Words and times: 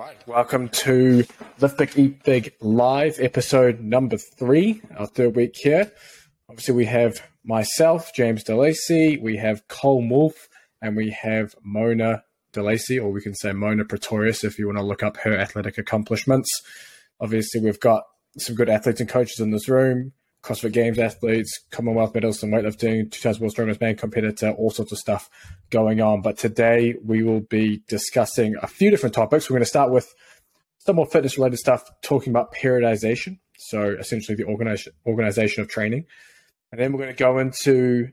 right, 0.00 0.26
welcome 0.26 0.70
to 0.70 1.26
Lift 1.60 1.76
Big 1.76 1.98
Eat 1.98 2.24
Big 2.24 2.54
Live, 2.62 3.20
episode 3.20 3.80
number 3.80 4.16
three, 4.16 4.80
our 4.96 5.06
third 5.06 5.36
week 5.36 5.54
here. 5.54 5.92
Obviously, 6.48 6.72
we 6.72 6.86
have 6.86 7.20
myself, 7.44 8.10
James 8.14 8.42
DeLacy, 8.42 9.20
we 9.20 9.36
have 9.36 9.68
Colm 9.68 10.10
Woulfe, 10.10 10.48
and 10.80 10.96
we 10.96 11.10
have 11.10 11.54
Mona 11.62 12.24
DeLacy, 12.54 12.98
or 12.98 13.10
we 13.10 13.20
can 13.20 13.34
say 13.34 13.52
Mona 13.52 13.84
Pretorius 13.84 14.42
if 14.42 14.58
you 14.58 14.64
want 14.64 14.78
to 14.78 14.84
look 14.84 15.02
up 15.02 15.18
her 15.18 15.36
athletic 15.36 15.76
accomplishments. 15.76 16.48
Obviously, 17.20 17.60
we've 17.60 17.78
got 17.78 18.04
some 18.38 18.56
good 18.56 18.70
athletes 18.70 19.00
and 19.00 19.08
coaches 19.08 19.38
in 19.38 19.50
this 19.50 19.68
room. 19.68 20.14
CrossFit 20.42 20.72
Games 20.72 20.98
athletes, 20.98 21.60
Commonwealth 21.70 22.14
medals 22.14 22.42
in 22.42 22.50
weightlifting, 22.50 23.10
two 23.10 23.20
times 23.20 23.38
world 23.38 23.52
strongest 23.52 23.80
man 23.80 23.96
competitor, 23.96 24.48
uh, 24.48 24.52
all 24.52 24.70
sorts 24.70 24.92
of 24.92 24.98
stuff 24.98 25.28
going 25.70 26.00
on. 26.00 26.22
But 26.22 26.38
today 26.38 26.94
we 27.04 27.22
will 27.22 27.40
be 27.40 27.82
discussing 27.88 28.56
a 28.62 28.66
few 28.66 28.90
different 28.90 29.14
topics. 29.14 29.48
We're 29.48 29.54
going 29.54 29.62
to 29.62 29.68
start 29.68 29.90
with 29.90 30.14
some 30.78 30.96
more 30.96 31.06
fitness 31.06 31.36
related 31.36 31.58
stuff, 31.58 31.84
talking 32.02 32.32
about 32.32 32.54
periodization. 32.54 33.38
So 33.58 33.96
essentially 33.98 34.34
the 34.36 34.44
organization, 34.44 34.94
organization 35.06 35.62
of 35.62 35.68
training. 35.68 36.06
And 36.72 36.80
then 36.80 36.92
we're 36.92 37.00
going 37.00 37.14
to 37.14 37.22
go 37.22 37.38
into, 37.38 38.08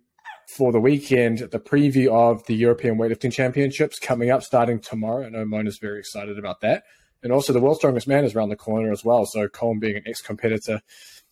for 0.50 0.73
the 0.73 0.80
weekend, 0.81 1.38
the 1.38 1.59
preview 1.59 2.09
of 2.09 2.45
the 2.48 2.55
European 2.55 2.98
Weightlifting 2.98 3.31
Championships 3.31 4.00
coming 4.00 4.31
up 4.31 4.44
starting 4.44 4.80
tomorrow. 4.80 5.25
I 5.25 5.30
know 5.30 5.45
Mona's 5.45 5.78
very 5.78 6.00
excited 6.00 6.38
about 6.38 6.59
that. 6.62 6.84
And 7.23 7.31
also 7.31 7.53
the 7.53 7.62
World's 7.62 7.80
Strongest 7.80 8.08
Man 8.08 8.25
is 8.25 8.36
around 8.36 8.50
the 8.50 8.55
corner 8.55 8.91
as 8.91 9.03
well. 9.03 9.25
So 9.25 9.48
Colm 9.48 9.80
being 9.80 9.95
an 9.95 10.03
ex-competitor, 10.05 10.81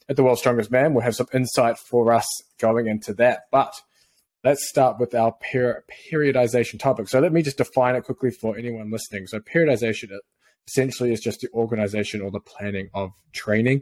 at 0.09 0.15
the 0.15 0.23
World's 0.23 0.41
Strongest 0.41 0.71
Man. 0.71 0.93
We'll 0.93 1.03
have 1.03 1.15
some 1.15 1.27
insight 1.33 1.77
for 1.77 2.13
us 2.13 2.27
going 2.59 2.87
into 2.87 3.13
that. 3.15 3.43
But 3.51 3.73
let's 4.43 4.67
start 4.69 4.99
with 4.99 5.15
our 5.15 5.33
per- 5.33 5.83
periodization 6.11 6.79
topic. 6.79 7.09
So 7.09 7.19
let 7.19 7.33
me 7.33 7.41
just 7.41 7.57
define 7.57 7.95
it 7.95 8.03
quickly 8.03 8.31
for 8.31 8.57
anyone 8.57 8.91
listening. 8.91 9.27
So 9.27 9.39
periodization 9.39 10.11
essentially 10.67 11.11
is 11.11 11.19
just 11.19 11.41
the 11.41 11.49
organization 11.53 12.21
or 12.21 12.31
the 12.31 12.39
planning 12.39 12.89
of 12.93 13.11
training. 13.33 13.81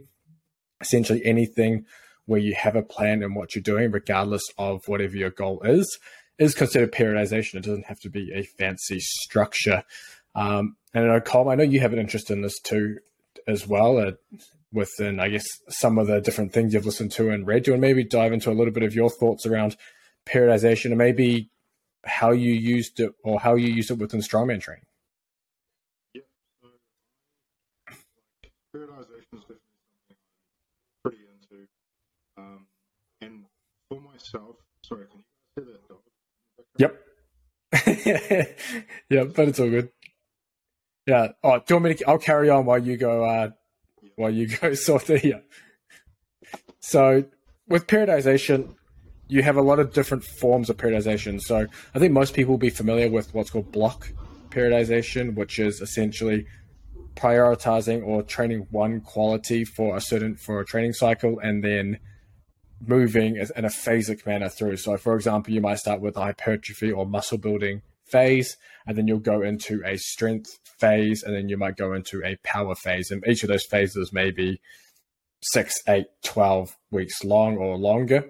Essentially 0.80 1.24
anything 1.24 1.84
where 2.26 2.40
you 2.40 2.54
have 2.54 2.76
a 2.76 2.82
plan 2.82 3.22
and 3.22 3.36
what 3.36 3.54
you're 3.54 3.62
doing, 3.62 3.90
regardless 3.90 4.42
of 4.58 4.82
whatever 4.86 5.16
your 5.16 5.30
goal 5.30 5.60
is, 5.62 5.98
is 6.38 6.54
considered 6.54 6.92
periodization. 6.92 7.56
It 7.56 7.64
doesn't 7.64 7.86
have 7.86 8.00
to 8.00 8.10
be 8.10 8.32
a 8.34 8.42
fancy 8.42 8.98
structure. 9.00 9.84
Um, 10.34 10.76
and 10.92 11.04
I 11.04 11.08
know, 11.08 11.20
Colm, 11.20 11.50
I 11.50 11.54
know 11.54 11.62
you 11.62 11.80
have 11.80 11.92
an 11.92 11.98
interest 11.98 12.30
in 12.30 12.42
this 12.42 12.58
too, 12.60 12.98
as 13.46 13.66
well. 13.66 13.98
Uh, 13.98 14.12
within, 14.74 15.20
I 15.20 15.28
guess, 15.28 15.46
some 15.68 15.96
of 15.98 16.08
the 16.08 16.20
different 16.20 16.52
things 16.52 16.74
you've 16.74 16.84
listened 16.84 17.12
to 17.12 17.30
and 17.30 17.46
read. 17.46 17.62
Do 17.62 17.70
you 17.70 17.74
want 17.74 17.82
to 17.82 17.88
maybe 17.88 18.04
dive 18.04 18.32
into 18.32 18.50
a 18.50 18.52
little 18.52 18.74
bit 18.74 18.82
of 18.82 18.94
your 18.94 19.08
thoughts 19.08 19.46
around 19.46 19.76
periodization 20.26 20.86
and 20.86 20.98
maybe 20.98 21.50
how 22.04 22.32
you 22.32 22.52
used 22.52 23.00
it 23.00 23.12
or 23.22 23.40
how 23.40 23.54
you 23.54 23.68
use 23.68 23.90
it 23.90 23.98
within 23.98 24.20
strongman 24.20 24.60
training? 24.60 24.84
Yeah, 26.12 26.22
so 26.60 26.68
periodization 28.74 29.32
is 29.32 29.40
definitely 29.40 29.60
something 29.86 30.10
I'm 30.10 31.02
pretty 31.02 31.18
into. 31.32 31.66
Um, 32.36 32.66
and 33.20 33.44
for 33.88 34.00
myself, 34.00 34.56
sorry, 34.82 35.06
can 35.06 35.20
you 35.56 35.64
hear 35.64 35.72
that 35.72 35.88
dog? 35.88 36.00
Yep. 36.78 37.00
yeah, 39.10 39.24
but 39.24 39.48
it's 39.48 39.60
all 39.60 39.70
good. 39.70 39.90
Yeah. 41.06 41.28
Oh, 41.42 41.58
do 41.58 41.64
you 41.68 41.76
want 41.76 41.84
me 41.84 41.94
to? 41.94 42.08
I'll 42.08 42.18
carry 42.18 42.48
on 42.50 42.64
while 42.64 42.78
you 42.78 42.96
go. 42.96 43.24
Uh, 43.24 43.50
while 44.16 44.30
you 44.30 44.48
go 44.48 44.74
here. 45.16 45.42
So 46.80 47.24
with 47.68 47.86
periodization, 47.86 48.74
you 49.28 49.42
have 49.42 49.56
a 49.56 49.62
lot 49.62 49.78
of 49.78 49.92
different 49.92 50.24
forms 50.24 50.68
of 50.68 50.76
periodization. 50.76 51.40
So 51.40 51.66
I 51.94 51.98
think 51.98 52.12
most 52.12 52.34
people 52.34 52.52
will 52.52 52.58
be 52.58 52.70
familiar 52.70 53.10
with 53.10 53.34
what's 53.34 53.50
called 53.50 53.72
block 53.72 54.12
periodization, 54.50 55.34
which 55.34 55.58
is 55.58 55.80
essentially 55.80 56.46
prioritizing 57.16 58.04
or 58.04 58.22
training 58.22 58.66
one 58.70 59.00
quality 59.00 59.64
for 59.64 59.96
a 59.96 60.00
certain 60.00 60.36
for 60.36 60.60
a 60.60 60.64
training 60.64 60.92
cycle 60.92 61.38
and 61.38 61.62
then 61.62 61.98
moving 62.86 63.36
in 63.36 63.64
a 63.64 63.68
phasic 63.68 64.26
manner 64.26 64.48
through. 64.48 64.76
So 64.76 64.96
for 64.96 65.14
example, 65.14 65.54
you 65.54 65.60
might 65.60 65.78
start 65.78 66.00
with 66.00 66.16
hypertrophy 66.16 66.92
or 66.92 67.06
muscle 67.06 67.38
building 67.38 67.82
phase, 68.06 68.56
and 68.86 68.96
then 68.96 69.06
you'll 69.06 69.18
go 69.18 69.42
into 69.42 69.82
a 69.84 69.96
strength 69.96 70.58
phase, 70.78 71.22
and 71.22 71.34
then 71.34 71.48
you 71.48 71.56
might 71.56 71.76
go 71.76 71.92
into 71.92 72.22
a 72.24 72.36
power 72.44 72.74
phase. 72.74 73.10
And 73.10 73.24
each 73.26 73.42
of 73.42 73.48
those 73.48 73.64
phases 73.64 74.12
may 74.12 74.30
be 74.30 74.60
six, 75.42 75.74
eight, 75.88 76.06
12 76.24 76.76
weeks 76.90 77.24
long 77.24 77.56
or 77.56 77.76
longer. 77.76 78.24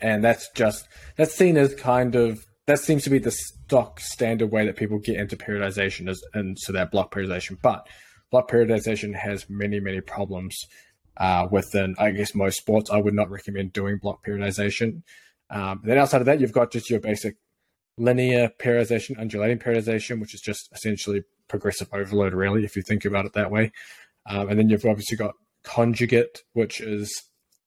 And 0.00 0.22
that's 0.22 0.50
just, 0.54 0.86
that's 1.16 1.34
seen 1.34 1.56
as 1.56 1.74
kind 1.74 2.14
of, 2.14 2.44
that 2.66 2.80
seems 2.80 3.04
to 3.04 3.10
be 3.10 3.18
the 3.18 3.30
stock 3.30 4.00
standard 4.00 4.50
way 4.50 4.66
that 4.66 4.76
people 4.76 4.98
get 4.98 5.16
into 5.16 5.36
periodization 5.36 6.08
is 6.08 6.26
into 6.34 6.72
that 6.72 6.90
block 6.90 7.14
periodization. 7.14 7.56
But 7.62 7.86
block 8.30 8.50
periodization 8.50 9.14
has 9.14 9.46
many, 9.48 9.80
many 9.80 10.00
problems 10.00 10.58
uh, 11.16 11.46
within, 11.50 11.94
I 11.98 12.10
guess, 12.10 12.34
most 12.34 12.58
sports. 12.58 12.90
I 12.90 12.98
would 12.98 13.14
not 13.14 13.30
recommend 13.30 13.72
doing 13.72 13.98
block 13.98 14.24
periodization. 14.26 15.02
Um, 15.48 15.80
then 15.84 15.98
outside 15.98 16.20
of 16.20 16.26
that, 16.26 16.40
you've 16.40 16.52
got 16.52 16.72
just 16.72 16.90
your 16.90 17.00
basic 17.00 17.36
linear 17.98 18.50
periodization, 18.60 19.18
undulating 19.18 19.58
periodization, 19.58 20.20
which 20.20 20.34
is 20.34 20.40
just 20.40 20.68
essentially 20.72 21.24
progressive 21.48 21.88
overload, 21.92 22.34
really, 22.34 22.64
if 22.64 22.76
you 22.76 22.82
think 22.82 23.04
about 23.04 23.26
it 23.26 23.32
that 23.34 23.50
way. 23.50 23.72
Um, 24.28 24.48
and 24.48 24.58
then 24.58 24.68
you've 24.68 24.84
obviously 24.84 25.16
got 25.16 25.34
conjugate, 25.64 26.42
which 26.52 26.80
is, 26.80 27.22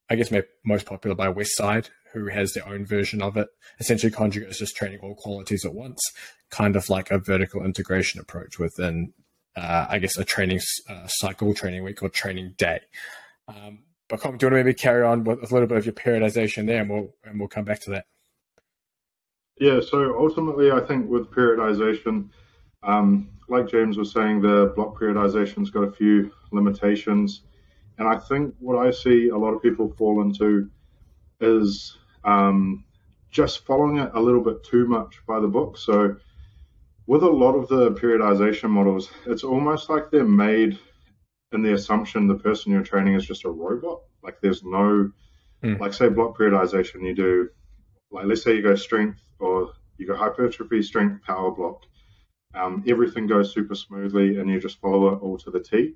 I 0.10 0.16
guess, 0.16 0.32
most 0.66 0.86
popular 0.86 1.16
by 1.16 1.32
Westside, 1.32 1.90
who 2.14 2.28
has 2.28 2.54
their 2.54 2.68
own 2.68 2.86
version 2.86 3.22
of 3.22 3.38
it. 3.38 3.48
Essentially, 3.80 4.12
conjugate 4.12 4.50
is 4.50 4.58
just 4.58 4.76
training 4.76 5.00
all 5.02 5.16
qualities 5.16 5.66
at 5.66 5.74
once, 5.74 6.02
kind 6.50 6.76
of 6.76 6.90
like 6.90 7.12
a 7.12 7.20
vertical 7.20 7.64
integration 7.64 8.20
approach 8.20 8.60
within, 8.60 9.14
uh, 9.56 9.88
I 9.90 10.00
guess, 10.00 10.18
a 10.18 10.26
training 10.26 10.60
uh, 10.90 11.08
cycle, 11.08 11.54
training 11.54 11.84
week, 11.84 12.04
or 12.04 12.10
training 12.10 12.56
day. 12.58 12.82
Um, 13.48 13.84
but 14.08 14.22
do 14.22 14.28
you 14.28 14.32
want 14.32 14.42
to 14.42 14.50
maybe 14.50 14.74
carry 14.74 15.04
on 15.06 15.24
with 15.24 15.40
a 15.40 15.54
little 15.54 15.68
bit 15.68 15.78
of 15.78 15.86
your 15.86 15.94
periodization 15.94 16.66
there, 16.66 16.82
and 16.82 16.90
we'll 16.90 17.14
and 17.24 17.40
we'll 17.40 17.48
come 17.48 17.66
back 17.66 17.80
to 17.82 17.92
that. 17.92 18.06
Yeah, 19.60 19.82
so 19.82 20.18
ultimately, 20.18 20.72
I 20.72 20.80
think 20.80 21.10
with 21.10 21.30
periodization, 21.32 22.30
um, 22.82 23.30
like 23.50 23.68
James 23.68 23.98
was 23.98 24.12
saying, 24.14 24.42
the 24.42 24.72
block 24.74 24.98
periodization's 24.98 25.70
got 25.70 25.82
a 25.82 25.92
few 25.92 26.32
limitations. 26.52 27.42
And 27.98 28.08
I 28.08 28.18
think 28.18 28.56
what 28.60 28.78
I 28.78 28.92
see 28.92 29.28
a 29.28 29.38
lot 29.38 29.54
of 29.54 29.62
people 29.62 29.94
fall 29.98 30.22
into 30.22 30.70
is 31.42 31.98
um, 32.24 32.86
just 33.32 33.66
following 33.66 33.98
it 33.98 34.12
a 34.14 34.22
little 34.22 34.42
bit 34.42 34.64
too 34.64 34.88
much 34.88 35.20
by 35.28 35.42
the 35.42 35.48
book. 35.48 35.78
So, 35.78 36.16
with 37.06 37.24
a 37.24 37.30
lot 37.30 37.56
of 37.56 37.68
the 37.68 37.92
periodization 37.92 38.70
models, 38.70 39.10
it's 39.26 39.44
almost 39.44 39.90
like 39.90 40.10
they're 40.10 40.24
made 40.24 40.80
in 41.52 41.64
the 41.64 41.74
assumption 41.74 42.28
the 42.28 42.36
person 42.36 42.72
you're 42.72 42.84
training 42.84 43.16
is 43.16 43.26
just 43.26 43.44
a 43.44 43.50
robot. 43.50 44.02
Like, 44.24 44.40
there's 44.42 44.64
no, 44.64 45.12
mm. 45.64 45.80
like, 45.80 45.94
say, 45.94 46.08
block 46.08 46.38
periodization, 46.38 47.06
you 47.06 47.16
do, 47.16 47.50
like, 48.12 48.26
let's 48.26 48.44
say 48.44 48.56
you 48.56 48.62
go 48.62 48.76
strength 48.76 49.20
or 49.40 49.74
you 50.00 50.08
go 50.08 50.16
hypertrophy, 50.16 50.82
strength, 50.82 51.24
power 51.24 51.52
block. 51.52 51.84
Um, 52.56 52.84
everything 52.88 53.28
goes 53.28 53.54
super 53.54 53.76
smoothly 53.76 54.40
and 54.40 54.50
you 54.50 54.60
just 54.60 54.80
follow 54.80 55.14
it 55.14 55.22
all 55.22 55.38
to 55.38 55.52
the 55.52 55.60
T. 55.60 55.94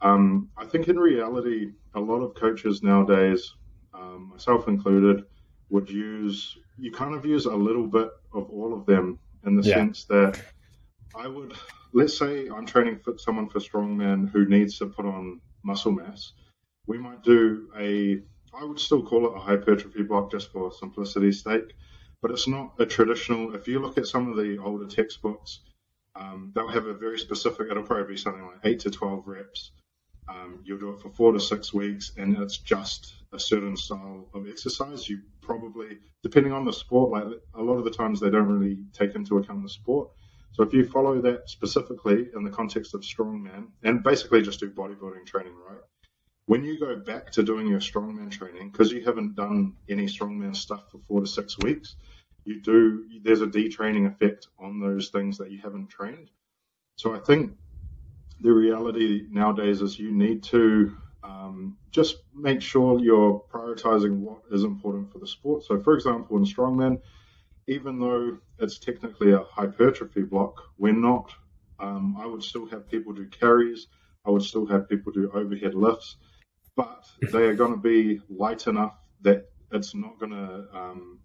Um, 0.00 0.50
I 0.56 0.66
think 0.66 0.88
in 0.88 0.98
reality, 0.98 1.70
a 1.94 2.00
lot 2.00 2.20
of 2.20 2.34
coaches 2.34 2.82
nowadays, 2.82 3.54
um, 3.94 4.30
myself 4.32 4.68
included, 4.68 5.24
would 5.70 5.88
use, 5.88 6.58
you 6.76 6.92
kind 6.92 7.14
of 7.14 7.24
use 7.24 7.46
a 7.46 7.54
little 7.54 7.86
bit 7.86 8.08
of 8.32 8.50
all 8.50 8.74
of 8.74 8.86
them 8.86 9.18
in 9.46 9.56
the 9.56 9.66
yeah. 9.66 9.76
sense 9.76 10.04
that 10.04 10.40
I 11.16 11.26
would, 11.26 11.54
let's 11.92 12.16
say 12.16 12.48
I'm 12.48 12.66
training 12.66 12.98
for 12.98 13.16
someone 13.18 13.48
for 13.48 13.60
strongman 13.60 14.30
who 14.30 14.46
needs 14.46 14.78
to 14.78 14.86
put 14.86 15.06
on 15.06 15.40
muscle 15.62 15.92
mass. 15.92 16.32
We 16.86 16.98
might 16.98 17.22
do 17.22 17.68
a, 17.78 18.20
I 18.54 18.64
would 18.64 18.78
still 18.78 19.02
call 19.02 19.26
it 19.26 19.36
a 19.36 19.40
hypertrophy 19.40 20.02
block 20.02 20.30
just 20.30 20.52
for 20.52 20.70
simplicity's 20.72 21.42
sake 21.42 21.72
but 22.20 22.30
it's 22.30 22.48
not 22.48 22.74
a 22.78 22.86
traditional. 22.86 23.54
If 23.54 23.68
you 23.68 23.80
look 23.80 23.98
at 23.98 24.06
some 24.06 24.28
of 24.28 24.36
the 24.36 24.58
older 24.58 24.86
textbooks, 24.86 25.60
um, 26.14 26.52
they'll 26.54 26.68
have 26.68 26.86
a 26.86 26.94
very 26.94 27.18
specific. 27.18 27.68
It'll 27.70 27.82
probably 27.82 28.14
be 28.14 28.16
something 28.16 28.44
like 28.44 28.60
eight 28.64 28.80
to 28.80 28.90
twelve 28.90 29.26
reps. 29.26 29.72
Um, 30.28 30.60
you'll 30.64 30.78
do 30.78 30.90
it 30.90 31.00
for 31.00 31.10
four 31.10 31.32
to 31.32 31.40
six 31.40 31.72
weeks, 31.72 32.12
and 32.18 32.36
it's 32.38 32.58
just 32.58 33.14
a 33.32 33.38
certain 33.38 33.76
style 33.76 34.28
of 34.34 34.48
exercise. 34.48 35.08
You 35.08 35.20
probably, 35.40 35.98
depending 36.22 36.52
on 36.52 36.64
the 36.64 36.72
sport, 36.72 37.10
like 37.10 37.40
a 37.54 37.62
lot 37.62 37.78
of 37.78 37.84
the 37.84 37.90
times 37.90 38.20
they 38.20 38.30
don't 38.30 38.48
really 38.48 38.78
take 38.92 39.14
into 39.14 39.38
account 39.38 39.62
the 39.62 39.70
sport. 39.70 40.10
So 40.52 40.62
if 40.64 40.72
you 40.72 40.84
follow 40.84 41.20
that 41.22 41.48
specifically 41.48 42.28
in 42.34 42.42
the 42.42 42.50
context 42.50 42.94
of 42.94 43.02
strongman, 43.02 43.68
and 43.84 44.02
basically 44.02 44.42
just 44.42 44.60
do 44.60 44.70
bodybuilding 44.70 45.24
training, 45.24 45.54
right? 45.68 45.80
When 46.48 46.64
you 46.64 46.80
go 46.80 46.96
back 47.12 47.32
to 47.32 47.42
doing 47.44 47.68
your 47.68 47.80
strongman 47.80 48.30
training, 48.32 48.70
because 48.70 48.92
you 48.92 49.02
haven't 49.04 49.36
done 49.36 49.76
any 49.88 50.06
strongman 50.06 50.56
stuff 50.56 50.84
for 50.90 51.00
four 51.08 51.20
to 51.22 51.28
six 51.28 51.58
weeks, 51.58 51.96
you 52.44 52.62
do 52.62 53.04
there's 53.24 53.42
a 53.42 53.46
detraining 53.58 54.06
effect 54.12 54.48
on 54.58 54.80
those 54.80 55.10
things 55.10 55.38
that 55.38 55.50
you 55.52 55.60
haven't 55.66 55.90
trained. 55.90 56.30
So 56.96 57.14
I 57.14 57.20
think 57.20 57.52
the 58.40 58.52
reality 58.52 59.26
nowadays 59.30 59.82
is 59.82 59.98
you 59.98 60.12
need 60.12 60.42
to 60.44 60.96
um, 61.24 61.78
just 61.92 62.16
make 62.34 62.62
sure 62.62 63.00
you're 63.00 63.42
prioritizing 63.52 64.18
what 64.20 64.42
is 64.52 64.64
important 64.64 65.12
for 65.12 65.20
the 65.20 65.26
sport. 65.26 65.64
So, 65.64 65.80
for 65.80 65.94
example, 65.94 66.36
in 66.38 66.44
strongman, 66.44 67.00
even 67.68 68.00
though 68.00 68.38
it's 68.58 68.78
technically 68.78 69.32
a 69.32 69.44
hypertrophy 69.58 70.22
block, 70.22 70.54
we're 70.78 70.94
not 71.10 71.32
Um, 71.80 72.16
I 72.18 72.26
would 72.26 72.44
still 72.44 72.66
have 72.68 72.88
people 72.90 73.12
do 73.14 73.26
carries. 73.28 73.88
I 74.26 74.30
would 74.32 74.42
still 74.42 74.66
have 74.66 74.88
people 74.88 75.12
do 75.12 75.30
overhead 75.32 75.74
lifts, 75.74 76.16
but 76.78 77.04
they 77.32 77.42
are 77.42 77.54
going 77.54 77.72
to 77.72 77.76
be 77.76 78.20
light 78.30 78.68
enough 78.68 78.94
that 79.22 79.46
it's 79.72 79.96
not 79.96 80.16
going 80.20 80.30
to 80.30 80.64
um, 80.72 81.18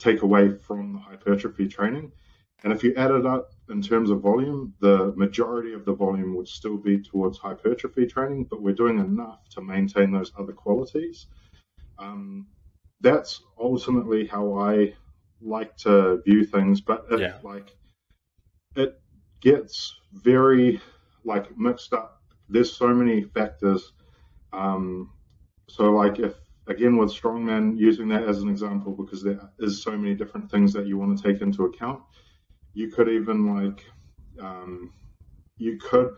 take 0.00 0.22
away 0.22 0.58
from 0.58 0.94
the 0.94 0.98
hypertrophy 0.98 1.68
training. 1.68 2.10
And 2.64 2.72
if 2.72 2.82
you 2.82 2.92
add 2.96 3.12
it 3.12 3.24
up 3.24 3.52
in 3.70 3.80
terms 3.80 4.10
of 4.10 4.20
volume, 4.20 4.74
the 4.80 5.12
majority 5.16 5.72
of 5.72 5.84
the 5.84 5.92
volume 5.94 6.34
would 6.34 6.48
still 6.48 6.76
be 6.76 6.98
towards 7.00 7.38
hypertrophy 7.38 8.06
training, 8.06 8.48
but 8.50 8.60
we're 8.60 8.74
doing 8.74 8.98
enough 8.98 9.48
to 9.50 9.60
maintain 9.60 10.10
those 10.10 10.32
other 10.36 10.52
qualities. 10.52 11.28
Um, 12.00 12.48
that's 13.00 13.40
ultimately 13.60 14.26
how 14.26 14.54
I 14.54 14.94
like 15.40 15.76
to 15.78 16.22
view 16.22 16.44
things. 16.44 16.80
But 16.80 17.06
if, 17.12 17.20
yeah. 17.20 17.38
like 17.44 17.76
it 18.74 19.00
gets 19.40 19.94
very 20.12 20.80
like 21.24 21.56
mixed 21.56 21.92
up. 21.92 22.20
There's 22.48 22.76
so 22.76 22.88
many 22.88 23.22
factors. 23.22 23.92
Um, 24.52 25.10
so 25.68 25.90
like 25.92 26.18
if 26.18 26.34
again 26.66 26.96
with 26.96 27.10
strongman 27.12 27.78
using 27.78 28.08
that 28.08 28.24
as 28.24 28.42
an 28.42 28.48
example 28.48 28.92
because 28.92 29.22
there 29.22 29.40
is 29.58 29.82
so 29.82 29.92
many 29.92 30.14
different 30.14 30.50
things 30.50 30.72
that 30.72 30.86
you 30.86 30.98
want 30.98 31.16
to 31.16 31.22
take 31.22 31.42
into 31.42 31.64
account 31.64 32.00
you 32.72 32.88
could 32.88 33.08
even 33.08 33.54
like 33.54 33.84
um, 34.40 34.92
you 35.56 35.78
could 35.78 36.10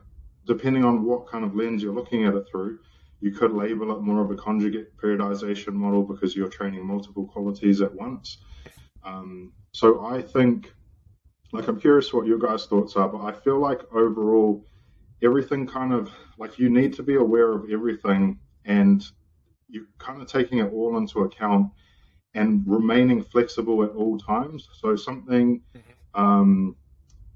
depending 0.46 0.84
on 0.84 1.04
what 1.04 1.26
kind 1.26 1.44
of 1.44 1.54
lens 1.54 1.82
you're 1.82 1.94
looking 1.94 2.24
at 2.24 2.34
it 2.34 2.46
through 2.50 2.78
you 3.20 3.30
could 3.30 3.52
label 3.52 3.96
it 3.96 4.02
more 4.02 4.22
of 4.22 4.30
a 4.30 4.36
conjugate 4.36 4.96
periodization 4.98 5.72
model 5.72 6.02
because 6.02 6.36
you're 6.36 6.48
training 6.48 6.86
multiple 6.86 7.26
qualities 7.26 7.80
at 7.80 7.94
once. 7.94 8.38
Um, 9.02 9.52
so 9.74 10.04
i 10.06 10.22
think 10.22 10.72
like 11.52 11.68
i'm 11.68 11.78
curious 11.78 12.12
what 12.12 12.26
your 12.26 12.38
guys 12.38 12.66
thoughts 12.66 12.96
are 12.96 13.08
but 13.08 13.22
i 13.22 13.32
feel 13.32 13.58
like 13.58 13.80
overall 13.92 14.64
everything 15.22 15.66
kind 15.66 15.92
of 15.92 16.10
like 16.38 16.58
you 16.58 16.68
need 16.68 16.92
to 16.94 17.02
be 17.02 17.16
aware 17.16 17.52
of 17.52 17.70
everything 17.70 18.38
and 18.64 19.04
you're 19.68 19.86
kind 19.98 20.20
of 20.20 20.28
taking 20.28 20.58
it 20.58 20.72
all 20.72 20.96
into 20.98 21.20
account 21.20 21.70
and 22.34 22.62
remaining 22.66 23.22
flexible 23.22 23.82
at 23.82 23.90
all 23.90 24.18
times 24.18 24.68
so 24.80 24.96
something 24.96 25.60
mm-hmm 25.76 25.90
um, 26.14 26.76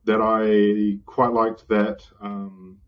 that 0.05 0.21
I 0.21 0.99
quite 1.07 1.33
liked 1.33 1.69
that. 1.69 2.03
Um, 2.21 2.79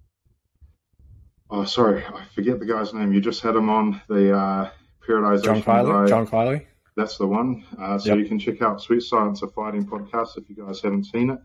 oh, 1.51 1.65
sorry, 1.65 2.05
I 2.05 2.25
forget 2.35 2.59
the 2.59 2.67
guy's 2.67 2.95
name. 2.95 3.13
You 3.13 3.21
just 3.21 3.43
had 3.43 3.57
him 3.57 3.69
on 3.69 4.01
the 4.09 4.37
uh, 4.37 4.71
periodization. 5.07 5.45
John 5.45 5.63
Kiely. 5.63 6.09
John 6.09 6.27
Kiely. 6.27 6.67
That's 6.97 7.19
the 7.19 7.27
one. 7.27 7.65
Uh, 7.79 7.99
so 7.99 8.11
yep. 8.11 8.19
you 8.19 8.27
can 8.27 8.39
check 8.39 8.63
out 8.63 8.83
Sweet 8.83 9.03
Science 9.03 9.43
of 9.43 9.55
Fighting 9.55 9.87
podcast 9.87 10.37
if 10.37 10.49
you 10.49 10.57
guys 10.57 10.81
haven't 10.81 11.05
seen 11.05 11.31
it. 11.31 11.39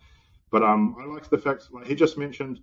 But 0.52 0.64
um, 0.64 0.96
I 1.00 1.06
like 1.06 1.30
the 1.30 1.38
fact, 1.38 1.68
like 1.72 1.88
he 1.88 1.96
just 1.96 2.18
mentioned, 2.18 2.60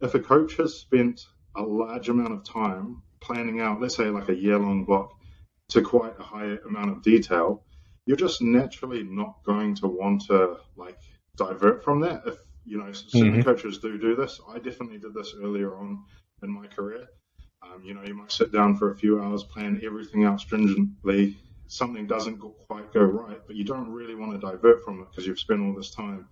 if 0.00 0.14
a 0.14 0.20
coach 0.20 0.56
has 0.56 0.74
spent 0.74 1.26
a 1.54 1.62
large 1.62 2.08
amount 2.08 2.32
of 2.32 2.44
time 2.44 3.02
planning 3.20 3.60
out, 3.60 3.80
let's 3.80 3.96
say 3.96 4.06
like 4.06 4.28
a 4.28 4.34
year 4.34 4.58
long 4.58 4.84
block, 4.84 5.12
to 5.70 5.82
quite 5.82 6.14
a 6.18 6.22
high 6.22 6.56
amount 6.68 6.90
of 6.90 7.02
detail, 7.02 7.64
you're 8.04 8.16
just 8.16 8.40
naturally 8.40 9.02
not 9.02 9.42
going 9.44 9.74
to 9.74 9.88
want 9.88 10.22
to 10.26 10.58
like 10.76 10.98
divert 11.36 11.82
from 11.82 12.00
that. 12.00 12.22
If 12.26 12.36
you 12.64 12.78
know, 12.78 12.92
certain 12.92 13.32
mm-hmm. 13.32 13.42
coaches 13.42 13.78
do 13.78 13.98
do 13.98 14.14
this. 14.16 14.40
I 14.48 14.58
definitely 14.58 14.98
did 14.98 15.14
this 15.14 15.34
earlier 15.40 15.76
on 15.76 16.04
in 16.42 16.50
my 16.50 16.66
career. 16.66 17.06
Um, 17.62 17.82
you 17.84 17.94
know, 17.94 18.02
you 18.04 18.14
might 18.14 18.32
sit 18.32 18.52
down 18.52 18.76
for 18.76 18.92
a 18.92 18.96
few 18.96 19.22
hours, 19.22 19.44
plan 19.44 19.80
everything 19.84 20.24
out 20.24 20.40
stringently. 20.40 21.36
Something 21.68 22.06
doesn't 22.06 22.38
go, 22.38 22.54
quite 22.68 22.92
go 22.92 23.02
right, 23.02 23.40
but 23.46 23.56
you 23.56 23.64
don't 23.64 23.90
really 23.90 24.14
want 24.14 24.32
to 24.32 24.38
divert 24.38 24.84
from 24.84 25.00
it 25.00 25.08
because 25.10 25.26
you've 25.26 25.40
spent 25.40 25.62
all 25.62 25.74
this 25.74 25.90
time 25.90 26.28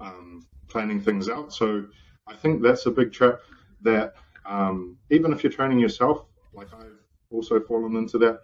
um, 0.00 0.46
planning 0.68 1.00
things 1.00 1.28
out. 1.28 1.52
So 1.52 1.86
I 2.30 2.36
think 2.36 2.62
that's 2.62 2.86
a 2.86 2.90
big 2.90 3.12
trap 3.12 3.40
that 3.82 4.14
um, 4.46 4.96
even 5.10 5.32
if 5.32 5.42
you're 5.42 5.52
training 5.52 5.80
yourself, 5.80 6.24
like 6.54 6.68
I've 6.72 6.98
also 7.30 7.60
fallen 7.60 7.96
into 7.96 8.18
that, 8.18 8.40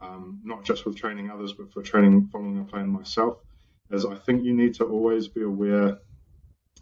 um, 0.00 0.40
not 0.44 0.64
just 0.64 0.84
with 0.84 0.96
training 0.96 1.30
others, 1.30 1.52
but 1.52 1.72
for 1.72 1.82
training, 1.82 2.28
following 2.30 2.58
a 2.60 2.64
plan 2.64 2.88
myself 2.88 3.38
is 3.90 4.04
I 4.04 4.14
think 4.16 4.44
you 4.44 4.54
need 4.54 4.74
to 4.74 4.84
always 4.84 5.28
be 5.28 5.42
aware 5.42 5.98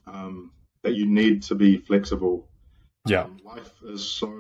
um, 0.07 0.53
that 0.83 0.95
you 0.95 1.07
need 1.07 1.43
to 1.45 1.55
be 1.55 1.77
flexible. 1.79 2.49
Yeah, 3.07 3.23
um, 3.23 3.39
life 3.45 3.73
is 3.85 4.05
so 4.05 4.33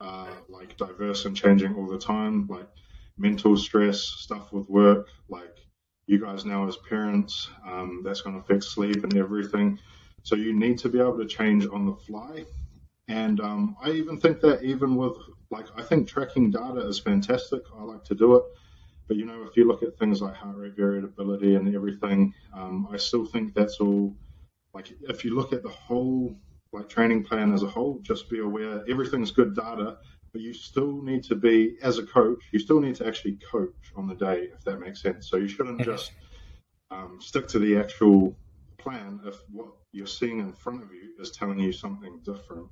uh, 0.00 0.30
like 0.48 0.76
diverse 0.76 1.24
and 1.24 1.36
changing 1.36 1.74
all 1.74 1.86
the 1.86 1.98
time. 1.98 2.46
Like 2.48 2.68
mental 3.18 3.56
stress, 3.56 4.00
stuff 4.00 4.52
with 4.52 4.68
work, 4.68 5.08
like 5.28 5.56
you 6.06 6.18
guys 6.20 6.44
now 6.44 6.66
as 6.66 6.76
parents, 6.88 7.50
um, 7.66 8.02
that's 8.04 8.22
going 8.22 8.34
to 8.34 8.40
affect 8.42 8.64
sleep 8.64 9.04
and 9.04 9.16
everything. 9.16 9.78
So 10.22 10.36
you 10.36 10.52
need 10.52 10.78
to 10.78 10.88
be 10.88 10.98
able 10.98 11.18
to 11.18 11.26
change 11.26 11.66
on 11.66 11.86
the 11.86 11.94
fly. 11.94 12.44
And 13.08 13.40
um, 13.40 13.76
I 13.82 13.90
even 13.90 14.20
think 14.20 14.40
that 14.40 14.62
even 14.62 14.96
with 14.96 15.16
like 15.50 15.66
I 15.76 15.82
think 15.82 16.08
tracking 16.08 16.50
data 16.50 16.86
is 16.86 16.98
fantastic. 16.98 17.62
I 17.76 17.82
like 17.82 18.04
to 18.04 18.14
do 18.14 18.36
it. 18.36 18.44
But 19.08 19.16
you 19.16 19.26
know, 19.26 19.44
if 19.48 19.56
you 19.56 19.66
look 19.66 19.82
at 19.82 19.98
things 19.98 20.22
like 20.22 20.36
heart 20.36 20.56
rate 20.56 20.76
variability 20.76 21.56
and 21.56 21.74
everything, 21.74 22.32
um, 22.54 22.88
I 22.92 22.96
still 22.96 23.24
think 23.24 23.54
that's 23.54 23.80
all. 23.80 24.14
Like, 24.72 24.92
if 25.08 25.24
you 25.24 25.34
look 25.34 25.52
at 25.52 25.64
the 25.64 25.68
whole 25.68 26.36
like 26.72 26.88
training 26.88 27.24
plan 27.24 27.52
as 27.52 27.64
a 27.64 27.66
whole, 27.66 27.98
just 28.02 28.30
be 28.30 28.38
aware 28.38 28.84
everything's 28.88 29.32
good 29.32 29.56
data, 29.56 29.98
but 30.32 30.40
you 30.40 30.52
still 30.54 31.02
need 31.02 31.24
to 31.24 31.34
be 31.34 31.76
as 31.82 31.98
a 31.98 32.06
coach. 32.06 32.44
You 32.52 32.60
still 32.60 32.78
need 32.78 32.94
to 32.96 33.06
actually 33.06 33.38
coach 33.50 33.92
on 33.96 34.06
the 34.06 34.14
day, 34.14 34.48
if 34.56 34.62
that 34.62 34.78
makes 34.78 35.02
sense. 35.02 35.28
So 35.28 35.36
you 35.38 35.48
shouldn't 35.48 35.82
just 35.82 36.12
um, 36.92 37.18
stick 37.20 37.48
to 37.48 37.58
the 37.58 37.76
actual 37.76 38.36
plan 38.78 39.20
if 39.26 39.34
what 39.50 39.70
you're 39.92 40.06
seeing 40.06 40.40
in 40.40 40.52
front 40.52 40.82
of 40.82 40.92
you 40.92 41.10
is 41.18 41.30
telling 41.30 41.58
you 41.58 41.72
something 41.72 42.20
different. 42.24 42.68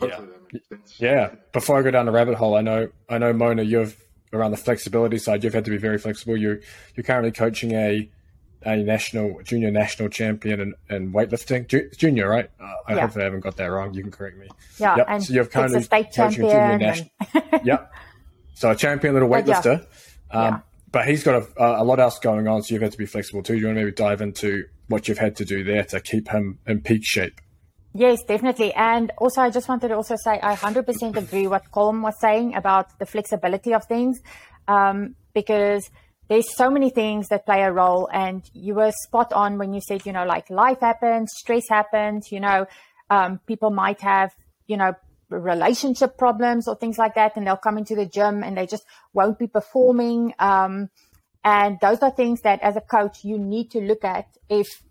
Hopefully 0.00 0.28
yeah. 0.52 0.78
Yeah. 0.98 1.34
Before 1.52 1.78
I 1.78 1.82
go 1.82 1.90
down 1.90 2.06
the 2.06 2.12
rabbit 2.12 2.36
hole, 2.36 2.56
I 2.56 2.60
know 2.60 2.88
I 3.08 3.18
know 3.18 3.32
Mona, 3.32 3.62
you've 3.62 3.96
around 4.32 4.50
the 4.50 4.56
flexibility 4.56 5.18
side, 5.18 5.42
you've 5.42 5.54
had 5.54 5.64
to 5.64 5.70
be 5.70 5.76
very 5.76 5.98
flexible. 5.98 6.36
You're 6.36 6.60
you're 6.94 7.04
currently 7.04 7.32
coaching 7.32 7.72
a 7.72 8.08
a 8.64 8.76
national 8.76 9.40
junior 9.44 9.70
national 9.70 10.08
champion 10.08 10.60
in, 10.60 10.74
in 10.90 11.12
weightlifting, 11.12 11.68
Ju- 11.68 11.90
junior, 11.96 12.28
right? 12.28 12.50
Uh, 12.60 12.74
I 12.86 12.94
yeah. 12.94 13.06
hope 13.06 13.16
I 13.16 13.24
haven't 13.24 13.40
got 13.40 13.56
that 13.56 13.66
wrong. 13.66 13.94
You 13.94 14.02
can 14.02 14.10
correct 14.10 14.36
me. 14.36 14.48
Yeah, 14.78 14.96
yep. 14.96 15.06
and 15.08 15.22
so 15.22 15.32
you've 15.32 15.50
kind 15.50 15.74
of 15.74 15.84
state 15.84 16.08
coaching 16.14 16.44
a 16.44 16.50
junior 16.50 16.78
national. 16.78 17.10
yep. 17.64 17.92
So 18.54 18.70
a 18.70 18.76
champion 18.76 19.14
little 19.14 19.28
weightlifter. 19.28 19.86
Yeah. 20.32 20.40
Um, 20.40 20.54
yeah. 20.54 20.60
But 20.90 21.06
he's 21.06 21.22
got 21.22 21.42
a, 21.56 21.82
a 21.82 21.84
lot 21.84 22.00
else 22.00 22.18
going 22.18 22.48
on, 22.48 22.62
so 22.62 22.74
you've 22.74 22.82
had 22.82 22.92
to 22.92 22.98
be 22.98 23.06
flexible 23.06 23.42
too. 23.42 23.54
Do 23.54 23.60
you 23.60 23.66
want 23.66 23.76
to 23.76 23.84
maybe 23.84 23.94
dive 23.94 24.20
into 24.22 24.64
what 24.88 25.06
you've 25.06 25.18
had 25.18 25.36
to 25.36 25.44
do 25.44 25.62
there 25.62 25.84
to 25.84 26.00
keep 26.00 26.28
him 26.28 26.58
in 26.66 26.80
peak 26.80 27.02
shape? 27.04 27.40
Yes, 27.94 28.22
definitely. 28.22 28.72
And 28.74 29.12
also, 29.18 29.40
I 29.40 29.50
just 29.50 29.68
wanted 29.68 29.88
to 29.88 29.96
also 29.96 30.16
say 30.16 30.38
I 30.42 30.54
100% 30.54 31.16
agree 31.16 31.46
what 31.46 31.70
Colm 31.70 32.02
was 32.02 32.14
saying 32.20 32.54
about 32.54 32.98
the 32.98 33.06
flexibility 33.06 33.72
of 33.72 33.84
things 33.86 34.20
um, 34.66 35.14
because 35.34 35.88
there's 36.28 36.54
so 36.56 36.70
many 36.70 36.90
things 36.90 37.28
that 37.28 37.46
play 37.46 37.62
a 37.62 37.72
role. 37.72 38.08
And 38.12 38.42
you 38.52 38.74
were 38.74 38.92
spot 39.04 39.32
on 39.32 39.58
when 39.58 39.72
you 39.72 39.80
said, 39.80 40.04
you 40.04 40.12
know, 40.12 40.24
like 40.24 40.50
life 40.50 40.80
happens, 40.80 41.32
stress 41.34 41.64
happens, 41.68 42.30
you 42.30 42.40
know, 42.40 42.66
um, 43.10 43.40
people 43.46 43.70
might 43.70 44.00
have, 44.02 44.30
you 44.66 44.76
know, 44.76 44.94
relationship 45.30 46.16
problems 46.18 46.68
or 46.68 46.76
things 46.76 46.98
like 46.98 47.14
that. 47.14 47.36
And 47.36 47.46
they'll 47.46 47.56
come 47.56 47.78
into 47.78 47.94
the 47.94 48.06
gym 48.06 48.42
and 48.42 48.56
they 48.56 48.66
just 48.66 48.84
won't 49.14 49.38
be 49.38 49.46
performing. 49.46 50.34
Um, 50.38 50.90
and 51.42 51.78
those 51.80 52.00
are 52.00 52.10
things 52.10 52.42
that 52.42 52.60
as 52.62 52.76
a 52.76 52.80
coach, 52.82 53.24
you 53.24 53.38
need 53.38 53.70
to 53.70 53.80
look 53.80 54.04
at 54.04 54.26
if, 54.50 54.82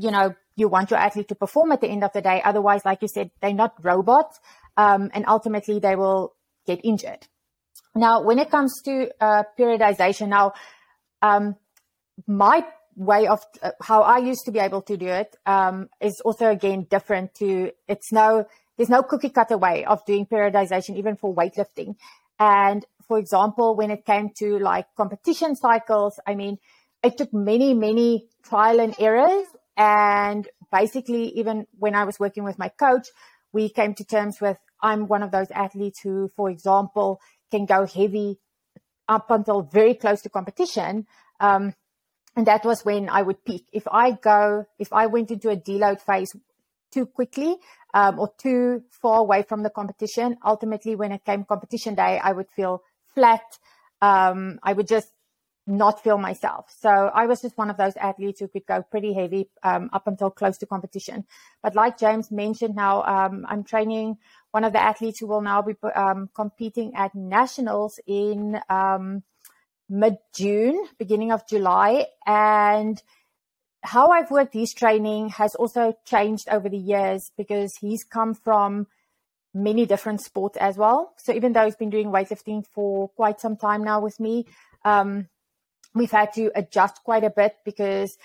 you 0.00 0.10
know, 0.10 0.34
you 0.56 0.68
want 0.68 0.90
your 0.90 0.98
athlete 0.98 1.28
to 1.28 1.34
perform 1.34 1.72
at 1.72 1.80
the 1.80 1.88
end 1.88 2.04
of 2.04 2.12
the 2.12 2.22
day. 2.22 2.40
Otherwise, 2.44 2.84
like 2.84 3.02
you 3.02 3.08
said, 3.08 3.30
they're 3.40 3.52
not 3.52 3.74
robots. 3.82 4.40
Um, 4.76 5.10
and 5.12 5.24
ultimately 5.26 5.78
they 5.78 5.96
will 5.96 6.34
get 6.66 6.80
injured. 6.84 7.26
Now, 7.94 8.22
when 8.22 8.38
it 8.38 8.50
comes 8.50 8.80
to 8.84 9.10
uh, 9.20 9.42
periodization, 9.58 10.28
now, 10.28 10.52
um, 11.22 11.56
my 12.26 12.64
way 12.96 13.26
of 13.26 13.40
uh, 13.62 13.70
how 13.82 14.02
I 14.02 14.18
used 14.18 14.44
to 14.44 14.52
be 14.52 14.58
able 14.58 14.82
to 14.82 14.96
do 14.96 15.06
it 15.06 15.36
um, 15.46 15.88
is 16.00 16.20
also 16.24 16.50
again 16.50 16.86
different 16.90 17.34
to 17.34 17.72
it's 17.88 18.12
no 18.12 18.46
there's 18.76 18.90
no 18.90 19.02
cookie 19.02 19.30
cutter 19.30 19.56
way 19.56 19.84
of 19.84 20.04
doing 20.06 20.26
periodization 20.26 20.96
even 20.96 21.16
for 21.16 21.34
weightlifting. 21.34 21.96
And 22.38 22.84
for 23.08 23.18
example, 23.18 23.76
when 23.76 23.90
it 23.90 24.04
came 24.04 24.30
to 24.38 24.58
like 24.58 24.86
competition 24.96 25.56
cycles, 25.56 26.20
I 26.26 26.34
mean, 26.34 26.58
it 27.02 27.16
took 27.16 27.32
many 27.32 27.74
many 27.74 28.28
trial 28.42 28.80
and 28.80 28.94
errors 28.98 29.46
and 29.76 30.48
basically, 30.72 31.28
even 31.38 31.66
when 31.78 31.94
I 31.94 32.04
was 32.04 32.18
working 32.18 32.44
with 32.44 32.58
my 32.58 32.68
coach, 32.68 33.08
we 33.52 33.68
came 33.68 33.94
to 33.94 34.04
terms 34.04 34.40
with 34.40 34.58
I'm 34.82 35.08
one 35.08 35.22
of 35.22 35.30
those 35.30 35.50
athletes 35.50 36.00
who, 36.02 36.30
for 36.36 36.50
example, 36.50 37.20
can 37.50 37.66
go 37.66 37.86
heavy 37.86 38.38
up 39.08 39.30
until 39.30 39.62
very 39.62 39.94
close 39.94 40.22
to 40.22 40.28
competition. 40.28 41.06
Um, 41.40 41.74
and 42.36 42.46
that 42.46 42.64
was 42.64 42.84
when 42.84 43.08
I 43.08 43.22
would 43.22 43.44
peak. 43.44 43.66
If 43.72 43.86
I 43.90 44.12
go, 44.12 44.66
if 44.78 44.92
I 44.92 45.06
went 45.06 45.30
into 45.30 45.50
a 45.50 45.56
deload 45.56 46.00
phase 46.00 46.32
too 46.92 47.06
quickly 47.06 47.56
um, 47.92 48.18
or 48.18 48.32
too 48.38 48.82
far 48.90 49.18
away 49.18 49.42
from 49.42 49.62
the 49.62 49.70
competition, 49.70 50.36
ultimately, 50.44 50.94
when 50.94 51.12
it 51.12 51.24
came 51.24 51.44
competition 51.44 51.94
day, 51.94 52.20
I 52.22 52.32
would 52.32 52.48
feel 52.54 52.82
flat. 53.14 53.42
Um, 54.00 54.60
I 54.62 54.72
would 54.72 54.86
just 54.88 55.08
not 55.70 56.02
feel 56.02 56.18
myself. 56.18 56.74
So 56.80 56.90
I 56.90 57.26
was 57.26 57.40
just 57.40 57.56
one 57.56 57.70
of 57.70 57.76
those 57.76 57.96
athletes 57.96 58.40
who 58.40 58.48
could 58.48 58.66
go 58.66 58.82
pretty 58.82 59.12
heavy 59.12 59.48
um, 59.62 59.90
up 59.92 60.06
until 60.06 60.30
close 60.30 60.58
to 60.58 60.66
competition. 60.66 61.24
But 61.62 61.74
like 61.74 61.98
James 61.98 62.30
mentioned, 62.30 62.74
now 62.74 63.02
um, 63.02 63.46
I'm 63.48 63.64
training 63.64 64.18
one 64.50 64.64
of 64.64 64.72
the 64.72 64.82
athletes 64.82 65.20
who 65.20 65.26
will 65.26 65.42
now 65.42 65.62
be 65.62 65.74
um, 65.94 66.28
competing 66.34 66.92
at 66.96 67.14
nationals 67.14 68.00
in 68.06 68.60
um, 68.68 69.22
mid 69.88 70.18
June, 70.34 70.86
beginning 70.98 71.32
of 71.32 71.46
July, 71.48 72.06
and 72.26 73.00
how 73.82 74.08
I've 74.08 74.30
worked 74.30 74.54
his 74.54 74.74
training 74.74 75.30
has 75.30 75.54
also 75.54 75.94
changed 76.04 76.48
over 76.50 76.68
the 76.68 76.76
years 76.76 77.30
because 77.36 77.76
he's 77.80 78.04
come 78.04 78.34
from 78.34 78.86
many 79.54 79.86
different 79.86 80.20
sports 80.20 80.56
as 80.58 80.76
well. 80.76 81.14
So 81.18 81.32
even 81.32 81.52
though 81.52 81.64
he's 81.64 81.76
been 81.76 81.90
doing 81.90 82.08
weightlifting 82.08 82.64
for 82.72 83.08
quite 83.10 83.40
some 83.40 83.56
time 83.56 83.82
now 83.82 84.00
with 84.00 84.20
me, 84.20 84.46
um, 84.84 85.28
we've 85.94 86.10
had 86.10 86.32
to 86.34 86.50
adjust 86.54 87.02
quite 87.04 87.24
a 87.24 87.30
bit 87.30 87.56
because 87.64 88.16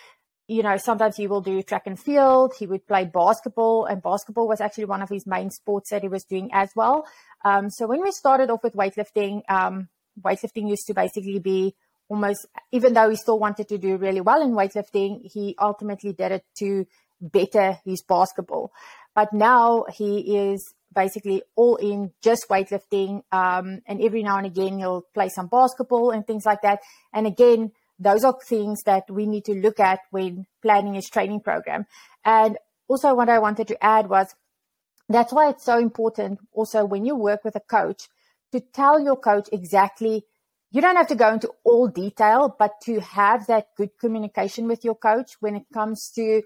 you 0.48 0.62
know 0.62 0.77
sometimes 0.77 1.17
he 1.17 1.27
will 1.27 1.41
do 1.41 1.62
track 1.63 1.84
and 1.86 2.00
field 2.00 2.53
he 2.57 2.67
would 2.67 2.86
play 2.88 3.05
basketball 3.05 3.86
and 3.86 4.01
basketball 4.03 4.48
was 4.48 4.62
actually 4.62 4.86
one 4.86 5.01
of 5.01 5.10
his 5.10 5.25
main 5.25 5.50
sports 5.50 5.89
that 5.89 6.03
he 6.03 6.07
was 6.07 6.24
doing 6.24 6.50
as 6.53 6.69
well. 6.75 7.05
Um, 7.43 7.69
so 7.69 7.88
when 7.88 8.01
we 8.01 8.12
started 8.12 8.50
off 8.50 8.63
with 8.63 8.74
weightlifting 8.74 9.41
um, 9.50 9.89
weightlifting 10.22 10.69
used 10.69 10.88
to 10.88 10.93
basically 10.93 11.39
be 11.39 11.75
almost 12.07 12.45
even 12.72 12.93
though 12.93 13.10
he 13.10 13.15
still 13.15 13.39
wanted 13.39 13.67
to 13.67 13.77
do 13.77 13.98
really 13.98 14.22
well 14.22 14.41
in 14.41 14.51
weightlifting 14.51 15.22
he 15.31 15.55
ultimately 15.60 16.13
did 16.13 16.31
it 16.31 16.45
to 16.60 16.86
better 17.19 17.79
his 17.84 18.03
basketball 18.03 18.72
but 19.15 19.34
now 19.34 19.86
he 19.91 20.38
is 20.38 20.74
basically 20.93 21.41
all 21.55 21.75
in 21.77 22.12
just 22.22 22.48
weightlifting. 22.50 23.22
Um, 23.31 23.81
and 23.88 24.01
every 24.01 24.24
now 24.24 24.38
and 24.38 24.45
again, 24.45 24.79
he'll 24.79 25.05
play 25.13 25.29
some 25.29 25.48
basketball 25.48 26.12
and 26.12 26.25
things 26.25 26.45
like 26.45 26.62
that. 26.62 26.79
And 27.13 27.25
again, 27.25 27.72
those 28.00 28.24
are 28.24 28.38
things 28.45 28.84
that 28.84 29.10
we 29.10 29.25
need 29.25 29.45
to 29.45 29.53
look 29.53 29.79
at 29.79 30.00
when 30.12 30.45
planning 30.62 30.95
his 30.95 31.10
training 31.10 31.41
program. 31.41 31.86
And 32.24 32.57
also, 32.88 33.15
what 33.15 33.29
I 33.29 33.39
wanted 33.39 33.67
to 33.69 33.84
add 33.84 34.10
was 34.10 34.36
that's 35.07 35.31
why 35.31 35.50
it's 35.50 35.63
so 35.63 35.77
important 35.77 36.39
also 36.51 36.86
when 36.86 37.05
you 37.05 37.15
work 37.15 37.43
with 37.43 37.55
a 37.55 37.60
coach 37.60 38.07
to 38.51 38.60
tell 38.60 39.00
your 39.00 39.15
coach 39.15 39.48
exactly. 39.51 40.25
You 40.72 40.81
don't 40.81 40.98
have 40.98 41.07
to 41.07 41.15
go 41.15 41.31
into 41.31 41.51
all 41.63 41.88
detail, 41.88 42.53
but 42.57 42.81
to 42.86 43.00
have 43.00 43.48
that 43.48 43.67
good 43.77 43.91
communication 44.00 44.67
with 44.67 44.84
your 44.84 44.95
coach 44.95 45.38
when 45.39 45.55
it 45.55 45.65
comes 45.74 46.12
to 46.15 46.41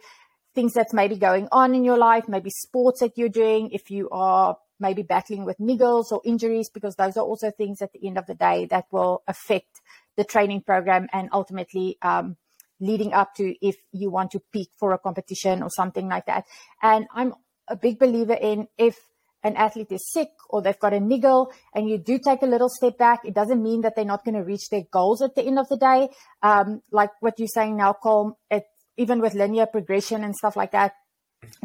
things 0.60 0.74
that's 0.74 0.94
maybe 0.94 1.16
going 1.16 1.48
on 1.54 1.74
in 1.74 1.86
your 1.86 1.98
life, 1.98 2.28
maybe 2.28 2.50
sports 2.50 3.00
that 3.00 3.18
you're 3.18 3.30
doing, 3.30 3.72
if 3.72 3.90
you 3.90 4.10
are 4.12 4.58
maybe 4.78 5.04
battling 5.04 5.46
with 5.46 5.58
niggles 5.58 6.12
or 6.12 6.20
injuries, 6.26 6.70
because 6.70 6.96
those 6.96 7.16
are 7.16 7.24
also 7.24 7.50
things 7.50 7.82
at 7.82 7.94
the 7.94 8.06
end 8.06 8.18
of 8.18 8.26
the 8.26 8.36
day 8.36 8.66
that 8.66 8.84
will 8.92 9.24
affect 9.26 9.80
the 10.18 10.26
training 10.26 10.62
program 10.62 11.08
and 11.14 11.30
ultimately 11.32 11.98
um, 12.02 12.36
leading 12.82 13.14
up 13.14 13.34
to 13.36 13.56
if 13.66 13.78
you 13.94 14.10
want 14.10 14.32
to 14.32 14.42
peak 14.52 14.70
for 14.78 14.92
a 14.92 14.98
competition 14.98 15.64
or 15.64 15.70
something 15.70 16.10
like 16.10 16.26
that. 16.26 16.44
And 16.84 17.08
I'm 17.14 17.36
a 17.70 17.78
big 17.78 17.98
believer 17.98 18.34
in 18.34 18.68
if 18.78 18.98
an 19.44 19.56
athlete 19.56 19.94
is 19.94 20.12
sick 20.12 20.32
or 20.50 20.62
they've 20.62 20.80
got 20.80 20.94
a 20.94 21.00
niggle 21.00 21.54
and 21.74 21.90
you 21.90 21.98
do 21.98 22.20
take 22.20 22.42
a 22.42 22.46
little 22.46 22.68
step 22.68 22.98
back, 22.98 23.22
it 23.24 23.34
doesn't 23.34 23.64
mean 23.64 23.80
that 23.82 23.96
they're 23.96 24.04
not 24.04 24.26
going 24.26 24.36
to 24.36 24.44
reach 24.44 24.68
their 24.70 24.84
goals 24.92 25.22
at 25.22 25.36
the 25.36 25.44
end 25.44 25.58
of 25.58 25.70
the 25.70 25.78
day. 25.78 26.10
Um, 26.44 26.82
like 26.92 27.12
what 27.22 27.40
you're 27.40 27.48
saying 27.48 27.78
now, 27.78 27.96
Colm, 28.04 28.34
it, 28.52 28.66
even 29.00 29.22
with 29.22 29.34
linear 29.34 29.66
progression 29.66 30.24
and 30.24 30.36
stuff 30.36 30.56
like 30.56 30.72
that, 30.72 30.94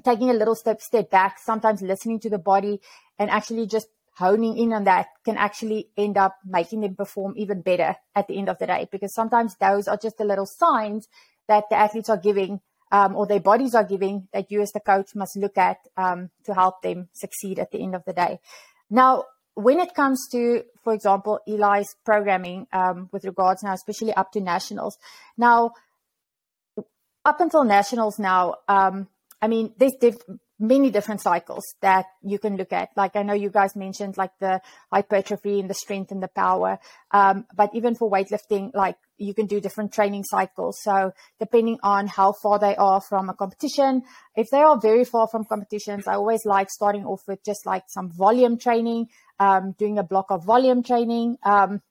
taking 0.04 0.30
a 0.30 0.34
little 0.34 0.54
step 0.54 0.80
step 0.80 1.10
back, 1.10 1.38
sometimes 1.38 1.82
listening 1.82 2.20
to 2.20 2.30
the 2.30 2.38
body 2.38 2.80
and 3.18 3.28
actually 3.28 3.66
just 3.66 3.88
honing 4.16 4.56
in 4.56 4.72
on 4.72 4.84
that 4.84 5.08
can 5.24 5.36
actually 5.36 5.88
end 5.96 6.16
up 6.16 6.36
making 6.46 6.80
them 6.80 6.94
perform 6.94 7.34
even 7.36 7.60
better 7.60 7.96
at 8.14 8.28
the 8.28 8.38
end 8.38 8.48
of 8.48 8.58
the 8.60 8.66
day 8.66 8.86
because 8.92 9.12
sometimes 9.12 9.56
those 9.60 9.88
are 9.88 9.96
just 9.96 10.16
the 10.18 10.24
little 10.24 10.46
signs 10.46 11.08
that 11.48 11.64
the 11.68 11.76
athletes 11.76 12.08
are 12.08 12.16
giving 12.16 12.60
um, 12.92 13.16
or 13.16 13.26
their 13.26 13.40
bodies 13.40 13.74
are 13.74 13.82
giving 13.82 14.28
that 14.32 14.52
you 14.52 14.62
as 14.62 14.70
the 14.70 14.78
coach 14.78 15.16
must 15.16 15.36
look 15.36 15.58
at 15.58 15.78
um, 15.96 16.30
to 16.44 16.54
help 16.54 16.80
them 16.82 17.08
succeed 17.12 17.58
at 17.58 17.72
the 17.72 17.82
end 17.82 17.96
of 17.96 18.04
the 18.04 18.12
day. 18.12 18.38
Now, 18.88 19.24
when 19.54 19.80
it 19.80 19.94
comes 19.94 20.28
to, 20.32 20.62
for 20.82 20.92
example, 20.92 21.40
Eli's 21.46 21.96
programming 22.04 22.66
um, 22.72 23.08
with 23.12 23.24
regards 23.24 23.62
now, 23.62 23.72
especially 23.72 24.12
up 24.12 24.32
to 24.32 24.40
nationals. 24.40 24.98
Now, 25.36 25.72
up 27.24 27.40
until 27.40 27.64
nationals 27.64 28.18
now, 28.18 28.56
um, 28.68 29.08
I 29.40 29.48
mean, 29.48 29.74
there's 29.78 29.96
diff- 30.00 30.22
many 30.58 30.90
different 30.90 31.20
cycles 31.20 31.64
that 31.82 32.06
you 32.22 32.38
can 32.38 32.56
look 32.56 32.72
at. 32.72 32.90
Like 32.96 33.16
I 33.16 33.22
know 33.22 33.34
you 33.34 33.50
guys 33.50 33.74
mentioned 33.74 34.16
like 34.16 34.30
the 34.40 34.60
hypertrophy 34.92 35.60
and 35.60 35.68
the 35.68 35.74
strength 35.74 36.12
and 36.12 36.22
the 36.22 36.28
power. 36.28 36.78
Um, 37.10 37.46
but 37.54 37.70
even 37.74 37.94
for 37.94 38.10
weightlifting, 38.10 38.70
like 38.74 38.96
you 39.18 39.34
can 39.34 39.46
do 39.46 39.60
different 39.60 39.92
training 39.92 40.24
cycles. 40.24 40.78
So 40.82 41.12
depending 41.40 41.78
on 41.82 42.06
how 42.06 42.34
far 42.42 42.58
they 42.58 42.76
are 42.76 43.00
from 43.00 43.28
a 43.28 43.34
competition, 43.34 44.02
if 44.36 44.48
they 44.50 44.62
are 44.62 44.78
very 44.80 45.04
far 45.04 45.28
from 45.28 45.44
competitions, 45.44 46.06
I 46.06 46.14
always 46.14 46.44
like 46.44 46.70
starting 46.70 47.04
off 47.04 47.22
with 47.26 47.44
just 47.44 47.66
like 47.66 47.84
some 47.88 48.10
volume 48.12 48.56
training, 48.58 49.08
um, 49.40 49.74
doing 49.76 49.98
a 49.98 50.04
block 50.04 50.26
of 50.30 50.44
volume 50.44 50.82
training. 50.82 51.36
Um, 51.42 51.82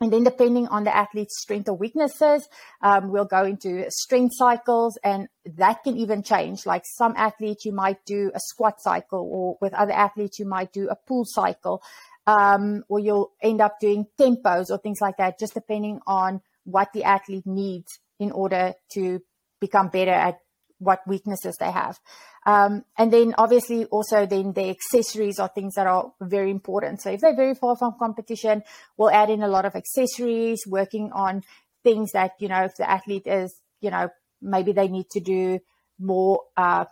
and 0.00 0.12
then, 0.12 0.24
depending 0.24 0.68
on 0.68 0.84
the 0.84 0.94
athlete's 0.94 1.40
strength 1.40 1.70
or 1.70 1.76
weaknesses, 1.76 2.46
um, 2.82 3.10
we'll 3.10 3.24
go 3.24 3.44
into 3.44 3.90
strength 3.90 4.34
cycles, 4.36 4.98
and 5.02 5.28
that 5.56 5.82
can 5.84 5.96
even 5.96 6.22
change. 6.22 6.66
Like 6.66 6.82
some 6.84 7.14
athletes, 7.16 7.64
you 7.64 7.72
might 7.72 8.04
do 8.04 8.30
a 8.34 8.40
squat 8.40 8.74
cycle, 8.78 9.26
or 9.32 9.56
with 9.60 9.72
other 9.72 9.92
athletes, 9.92 10.38
you 10.38 10.46
might 10.46 10.70
do 10.72 10.88
a 10.90 10.96
pull 10.96 11.24
cycle, 11.24 11.82
um, 12.26 12.82
or 12.90 12.98
you'll 12.98 13.32
end 13.42 13.62
up 13.62 13.80
doing 13.80 14.06
tempos 14.20 14.70
or 14.70 14.76
things 14.78 14.98
like 15.00 15.16
that, 15.16 15.38
just 15.38 15.54
depending 15.54 16.00
on 16.06 16.42
what 16.64 16.88
the 16.92 17.04
athlete 17.04 17.46
needs 17.46 17.98
in 18.18 18.32
order 18.32 18.74
to 18.92 19.20
become 19.60 19.88
better 19.88 20.10
at 20.10 20.40
what 20.78 21.00
weaknesses 21.06 21.56
they 21.58 21.70
have. 21.70 21.98
Um, 22.44 22.84
and 22.96 23.12
then 23.12 23.34
obviously 23.38 23.86
also 23.86 24.26
then 24.26 24.52
the 24.52 24.70
accessories 24.70 25.38
are 25.38 25.48
things 25.48 25.74
that 25.74 25.86
are 25.86 26.12
very 26.20 26.50
important. 26.50 27.02
So 27.02 27.10
if 27.10 27.20
they're 27.20 27.34
very 27.34 27.54
far 27.54 27.76
from 27.76 27.96
competition, 27.98 28.62
we'll 28.96 29.10
add 29.10 29.30
in 29.30 29.42
a 29.42 29.48
lot 29.48 29.64
of 29.64 29.74
accessories, 29.74 30.62
working 30.66 31.10
on 31.12 31.42
things 31.82 32.12
that, 32.12 32.32
you 32.38 32.48
know, 32.48 32.64
if 32.64 32.76
the 32.76 32.88
athlete 32.88 33.26
is, 33.26 33.54
you 33.80 33.90
know, 33.90 34.10
maybe 34.40 34.72
they 34.72 34.88
need 34.88 35.08
to 35.10 35.20
do 35.20 35.60
more 35.98 36.42
uh, 36.56 36.84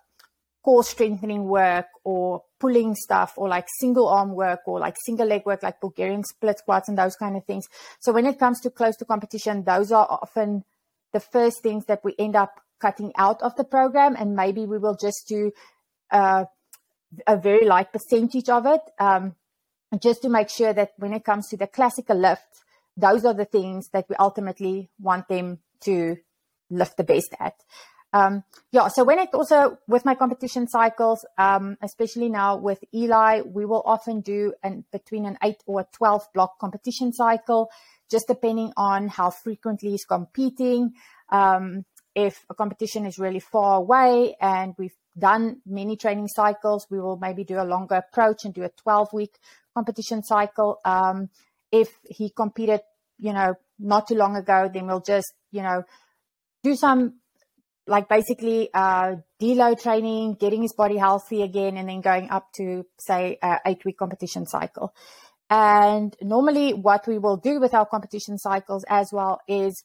core 0.65 0.83
strengthening 0.83 1.45
work 1.45 1.87
or 2.05 2.43
pulling 2.59 2.95
stuff 2.95 3.35
or 3.37 3.49
like 3.49 3.67
single 3.79 4.09
arm 4.09 4.35
work 4.35 4.61
or 4.67 4.81
like 4.81 4.97
single 5.05 5.27
leg 5.27 5.43
work 5.45 5.63
like 5.63 5.81
Bulgarian 5.81 6.25
split 6.25 6.59
squats 6.59 6.89
and 6.89 6.97
those 6.97 7.15
kind 7.17 7.37
of 7.37 7.45
things. 7.45 7.67
So 8.01 8.13
when 8.13 8.27
it 8.27 8.39
comes 8.39 8.61
to 8.63 8.71
close 8.71 8.97
to 8.97 9.05
competition, 9.05 9.65
those 9.65 9.93
are 9.93 10.07
often 10.11 10.65
the 11.15 11.21
first 11.21 11.63
things 11.63 11.87
that 11.87 12.05
we 12.05 12.15
end 12.19 12.37
up 12.37 12.61
cutting 12.79 13.13
out 13.17 13.41
of 13.41 13.57
the 13.57 13.65
program, 13.65 14.15
and 14.17 14.37
maybe 14.37 14.67
we 14.67 14.77
will 14.77 14.97
just 15.01 15.25
do 15.27 15.53
uh, 16.11 16.45
a 17.27 17.39
very 17.39 17.65
light 17.65 17.91
percentage 17.93 18.51
of 18.51 18.67
it, 18.67 18.83
um, 18.99 19.35
just 20.03 20.21
to 20.23 20.29
make 20.29 20.51
sure 20.51 20.75
that 20.75 20.93
when 20.99 21.15
it 21.15 21.25
comes 21.25 21.49
to 21.49 21.57
the 21.57 21.67
classical 21.67 22.19
lift, 22.19 22.43
those 22.97 23.25
are 23.25 23.35
the 23.35 23.47
things 23.47 23.89
that 23.93 24.05
we 24.11 24.17
ultimately 24.17 24.91
want 25.01 25.29
them 25.29 25.61
to 25.81 26.17
lift 26.71 26.97
the 26.97 27.05
best 27.05 27.35
at. 27.41 27.55
Um, 28.13 28.45
yeah, 28.71 28.87
so 28.89 29.03
when 29.03 29.19
it 29.19 29.31
also 29.35 29.79
with 29.89 30.05
my 30.05 30.15
competition 30.15 30.69
cycles, 30.69 31.27
um, 31.37 31.77
especially 31.83 32.29
now 32.29 32.57
with 32.57 32.79
Eli, 32.95 33.41
we 33.41 33.65
will 33.65 33.83
often 33.85 34.21
do 34.21 34.55
an 34.63 34.85
between 34.93 35.27
an 35.27 35.37
eight 35.43 35.63
or 35.67 35.81
a 35.81 35.87
12 35.93 36.33
block 36.33 36.59
competition 36.61 37.13
cycle, 37.13 37.71
just 38.11 38.27
depending 38.29 38.73
on 38.77 39.09
how 39.09 39.31
frequently 39.31 39.91
he's 39.91 40.05
competing. 40.05 40.93
Um, 41.31 41.85
if 42.15 42.45
a 42.49 42.55
competition 42.55 43.07
is 43.07 43.19
really 43.19 43.41
far 43.41 43.77
away 43.77 44.37
and 44.41 44.75
we've 44.79 44.97
done 45.19 45.61
many 45.67 45.97
training 45.97 46.29
cycles, 46.29 46.87
we 46.91 47.01
will 47.01 47.17
maybe 47.17 47.45
do 47.45 47.61
a 47.61 47.65
longer 47.65 47.97
approach 47.97 48.45
and 48.45 48.55
do 48.55 48.63
a 48.63 48.71
12 48.83 49.13
week 49.13 49.39
competition 49.75 50.23
cycle. 50.23 50.79
Um, 50.85 51.29
if 51.73 51.89
he 52.09 52.31
competed, 52.31 52.81
you 53.19 53.33
know, 53.33 53.55
not 53.79 54.07
too 54.07 54.15
long 54.15 54.37
ago, 54.37 54.71
then 54.73 54.87
we'll 54.87 55.01
just, 55.01 55.33
you 55.51 55.63
know, 55.63 55.83
do 56.63 56.77
some 56.77 57.15
like 57.87 58.09
basically 58.09 58.71
uh, 58.73 59.17
deload 59.41 59.83
training, 59.83 60.35
getting 60.35 60.63
his 60.63 60.73
body 60.73 60.97
healthy 60.97 61.43
again, 61.43 61.77
and 61.77 61.89
then 61.89 62.01
going 62.01 62.31
up 62.31 62.51
to 62.55 62.87
say 62.99 63.39
a 63.43 63.59
eight 63.67 63.85
week 63.85 63.99
competition 63.99 64.47
cycle. 64.47 64.95
And 65.51 66.17
normally, 66.23 66.73
what 66.73 67.07
we 67.07 67.19
will 67.19 67.37
do 67.37 67.61
with 67.61 67.75
our 67.75 67.87
competition 67.87 68.39
cycles 68.39 68.85
as 68.89 69.11
well 69.13 69.41
is 69.47 69.85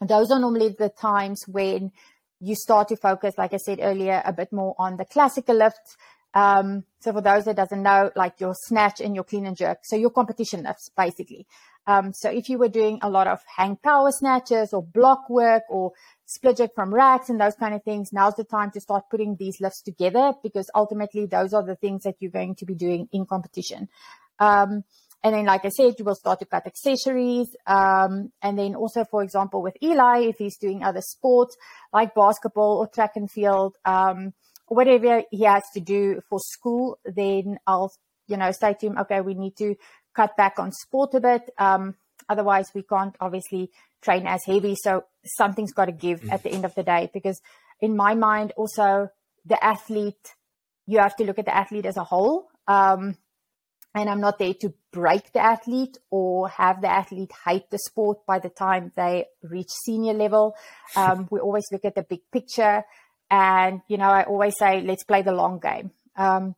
those 0.00 0.30
are 0.30 0.38
normally 0.38 0.74
the 0.78 0.90
times 0.90 1.44
when 1.46 1.92
you 2.40 2.54
start 2.54 2.88
to 2.88 2.96
focus, 2.96 3.34
like 3.38 3.54
I 3.54 3.58
said 3.58 3.78
earlier, 3.80 4.22
a 4.24 4.32
bit 4.32 4.52
more 4.52 4.74
on 4.78 4.96
the 4.96 5.04
classical 5.04 5.56
lifts. 5.56 5.96
Um, 6.34 6.84
so 7.00 7.12
for 7.12 7.22
those 7.22 7.44
that 7.44 7.56
doesn't 7.56 7.82
know, 7.82 8.10
like 8.16 8.40
your 8.40 8.54
snatch 8.54 9.00
and 9.00 9.14
your 9.14 9.24
clean 9.24 9.46
and 9.46 9.56
jerk, 9.56 9.78
so 9.84 9.96
your 9.96 10.10
competition 10.10 10.64
lifts 10.64 10.90
basically. 10.96 11.46
Um, 11.86 12.12
so 12.12 12.30
if 12.30 12.48
you 12.48 12.58
were 12.58 12.68
doing 12.68 12.98
a 13.02 13.10
lot 13.10 13.26
of 13.26 13.40
hang 13.56 13.76
power 13.76 14.10
snatches 14.10 14.72
or 14.72 14.82
block 14.82 15.28
work 15.28 15.62
or 15.68 15.92
split 16.24 16.56
jerk 16.56 16.74
from 16.74 16.92
racks 16.92 17.28
and 17.28 17.40
those 17.40 17.54
kind 17.54 17.74
of 17.74 17.82
things, 17.84 18.10
now's 18.12 18.34
the 18.34 18.44
time 18.44 18.70
to 18.72 18.80
start 18.80 19.04
putting 19.10 19.36
these 19.36 19.60
lifts 19.60 19.82
together 19.82 20.32
because 20.42 20.70
ultimately 20.74 21.26
those 21.26 21.52
are 21.52 21.62
the 21.62 21.76
things 21.76 22.02
that 22.02 22.16
you're 22.20 22.30
going 22.30 22.54
to 22.56 22.64
be 22.64 22.74
doing 22.74 23.08
in 23.12 23.26
competition. 23.26 23.88
Um, 24.38 24.84
And 25.24 25.34
then, 25.34 25.46
like 25.46 25.64
I 25.64 25.70
said, 25.70 25.94
you 25.98 26.04
will 26.04 26.14
start 26.14 26.40
to 26.40 26.44
cut 26.44 26.66
accessories. 26.66 27.48
Um, 27.66 28.30
and 28.42 28.58
then 28.58 28.74
also, 28.74 29.06
for 29.10 29.22
example, 29.22 29.62
with 29.62 29.74
Eli, 29.82 30.28
if 30.28 30.36
he's 30.36 30.58
doing 30.58 30.84
other 30.84 31.00
sports 31.00 31.56
like 31.94 32.14
basketball 32.14 32.76
or 32.76 32.88
track 32.88 33.12
and 33.16 33.30
field, 33.30 33.74
um, 33.86 34.34
whatever 34.68 35.22
he 35.30 35.44
has 35.44 35.62
to 35.72 35.80
do 35.80 36.20
for 36.28 36.38
school, 36.40 36.98
then 37.06 37.56
I'll, 37.66 37.90
you 38.28 38.36
know, 38.36 38.52
say 38.52 38.74
to 38.74 38.86
him, 38.86 38.98
okay, 38.98 39.22
we 39.22 39.32
need 39.32 39.56
to 39.56 39.76
cut 40.14 40.36
back 40.36 40.58
on 40.58 40.72
sport 40.72 41.14
a 41.14 41.20
bit. 41.20 41.48
Um, 41.56 41.94
otherwise, 42.28 42.68
we 42.74 42.82
can't 42.82 43.16
obviously 43.18 43.70
train 44.02 44.26
as 44.26 44.44
heavy. 44.44 44.76
So 44.76 45.04
something's 45.24 45.72
got 45.72 45.86
to 45.86 45.92
give 45.92 46.20
mm. 46.20 46.32
at 46.32 46.42
the 46.42 46.52
end 46.52 46.66
of 46.66 46.74
the 46.74 46.82
day 46.82 47.08
because 47.14 47.40
in 47.80 47.96
my 47.96 48.14
mind, 48.14 48.52
also 48.58 49.08
the 49.46 49.56
athlete, 49.64 50.36
you 50.84 50.98
have 50.98 51.16
to 51.16 51.24
look 51.24 51.38
at 51.38 51.46
the 51.46 51.56
athlete 51.56 51.86
as 51.86 51.96
a 51.96 52.04
whole. 52.04 52.48
Um, 52.68 53.16
and 53.94 54.10
I'm 54.10 54.20
not 54.20 54.38
there 54.38 54.54
to 54.54 54.74
break 54.92 55.32
the 55.32 55.40
athlete 55.40 55.98
or 56.10 56.48
have 56.48 56.80
the 56.80 56.88
athlete 56.88 57.30
hate 57.46 57.70
the 57.70 57.78
sport 57.78 58.26
by 58.26 58.40
the 58.40 58.48
time 58.48 58.92
they 58.96 59.26
reach 59.42 59.70
senior 59.70 60.14
level. 60.14 60.54
Um, 60.96 61.26
we 61.30 61.40
always 61.40 61.64
look 61.72 61.84
at 61.84 61.96
the 61.96 62.04
big 62.04 62.20
picture. 62.32 62.84
And, 63.30 63.80
you 63.88 63.96
know, 63.96 64.10
I 64.10 64.22
always 64.22 64.54
say, 64.56 64.80
let's 64.80 65.02
play 65.02 65.22
the 65.22 65.32
long 65.32 65.58
game. 65.58 65.90
Um, 66.16 66.54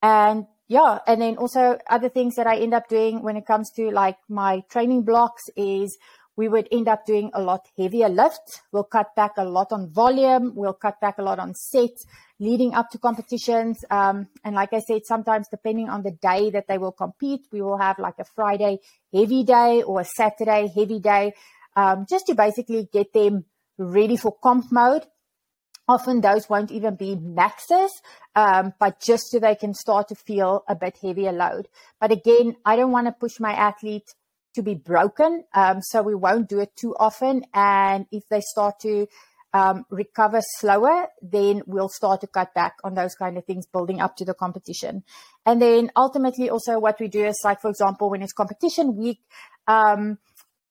and 0.00 0.46
yeah, 0.68 0.98
and 1.06 1.20
then 1.20 1.36
also 1.36 1.78
other 1.90 2.08
things 2.08 2.36
that 2.36 2.46
I 2.46 2.58
end 2.58 2.74
up 2.74 2.88
doing 2.88 3.22
when 3.22 3.36
it 3.36 3.44
comes 3.44 3.70
to 3.72 3.90
like 3.90 4.16
my 4.28 4.62
training 4.70 5.02
blocks 5.02 5.42
is 5.56 5.98
we 6.36 6.48
would 6.48 6.68
end 6.72 6.88
up 6.88 7.04
doing 7.04 7.30
a 7.34 7.42
lot 7.42 7.66
heavier 7.76 8.08
lift. 8.08 8.62
We'll 8.72 8.84
cut 8.84 9.14
back 9.14 9.32
a 9.36 9.44
lot 9.44 9.72
on 9.72 9.90
volume. 9.90 10.52
We'll 10.54 10.72
cut 10.72 11.00
back 11.00 11.18
a 11.18 11.22
lot 11.22 11.38
on 11.38 11.54
sets 11.54 12.06
leading 12.42 12.74
up 12.74 12.90
to 12.90 12.98
competitions. 12.98 13.84
Um, 13.90 14.28
and 14.44 14.54
like 14.54 14.72
I 14.72 14.80
said, 14.80 15.02
sometimes 15.04 15.46
depending 15.48 15.88
on 15.88 16.02
the 16.02 16.10
day 16.10 16.50
that 16.50 16.66
they 16.68 16.78
will 16.78 16.92
compete, 16.92 17.46
we 17.52 17.62
will 17.62 17.78
have 17.78 17.98
like 17.98 18.18
a 18.18 18.24
Friday 18.24 18.78
heavy 19.14 19.44
day 19.44 19.82
or 19.82 20.00
a 20.00 20.04
Saturday 20.04 20.68
heavy 20.74 20.98
day, 20.98 21.34
um, 21.76 22.06
just 22.08 22.26
to 22.26 22.34
basically 22.34 22.88
get 22.92 23.12
them 23.12 23.44
ready 23.78 24.16
for 24.16 24.36
comp 24.42 24.72
mode. 24.72 25.06
Often 25.88 26.20
those 26.20 26.48
won't 26.48 26.70
even 26.70 26.94
be 26.96 27.16
maxes, 27.16 27.92
um, 28.34 28.72
but 28.78 29.00
just 29.00 29.30
so 29.30 29.38
they 29.38 29.56
can 29.56 29.74
start 29.74 30.08
to 30.08 30.14
feel 30.14 30.64
a 30.68 30.74
bit 30.74 30.96
heavier 31.02 31.32
load. 31.32 31.68
But 32.00 32.12
again, 32.12 32.56
I 32.64 32.76
don't 32.76 32.92
want 32.92 33.08
to 33.08 33.12
push 33.12 33.40
my 33.40 33.52
athlete 33.52 34.14
to 34.54 34.62
be 34.62 34.74
broken. 34.74 35.44
Um, 35.54 35.80
so 35.82 36.02
we 36.02 36.14
won't 36.14 36.48
do 36.48 36.60
it 36.60 36.74
too 36.76 36.94
often. 36.98 37.44
And 37.54 38.06
if 38.10 38.24
they 38.28 38.40
start 38.40 38.80
to 38.80 39.06
um, 39.54 39.84
recover 39.90 40.40
slower, 40.58 41.08
then 41.20 41.62
we'll 41.66 41.88
start 41.88 42.20
to 42.22 42.26
cut 42.26 42.54
back 42.54 42.76
on 42.84 42.94
those 42.94 43.14
kind 43.14 43.36
of 43.36 43.44
things 43.44 43.66
building 43.66 44.00
up 44.00 44.16
to 44.16 44.24
the 44.24 44.34
competition. 44.34 45.04
And 45.44 45.60
then 45.60 45.90
ultimately 45.96 46.48
also 46.48 46.78
what 46.78 46.98
we 47.00 47.08
do 47.08 47.24
is 47.24 47.40
like, 47.44 47.60
for 47.60 47.70
example, 47.70 48.10
when 48.10 48.22
it's 48.22 48.32
competition 48.32 48.96
week, 48.96 49.20
um, 49.66 50.18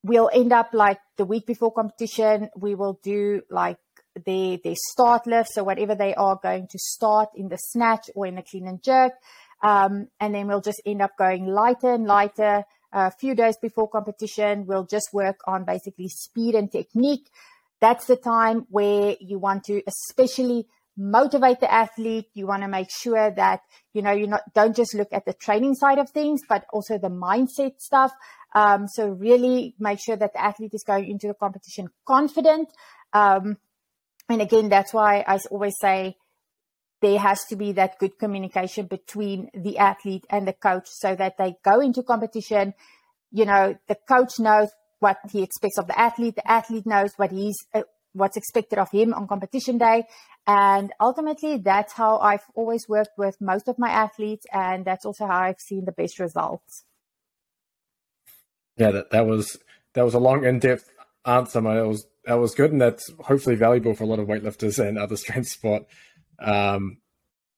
we'll 0.04 0.32
end 0.34 0.52
up 0.52 0.70
like 0.74 1.00
the 1.18 1.26
week 1.26 1.46
before 1.46 1.72
competition, 1.72 2.50
we 2.58 2.74
will 2.74 3.00
do 3.04 3.42
like 3.50 3.78
their, 4.26 4.58
their 4.64 4.76
start 4.76 5.28
lift. 5.28 5.50
So 5.54 5.64
whatever 5.64 5.94
they 5.94 6.16
are 6.16 6.40
going 6.42 6.68
to 6.68 6.80
start 6.80 7.30
in 7.36 7.50
the 7.50 7.58
snatch 7.58 8.10
or 8.16 8.26
in 8.26 8.36
the 8.36 8.44
clean 8.44 8.68
and 8.68 8.84
jerk. 8.84 9.14
Um, 9.64 10.08
and 10.20 10.34
then 10.34 10.48
we'll 10.48 10.62
just 10.62 10.82
end 10.88 11.04
up 11.04 11.12
going 11.18 11.46
lighter 11.46 11.94
and 11.94 12.06
lighter 12.06 12.64
a 12.92 13.12
few 13.12 13.36
days 13.36 13.58
before 13.62 13.90
competition, 13.90 14.66
we'll 14.66 14.86
just 14.86 15.10
work 15.14 15.40
on 15.46 15.66
basically 15.66 16.10
speed 16.10 16.56
and 16.56 16.72
technique. 16.72 17.30
That's 17.80 18.06
the 18.06 18.16
time 18.16 18.68
where 18.70 19.16
you 19.20 19.40
want 19.40 19.64
to 19.66 19.82
especially 19.88 20.68
motivate 20.98 21.60
the 21.62 21.72
athlete. 21.72 22.28
You 22.34 22.48
want 22.48 22.64
to 22.64 22.68
make 22.68 22.90
sure 22.92 23.32
that, 23.32 23.62
you 23.94 24.02
know, 24.02 24.12
you 24.12 24.28
not, 24.28 24.42
don't 24.54 24.76
just 24.76 24.94
look 24.94 25.08
at 25.12 25.26
the 25.26 25.34
training 25.34 25.76
side 25.76 25.98
of 25.98 26.10
things, 26.10 26.42
but 26.48 26.66
also 26.72 26.98
the 26.98 27.10
mindset 27.10 27.80
stuff. 27.80 28.12
Um, 28.54 28.88
so 28.88 29.08
really 29.08 29.74
make 29.80 30.00
sure 30.00 30.18
that 30.18 30.34
the 30.34 30.42
athlete 30.42 30.74
is 30.74 30.84
going 30.84 31.10
into 31.10 31.28
the 31.28 31.34
competition 31.34 31.88
confident. 32.06 32.70
Um, 33.14 33.58
and 34.30 34.42
again, 34.42 34.70
that's 34.70 34.94
why 34.94 35.24
I 35.28 35.40
always 35.50 35.74
say, 35.82 36.18
there 37.02 37.20
has 37.20 37.44
to 37.46 37.56
be 37.56 37.72
that 37.74 37.98
good 37.98 38.18
communication 38.20 38.86
between 38.86 39.50
the 39.54 39.78
athlete 39.78 40.26
and 40.30 40.48
the 40.48 40.54
coach 40.54 40.88
so 40.88 41.16
that 41.16 41.38
they 41.38 41.56
go 41.64 41.80
into 41.80 42.04
competition. 42.04 42.74
You 43.32 43.46
know, 43.46 43.76
the 43.88 43.98
coach 44.08 44.40
knows 44.40 44.70
what 45.00 45.18
he 45.32 45.42
expects 45.42 45.80
of 45.80 45.88
the 45.88 46.00
athlete. 46.00 46.36
The 46.36 46.50
athlete 46.50 46.86
knows 46.86 47.14
what 47.18 47.32
he's, 47.32 47.58
uh, 47.74 47.82
what's 48.14 48.38
expected 48.38 48.78
of 48.78 48.92
him 48.92 49.14
on 49.14 49.28
competition 49.28 49.80
day. 49.80 50.04
And 50.46 50.92
ultimately, 51.00 51.58
that's 51.58 51.94
how 51.94 52.20
I've 52.20 52.44
always 52.56 52.88
worked 52.88 53.18
with 53.18 53.36
most 53.42 53.68
of 53.68 53.80
my 53.80 53.90
athletes. 53.90 54.46
And 54.54 54.86
that's 54.86 55.06
also 55.06 55.26
how 55.26 55.40
I've 55.40 55.60
seen 55.60 55.86
the 55.86 55.92
best 55.92 56.20
results. 56.20 56.84
Yeah, 58.78 58.92
that, 58.92 59.10
that 59.10 59.26
was, 59.26 59.58
that 59.94 60.04
was 60.04 60.14
a 60.14 60.20
long 60.20 60.46
in-depth 60.46 60.90
answer, 61.26 61.62
but 61.62 61.78
it 61.78 61.88
was, 61.88 62.06
that 62.26 62.36
was 62.36 62.54
good. 62.54 62.72
And 62.72 62.82
that's 62.82 63.12
hopefully 63.22 63.56
valuable 63.56 63.96
for 63.96 64.04
a 64.04 64.08
lot 64.08 64.20
of 64.20 64.28
weightlifters 64.28 64.78
and 64.78 64.98
other 64.98 65.18
strength 65.18 65.48
sport 65.48 65.84
um, 66.40 66.98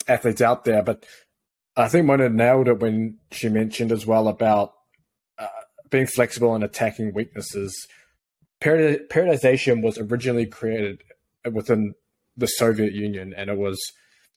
athletes 0.08 0.42
out 0.42 0.66
there. 0.66 0.84
But 0.84 1.06
I 1.76 1.88
think 1.88 2.06
Mona 2.06 2.30
nailed 2.30 2.68
it 2.68 2.80
when 2.80 3.18
she 3.32 3.50
mentioned 3.50 3.92
as 3.92 4.06
well 4.06 4.28
about 4.28 4.74
uh, 5.38 5.48
being 5.90 6.08
flexible 6.08 6.56
and 6.56 6.64
attacking 6.64 7.14
weaknesses. 7.14 7.88
periodization 8.62 9.82
was 9.82 9.98
originally 9.98 10.46
created 10.46 11.04
within 11.52 11.94
the 12.38 12.48
Soviet 12.48 12.94
Union, 12.94 13.34
and 13.36 13.50
it 13.50 13.58
was. 13.58 13.80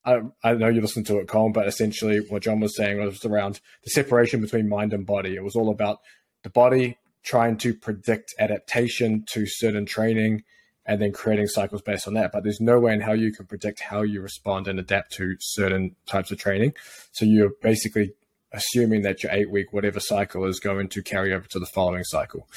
I, 0.05 0.20
I 0.44 0.55
know 0.55 0.68
you 0.68 0.81
listened 0.81 1.07
to 1.09 1.18
it, 1.18 1.27
Colm, 1.27 1.53
but 1.53 1.66
essentially 1.66 2.20
what 2.29 2.42
John 2.42 2.61
was 2.61 2.77
saying 2.77 3.05
was 3.05 3.25
around 3.25 3.61
the 3.83 3.90
separation 3.90 4.40
between 4.40 4.68
mind 4.68 4.92
and 4.92 5.05
body. 5.05 5.35
It 5.35 5.42
was 5.42 5.57
all 5.57 5.68
about 5.68 5.99
the 6.44 6.51
body 6.51 6.96
trying 7.25 7.57
to 7.59 7.75
predict 7.75 8.33
adaptation 8.38 9.25
to 9.31 9.46
certain 9.46 9.85
training 9.85 10.44
and 10.87 11.03
then 11.03 11.12
creating 11.12 11.49
cycles 11.49 11.83
based 11.83 12.07
on 12.07 12.14
that. 12.14 12.33
But 12.33 12.44
there's 12.44 12.61
no 12.61 12.79
way 12.79 12.94
in 12.94 13.01
how 13.01 13.12
you 13.12 13.33
can 13.33 13.46
predict 13.46 13.81
how 13.81 14.03
you 14.03 14.20
respond 14.20 14.68
and 14.68 14.79
adapt 14.79 15.12
to 15.14 15.37
certain 15.40 15.96
types 16.07 16.31
of 16.31 16.38
training. 16.38 16.75
So 17.12 17.25
you're 17.25 17.53
basically 17.61 18.14
assuming 18.53 19.03
that 19.03 19.22
your 19.22 19.33
eight 19.33 19.51
week, 19.51 19.72
whatever 19.72 20.01
cycle 20.01 20.44
is 20.44 20.61
going 20.61 20.88
to 20.88 21.03
carry 21.03 21.35
over 21.35 21.46
to 21.49 21.59
the 21.59 21.66
following 21.66 22.05
cycle. 22.05 22.49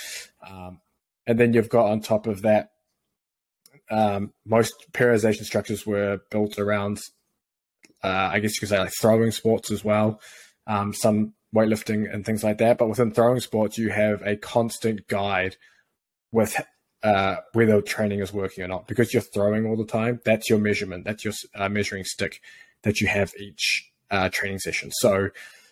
Um, 0.48 0.80
and 1.26 1.40
then 1.40 1.54
you've 1.54 1.70
got 1.70 1.88
on 1.88 2.02
top 2.02 2.28
of 2.28 2.44
that, 2.44 2.72
um, 3.90 4.34
most 4.46 4.74
periodization 4.94 5.44
structures 5.44 5.86
were 5.86 6.22
built 6.30 6.60
around, 6.60 7.00
uh, 8.04 8.30
I 8.32 8.40
guess 8.40 8.54
you 8.56 8.60
could 8.60 8.70
say 8.70 8.80
like 8.80 8.94
throwing 9.02 9.32
sports 9.32 9.72
as 9.72 9.84
well. 9.84 10.22
Um, 10.68 10.94
some 10.94 11.34
weightlifting 11.54 12.14
and 12.14 12.24
things 12.24 12.44
like 12.44 12.60
that. 12.60 12.78
But 12.78 12.90
within 12.90 13.12
throwing 13.12 13.40
sports, 13.40 13.80
you 13.80 13.90
have 13.90 14.22
a 14.22 14.36
constant 14.36 15.08
guide 15.08 15.56
with 16.32 16.56
uh, 17.04 17.38
whether 17.54 17.82
training 17.82 18.20
is 18.20 18.34
working 18.34 18.64
or 18.64 18.68
not 18.68 18.88
because 18.88 19.14
you're 19.14 19.22
throwing 19.22 19.66
all 19.66 19.78
the 19.78 19.86
time. 19.86 20.20
That's 20.26 20.50
your 20.50 20.60
measurement. 20.60 21.06
That's 21.06 21.24
your 21.24 21.34
uh, 21.56 21.70
measuring 21.70 22.04
stick 22.04 22.42
that 22.84 23.02
you 23.02 23.08
have 23.08 23.34
each 23.40 23.92
uh, 24.12 24.30
training 24.30 24.60
session. 24.60 24.92
So, 24.92 25.30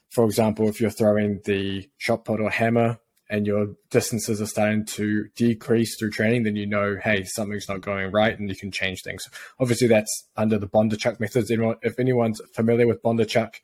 for 0.10 0.26
example, 0.26 0.70
if 0.70 0.80
you're 0.80 0.90
throwing 0.90 1.42
the 1.46 1.90
shot 1.98 2.26
put 2.26 2.40
or 2.40 2.50
hammer 2.50 3.00
and 3.30 3.46
your 3.46 3.76
distances 3.90 4.42
are 4.42 4.46
starting 4.46 4.86
to 4.86 5.28
decrease 5.36 5.98
through 5.98 6.12
training, 6.12 6.44
then 6.44 6.56
you 6.56 6.66
know, 6.66 6.98
hey, 7.02 7.24
something's 7.26 7.68
not 7.68 7.82
going 7.82 8.12
right, 8.12 8.38
and 8.40 8.48
you 8.50 8.56
can 8.56 8.72
change 8.72 9.02
things. 9.04 9.28
Obviously, 9.60 9.88
that's 9.88 10.30
under 10.38 10.58
the 10.58 10.68
Bondarchuk 10.68 11.20
methods. 11.20 11.52
If 11.52 12.00
anyone's 12.00 12.40
familiar 12.54 12.88
with 12.88 13.04
Bondarchuk, 13.04 13.56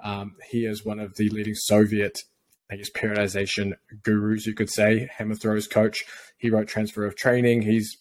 um, 0.00 0.36
he 0.48 0.64
is 0.64 0.84
one 0.84 1.00
of 1.00 1.16
the 1.16 1.28
leading 1.30 1.56
Soviet 1.56 2.22
I 2.70 2.76
guess 2.76 2.90
periodization 2.90 3.74
gurus, 4.02 4.46
you 4.46 4.54
could 4.54 4.70
say. 4.70 5.08
Hammer 5.16 5.34
throws 5.34 5.66
coach. 5.66 6.04
He 6.36 6.50
wrote 6.50 6.68
Transfer 6.68 7.06
of 7.06 7.16
Training. 7.16 7.62
He's, 7.62 7.96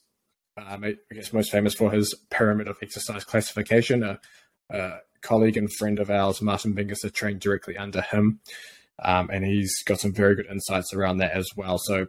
um, 0.58 0.84
I 0.84 0.96
guess, 1.14 1.32
most 1.32 1.52
famous 1.52 1.74
for 1.74 1.92
his 1.92 2.14
pyramid 2.30 2.68
of 2.68 2.78
exercise 2.82 3.24
classification. 3.24 4.04
A, 4.04 4.20
a 4.70 4.98
colleague 5.22 5.58
and 5.58 5.72
friend 5.72 6.00
of 6.00 6.10
ours, 6.10 6.42
Martin 6.42 6.76
Bingisser, 6.76 7.14
trained 7.14 7.40
directly 7.40 7.78
under 7.78 8.02
him, 8.02 8.40
um, 9.04 9.30
and 9.32 9.46
he's 9.46 9.84
got 9.84 10.00
some 10.00 10.14
very 10.14 10.36
good 10.36 10.48
insights 10.48 10.94
around 10.94 11.18
that 11.18 11.32
as 11.32 11.50
well. 11.56 11.78
So, 11.78 12.08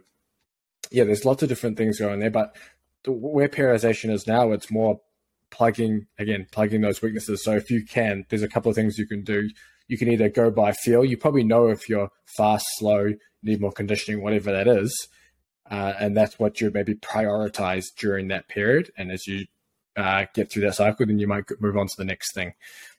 yeah, 0.91 1.05
there's 1.05 1.25
lots 1.25 1.43
of 1.43 1.49
different 1.49 1.77
things 1.77 1.99
going 1.99 2.19
there, 2.19 2.31
but 2.31 2.55
where 3.07 3.47
periodization 3.47 4.11
is 4.11 4.27
now, 4.27 4.51
it's 4.51 4.69
more 4.69 4.99
plugging 5.51 6.07
again, 6.17 6.47
plugging 6.51 6.81
those 6.81 7.01
weaknesses. 7.01 7.43
So 7.43 7.55
if 7.55 7.71
you 7.71 7.85
can, 7.85 8.25
there's 8.29 8.43
a 8.43 8.49
couple 8.49 8.69
of 8.69 8.75
things 8.75 8.97
you 8.97 9.07
can 9.07 9.23
do 9.23 9.49
you 9.89 9.97
can 9.97 10.07
either 10.07 10.29
go 10.29 10.49
by 10.49 10.71
feel. 10.71 11.03
You 11.03 11.17
probably 11.17 11.43
know 11.43 11.67
if 11.67 11.89
you're 11.89 12.11
fast, 12.37 12.65
slow, 12.77 13.13
need 13.43 13.59
more 13.59 13.73
conditioning, 13.73 14.21
whatever 14.21 14.51
that 14.53 14.67
is. 14.67 15.09
Uh, 15.69 15.93
and 15.99 16.15
that's 16.15 16.39
what 16.39 16.61
you 16.61 16.71
maybe 16.73 16.95
prioritize 16.95 17.85
during 17.97 18.29
that 18.29 18.47
period. 18.47 18.91
And 18.97 19.11
as 19.11 19.27
you 19.27 19.47
uh, 19.97 20.25
get 20.33 20.51
through 20.51 20.61
that 20.63 20.75
cycle, 20.75 21.05
then 21.05 21.19
you 21.19 21.27
might 21.27 21.45
move 21.59 21.75
on 21.75 21.87
to 21.87 21.97
the 21.97 22.05
next 22.05 22.33
thing. 22.33 22.53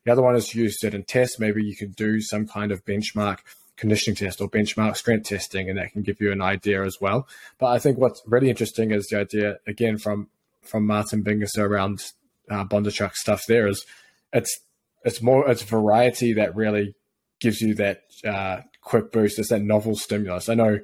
The 0.04 0.12
other 0.12 0.22
one 0.22 0.36
is 0.36 0.54
use 0.54 0.80
certain 0.80 1.04
tests. 1.04 1.38
Maybe 1.38 1.64
you 1.64 1.76
can 1.76 1.92
do 1.92 2.20
some 2.20 2.46
kind 2.46 2.72
of 2.72 2.84
benchmark 2.84 3.38
conditioning 3.76 4.16
test 4.16 4.40
or 4.40 4.48
benchmark 4.48 4.96
strength 4.96 5.28
testing, 5.28 5.68
and 5.68 5.78
that 5.78 5.92
can 5.92 6.02
give 6.02 6.20
you 6.20 6.32
an 6.32 6.42
idea 6.42 6.84
as 6.84 6.98
well. 7.00 7.26
But 7.58 7.68
I 7.68 7.78
think 7.78 7.98
what's 7.98 8.22
really 8.26 8.50
interesting 8.50 8.90
is 8.90 9.06
the 9.06 9.20
idea 9.20 9.58
again 9.66 9.98
from 9.98 10.28
from 10.62 10.86
Martin 10.86 11.24
Bingisser 11.24 11.68
around 11.68 12.04
uh, 12.50 12.64
Bondarchuk 12.64 13.14
stuff. 13.14 13.42
There 13.48 13.66
is 13.66 13.84
it's 14.32 14.60
it's 15.04 15.22
more 15.22 15.48
it's 15.50 15.62
variety 15.62 16.34
that 16.34 16.54
really 16.54 16.94
gives 17.40 17.60
you 17.60 17.74
that 17.74 18.02
uh, 18.24 18.60
quick 18.82 19.12
boost. 19.12 19.38
It's 19.38 19.48
that 19.48 19.62
novel 19.62 19.96
stimulus. 19.96 20.48
I 20.48 20.54
know 20.54 20.80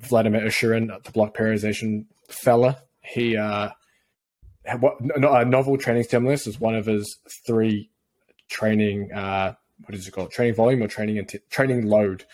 Vladimir 0.00 0.42
Issurin, 0.42 1.02
the 1.02 1.12
block 1.12 1.36
periodization 1.36 2.06
fella, 2.28 2.78
he 3.02 3.36
uh, 3.36 3.70
what 4.80 4.96
a 5.00 5.44
novel 5.44 5.76
training 5.76 6.04
stimulus 6.04 6.46
is 6.46 6.58
one 6.58 6.74
of 6.74 6.86
his 6.86 7.18
three 7.46 7.90
training 8.48 9.12
uh, 9.12 9.54
what 9.84 9.94
is 9.94 10.06
it 10.06 10.12
called 10.12 10.30
training 10.30 10.54
volume 10.54 10.82
or 10.82 10.88
training 10.88 11.16
int- 11.16 11.50
training 11.50 11.86
load 11.86 12.24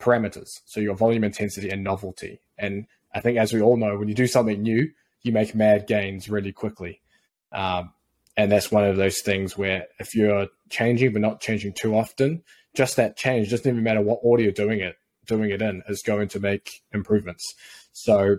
parameters. 0.00 0.60
So 0.64 0.80
your 0.80 0.94
volume 0.94 1.24
intensity 1.24 1.70
and 1.70 1.82
novelty. 1.82 2.40
And 2.56 2.86
I 3.14 3.20
think 3.20 3.38
as 3.38 3.52
we 3.52 3.60
all 3.60 3.76
know, 3.76 3.96
when 3.98 4.08
you 4.08 4.14
do 4.14 4.26
something 4.26 4.62
new, 4.62 4.90
you 5.22 5.32
make 5.32 5.54
mad 5.54 5.86
gains 5.86 6.28
really 6.28 6.52
quickly. 6.52 7.00
Um, 7.52 7.92
and 8.38 8.50
that's 8.52 8.70
one 8.70 8.84
of 8.84 8.96
those 8.96 9.20
things 9.20 9.58
where 9.58 9.88
if 9.98 10.14
you're 10.14 10.46
changing 10.70 11.12
but 11.12 11.20
not 11.20 11.40
changing 11.40 11.74
too 11.74 11.94
often, 11.94 12.44
just 12.74 12.96
that 12.96 13.16
change 13.16 13.50
doesn't 13.50 13.68
even 13.68 13.82
matter 13.82 14.00
what 14.00 14.20
order 14.22 14.44
you're 14.44 14.52
doing 14.52 14.80
it 14.80 14.96
doing 15.26 15.50
it 15.50 15.60
in 15.60 15.82
is 15.88 16.02
going 16.02 16.28
to 16.28 16.40
make 16.40 16.80
improvements. 16.92 17.54
So 17.92 18.38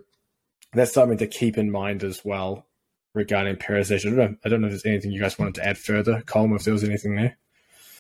that's 0.74 0.94
something 0.94 1.20
to 1.20 1.28
keep 1.28 1.58
in 1.58 1.70
mind 1.70 2.04
as 2.04 2.22
well 2.26 2.66
regarding 3.14 3.58
periodization. 3.58 4.14
I 4.14 4.16
don't 4.16 4.18
know, 4.18 4.38
I 4.44 4.50
don't 4.50 4.62
know 4.62 4.68
if 4.68 4.72
there's 4.72 4.86
anything 4.86 5.12
you 5.12 5.22
guys 5.22 5.38
wanted 5.38 5.56
to 5.56 5.68
add 5.68 5.78
further, 5.78 6.22
Colm, 6.22 6.56
if 6.56 6.64
there 6.64 6.74
was 6.74 6.84
anything 6.84 7.16
there. 7.16 7.38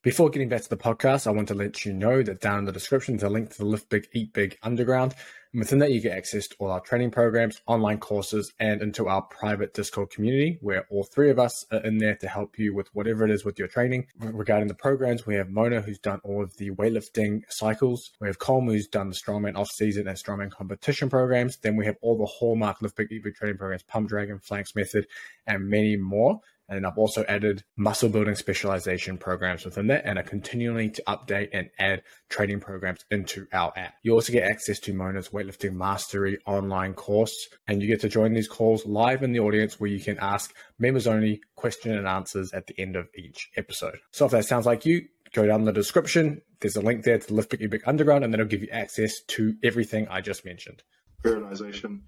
Before 0.02 0.30
getting 0.30 0.48
back 0.48 0.62
to 0.62 0.70
the 0.70 0.78
podcast, 0.78 1.28
I 1.28 1.32
want 1.32 1.50
to 1.50 1.54
let 1.54 1.84
you 1.86 1.92
know 1.94 2.24
that 2.24 2.40
down 2.40 2.60
in 2.60 2.66
the 2.66 2.72
description 2.72 3.16
is 3.16 3.24
a 3.24 3.30
link 3.30 3.52
to 3.52 3.58
the 3.58 3.66
Lift 3.66 3.90
Big, 3.90 4.08
Eat 4.14 4.32
Big 4.32 4.58
Underground. 4.64 5.14
And 5.52 5.60
within 5.60 5.80
that, 5.80 5.92
you 5.92 6.00
get 6.00 6.16
access 6.16 6.48
to 6.48 6.56
all 6.60 6.70
our 6.70 6.80
training 6.80 7.10
programs, 7.10 7.60
online 7.66 7.98
courses, 7.98 8.54
and 8.60 8.84
into 8.84 9.08
our 9.08 9.24
private 9.24 9.74
Discord 9.74 10.12
community 10.12 10.60
where 10.62 10.86
all 10.92 11.04
three 11.04 11.32
of 11.32 11.40
us 11.40 11.66
are 11.72 11.84
in 11.84 11.98
there 11.98 12.16
to 12.18 12.28
help 12.28 12.60
you 12.60 12.76
with 12.76 12.88
whatever 12.94 13.26
it 13.26 13.32
is 13.32 13.44
with 13.44 13.58
your 13.58 13.68
training. 13.68 14.06
Regarding 14.20 14.68
the 14.68 14.76
programs, 14.76 15.26
we 15.26 15.34
have 15.36 15.50
Mona, 15.50 15.82
who's 15.82 15.98
done 15.98 16.20
all 16.24 16.44
of 16.44 16.56
the 16.58 16.70
weightlifting 16.72 17.42
cycles. 17.50 18.12
We 18.22 18.28
have 18.28 18.38
Colm, 18.38 18.66
who's 18.66 18.88
done 18.88 19.10
the 19.10 19.16
strongman 19.16 19.58
off 19.58 19.72
season 19.72 20.08
and 20.08 20.16
strongman 20.16 20.52
competition 20.52 21.10
programs. 21.10 21.58
Then 21.58 21.76
we 21.76 21.86
have 21.88 21.96
all 22.02 22.18
the 22.18 22.26
hallmark 22.26 22.78
Eat 22.84 23.24
Big 23.24 23.34
training 23.34 23.58
programs, 23.58 23.84
Pump 23.84 24.08
Dragon, 24.08 24.38
Phalanx 24.40 24.76
Method, 24.76 25.08
and 25.48 25.68
many 25.68 25.98
more. 25.98 26.42
And 26.70 26.86
I've 26.86 26.98
also 26.98 27.26
added 27.28 27.64
muscle 27.76 28.10
building 28.10 28.36
specialization 28.36 29.18
programs 29.18 29.66
within 29.66 29.88
that 29.88 30.06
and 30.06 30.20
are 30.20 30.24
continuing 30.24 30.92
to 30.94 31.04
update 31.08 31.50
and 31.52 31.70
add 31.80 32.04
training 32.30 32.60
programs 32.60 33.04
into 33.10 33.48
our 33.52 33.74
app. 33.76 33.96
You 34.04 34.14
also 34.14 34.32
get 34.32 34.50
access 34.50 34.80
to 34.82 34.94
Mona's 34.94 35.30
Weightlifting 35.30 35.74
Mastery 35.74 36.38
online 36.46 36.94
course, 36.94 37.50
and 37.68 37.82
you 37.82 37.88
get 37.88 38.02
to 38.02 38.10
join 38.10 38.34
these 38.34 38.48
calls 38.48 38.86
live 38.86 39.24
in 39.24 39.32
the 39.32 39.40
audience 39.40 39.80
where 39.80 39.90
you 39.90 40.00
can 40.00 40.20
ask 40.20 40.54
members 40.78 41.08
only 41.08 41.42
question 41.56 41.98
and 41.98 42.08
answers 42.08 42.54
at 42.54 42.68
the 42.68 42.80
end 42.80 42.96
of 42.96 43.08
each 43.16 43.50
episode. 43.58 43.98
So 44.12 44.26
if 44.26 44.32
that 44.32 44.46
sounds 44.46 44.68
like 44.68 44.86
you, 44.86 45.08
go 45.34 45.48
down 45.48 45.64
the 45.64 45.74
description. 45.74 46.42
There's 46.62 46.76
a 46.76 46.82
link 46.82 47.04
there 47.04 47.18
to 47.18 47.34
Lift 47.34 47.50
Big 47.50 47.68
Big 47.70 47.82
Underground, 47.88 48.24
and 48.24 48.32
that'll 48.32 48.46
give 48.46 48.62
you 48.62 48.70
access 48.72 49.22
to 49.30 49.56
everything 49.64 50.08
I 50.08 50.22
just 50.22 50.46
mentioned. 50.46 50.84
Periodization. 51.24 52.02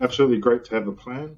Absolutely 0.00 0.38
great 0.38 0.64
to 0.64 0.74
have 0.74 0.88
a 0.88 0.92
plan, 0.92 1.36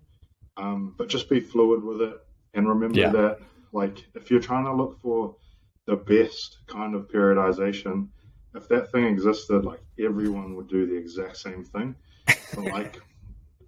um, 0.56 0.94
but 0.96 1.08
just 1.08 1.28
be 1.28 1.40
fluid 1.40 1.84
with 1.84 2.00
it 2.00 2.18
and 2.54 2.68
remember 2.68 3.00
yeah. 3.00 3.10
that, 3.10 3.38
like, 3.72 4.04
if 4.14 4.30
you're 4.30 4.40
trying 4.40 4.64
to 4.64 4.72
look 4.72 5.00
for 5.00 5.36
the 5.86 5.96
best 5.96 6.58
kind 6.66 6.94
of 6.94 7.08
periodization, 7.08 8.08
if 8.54 8.68
that 8.68 8.90
thing 8.92 9.04
existed, 9.04 9.64
like, 9.64 9.80
everyone 9.98 10.54
would 10.56 10.68
do 10.68 10.86
the 10.86 10.96
exact 10.96 11.36
same 11.36 11.64
thing. 11.64 11.94
But, 12.26 12.64
like, 12.72 13.00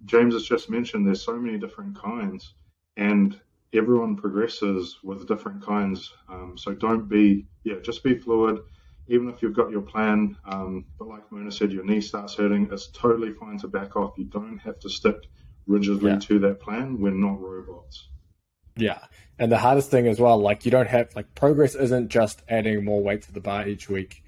James 0.05 0.33
has 0.33 0.43
just 0.43 0.69
mentioned, 0.69 1.05
there's 1.05 1.21
so 1.21 1.37
many 1.37 1.57
different 1.57 1.99
kinds, 1.99 2.53
and 2.95 3.39
everyone 3.73 4.15
progresses 4.15 4.97
with 5.03 5.27
different 5.27 5.63
kinds. 5.63 6.13
Um, 6.29 6.57
so 6.57 6.73
don't 6.73 7.09
be, 7.09 7.45
yeah, 7.63 7.75
just 7.83 8.03
be 8.03 8.17
fluid. 8.17 8.59
Even 9.09 9.29
if 9.29 9.41
you've 9.41 9.55
got 9.55 9.71
your 9.71 9.81
plan, 9.81 10.37
um, 10.45 10.85
but 10.99 11.07
like 11.07 11.31
Mona 11.31 11.51
said, 11.51 11.71
your 11.71 11.85
knee 11.85 12.01
starts 12.01 12.35
hurting, 12.35 12.67
it's 12.71 12.87
totally 12.87 13.31
fine 13.31 13.57
to 13.59 13.67
back 13.67 13.95
off. 13.95 14.17
You 14.17 14.25
don't 14.25 14.57
have 14.59 14.79
to 14.79 14.89
stick 14.89 15.29
rigidly 15.65 16.11
yeah. 16.11 16.19
to 16.19 16.39
that 16.39 16.59
plan. 16.59 16.99
We're 16.99 17.11
not 17.11 17.39
robots. 17.39 18.09
Yeah. 18.77 18.99
And 19.39 19.51
the 19.51 19.57
hardest 19.57 19.91
thing 19.91 20.07
as 20.07 20.19
well, 20.19 20.37
like 20.37 20.65
you 20.65 20.71
don't 20.71 20.87
have 20.87 21.15
like 21.15 21.35
progress 21.35 21.75
isn't 21.75 22.09
just 22.09 22.41
adding 22.49 22.83
more 22.83 23.03
weight 23.03 23.21
to 23.23 23.31
the 23.31 23.39
bar 23.39 23.67
each 23.67 23.89
week 23.89 24.23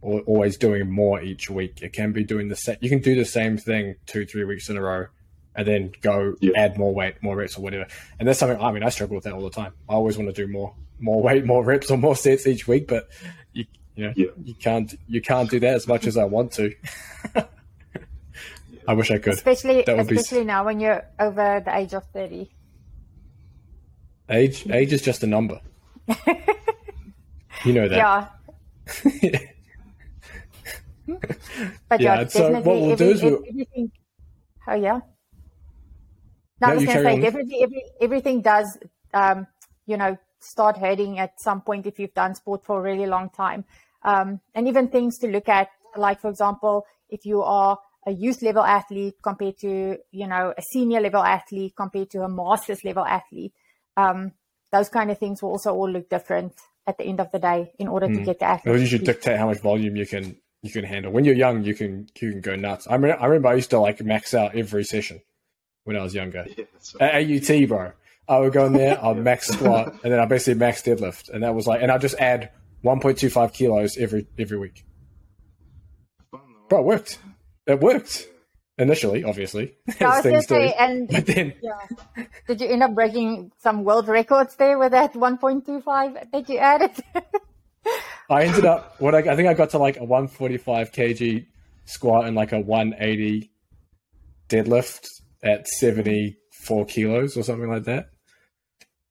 or 0.00 0.20
always 0.20 0.56
doing 0.56 0.90
more 0.90 1.20
each 1.20 1.50
week. 1.50 1.82
It 1.82 1.92
can 1.92 2.12
be 2.12 2.24
doing 2.24 2.48
the 2.48 2.56
same 2.56 2.76
you 2.80 2.88
can 2.88 3.00
do 3.00 3.14
the 3.14 3.24
same 3.24 3.58
thing 3.58 3.96
two, 4.06 4.24
three 4.24 4.44
weeks 4.44 4.68
in 4.68 4.76
a 4.76 4.82
row 4.82 5.06
and 5.54 5.66
then 5.66 5.92
go 6.00 6.36
yeah. 6.40 6.52
add 6.56 6.78
more 6.78 6.94
weight, 6.94 7.22
more 7.22 7.36
reps 7.36 7.58
or 7.58 7.62
whatever. 7.62 7.86
And 8.18 8.28
that's 8.28 8.38
something 8.38 8.60
I 8.60 8.72
mean 8.72 8.82
I 8.82 8.88
struggle 8.88 9.16
with 9.16 9.24
that 9.24 9.34
all 9.34 9.42
the 9.42 9.50
time. 9.50 9.72
I 9.88 9.94
always 9.94 10.16
want 10.16 10.34
to 10.34 10.46
do 10.46 10.50
more 10.50 10.74
more 10.98 11.22
weight, 11.22 11.44
more 11.44 11.62
reps 11.62 11.90
or 11.90 11.98
more 11.98 12.16
sets 12.16 12.46
each 12.46 12.66
week, 12.66 12.88
but 12.88 13.08
you 13.52 13.66
you 13.94 14.06
know 14.06 14.12
yeah. 14.16 14.26
you 14.42 14.54
can't 14.54 14.94
you 15.06 15.20
can't 15.20 15.50
do 15.50 15.60
that 15.60 15.74
as 15.74 15.86
much 15.86 16.06
as 16.06 16.16
I 16.16 16.24
want 16.24 16.52
to. 16.52 16.72
I 18.88 18.94
wish 18.94 19.10
I 19.10 19.18
could. 19.18 19.34
Especially 19.34 19.82
especially 19.82 20.40
be... 20.40 20.44
now 20.44 20.64
when 20.64 20.80
you're 20.80 21.04
over 21.18 21.60
the 21.64 21.76
age 21.76 21.92
of 21.92 22.04
thirty. 22.12 22.50
Age 24.28 24.68
age 24.70 24.92
is 24.92 25.02
just 25.02 25.22
a 25.22 25.26
number. 25.26 25.60
you 27.64 27.72
know 27.72 27.88
that. 27.88 27.96
Yeah. 27.96 28.28
but 31.88 32.00
yeah, 32.00 32.20
yeah 32.20 32.26
so 32.26 32.52
what 32.52 32.64
we'll 32.64 32.96
do 32.96 33.10
is 33.10 33.22
we'll... 33.22 33.44
everything. 33.48 33.92
Oh 34.66 34.74
yeah. 34.74 35.00
No, 36.60 36.68
no 36.68 36.72
I 36.72 36.74
was 36.74 36.84
going 36.84 36.96
to 36.96 37.02
say 37.04 37.26
everything, 37.26 37.62
every, 37.62 37.82
everything 38.00 38.40
does, 38.40 38.78
um, 39.12 39.46
you 39.86 39.96
know, 39.96 40.16
start 40.40 40.78
hurting 40.78 41.18
at 41.18 41.40
some 41.40 41.60
point 41.60 41.86
if 41.86 41.98
you've 41.98 42.14
done 42.14 42.34
sport 42.34 42.64
for 42.64 42.78
a 42.78 42.82
really 42.82 43.06
long 43.06 43.30
time. 43.30 43.64
Um, 44.02 44.40
and 44.54 44.66
even 44.68 44.88
things 44.88 45.18
to 45.18 45.28
look 45.28 45.48
at, 45.48 45.68
like 45.96 46.20
for 46.20 46.30
example, 46.30 46.86
if 47.10 47.24
you 47.26 47.42
are 47.42 47.78
a 48.06 48.12
youth 48.12 48.42
level 48.42 48.62
athlete 48.62 49.16
compared 49.22 49.58
to, 49.58 49.98
you 50.12 50.26
know, 50.26 50.54
a 50.56 50.62
senior 50.72 51.00
level 51.00 51.22
athlete 51.22 51.74
compared 51.76 52.10
to 52.10 52.22
a 52.22 52.28
master's 52.28 52.84
level 52.84 53.04
athlete, 53.04 53.52
um, 53.96 54.32
those 54.72 54.88
kind 54.88 55.10
of 55.10 55.18
things 55.18 55.42
will 55.42 55.50
also 55.50 55.72
all 55.72 55.90
look 55.90 56.08
different 56.08 56.54
at 56.86 56.98
the 56.98 57.04
end 57.04 57.20
of 57.20 57.30
the 57.32 57.38
day 57.38 57.72
in 57.78 57.88
order 57.88 58.06
mm. 58.06 58.14
to 58.14 58.18
hmm. 58.18 58.24
get 58.24 58.38
the 58.38 58.44
athlete. 58.44 58.72
Well, 58.72 58.80
you 58.80 58.86
should 58.86 59.04
dictate 59.04 59.38
how 59.38 59.46
much 59.46 59.60
volume 59.60 59.96
you 59.96 60.06
can 60.06 60.36
you 60.62 60.70
can 60.70 60.84
handle. 60.84 61.12
When 61.12 61.24
you're 61.24 61.34
young, 61.34 61.64
you 61.64 61.74
can 61.74 62.08
you 62.20 62.32
can 62.32 62.40
go 62.40 62.56
nuts. 62.56 62.86
I 62.88 62.98
mean, 62.98 63.12
I 63.12 63.26
remember 63.26 63.48
I 63.48 63.54
used 63.54 63.70
to 63.70 63.78
like 63.78 64.00
max 64.02 64.34
out 64.34 64.54
every 64.54 64.84
session 64.84 65.20
when 65.84 65.96
I 65.96 66.02
was 66.02 66.14
younger. 66.14 66.46
Yeah, 66.56 66.64
At 67.00 67.14
AUT, 67.14 67.68
bro, 67.68 67.92
I 68.28 68.38
would 68.38 68.52
go 68.52 68.66
in 68.66 68.72
there, 68.72 69.02
I'd 69.04 69.18
max 69.18 69.48
squat, 69.48 69.92
and 70.02 70.12
then 70.12 70.20
I 70.20 70.26
basically 70.26 70.58
max 70.58 70.82
deadlift, 70.82 71.30
and 71.30 71.42
that 71.42 71.54
was 71.54 71.66
like, 71.66 71.82
and 71.82 71.90
I 71.90 71.98
just 71.98 72.16
add 72.18 72.50
1.25 72.84 73.52
kilos 73.52 73.96
every 73.96 74.26
every 74.38 74.58
week. 74.58 74.84
Bro, 76.68 76.80
it 76.80 76.84
worked. 76.84 77.18
It 77.66 77.80
worked 77.80 78.28
initially, 78.78 79.24
obviously. 79.24 79.74
I 80.00 80.04
was 80.04 80.22
going 80.22 80.34
to 80.36 80.42
say, 80.42 80.72
and 80.78 81.08
but 81.10 81.26
then, 81.26 81.54
yeah. 81.62 82.24
did 82.46 82.60
you 82.60 82.68
end 82.68 82.82
up 82.82 82.94
breaking 82.94 83.52
some 83.58 83.84
world 83.84 84.08
records 84.08 84.56
there 84.56 84.78
with 84.78 84.92
that 84.92 85.14
1.25 85.14 86.30
that 86.32 86.48
you 86.48 86.58
added? 86.58 86.92
I 88.30 88.44
ended 88.44 88.64
up 88.64 89.00
what 89.00 89.14
I, 89.14 89.18
I, 89.18 89.36
think 89.36 89.48
I 89.48 89.54
got 89.54 89.70
to 89.70 89.78
like 89.78 89.96
a 89.98 90.04
145 90.04 90.90
kg 90.90 91.46
squat 91.84 92.26
and 92.26 92.34
like 92.34 92.52
a 92.52 92.58
180 92.58 93.50
deadlift 94.48 95.06
at 95.44 95.68
74 95.68 96.86
kilos 96.86 97.36
or 97.36 97.44
something 97.44 97.70
like 97.70 97.84
that, 97.84 98.06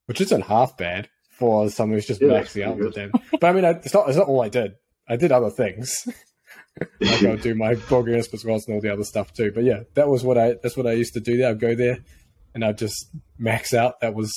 which 0.07 0.19
isn't 0.19 0.41
half 0.41 0.75
bad 0.75 1.07
for 1.31 1.69
someone 1.69 1.97
who's 1.97 2.07
just 2.07 2.21
yeah, 2.21 2.27
maxing 2.27 2.67
out 2.67 2.77
with 2.77 2.95
them. 2.95 3.11
But 3.31 3.45
I 3.45 3.53
mean, 3.53 3.63
it's 3.63 3.93
not 3.93 4.09
it's 4.09 4.17
not 4.17 4.27
all 4.27 4.43
I 4.43 4.49
did. 4.49 4.73
I 5.07 5.15
did 5.15 5.31
other 5.31 5.49
things. 5.49 6.07
I 6.81 7.21
go 7.21 7.35
do 7.41 7.55
my 7.55 7.75
progress 7.75 8.33
as 8.33 8.43
well 8.43 8.59
and 8.67 8.75
all 8.75 8.81
the 8.81 8.91
other 8.91 9.03
stuff 9.03 9.33
too. 9.33 9.51
But 9.53 9.63
yeah, 9.63 9.81
that 9.93 10.07
was 10.07 10.23
what 10.23 10.37
I 10.37 10.55
that's 10.61 10.77
what 10.77 10.87
I 10.87 10.93
used 10.93 11.13
to 11.13 11.19
do 11.19 11.37
there. 11.37 11.49
I'd 11.49 11.59
go 11.59 11.75
there 11.75 11.99
and 12.53 12.63
I'd 12.63 12.77
just 12.77 13.09
max 13.37 13.73
out. 13.73 14.01
That 14.01 14.13
was 14.13 14.31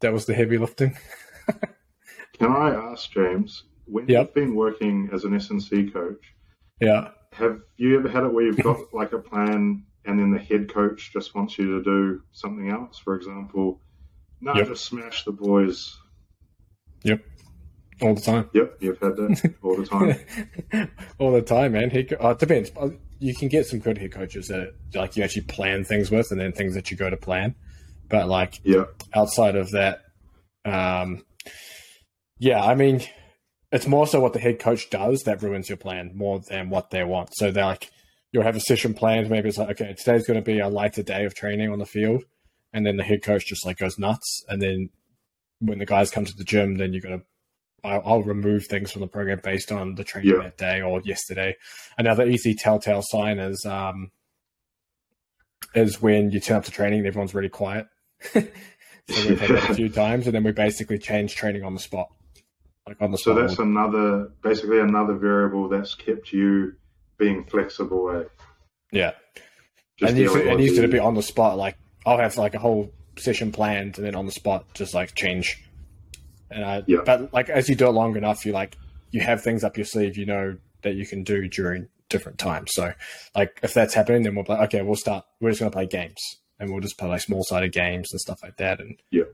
that 0.00 0.12
was 0.12 0.26
the 0.26 0.34
heavy 0.34 0.58
lifting. 0.58 0.96
Can 2.38 2.50
I 2.50 2.70
ask 2.70 3.10
James, 3.10 3.64
when 3.86 4.08
yep. 4.08 4.26
you've 4.26 4.34
been 4.34 4.54
working 4.54 5.10
as 5.12 5.24
an 5.24 5.32
SNC 5.32 5.92
coach, 5.92 6.24
yeah, 6.80 7.10
have 7.32 7.60
you 7.76 7.98
ever 7.98 8.08
had 8.08 8.24
it 8.24 8.32
where 8.32 8.44
you've 8.44 8.62
got 8.62 8.78
like 8.92 9.12
a 9.12 9.18
plan 9.18 9.84
and 10.04 10.18
then 10.18 10.32
the 10.32 10.38
head 10.38 10.72
coach 10.72 11.12
just 11.12 11.34
wants 11.34 11.58
you 11.58 11.78
to 11.78 11.84
do 11.84 12.22
something 12.32 12.70
else? 12.70 12.98
For 12.98 13.14
example, 13.14 13.80
no, 14.40 14.54
yep. 14.54 14.68
just 14.68 14.84
smash 14.84 15.24
the 15.24 15.32
boys. 15.32 15.96
Yep 17.04 17.24
all 18.00 18.14
the 18.14 18.20
time. 18.20 18.48
Yep, 18.52 18.76
you've 18.80 18.98
had 18.98 19.16
that 19.16 19.54
all 19.62 19.76
the 19.76 19.86
time. 19.86 20.90
all 21.18 21.32
the 21.32 21.42
time, 21.42 21.72
man. 21.72 21.90
He, 21.90 22.08
uh, 22.14 22.30
it 22.30 22.38
depends. 22.38 22.72
Uh, 22.76 22.90
you 23.18 23.34
can 23.34 23.48
get 23.48 23.66
some 23.66 23.78
good 23.78 23.98
head 23.98 24.12
coaches 24.12 24.48
that 24.48 24.74
like 24.94 25.16
you 25.16 25.22
actually 25.22 25.42
plan 25.42 25.84
things 25.84 26.10
with, 26.10 26.30
and 26.30 26.40
then 26.40 26.52
things 26.52 26.74
that 26.74 26.90
you 26.90 26.96
go 26.96 27.10
to 27.10 27.16
plan. 27.16 27.54
But 28.08 28.28
like, 28.28 28.60
yeah, 28.64 28.84
outside 29.14 29.56
of 29.56 29.70
that, 29.70 30.02
um, 30.64 31.24
yeah, 32.38 32.62
I 32.62 32.74
mean, 32.74 33.02
it's 33.70 33.86
more 33.86 34.06
so 34.06 34.20
what 34.20 34.32
the 34.32 34.40
head 34.40 34.58
coach 34.58 34.90
does 34.90 35.22
that 35.24 35.42
ruins 35.42 35.68
your 35.68 35.78
plan 35.78 36.12
more 36.14 36.40
than 36.40 36.70
what 36.70 36.90
they 36.90 37.04
want. 37.04 37.30
So 37.34 37.50
they're 37.50 37.64
like, 37.64 37.90
you'll 38.32 38.42
have 38.42 38.56
a 38.56 38.60
session 38.60 38.94
planned. 38.94 39.30
Maybe 39.30 39.48
it's 39.48 39.58
like, 39.58 39.80
okay, 39.80 39.94
today's 39.94 40.26
going 40.26 40.38
to 40.38 40.44
be 40.44 40.58
a 40.58 40.68
lighter 40.68 41.02
day 41.02 41.24
of 41.24 41.34
training 41.34 41.70
on 41.70 41.78
the 41.78 41.86
field, 41.86 42.24
and 42.72 42.84
then 42.84 42.96
the 42.96 43.04
head 43.04 43.22
coach 43.22 43.46
just 43.46 43.64
like 43.64 43.78
goes 43.78 43.98
nuts, 43.98 44.44
and 44.48 44.60
then 44.60 44.90
when 45.60 45.78
the 45.78 45.86
guys 45.86 46.10
come 46.10 46.24
to 46.24 46.34
the 46.34 46.44
gym, 46.44 46.76
then 46.76 46.92
you're 46.92 47.00
going 47.00 47.20
to 47.20 47.24
I'll, 47.84 48.02
I'll 48.04 48.22
remove 48.22 48.66
things 48.66 48.92
from 48.92 49.00
the 49.00 49.08
program 49.08 49.40
based 49.42 49.72
on 49.72 49.94
the 49.96 50.04
training 50.04 50.34
Yeah. 50.36 50.42
that 50.44 50.56
day 50.58 50.82
or 50.82 51.00
yesterday. 51.04 51.56
Another 51.98 52.26
easy 52.26 52.54
telltale 52.54 53.02
sign 53.02 53.38
is 53.38 53.64
um, 53.66 54.10
is 55.74 56.00
when 56.02 56.30
you 56.30 56.40
turn 56.40 56.58
up 56.58 56.64
to 56.64 56.70
training 56.70 57.00
and 57.00 57.08
everyone's 57.08 57.34
really 57.34 57.48
quiet. 57.48 57.86
so 58.32 58.40
we've 59.08 59.40
had 59.40 59.50
that 59.50 59.70
a 59.70 59.74
few 59.74 59.88
times, 60.04 60.26
and 60.26 60.34
then 60.34 60.44
we 60.44 60.52
basically 60.52 60.98
change 60.98 61.34
training 61.34 61.64
on 61.64 61.74
the 61.74 61.80
spot, 61.80 62.08
like 62.86 63.00
on 63.00 63.10
the 63.10 63.18
So 63.18 63.32
spot. 63.34 63.48
that's 63.48 63.58
another, 63.58 64.30
basically 64.42 64.78
another 64.80 65.14
variable 65.14 65.68
that's 65.68 65.94
kept 65.94 66.32
you 66.32 66.74
being 67.18 67.44
flexible. 67.44 68.10
Eh? 68.10 68.24
yeah, 68.92 69.12
Just 69.96 70.10
and 70.10 70.18
usually, 70.18 70.40
dealing 70.42 70.52
and 70.54 70.62
usually 70.62 70.82
to 70.82 70.92
be 70.92 70.98
on 70.98 71.14
the 71.14 71.22
spot. 71.22 71.56
Like 71.58 71.76
I'll 72.06 72.18
have 72.18 72.36
like 72.36 72.54
a 72.54 72.58
whole 72.58 72.92
session 73.18 73.50
planned, 73.50 73.96
and 73.98 74.06
then 74.06 74.14
on 74.14 74.26
the 74.26 74.32
spot, 74.32 74.66
just 74.74 74.94
like 74.94 75.14
change. 75.14 75.64
And 76.52 76.64
I, 76.64 76.82
Yeah. 76.86 76.98
but 77.04 77.32
like 77.32 77.48
as 77.48 77.68
you 77.68 77.74
do 77.74 77.86
it 77.86 77.92
long 77.92 78.16
enough, 78.16 78.44
you 78.46 78.52
like 78.52 78.76
you 79.10 79.20
have 79.20 79.42
things 79.42 79.64
up 79.64 79.76
your 79.76 79.86
sleeve. 79.86 80.16
You 80.16 80.26
know 80.26 80.56
that 80.82 80.94
you 80.94 81.06
can 81.06 81.22
do 81.24 81.48
during 81.48 81.88
different 82.08 82.38
times. 82.38 82.70
So, 82.74 82.92
like 83.34 83.58
if 83.62 83.72
that's 83.74 83.94
happening, 83.94 84.22
then 84.22 84.34
we'll 84.34 84.44
be 84.44 84.52
like, 84.52 84.62
okay, 84.74 84.82
we'll 84.82 84.96
start. 84.96 85.24
We're 85.40 85.50
just 85.50 85.60
gonna 85.60 85.70
play 85.70 85.86
games, 85.86 86.18
and 86.58 86.70
we'll 86.70 86.80
just 86.80 86.98
play 86.98 87.08
like 87.08 87.20
small 87.20 87.42
sided 87.44 87.72
games 87.72 88.08
and 88.12 88.20
stuff 88.20 88.42
like 88.42 88.56
that, 88.58 88.80
and 88.80 89.00
Yeah. 89.10 89.24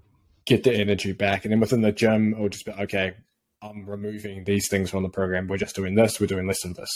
get 0.47 0.65
the 0.65 0.73
energy 0.75 1.13
back. 1.13 1.45
And 1.45 1.53
then 1.53 1.61
within 1.61 1.81
the 1.83 1.93
gym, 1.93 2.33
it'll 2.35 2.49
just 2.49 2.67
be 2.67 2.73
okay. 2.73 3.15
I'm 3.63 3.89
removing 3.89 4.45
these 4.45 4.69
things 4.69 4.91
from 4.91 5.03
the 5.03 5.09
program. 5.09 5.49
We're 5.49 5.57
just 5.57 5.75
doing 5.75 5.95
this. 5.97 6.21
We're 6.21 6.27
doing 6.29 6.47
less 6.47 6.65
of 6.65 6.75
this, 6.75 6.91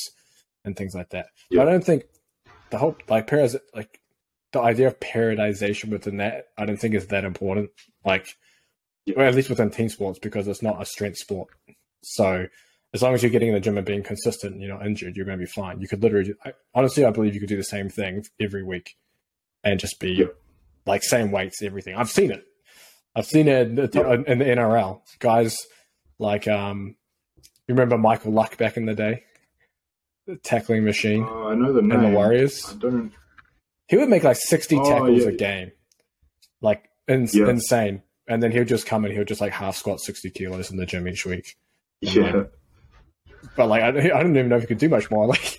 and 0.65 0.77
things 0.77 0.95
like 0.95 1.11
that. 1.11 1.27
But 1.51 1.57
Yeah. 1.57 1.63
I 1.63 1.65
don't 1.67 1.85
think 1.85 2.05
the 2.71 2.79
whole 2.79 2.97
like 3.09 3.27
paras 3.27 3.57
like 3.75 4.01
the 4.53 4.61
idea 4.61 4.87
of 4.87 5.01
periodization 5.01 5.89
within 5.91 6.19
that. 6.19 6.49
I 6.59 6.67
don't 6.67 6.77
think 6.77 6.95
is 6.95 7.07
that 7.09 7.25
important. 7.25 7.71
Like, 8.05 8.27
Yeah. 9.07 9.15
well, 9.17 9.29
at 9.29 9.35
least 9.35 9.49
within 9.51 9.71
team 9.71 9.88
sports 9.88 10.19
because 10.19 10.47
it's 10.49 10.62
not 10.62 10.81
a 10.81 10.87
strength 10.87 11.19
sport. 11.19 11.49
So 12.03 12.47
as 12.95 13.03
long 13.03 13.15
as 13.15 13.23
you're 13.23 13.31
getting 13.33 13.49
in 13.49 13.55
the 13.55 13.61
gym 13.61 13.77
and 13.77 13.87
being 13.87 14.03
consistent, 14.03 14.61
you're 14.61 14.73
not 14.77 14.87
injured, 14.87 15.17
you're 15.17 15.25
going 15.27 15.38
to 15.38 15.45
be 15.45 15.51
fine. 15.51 15.81
You 15.81 15.88
could 15.88 16.03
literally, 16.03 16.35
I, 16.45 16.53
honestly, 16.75 17.05
I 17.05 17.11
believe 17.11 17.35
you 17.35 17.41
could 17.41 17.49
do 17.49 17.57
the 17.57 17.65
same 17.65 17.88
thing 17.88 18.25
every 18.41 18.62
week 18.62 18.95
and 19.65 19.81
just 19.81 19.99
be 19.99 20.12
Yeah. 20.12 20.27
like 20.87 21.03
same 21.03 21.31
weights, 21.33 21.62
everything. 21.62 21.95
I've 21.97 22.11
seen 22.11 22.31
it. 22.31 22.45
I've 23.15 23.27
seen 23.27 23.49
it 23.49 23.69
in 23.69 23.75
the, 23.77 23.91
Yeah. 23.93 24.33
in 24.33 24.38
the 24.38 24.45
NRL. 24.45 25.01
Guys 25.19 25.57
like, 26.19 26.47
um, 26.49 26.97
you 27.67 27.75
remember 27.75 27.99
Michael 27.99 28.33
Luck 28.33 28.57
back 28.57 28.77
in 28.77 28.87
the 28.87 28.95
day? 28.95 29.25
The 30.27 30.37
tackling 30.37 30.85
machine 30.85 31.25
Oh, 31.29 31.49
I 31.49 31.55
know 31.55 31.73
the 31.73 31.83
name. 31.83 31.93
in 31.93 32.11
the 32.11 32.17
Warriors. 32.17 32.65
I 32.71 32.77
don't. 32.79 33.12
He 33.88 33.97
would 33.97 34.09
make 34.09 34.23
like 34.23 34.37
60 34.38 34.77
Oh, 34.79 34.85
tackles 34.88 35.23
yeah. 35.25 35.29
a 35.29 35.33
game. 35.33 35.73
Like 36.61 36.88
in, 37.09 37.23
insane. 37.35 38.03
And 38.33 38.42
then 38.42 38.51
he'll 38.51 38.64
just 38.64 38.87
come 38.87 39.05
and 39.05 39.12
he'll 39.12 39.25
just 39.25 39.40
like 39.42 39.53
half 39.53 39.77
squat 39.77 40.01
60 40.01 40.31
kilos 40.31 40.71
in 40.71 40.77
the 40.79 40.87
gym 40.87 41.07
each 41.07 41.27
week. 41.27 41.57
Yeah. 42.01 42.45
But 43.57 43.68
like, 43.68 43.83
I, 43.83 43.88
I 43.88 44.23
don't 44.23 44.37
even 44.37 44.49
know 44.49 44.57
if 44.57 44.62
he 44.62 44.68
could 44.68 44.79
do 44.79 44.88
much 44.88 45.11
more. 45.11 45.27
Like, 45.29 45.59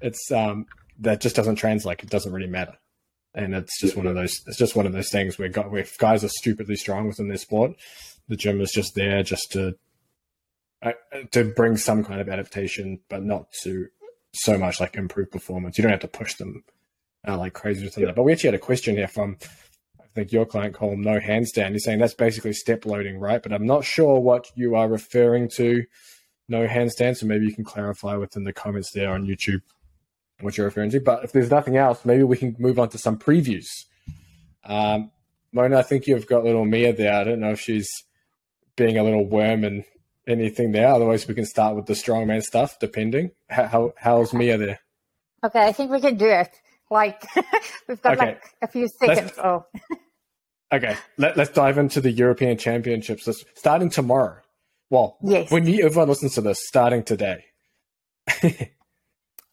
it's, 0.00 0.30
um, 0.32 0.66
that 1.00 1.20
just 1.20 1.36
doesn't 1.36 1.56
translate. 1.56 2.02
It 2.02 2.10
doesn't 2.10 2.32
really 2.32 2.48
matter. 2.48 2.74
And 3.34 3.54
it's 3.54 3.78
just 3.80 3.94
Yeah. 3.94 3.98
one 3.98 4.06
of 4.08 4.14
those, 4.16 4.40
it's 4.46 4.56
just 4.58 4.74
one 4.74 4.86
of 4.86 4.92
those 4.92 5.10
things 5.10 5.38
where, 5.38 5.48
gu- 5.48 5.62
where 5.62 5.82
if 5.82 5.96
guys 5.98 6.24
are 6.24 6.28
stupidly 6.28 6.74
strong 6.76 7.06
within 7.06 7.28
their 7.28 7.36
sport, 7.36 7.72
the 8.26 8.36
gym 8.36 8.60
is 8.60 8.72
just 8.72 8.94
there 8.96 9.22
just 9.22 9.52
to, 9.52 9.76
uh, 10.82 10.92
to 11.32 11.44
bring 11.44 11.76
some 11.76 12.02
kind 12.04 12.20
of 12.20 12.28
adaptation, 12.28 12.98
but 13.08 13.22
not 13.22 13.46
to 13.62 13.86
so 14.32 14.58
much 14.58 14.80
like 14.80 14.96
improve 14.96 15.30
performance. 15.30 15.78
You 15.78 15.82
don't 15.82 15.92
have 15.92 16.00
to 16.00 16.08
push 16.08 16.34
them 16.34 16.64
uh, 17.26 17.36
like 17.38 17.52
crazy 17.54 17.84
within 17.84 18.04
that. 18.06 18.14
But 18.16 18.24
we 18.24 18.32
actually 18.32 18.48
had 18.48 18.54
a 18.54 18.58
question 18.58 18.96
here 18.96 19.08
from, 19.08 19.36
think 20.18 20.32
your 20.32 20.46
client 20.46 20.74
called 20.74 20.92
them 20.92 21.02
no 21.02 21.20
handstand. 21.20 21.72
He's 21.72 21.84
saying 21.84 21.98
that's 21.98 22.14
basically 22.14 22.52
step 22.52 22.84
loading, 22.84 23.18
right? 23.18 23.42
But 23.42 23.52
I'm 23.52 23.66
not 23.66 23.84
sure 23.84 24.18
what 24.20 24.50
you 24.54 24.74
are 24.74 24.88
referring 24.88 25.48
to, 25.56 25.84
no 26.48 26.66
handstand. 26.66 27.16
So 27.16 27.26
maybe 27.26 27.46
you 27.46 27.54
can 27.54 27.64
clarify 27.64 28.16
within 28.16 28.44
the 28.44 28.52
comments 28.52 28.90
there 28.92 29.10
on 29.12 29.26
YouTube 29.26 29.62
what 30.40 30.56
you're 30.56 30.66
referring 30.66 30.90
to. 30.90 31.00
But 31.00 31.24
if 31.24 31.32
there's 31.32 31.50
nothing 31.50 31.76
else, 31.76 32.04
maybe 32.04 32.22
we 32.22 32.36
can 32.36 32.56
move 32.58 32.78
on 32.78 32.88
to 32.90 32.98
some 32.98 33.18
previews. 33.18 33.66
Um, 34.64 35.10
Mona, 35.52 35.78
I 35.78 35.82
think 35.82 36.06
you've 36.06 36.26
got 36.26 36.44
little 36.44 36.64
Mia 36.64 36.92
there. 36.92 37.14
I 37.14 37.24
don't 37.24 37.40
know 37.40 37.52
if 37.52 37.60
she's 37.60 37.88
being 38.76 38.98
a 38.98 39.02
little 39.02 39.24
worm 39.24 39.64
and 39.64 39.84
anything 40.26 40.72
there. 40.72 40.88
Otherwise, 40.88 41.26
we 41.26 41.34
can 41.34 41.46
start 41.46 41.74
with 41.74 41.86
the 41.86 41.94
strongman 41.94 42.42
stuff, 42.42 42.78
depending. 42.78 43.30
How, 43.48 43.66
how 43.66 43.92
how's 43.96 44.34
Mia 44.34 44.58
there? 44.58 44.80
Okay, 45.44 45.60
I 45.66 45.72
think 45.72 45.90
we 45.90 46.00
can 46.00 46.16
do 46.16 46.26
it. 46.26 46.50
Like 46.90 47.22
we've 47.88 48.00
got 48.02 48.14
Okay. 48.14 48.26
like 48.26 48.42
a 48.62 48.68
few 48.68 48.88
seconds. 48.88 49.32
Oh, 49.42 49.64
Okay, 50.72 50.96
let, 51.16 51.36
let's 51.36 51.50
dive 51.50 51.78
into 51.78 52.00
the 52.00 52.10
European 52.10 52.58
Championships. 52.58 53.26
Let's, 53.26 53.44
starting 53.54 53.88
tomorrow. 53.90 54.36
Well, 54.90 55.16
Yes. 55.22 55.50
when 55.50 55.66
you, 55.66 55.84
everyone 55.84 56.08
listens 56.08 56.34
to 56.34 56.40
this, 56.42 56.66
starting 56.66 57.02
today. 57.02 57.44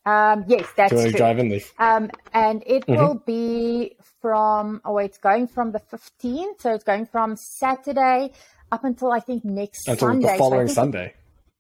Um, 0.08 0.45
yes, 0.47 0.67
that's 0.78 0.91
you 0.91 0.99
want 0.99 1.08
to 1.08 1.17
true. 1.17 1.19
dive 1.19 1.39
in? 1.39 1.60
Um, 1.80 2.12
and 2.32 2.62
it 2.67 2.86
Mhm. 2.86 2.95
will 2.95 3.15
be 3.25 3.97
from, 4.21 4.80
oh, 4.86 4.99
it's 4.99 5.17
going 5.17 5.47
from 5.47 5.71
the 5.71 5.80
15th. 5.80 6.62
So 6.62 6.75
it's 6.75 6.84
going 6.84 7.08
from 7.08 7.36
Saturday 7.36 8.32
up 8.71 8.84
until 8.84 9.12
I 9.12 9.19
think 9.19 9.43
next 9.43 9.88
Until 9.88 10.10
Sunday. 10.10 10.32
the 10.34 10.38
following 10.38 10.67
think- 10.67 10.75
Sunday. 10.75 11.13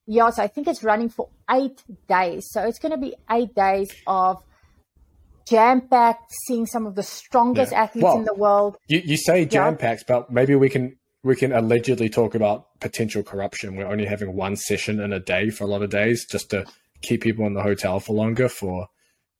Yeah, 0.05 0.29
so 0.29 0.43
I 0.43 0.47
think 0.47 0.67
it's 0.67 0.83
running 0.83 1.09
for 1.09 1.29
eight 1.49 1.81
days. 2.07 2.45
So 2.51 2.61
it's 2.61 2.77
going 2.77 2.91
to 2.91 2.99
be 2.99 3.15
eight 3.31 3.55
days 3.55 3.91
of 4.05 4.43
jam 5.47 5.81
packed, 5.87 6.31
seeing 6.45 6.65
some 6.65 6.85
of 6.85 6.95
the 6.95 7.03
strongest 7.03 7.71
Yeah. 7.71 7.83
athletes 7.83 8.03
Well, 8.03 8.17
in 8.17 8.25
the 8.25 8.33
world. 8.33 8.77
You, 8.87 9.01
you 9.03 9.17
say 9.17 9.45
jam 9.45 9.77
packs, 9.77 10.03
but 10.03 10.31
maybe 10.31 10.55
we 10.55 10.69
can 10.69 10.97
we 11.23 11.35
can 11.35 11.51
allegedly 11.51 12.07
talk 12.09 12.35
about 12.35 12.79
potential 12.79 13.23
corruption. 13.23 13.75
We're 13.75 13.87
only 13.87 14.05
having 14.05 14.35
one 14.35 14.55
session 14.55 14.99
in 14.99 15.11
a 15.11 15.19
day 15.19 15.49
for 15.49 15.63
a 15.63 15.67
lot 15.67 15.81
of 15.81 15.89
days, 15.89 16.25
just 16.25 16.51
to 16.51 16.65
keep 17.01 17.21
people 17.21 17.45
in 17.47 17.53
the 17.53 17.63
hotel 17.63 17.99
for 17.99 18.13
longer 18.13 18.47
for 18.47 18.87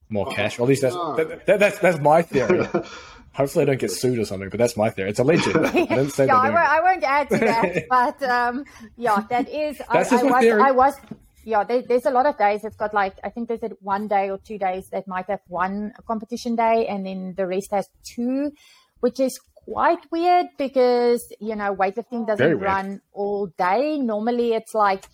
more 0.10 0.26
cash. 0.32 0.58
Or 0.60 0.64
at 0.64 0.70
least 0.70 0.82
that's 0.82 0.96
no. 0.96 1.16
that, 1.16 1.46
that, 1.46 1.60
that's 1.60 1.80
that's 1.80 2.00
my 2.00 2.22
theory. 2.22 2.68
Hopefully, 3.34 3.64
I 3.64 3.66
don't 3.66 3.80
get 3.80 3.92
sued 3.92 4.18
or 4.18 4.24
something, 4.24 4.48
but 4.50 4.58
that's 4.58 4.78
my 4.78 4.90
theory. 4.90 5.10
It's 5.10 5.20
alleged. 5.20 5.46
I 5.50 5.72
didn't 5.74 6.12
say 6.12 6.26
yeah, 6.26 6.38
I 6.38 6.50
won't, 6.50 6.56
I 6.70 6.82
won't 6.82 7.04
add 7.04 7.30
to 7.32 7.38
that, 7.38 7.84
but 7.90 8.24
um, 8.24 8.64
yeah, 8.96 9.26
that 9.30 9.50
is. 9.50 9.78
That's 9.92 10.14
I, 10.14 10.16
just 10.16 10.24
I 10.24 10.28
my 10.30 10.38
was, 10.38 10.42
theory. 10.42 10.62
I 10.62 10.72
was. 10.72 10.96
Yeah, 11.46 11.64
there, 11.64 11.84
there's 11.84 12.06
a 12.06 12.12
lot 12.12 12.26
of 12.26 12.38
days. 12.40 12.66
It's 12.66 12.76
got 12.76 12.94
like 12.94 13.16
I 13.24 13.30
think 13.30 13.48
there's 13.48 13.62
a 13.62 13.70
one 13.80 14.08
day 14.08 14.32
or 14.32 14.40
two 14.40 14.58
days 14.58 14.90
that 14.90 15.08
might 15.08 15.28
have 15.28 15.42
one 15.48 15.94
competition 16.08 16.56
day, 16.56 16.88
and 16.88 17.06
then 17.06 17.36
the 17.38 17.46
rest 17.46 17.70
has 17.72 17.88
two, 18.04 18.52
which 19.00 19.20
is 19.20 19.40
quite 19.54 20.00
weird 20.12 20.48
because 20.58 21.22
you 21.40 21.56
know 21.56 21.76
weightlifting 21.76 22.26
doesn't 22.26 22.58
run 22.58 23.00
all 23.14 23.48
day. 23.58 24.00
Normally, 24.00 24.54
it's 24.54 24.74
like 24.74 25.06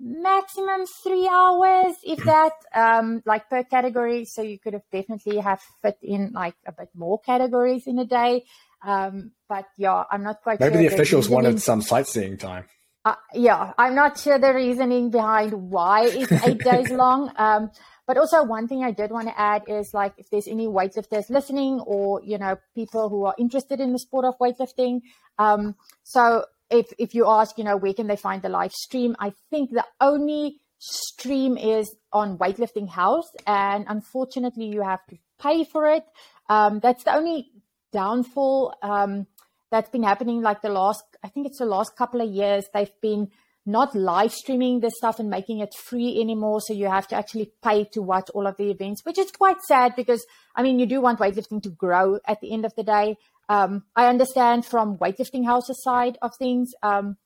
maximum 0.00 0.86
three 1.04 1.28
hours, 1.28 1.94
if 2.02 2.18
that, 2.24 2.52
um, 2.74 3.22
like 3.24 3.48
per 3.48 3.62
category. 3.62 4.24
So 4.24 4.42
you 4.42 4.58
could 4.58 4.72
have 4.72 4.88
definitely 4.92 5.38
have 5.38 5.60
fit 5.82 5.98
in 6.02 6.32
like 6.32 6.56
a 6.66 6.72
bit 6.72 6.88
more 6.96 7.20
categories 7.20 7.86
in 7.86 8.00
a 8.00 8.04
day. 8.04 8.44
Um, 8.84 9.32
but 9.48 9.66
yeah, 9.78 10.02
I'm 10.10 10.24
not 10.24 10.42
quite 10.42 10.58
Maybe 10.58 10.74
sure. 10.74 10.82
the 10.82 10.94
officials 10.94 11.28
wanted 11.28 11.62
some 11.62 11.80
sightseeing 11.80 12.38
time. 12.38 12.64
Uh, 13.06 13.14
yeah, 13.34 13.72
I'm 13.78 13.94
not 13.94 14.18
sure 14.18 14.36
the 14.36 14.52
reasoning 14.52 15.10
behind 15.10 15.52
why 15.52 16.06
it's 16.06 16.32
eight 16.44 16.58
days 16.58 16.90
long. 17.04 17.30
Um, 17.36 17.70
but 18.04 18.18
also 18.18 18.42
one 18.42 18.66
thing 18.66 18.82
I 18.82 18.90
did 18.90 19.12
want 19.12 19.28
to 19.28 19.40
add 19.40 19.62
is 19.68 19.90
like 19.94 20.14
if 20.18 20.28
there's 20.30 20.48
any 20.48 20.66
weightlifters 20.66 21.30
listening 21.30 21.78
or 21.86 22.20
you 22.24 22.36
know 22.36 22.56
people 22.74 23.08
who 23.08 23.24
are 23.26 23.34
interested 23.38 23.78
in 23.78 23.92
the 23.92 24.00
sport 24.00 24.24
of 24.24 24.34
weightlifting. 24.38 25.02
Um, 25.38 25.76
so 26.02 26.46
if 26.68 26.86
if 26.98 27.14
you 27.14 27.28
ask, 27.28 27.56
you 27.58 27.62
know, 27.62 27.76
where 27.76 27.94
can 27.94 28.08
they 28.08 28.16
find 28.16 28.42
the 28.42 28.48
live 28.48 28.72
stream? 28.72 29.14
I 29.20 29.32
think 29.50 29.70
the 29.70 29.84
only 30.00 30.60
stream 30.78 31.56
is 31.56 31.94
on 32.12 32.38
Weightlifting 32.38 32.88
House, 32.88 33.30
and 33.46 33.84
unfortunately, 33.88 34.66
you 34.66 34.82
have 34.82 35.06
to 35.10 35.16
pay 35.40 35.62
for 35.62 35.86
it. 35.86 36.02
Um, 36.48 36.80
that's 36.80 37.04
the 37.04 37.14
only 37.14 37.52
downfall. 37.92 38.74
Um, 38.82 39.28
that's 39.70 39.90
been 39.90 40.02
happening 40.02 40.42
like 40.42 40.62
the 40.62 40.68
last 40.68 41.02
i 41.24 41.28
think 41.28 41.46
it's 41.46 41.58
the 41.58 41.66
last 41.66 41.96
couple 41.96 42.20
of 42.20 42.30
years 42.30 42.64
they've 42.72 43.00
been 43.00 43.28
not 43.68 43.94
live 43.96 44.32
streaming 44.32 44.78
this 44.78 44.96
stuff 44.96 45.18
and 45.18 45.28
making 45.28 45.58
it 45.58 45.74
free 45.74 46.20
anymore. 46.20 46.60
So 46.60 46.72
you 46.72 46.88
have 46.88 47.08
to 47.08 47.16
actually 47.16 47.50
pay 47.64 47.82
to 47.94 48.00
watch 48.00 48.30
all 48.30 48.46
of 48.46 48.56
the 48.58 48.70
events 48.70 49.04
which 49.04 49.18
is 49.18 49.32
quite 49.32 49.60
sad 49.60 49.96
because 49.96 50.24
i 50.54 50.62
mean 50.62 50.78
you 50.78 50.86
do 50.86 51.00
want 51.00 51.18
weightlifting 51.18 51.60
to 51.64 51.70
grow 51.70 52.20
at 52.28 52.40
the 52.40 52.52
end 52.52 52.64
of 52.64 52.74
the 52.76 52.84
day. 52.84 53.16
Um, 53.48 53.82
i 53.96 54.06
understand 54.06 54.66
from 54.66 54.98
weightlifting 54.98 55.44
houses 55.44 55.82
side 55.82 56.16
of 56.22 56.36
things 56.36 56.70
um, 56.82 57.16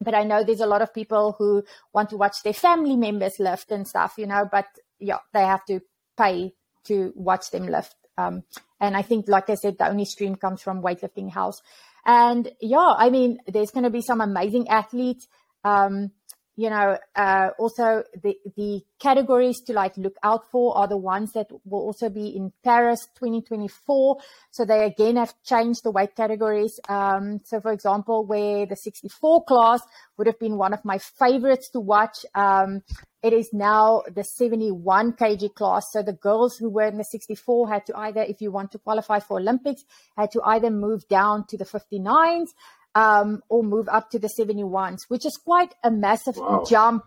but 0.00 0.14
i 0.14 0.24
know 0.24 0.42
there's 0.42 0.60
a 0.60 0.66
lot 0.66 0.82
of 0.82 0.92
people 0.92 1.36
who 1.38 1.62
want 1.92 2.10
to 2.10 2.16
watch 2.16 2.42
their 2.42 2.52
family 2.52 2.96
members 2.96 3.38
lift 3.38 3.70
and 3.70 3.86
stuff 3.86 4.14
you 4.18 4.26
know 4.26 4.48
but 4.50 4.66
yeah 4.98 5.18
they 5.32 5.42
have 5.42 5.64
to 5.66 5.80
pay 6.18 6.54
to 6.88 7.12
watch 7.14 7.50
them 7.50 7.66
lift. 7.66 7.94
Um, 8.16 8.42
and 8.80 8.96
I 8.96 9.02
think, 9.02 9.28
like 9.28 9.50
I 9.50 9.54
said, 9.54 9.78
the 9.78 9.88
only 9.88 10.04
stream 10.04 10.36
comes 10.36 10.62
from 10.62 10.82
Weightlifting 10.82 11.30
House. 11.30 11.60
And 12.06 12.50
yeah, 12.60 12.94
I 12.96 13.10
mean, 13.10 13.38
there's 13.46 13.70
going 13.70 13.84
to 13.84 13.90
be 13.90 14.02
some 14.02 14.20
amazing 14.20 14.68
athletes. 14.68 15.26
Um, 15.64 16.12
you 16.58 16.70
know, 16.70 16.98
uh, 17.14 17.50
also 17.56 18.02
the, 18.20 18.36
the 18.56 18.80
categories 18.98 19.60
to 19.60 19.72
like 19.72 19.96
look 19.96 20.16
out 20.24 20.50
for 20.50 20.76
are 20.76 20.88
the 20.88 20.96
ones 20.96 21.30
that 21.34 21.46
will 21.64 21.82
also 21.82 22.08
be 22.08 22.34
in 22.34 22.52
Paris 22.64 23.06
2024. 23.14 24.16
So 24.50 24.64
they 24.64 24.84
again 24.84 25.14
have 25.14 25.32
changed 25.44 25.84
the 25.84 25.92
weight 25.92 26.16
categories. 26.16 26.80
Um, 26.88 27.42
so 27.44 27.60
for 27.60 27.72
example, 27.72 28.26
where 28.26 28.66
the 28.66 28.74
64 28.74 29.44
class 29.44 29.82
would 30.16 30.26
have 30.26 30.40
been 30.40 30.58
one 30.58 30.74
of 30.74 30.84
my 30.84 30.98
favorites 30.98 31.70
to 31.74 31.80
watch, 31.80 32.26
um, 32.34 32.82
it 33.22 33.32
is 33.32 33.50
now 33.52 34.02
the 34.12 34.24
71 34.24 35.12
kg 35.12 35.54
class. 35.54 35.84
So 35.92 36.02
the 36.02 36.12
girls 36.12 36.56
who 36.56 36.70
were 36.70 36.86
in 36.86 36.98
the 36.98 37.04
64 37.04 37.68
had 37.68 37.86
to 37.86 37.96
either, 37.96 38.22
if 38.22 38.40
you 38.40 38.50
want 38.50 38.72
to 38.72 38.78
qualify 38.78 39.20
for 39.20 39.38
Olympics, 39.38 39.84
had 40.16 40.32
to 40.32 40.40
either 40.44 40.70
move 40.70 41.06
down 41.06 41.46
to 41.50 41.56
the 41.56 41.64
59s 41.64 42.48
um, 42.98 43.42
or 43.48 43.62
move 43.62 43.88
up 43.88 44.10
to 44.10 44.18
the 44.18 44.28
71s, 44.28 44.98
which 45.06 45.24
is 45.24 45.36
quite 45.36 45.72
a 45.84 45.90
massive 45.90 46.36
wow. 46.36 46.64
jump 46.68 47.04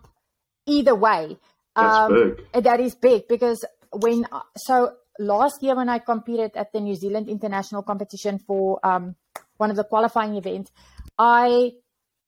either 0.65 0.95
way. 0.95 1.38
Um, 1.75 2.36
big. 2.54 2.63
That 2.63 2.80
is 2.80 2.95
big 2.95 3.27
because 3.27 3.65
when, 3.91 4.25
so 4.56 4.93
last 5.19 5.62
year 5.62 5.75
when 5.75 5.89
I 5.89 5.99
competed 5.99 6.51
at 6.56 6.71
the 6.71 6.80
New 6.80 6.95
Zealand 6.95 7.27
International 7.27 7.84
Competition 7.84 8.39
for 8.39 8.80
um, 8.86 9.15
one 9.58 9.69
of 9.69 9.75
the 9.75 9.84
qualifying 9.84 10.36
events, 10.36 10.71
I, 11.17 11.73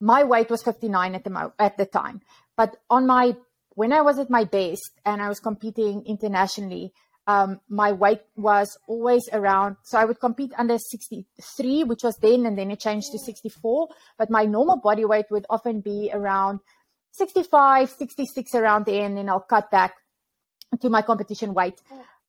my 0.02 0.26
weight 0.26 0.50
was 0.50 0.62
59 0.62 1.16
at 1.16 1.24
the, 1.24 1.30
mo- 1.30 1.54
at 1.58 1.78
the 1.78 1.86
time. 1.86 2.20
But 2.58 2.76
on 2.90 3.08
my, 3.08 3.38
when 3.76 3.94
I 3.94 4.02
was 4.02 4.20
at 4.20 4.30
my 4.30 4.44
best 4.44 4.92
and 5.06 5.22
I 5.22 5.30
was 5.30 5.40
competing 5.40 6.04
internationally, 6.06 6.92
um, 7.28 7.60
my 7.70 7.92
weight 7.92 8.22
was 8.36 8.78
always 8.88 9.30
around. 9.32 9.78
So 9.84 9.98
I 9.98 10.06
would 10.06 10.20
compete 10.20 10.52
under 10.58 10.78
63, 10.78 11.84
which 11.86 12.04
was 12.04 12.18
then, 12.18 12.46
and 12.46 12.58
then 12.58 12.72
it 12.72 12.80
changed 12.80 13.08
to 13.12 13.20
64. 13.20 13.88
But 14.18 14.30
my 14.30 14.44
normal 14.46 14.78
body 14.78 15.06
weight 15.06 15.26
would 15.32 15.46
often 15.50 15.82
be 15.82 16.10
around 16.14 16.60
65, 17.12 17.90
66 17.90 18.56
around 18.56 18.86
there, 18.86 19.06
and 19.06 19.18
then 19.18 19.30
I'll 19.30 19.40
cut 19.40 19.72
back 19.72 19.94
to 20.82 20.90
my 20.90 21.02
competition 21.02 21.54
weight. 21.54 21.80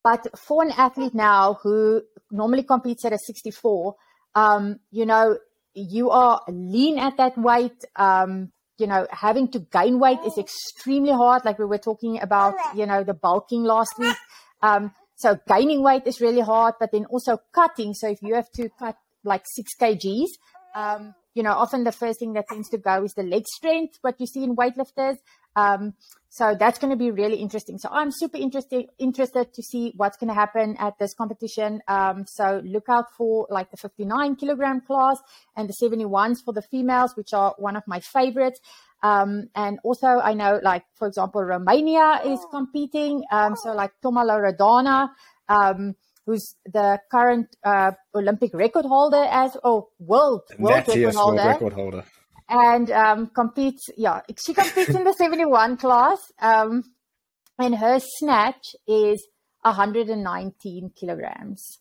But 0.02 0.38
for 0.38 0.62
an 0.62 0.70
athlete 0.76 1.14
now 1.14 1.58
who 1.62 2.02
normally 2.30 2.62
competes 2.62 3.04
at 3.04 3.12
a 3.12 3.18
64, 3.18 3.96
um, 4.34 4.78
you 4.90 5.06
know, 5.06 5.38
you 5.72 6.10
are 6.10 6.42
lean 6.48 6.98
at 6.98 7.16
that 7.16 7.36
weight. 7.38 7.84
Um, 7.96 8.52
you 8.76 8.86
know, 8.86 9.06
having 9.10 9.48
to 9.52 9.60
gain 9.60 9.98
weight 9.98 10.18
is 10.26 10.36
extremely 10.36 11.12
hard. 11.12 11.44
Like 11.44 11.58
we 11.58 11.64
were 11.64 11.78
talking 11.78 12.20
about, 12.20 12.54
you 12.74 12.86
know, 12.86 13.04
the 13.04 13.14
bulking 13.14 13.62
last 13.62 13.98
week. 13.98 14.16
Um, 14.64 14.92
so 15.16 15.38
gaining 15.46 15.82
weight 15.82 16.06
is 16.06 16.20
really 16.20 16.40
hard, 16.40 16.74
but 16.80 16.90
then 16.90 17.04
also 17.06 17.38
cutting. 17.52 17.92
So 17.94 18.08
if 18.08 18.22
you 18.22 18.34
have 18.34 18.50
to 18.52 18.68
cut 18.78 18.96
like 19.22 19.44
six 19.44 19.72
kgs, 19.80 20.30
um, 20.74 21.14
you 21.34 21.42
know, 21.42 21.52
often 21.52 21.84
the 21.84 21.92
first 21.92 22.20
thing 22.20 22.32
that 22.34 22.48
tends 22.48 22.68
to 22.70 22.78
go 22.78 23.04
is 23.04 23.14
the 23.14 23.22
leg 23.22 23.46
strength, 23.46 23.98
what 24.00 24.20
you 24.20 24.26
see 24.26 24.44
in 24.44 24.56
weightlifters. 24.56 25.16
Um, 25.56 25.94
so 26.28 26.56
that's 26.58 26.78
going 26.78 26.90
to 26.90 26.96
be 26.96 27.10
really 27.10 27.36
interesting. 27.36 27.78
So 27.78 27.88
I'm 27.92 28.10
super 28.10 28.38
interested 28.38 28.86
interested 28.98 29.52
to 29.54 29.62
see 29.62 29.92
what's 29.96 30.16
going 30.16 30.28
to 30.28 30.34
happen 30.34 30.76
at 30.78 30.98
this 30.98 31.14
competition. 31.14 31.80
Um, 31.86 32.24
so 32.26 32.60
look 32.64 32.88
out 32.88 33.06
for 33.16 33.46
like 33.50 33.70
the 33.70 33.76
59 33.76 34.36
kilogram 34.36 34.80
class 34.80 35.18
and 35.56 35.68
the 35.68 35.74
71s 35.80 36.38
for 36.44 36.52
the 36.52 36.62
females, 36.62 37.16
which 37.16 37.32
are 37.32 37.54
one 37.58 37.76
of 37.76 37.84
my 37.86 38.00
favorites. 38.00 38.60
Um, 39.02 39.48
and 39.54 39.78
also, 39.84 40.06
I 40.06 40.34
know, 40.34 40.60
like 40.62 40.84
for 40.94 41.06
example, 41.08 41.42
Romania 41.42 42.20
is 42.24 42.40
oh. 42.42 42.48
competing. 42.50 43.22
Um, 43.30 43.54
so 43.56 43.72
like 43.72 43.92
Toma 44.02 44.24
Loredana, 44.24 45.08
um, 45.48 45.94
who's 46.26 46.56
the 46.64 47.00
current 47.10 47.48
uh, 47.64 47.92
Olympic 48.14 48.54
record 48.54 48.86
holder 48.86 49.24
as 49.30 49.56
oh 49.62 49.88
world 49.98 50.42
world 50.58 50.76
record 50.76 50.96
yes, 50.96 51.14
holder. 51.14 51.36
World 51.36 51.48
record 51.48 51.72
holder. 51.72 52.04
And 52.48 52.90
um, 52.90 53.26
competes, 53.28 53.88
yeah, 53.96 54.20
she 54.44 54.52
competes 54.52 54.90
in 54.90 55.04
the 55.04 55.12
71 55.18 55.78
class. 55.78 56.18
Um, 56.38 56.82
and 57.58 57.74
her 57.76 57.98
snatch 58.18 58.74
is 58.86 59.26
119 59.62 60.90
kilograms 60.98 61.78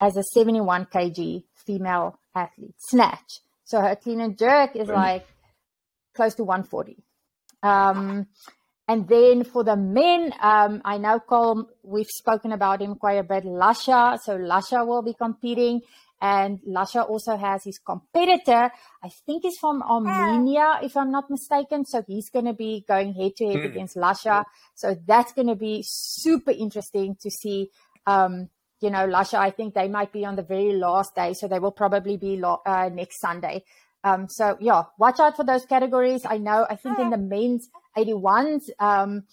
as 0.00 0.16
a 0.16 0.22
71 0.22 0.86
kg 0.86 1.42
female 1.66 2.18
athlete 2.34 2.76
snatch. 2.78 3.40
So 3.64 3.80
her 3.80 3.96
clean 3.96 4.20
and 4.20 4.38
jerk 4.38 4.76
is 4.76 4.88
like 4.88 5.26
close 6.18 6.34
to 6.34 6.44
140. 6.44 6.96
Um, 7.62 8.26
and 8.90 9.06
then 9.06 9.44
for 9.44 9.62
the 9.62 9.76
men, 9.76 10.32
um, 10.40 10.80
I 10.84 10.98
know 10.98 11.20
Colm, 11.20 11.66
we've 11.82 12.08
spoken 12.22 12.52
about 12.52 12.80
him 12.80 12.96
quite 12.96 13.18
a 13.18 13.22
bit, 13.22 13.44
Lasha. 13.44 14.18
So 14.18 14.36
Lasha 14.36 14.86
will 14.86 15.02
be 15.02 15.14
competing. 15.14 15.82
And 16.20 16.58
Lasha 16.66 17.08
also 17.08 17.36
has 17.36 17.62
his 17.64 17.78
competitor. 17.78 18.72
I 19.04 19.08
think 19.24 19.44
he's 19.44 19.58
from 19.58 19.82
Armenia, 19.82 20.80
if 20.82 20.96
I'm 20.96 21.12
not 21.12 21.30
mistaken. 21.30 21.84
So 21.84 22.02
he's 22.06 22.28
going 22.30 22.46
to 22.46 22.54
be 22.54 22.84
going 22.88 23.14
head 23.14 23.36
to 23.36 23.46
head 23.46 23.64
against 23.70 23.96
Lasha. 23.96 24.44
So 24.74 24.96
that's 25.06 25.32
going 25.32 25.48
to 25.48 25.54
be 25.54 25.84
super 25.86 26.50
interesting 26.50 27.16
to 27.22 27.30
see. 27.30 27.70
Um, 28.06 28.48
you 28.80 28.90
know, 28.90 29.06
Lasha, 29.06 29.38
I 29.38 29.50
think 29.50 29.74
they 29.74 29.88
might 29.88 30.12
be 30.12 30.24
on 30.24 30.34
the 30.34 30.42
very 30.42 30.72
last 30.72 31.14
day. 31.14 31.34
So 31.34 31.46
they 31.46 31.58
will 31.58 31.76
probably 31.82 32.16
be 32.16 32.36
lo- 32.36 32.62
uh, 32.64 32.88
next 32.92 33.20
Sunday. 33.20 33.64
Um, 34.08 34.28
so 34.28 34.56
yeah, 34.60 34.84
watch 34.98 35.20
out 35.20 35.36
for 35.36 35.44
those 35.44 35.64
categories. 35.66 36.22
I 36.24 36.38
know, 36.38 36.66
I 36.68 36.76
think 36.76 36.98
in 36.98 37.10
the 37.10 37.18
men's 37.18 37.68
81s, 37.96 38.70
um, 38.78 39.24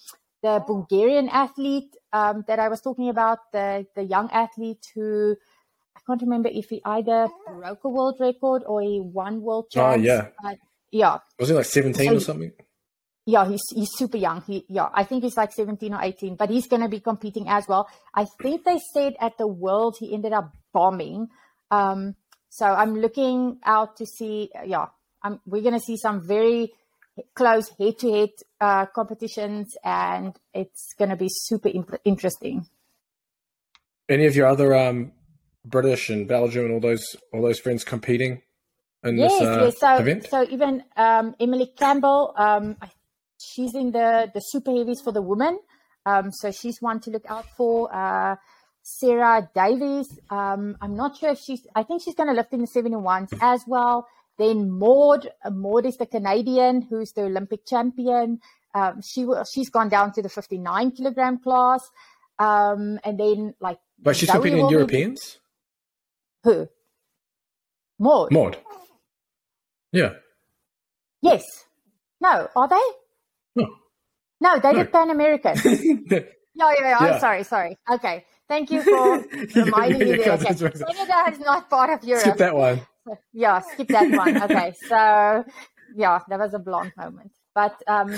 the 0.42 0.64
Bulgarian 0.66 1.30
athlete 1.30 1.96
um, 2.14 2.44
that 2.48 2.60
I 2.60 2.68
was 2.70 2.82
talking 2.82 3.10
about, 3.10 3.40
the, 3.52 3.86
the 3.96 4.04
young 4.04 4.30
athlete 4.32 4.86
who 4.94 5.36
I 5.96 6.00
can't 6.06 6.22
remember 6.22 6.50
if 6.52 6.70
he 6.70 6.82
either 6.84 7.28
broke 7.48 7.84
a 7.84 7.90
world 7.90 8.18
record 8.20 8.64
or 8.66 8.82
he 8.82 9.02
won 9.02 9.42
world 9.42 9.68
ah, 9.76 9.96
champs. 9.96 10.00
Oh, 10.00 10.04
yeah. 10.04 10.28
Uh, 10.44 10.56
yeah. 10.92 11.18
Was 11.40 11.50
he 11.50 11.56
like 11.56 11.66
17 11.66 12.08
so, 12.08 12.16
or 12.16 12.20
something? 12.20 12.52
Yeah, 13.28 13.48
he's 13.48 13.64
he's 13.74 13.90
super 13.92 14.18
young. 14.18 14.44
He 14.46 14.66
yeah, 14.70 14.90
I 14.94 15.04
think 15.04 15.24
he's 15.24 15.36
like 15.36 15.52
17 15.52 15.94
or 15.94 16.02
18, 16.02 16.36
but 16.36 16.52
he's 16.52 16.68
going 16.68 16.84
to 16.84 16.88
be 16.88 17.00
competing 17.00 17.50
as 17.50 17.68
well. 17.68 17.90
I 18.14 18.28
think 18.40 18.64
they 18.66 18.80
said 18.94 19.16
at 19.20 19.38
the 19.40 19.48
world 19.48 19.98
he 20.00 20.14
ended 20.14 20.32
up 20.32 20.54
bombing. 20.74 21.30
Um, 21.72 22.16
so 22.56 22.66
I'm 22.66 22.96
looking 22.96 23.60
out 23.66 23.98
to 23.98 24.06
see, 24.06 24.50
yeah, 24.66 24.86
I'm, 25.22 25.42
we're 25.46 25.62
going 25.62 25.74
to 25.74 25.86
see 25.86 25.98
some 25.98 26.26
very 26.26 26.72
close 27.34 27.70
head 27.78 28.00
to 28.00 28.12
head 28.14 28.30
competitions, 28.94 29.76
and 29.84 30.34
it's 30.54 30.94
going 30.98 31.10
to 31.10 31.18
be 31.18 31.28
super 31.30 31.68
imp- 31.68 32.00
interesting. 32.06 32.66
Any 34.08 34.26
of 34.26 34.38
your 34.38 34.48
other 34.48 34.74
um, 34.74 35.12
British 35.66 36.10
and 36.10 36.30
Belgium 36.30 36.64
and 36.64 36.74
all 36.76 36.80
those 36.80 37.18
all 37.34 37.42
those 37.42 37.60
friends 37.60 37.84
competing 37.84 38.42
in 39.04 39.18
yes, 39.18 39.34
this 39.34 39.42
uh, 39.42 39.62
yes. 39.66 39.80
So, 39.82 39.96
event? 39.98 40.28
So 40.30 40.48
even 40.50 40.84
um, 40.96 41.36
Emily 41.42 41.74
Campbell, 41.78 42.34
um, 42.38 42.78
she's 43.38 43.76
in 43.76 43.92
the 43.92 44.32
the 44.34 44.40
super 44.40 44.72
heavies 44.72 45.02
for 45.02 45.12
the 45.12 45.22
women. 45.22 45.60
Um, 46.06 46.32
so 46.32 46.52
she's 46.52 46.78
one 46.80 47.02
to 47.02 47.10
look 47.10 47.26
out 47.28 47.48
for. 47.58 47.94
Uh, 47.94 48.38
Sarah 48.88 49.50
Davies. 49.56 50.20
Um, 50.30 50.78
I'm 50.80 50.96
not 50.96 51.18
sure 51.18 51.32
if 51.32 51.40
she's, 51.40 51.66
I 51.76 51.82
think 51.82 52.04
she's 52.04 52.14
going 52.14 52.30
to 52.30 52.36
lift 52.36 52.54
in 52.54 52.62
the 52.62 52.68
71s 52.68 53.34
as 53.42 53.64
well. 53.66 54.08
Then 54.38 54.70
Maud, 54.70 55.28
Maud 55.52 55.88
is 55.88 55.98
the 55.98 56.06
Canadian 56.06 56.84
who's 56.84 57.12
the 57.14 57.24
Olympic 57.24 57.66
champion. 57.66 58.42
Um, 58.76 59.02
she 59.02 59.26
she's 59.52 59.70
gone 59.70 59.90
down 59.90 60.12
to 60.14 60.22
the 60.22 60.30
59 60.30 60.92
kilogram 60.92 61.40
class. 61.40 61.90
Um, 62.38 63.00
and 63.04 63.20
then 63.20 63.56
like, 63.60 63.80
but 64.00 64.16
she's 64.16 64.28
Zoe 64.28 64.34
competing 64.34 64.60
in 64.60 64.70
Europeans. 64.70 65.40
Be... 66.44 66.52
Who? 66.52 66.70
Maud. 67.98 68.32
Maud. 68.32 68.58
Yeah. 69.92 70.14
Yes. 71.22 71.66
No, 72.22 72.50
are 72.56 72.68
they? 72.68 72.76
No. 73.56 73.68
No, 74.42 74.60
they 74.60 74.74
no. 74.74 74.84
did 74.84 74.92
Pan 74.92 75.10
American. 75.10 75.56
yeah, 75.66 76.20
yeah, 76.54 76.74
yeah. 76.84 76.98
I'm 77.00 77.20
sorry, 77.20 77.44
sorry. 77.44 77.80
Okay. 77.90 78.26
Thank 78.48 78.72
you 78.72 78.82
for 78.84 79.26
reminding 79.56 80.00
me 80.00 80.18
that 80.18 80.42
okay. 80.42 80.56
Canada 80.56 81.32
is 81.32 81.40
not 81.40 81.70
part 81.70 81.90
of 81.90 82.04
Europe. 82.04 82.24
Skip 82.24 82.38
that 82.38 82.56
one. 82.56 82.82
Yeah, 83.34 83.60
skip 83.60 83.90
that 83.90 84.10
one. 84.10 84.42
Okay, 84.42 84.74
so 84.90 85.46
yeah, 85.96 86.22
that 86.28 86.40
was 86.40 86.56
a 86.56 86.60
blonde 86.60 86.92
moment. 86.98 87.32
But 87.54 87.82
um, 87.88 88.14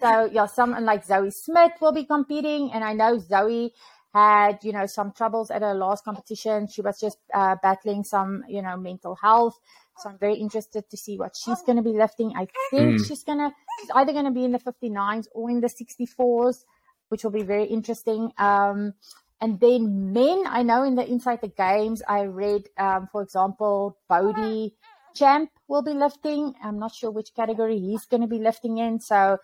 so 0.00 0.24
yeah, 0.32 0.44
someone 0.44 0.84
like 0.84 1.06
Zoe 1.06 1.30
Smith 1.30 1.72
will 1.80 1.92
be 1.92 2.04
competing, 2.04 2.70
and 2.72 2.84
I 2.84 2.92
know 2.92 3.18
Zoe 3.18 3.72
had 4.12 4.58
you 4.62 4.72
know 4.72 4.84
some 4.84 5.12
troubles 5.12 5.50
at 5.50 5.62
her 5.62 5.74
last 5.74 6.04
competition. 6.04 6.68
She 6.68 6.82
was 6.82 7.00
just 7.00 7.18
uh, 7.32 7.56
battling 7.62 8.04
some 8.04 8.44
you 8.46 8.60
know 8.60 8.76
mental 8.76 9.16
health. 9.16 9.58
So 9.98 10.10
I'm 10.10 10.18
very 10.18 10.36
interested 10.36 10.88
to 10.88 10.96
see 10.96 11.18
what 11.18 11.34
she's 11.34 11.62
going 11.62 11.76
to 11.76 11.82
be 11.82 11.92
lifting. 11.92 12.32
I 12.36 12.46
think 12.70 13.00
mm. 13.00 13.06
she's 13.08 13.24
gonna 13.24 13.52
she's 13.80 13.90
either 13.94 14.12
going 14.12 14.26
to 14.26 14.30
be 14.30 14.44
in 14.44 14.52
the 14.52 14.58
59s 14.58 15.26
or 15.32 15.50
in 15.50 15.60
the 15.60 15.68
64s, 15.68 16.64
which 17.08 17.24
will 17.24 17.30
be 17.30 17.42
very 17.42 17.64
interesting. 17.64 18.32
Um, 18.38 18.94
and 19.40 19.58
then 19.58 20.12
men, 20.12 20.44
I 20.46 20.62
know 20.62 20.82
in 20.84 20.96
the 20.96 21.06
Inside 21.06 21.40
the 21.40 21.48
Games, 21.48 22.02
I 22.06 22.22
read, 22.22 22.68
um, 22.76 23.08
for 23.10 23.22
example, 23.22 23.96
Bodie 24.08 24.74
Champ 25.14 25.50
will 25.66 25.82
be 25.82 25.94
lifting. 25.94 26.54
I'm 26.62 26.78
not 26.78 26.94
sure 26.94 27.10
which 27.10 27.34
category 27.34 27.78
he's 27.78 28.04
going 28.04 28.20
to 28.20 28.26
be 28.26 28.38
lifting 28.38 28.78
in. 28.78 29.00
So 29.00 29.38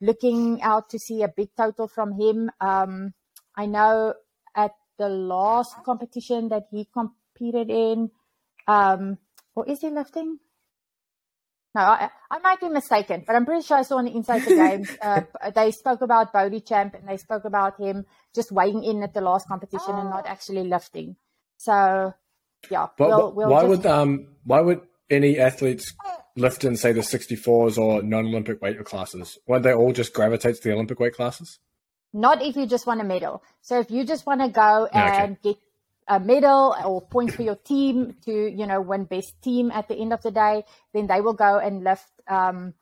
looking 0.00 0.60
out 0.62 0.90
to 0.90 0.98
see 0.98 1.22
a 1.22 1.28
big 1.28 1.48
total 1.56 1.88
from 1.88 2.12
him. 2.12 2.50
Um, 2.60 3.14
I 3.56 3.66
know 3.66 4.14
at 4.54 4.72
the 4.98 5.08
last 5.08 5.74
competition 5.84 6.48
that 6.50 6.64
he 6.70 6.86
competed 6.92 7.70
in, 7.70 8.10
um, 8.66 9.18
or 9.54 9.66
is 9.68 9.80
he 9.80 9.88
lifting? 9.88 10.38
No, 11.74 11.82
I, 11.82 12.10
I 12.30 12.38
might 12.40 12.60
be 12.60 12.68
mistaken, 12.68 13.22
but 13.26 13.36
I'm 13.36 13.46
pretty 13.46 13.62
sure 13.62 13.76
I 13.76 13.82
saw 13.82 13.98
on 13.98 14.04
the 14.06 14.10
Inside 14.14 14.40
the 14.42 14.54
Game 14.56 14.86
uh, 15.02 15.20
they 15.54 15.70
spoke 15.70 16.00
about 16.00 16.32
Bodychamp 16.32 16.94
and 16.98 17.08
they 17.08 17.16
spoke 17.16 17.44
about 17.44 17.78
him 17.78 18.06
just 18.34 18.50
weighing 18.50 18.82
in 18.82 19.02
at 19.04 19.14
the 19.14 19.20
last 19.20 19.46
competition 19.46 19.94
and 19.94 20.10
not 20.10 20.26
actually 20.26 20.64
lifting. 20.64 21.14
So, 21.58 22.12
yeah. 22.70 22.88
But 22.98 23.08
we'll, 23.08 23.32
we'll 23.32 23.48
why 23.50 23.60
just- 23.62 23.68
would 23.68 23.86
um 23.86 24.26
why 24.44 24.60
would 24.60 24.80
any 25.08 25.38
athletes 25.38 25.94
lift 26.36 26.64
in 26.64 26.76
say 26.76 26.92
the 26.92 27.00
64s 27.00 27.78
or 27.78 28.02
non-Olympic 28.02 28.60
weight 28.62 28.82
classes? 28.84 29.38
Why 29.46 29.58
they 29.60 29.72
all 29.72 29.92
just 29.92 30.12
gravitate 30.12 30.56
to 30.56 30.62
the 30.62 30.72
Olympic 30.74 30.98
weight 30.98 31.14
classes? 31.14 31.58
Not 32.12 32.42
if 32.42 32.56
you 32.56 32.66
just 32.66 32.86
want 32.86 33.00
a 33.00 33.04
medal. 33.04 33.42
So 33.60 33.78
if 33.78 33.90
you 33.92 34.04
just 34.04 34.26
want 34.26 34.40
to 34.40 34.48
go 34.48 34.88
Yeah, 34.92 35.12
okay. 35.12 35.24
and 35.24 35.42
get 35.42 35.56
a 36.08 36.18
medal 36.18 36.74
or 36.84 37.00
points 37.00 37.34
for 37.34 37.42
your 37.42 37.56
team 37.56 38.16
to, 38.24 38.32
you 38.32 38.66
know, 38.66 38.80
win 38.80 39.04
best 39.04 39.40
team 39.42 39.70
at 39.70 39.88
the 39.88 39.94
end 39.94 40.12
of 40.12 40.22
the 40.22 40.30
day, 40.30 40.64
then 40.92 41.06
they 41.06 41.20
will 41.20 41.34
go 41.34 41.58
and 41.58 41.84
lift 41.84 42.10
um, 42.28 42.74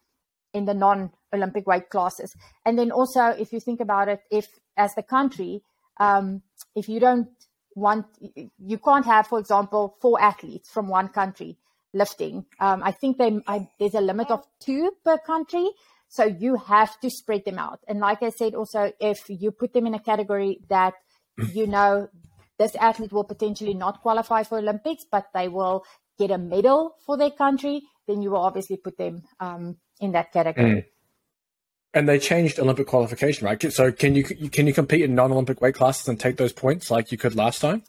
in 0.55 0.64
the 0.64 0.75
non-Olympic 0.75 1.66
weight 1.66 1.91
classes. 1.91 2.35
And 2.64 2.79
then 2.79 2.91
also, 2.91 3.27
if 3.27 3.53
you 3.53 3.61
think 3.61 3.81
about 3.81 4.09
it, 4.09 4.21
if 4.31 4.47
as 4.77 4.95
the 4.95 5.03
country, 5.03 5.62
um, 5.99 6.43
if 6.75 6.89
you 6.89 7.01
don't 7.01 7.29
want, 7.75 8.07
you 8.59 8.79
can't 8.79 9.05
have, 9.05 9.27
for 9.27 9.39
example, 9.39 9.97
four 10.01 10.21
athletes 10.21 10.71
from 10.71 10.89
one 10.89 11.09
country 11.09 11.59
lifting. 11.93 12.47
Um, 12.61 12.83
I 12.83 12.93
think 12.93 13.19
they, 13.19 13.41
I, 13.47 13.69
there's 13.79 13.95
a 13.95 14.01
limit 14.01 14.31
of 14.31 14.45
two 14.61 14.93
per 15.05 15.19
country. 15.19 15.69
So 16.09 16.25
you 16.25 16.57
have 16.57 16.99
to 17.01 17.11
spread 17.11 17.45
them 17.45 17.59
out. 17.59 17.81
And 17.87 18.01
like 18.01 18.23
I 18.23 18.31
said, 18.31 18.55
also, 18.55 18.93
if 18.99 19.19
you 19.29 19.51
put 19.51 19.75
them 19.75 19.87
in 19.87 19.95
a 19.95 20.01
category 20.01 20.61
that 20.71 20.95
you 21.53 21.66
know 21.66 22.09
this 22.59 22.75
athlete 22.77 23.13
will 23.13 23.25
potentially 23.25 23.75
not 23.75 24.03
qualify 24.03 24.43
for 24.43 24.59
Olympics, 24.59 25.05
but 25.11 25.27
they 25.35 25.49
will 25.49 25.85
get 26.19 26.31
a 26.31 26.39
medal 26.39 26.97
for 27.07 27.17
their 27.17 27.31
country, 27.31 27.83
then 28.07 28.23
you 28.23 28.31
will 28.31 28.41
obviously 28.41 28.77
put 28.77 28.99
them 28.99 29.23
um, 29.41 29.77
in 30.01 30.13
that 30.13 30.33
category. 30.33 30.87
And 31.95 32.09
they 32.09 32.19
changed 32.19 32.59
Olympic 32.59 32.87
qualification, 32.87 33.47
right? 33.47 33.73
So 33.73 33.91
can 33.93 34.15
you 34.15 34.25
can 34.25 34.67
you 34.67 34.75
compete 34.75 35.03
in 35.03 35.15
non-Olympic 35.15 35.61
weight 35.61 35.75
classes 35.75 36.07
and 36.07 36.21
take 36.21 36.37
those 36.37 36.53
points 36.53 36.91
like 36.91 37.11
you 37.11 37.17
could 37.17 37.35
last 37.35 37.61
time? 37.61 37.83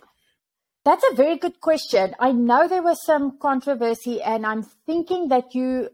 That's 0.86 1.04
a 1.12 1.16
very 1.16 1.38
good 1.38 1.60
question. 1.60 2.16
I 2.20 2.32
know 2.32 2.68
there 2.68 2.82
was 2.82 3.04
some 3.06 3.38
controversy, 3.40 4.22
and 4.22 4.46
I'm 4.46 4.64
thinking 4.86 5.28
that 5.28 5.54
you, 5.54 5.90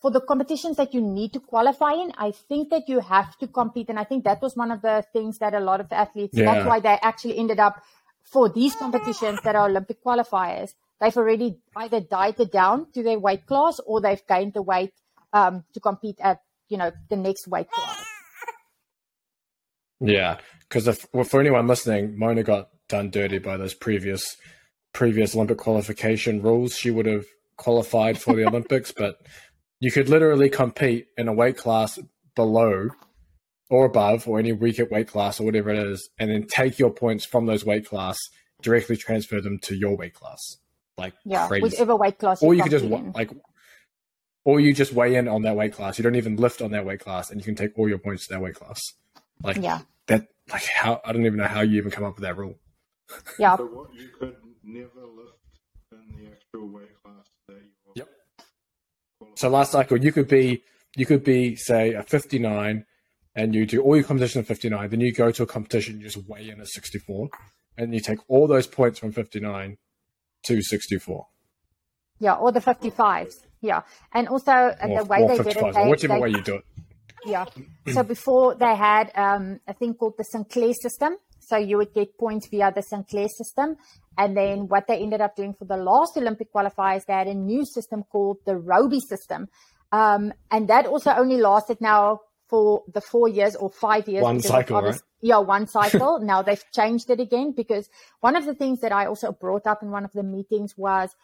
for 0.00 0.10
the 0.10 0.20
competitions 0.20 0.76
that 0.76 0.94
you 0.94 1.00
need 1.00 1.32
to 1.34 1.40
qualify 1.40 1.92
in, 1.92 2.12
I 2.16 2.30
think 2.30 2.70
that 2.70 2.88
you 2.88 3.00
have 3.00 3.36
to 3.38 3.46
compete. 3.46 3.88
And 3.88 3.98
I 3.98 4.04
think 4.04 4.24
that 4.24 4.40
was 4.40 4.56
one 4.56 4.70
of 4.70 4.80
the 4.82 5.04
things 5.12 5.38
that 5.38 5.54
a 5.54 5.60
lot 5.60 5.80
of 5.80 5.92
athletes, 5.92 6.36
Yeah. 6.36 6.54
that's 6.54 6.66
why 6.66 6.80
they 6.80 6.98
actually 7.02 7.38
ended 7.38 7.60
up 7.60 7.82
for 8.22 8.48
these 8.48 8.74
competitions 8.74 9.40
that 9.44 9.54
are 9.54 9.68
Olympic 9.68 10.02
qualifiers, 10.02 10.72
they've 11.00 11.16
already 11.16 11.58
either 11.76 12.00
dieted 12.00 12.50
down 12.50 12.90
to 12.92 13.02
their 13.02 13.18
weight 13.18 13.46
class 13.46 13.78
or 13.86 14.00
they've 14.00 14.26
gained 14.26 14.54
the 14.54 14.62
weight 14.62 14.92
um, 15.32 15.64
to 15.74 15.80
compete 15.80 16.16
at, 16.20 16.40
you 16.68 16.78
know, 16.78 16.90
the 17.10 17.16
next 17.16 17.46
weight 17.46 17.70
class. 17.70 18.04
Yeah, 20.00 20.38
because 20.68 20.88
if 20.88 21.06
well, 21.12 21.24
for 21.24 21.40
anyone 21.40 21.66
listening, 21.66 22.18
Mona 22.18 22.42
got 22.42 22.68
done 22.88 23.10
dirty 23.10 23.38
by 23.38 23.56
those 23.56 23.74
previous 23.74 24.36
previous 24.92 25.34
Olympic 25.34 25.58
qualification 25.58 26.42
rules. 26.42 26.74
She 26.74 26.90
would 26.90 27.06
have 27.06 27.26
qualified 27.56 28.18
for 28.18 28.34
the 28.34 28.44
Olympics, 28.48 28.92
but 28.92 29.18
you 29.84 29.92
could 29.92 30.08
literally 30.08 30.48
compete 30.48 31.08
in 31.18 31.28
a 31.28 31.32
weight 31.32 31.58
class 31.58 31.98
below 32.34 32.88
or 33.68 33.84
above, 33.84 34.26
or 34.28 34.38
any 34.38 34.52
weaker 34.52 34.86
weight 34.86 35.08
class, 35.08 35.40
or 35.40 35.44
whatever 35.44 35.68
it 35.70 35.78
is, 35.78 36.08
and 36.18 36.30
then 36.30 36.46
take 36.46 36.78
your 36.78 36.90
points 36.90 37.24
from 37.26 37.44
those 37.46 37.64
weight 37.66 37.86
class, 37.86 38.16
directly 38.62 38.96
transfer 38.96 39.40
them 39.42 39.58
to 39.58 39.74
your 39.74 39.94
weight 39.96 40.14
class. 40.14 40.56
Like 40.96 41.12
Yeah, 41.24 41.48
crazy. 41.48 41.62
whichever 41.64 41.96
weight 41.96 42.18
class 42.18 42.42
or 42.42 42.54
you 42.54 42.62
could 42.62 42.70
just 42.72 42.84
in. 42.84 43.12
like, 43.12 43.30
or 44.44 44.58
you 44.60 44.72
just 44.72 44.92
weigh 44.94 45.16
in 45.16 45.28
on 45.28 45.42
that 45.42 45.56
weight 45.56 45.74
class. 45.74 45.98
You 45.98 46.02
don't 46.02 46.14
even 46.14 46.36
lift 46.36 46.62
on 46.62 46.70
that 46.70 46.86
weight 46.86 47.00
class, 47.00 47.30
and 47.30 47.40
you 47.40 47.44
can 47.44 47.54
take 47.56 47.78
all 47.78 47.88
your 47.88 47.98
points 47.98 48.26
to 48.28 48.34
that 48.34 48.40
weight 48.40 48.54
class. 48.54 48.80
Like 49.42 49.56
Yeah. 49.56 49.80
that, 50.06 50.28
like 50.50 50.64
how 50.64 51.00
I 51.04 51.12
don't 51.12 51.26
even 51.26 51.38
know 51.38 51.46
how 51.46 51.60
you 51.62 51.76
even 51.78 51.90
come 51.90 52.04
up 52.04 52.14
with 52.16 52.22
that 52.22 52.38
rule. 52.38 52.54
Yeah. 53.38 53.56
So 53.56 53.66
what 53.66 53.92
you 53.94 54.08
could 54.18 54.36
never 54.62 55.04
lift 55.06 55.38
in 55.92 56.16
the 56.16 56.30
actual 56.30 56.68
weight 56.68 56.94
class 57.02 57.16
that 57.16 57.22
you 57.22 57.32
Yep. 57.32 57.33
So 59.36 59.48
last 59.48 59.72
cycle, 59.72 59.98
you 59.98 60.12
could 60.12 60.28
be 60.28 60.62
you 60.96 61.06
could 61.06 61.24
be 61.24 61.56
say 61.56 61.92
a 61.94 62.02
59, 62.02 62.84
and 63.34 63.54
you 63.54 63.66
do 63.66 63.80
all 63.82 63.96
your 63.96 64.04
competition 64.04 64.40
at 64.40 64.46
59. 64.46 64.90
Then 64.90 65.00
you 65.00 65.12
go 65.12 65.30
to 65.32 65.42
a 65.42 65.46
competition, 65.46 65.98
you 65.98 66.08
just 66.08 66.28
weigh 66.28 66.48
in 66.50 66.60
at 66.60 66.68
64, 66.68 67.28
and 67.76 67.92
you 67.92 68.00
take 68.00 68.18
all 68.28 68.46
those 68.46 68.66
points 68.68 69.00
from 69.00 69.10
59 69.12 69.76
to 70.44 70.62
64, 70.62 71.26
Yeah, 72.20 72.34
or 72.34 72.52
the 72.52 72.60
55s. 72.60 73.32
Yeah. 73.60 73.82
And 74.12 74.28
also 74.28 74.52
uh, 74.52 74.76
or, 74.82 74.98
the 75.02 75.04
way 75.06 75.26
they 75.26 75.36
did 75.38 75.46
55, 75.46 75.68
it, 75.70 75.74
they, 75.74 75.90
whichever 75.90 76.14
they- 76.14 76.20
way 76.20 76.28
you 76.30 76.42
do 76.42 76.54
it. 76.56 76.64
yeah. 77.26 77.46
So 77.92 78.02
before 78.04 78.54
they 78.54 78.76
had 78.76 79.10
um, 79.16 79.58
a 79.66 79.72
thing 79.74 79.94
called 79.94 80.14
the 80.18 80.24
Sinclair 80.24 80.74
system. 80.74 81.16
So 81.46 81.56
you 81.56 81.76
would 81.78 81.92
get 81.94 82.18
points 82.18 82.48
via 82.48 82.72
the 82.72 82.82
Sinclair 82.82 83.28
system. 83.28 83.76
And 84.16 84.36
then 84.36 84.68
what 84.68 84.86
they 84.86 84.98
ended 84.98 85.20
up 85.20 85.36
doing 85.36 85.54
for 85.54 85.64
the 85.64 85.76
last 85.76 86.16
Olympic 86.16 86.52
qualifiers, 86.52 87.04
they 87.06 87.12
had 87.12 87.26
a 87.26 87.34
new 87.34 87.64
system 87.64 88.04
called 88.04 88.38
the 88.46 88.52
Robi 88.52 89.00
system. 89.00 89.48
Um, 89.92 90.32
and 90.50 90.68
that 90.68 90.86
also 90.86 91.12
only 91.12 91.36
lasted 91.36 91.80
now 91.80 92.20
for 92.48 92.82
the 92.92 93.00
four 93.00 93.28
years 93.28 93.56
or 93.56 93.70
five 93.70 94.08
years. 94.08 94.22
One 94.22 94.40
cycle, 94.40 94.82
right? 94.82 95.00
Yeah, 95.20 95.38
one 95.38 95.66
cycle. 95.78 96.20
now 96.20 96.42
they've 96.42 96.64
changed 96.72 97.10
it 97.10 97.20
again 97.20 97.52
because 97.56 97.88
one 98.20 98.36
of 98.36 98.44
the 98.44 98.54
things 98.54 98.80
that 98.80 98.92
I 98.92 99.06
also 99.06 99.32
brought 99.32 99.66
up 99.66 99.82
in 99.82 99.90
one 99.90 100.04
of 100.04 100.12
the 100.12 100.22
meetings 100.22 100.74
was, 100.76 101.14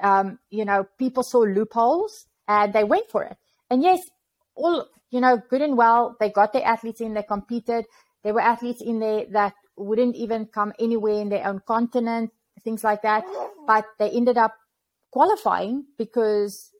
um, 0.00 0.38
you 0.50 0.64
know, 0.64 0.86
people 0.98 1.22
saw 1.22 1.40
loopholes 1.40 2.26
and 2.48 2.72
they 2.72 2.84
went 2.84 3.10
for 3.10 3.24
it. 3.24 3.36
And 3.68 3.82
yes, 3.82 4.00
all, 4.54 4.86
you 5.10 5.20
know, 5.20 5.40
good 5.48 5.62
and 5.62 5.76
well, 5.76 6.16
they 6.18 6.30
got 6.30 6.52
their 6.52 6.64
athletes 6.64 7.00
in, 7.00 7.14
they 7.14 7.22
competed. 7.22 7.84
There 8.22 8.34
were 8.34 8.40
athletes 8.40 8.82
in 8.82 9.00
there 9.00 9.26
that 9.32 9.54
wouldn't 9.80 10.16
even 10.16 10.46
come 10.46 10.72
anywhere 10.78 11.20
in 11.20 11.28
their 11.28 11.46
own 11.46 11.60
continent, 11.66 12.30
things 12.62 12.84
like 12.84 13.02
that. 13.02 13.24
But 13.66 13.86
they 13.98 14.10
ended 14.10 14.36
up 14.36 14.54
qualifying 15.10 15.86
because 15.98 16.70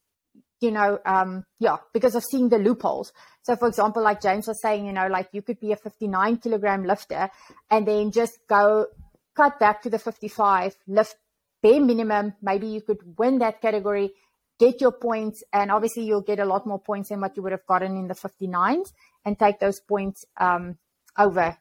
you 0.61 0.71
know, 0.71 0.99
um, 1.07 1.45
yeah, 1.59 1.77
because 1.93 2.15
of 2.15 2.23
seeing 2.23 2.49
the 2.51 2.59
loopholes. 2.59 3.13
So, 3.43 3.57
for 3.57 3.67
example, 3.67 4.03
like 4.03 4.21
James 4.21 4.47
was 4.47 4.61
saying, 4.61 4.87
you 4.87 4.93
know, 4.93 5.07
like 5.07 5.29
you 5.33 5.43
could 5.43 5.59
be 5.59 5.73
a 5.73 5.77
59 5.77 6.37
kilogram 6.37 6.85
lifter 6.85 7.31
and 7.71 7.89
then 7.89 8.11
just 8.11 8.39
go 8.49 8.87
cut 9.35 9.59
back 9.59 9.83
to 9.83 9.91
the 9.91 9.99
55, 9.99 10.77
lift 10.87 11.17
bare 11.63 11.81
minimum. 11.81 12.35
Maybe 12.43 12.67
you 12.67 12.83
could 12.83 12.99
win 13.19 13.39
that 13.39 13.63
category, 13.63 14.11
get 14.59 14.81
your 14.81 14.93
points, 14.93 15.43
and 15.53 15.71
obviously 15.71 16.05
you'll 16.05 16.21
get 16.21 16.41
a 16.41 16.45
lot 16.45 16.67
more 16.67 16.79
points 16.79 17.09
than 17.09 17.21
what 17.21 17.37
you 17.37 17.43
would 17.43 17.53
have 17.53 17.67
gotten 17.67 17.97
in 17.97 18.07
the 18.07 18.15
59s 18.15 18.93
and 19.25 19.39
take 19.39 19.61
those 19.61 19.81
points 19.81 20.27
um, 20.39 20.77
over 21.19 21.57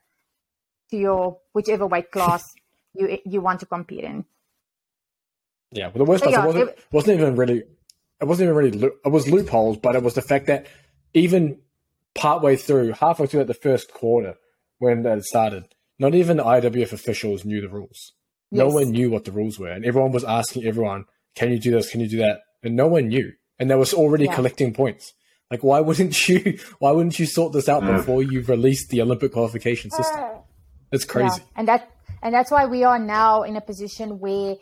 to 0.92 0.98
your 0.98 1.40
whichever 1.54 1.86
weight 1.88 2.12
class 2.12 2.54
you 2.94 3.20
you 3.26 3.42
want 3.42 3.60
to 3.62 3.66
compete 3.66 4.04
in. 4.04 4.26
Yeah, 5.72 5.90
but 5.90 6.00
the 6.00 6.06
worst 6.06 6.24
part 6.24 6.34
yeah, 6.34 6.46
wasn't, 6.46 6.70
it- 6.70 6.80
wasn't 6.92 7.20
even 7.20 7.36
really, 7.36 7.60
it 8.20 8.26
wasn't 8.26 8.48
even 8.48 8.56
really, 8.56 8.72
loo- 8.72 8.98
it 9.06 9.10
was 9.10 9.30
loopholes, 9.30 9.78
but 9.78 9.96
it 9.96 10.02
was 10.04 10.16
the 10.16 10.22
fact 10.22 10.48
that 10.48 10.66
even 11.14 11.60
partway 12.16 12.56
through, 12.56 12.94
halfway 12.94 13.28
through 13.28 13.42
like 13.42 13.48
the 13.48 13.54
first 13.54 13.94
quarter, 13.94 14.36
when 14.80 15.06
it 15.06 15.24
started, 15.26 15.66
not 16.00 16.16
even 16.16 16.38
the 16.38 16.44
IWF 16.44 16.92
officials 16.94 17.46
knew 17.46 17.62
the 17.62 17.70
rules. 17.70 18.14
No 18.52 18.66
Yes. 18.66 18.74
one 18.74 18.90
knew 18.92 19.12
what 19.12 19.26
the 19.26 19.32
rules 19.32 19.60
were, 19.60 19.70
and 19.70 19.86
everyone 19.86 20.12
was 20.12 20.24
asking 20.24 20.66
everyone, 20.66 21.06
"Can 21.36 21.52
you 21.52 21.60
do 21.60 21.70
this? 21.72 21.92
Can 21.92 22.00
you 22.02 22.08
do 22.10 22.18
that?" 22.18 22.40
And 22.64 22.76
no 22.76 22.88
one 22.88 23.10
knew, 23.10 23.32
and 23.60 23.70
they 23.70 23.76
was 23.76 23.94
already 23.94 24.26
Yeah. 24.26 24.34
collecting 24.36 24.74
points. 24.74 25.14
Like, 25.52 25.64
why 25.64 25.82
wouldn't 25.82 26.18
you? 26.30 26.58
Why 26.80 26.92
wouldn't 26.92 27.20
you 27.20 27.28
sort 27.28 27.54
this 27.54 27.70
out 27.70 27.86
before 27.86 28.24
you 28.24 28.42
released 28.42 28.90
the 28.90 29.02
Olympic 29.04 29.34
qualification 29.34 29.92
system? 29.92 30.20
Ah. 30.20 30.42
It's 30.92 31.06
crazy. 31.06 31.42
Yeah. 31.42 31.48
And 31.56 31.68
that 31.68 31.92
and 32.22 32.34
that's 32.34 32.52
why 32.52 32.66
we 32.66 32.84
are 32.84 33.00
now 33.00 33.44
in 33.44 33.56
a 33.56 33.62
position 33.62 34.20
where 34.20 34.56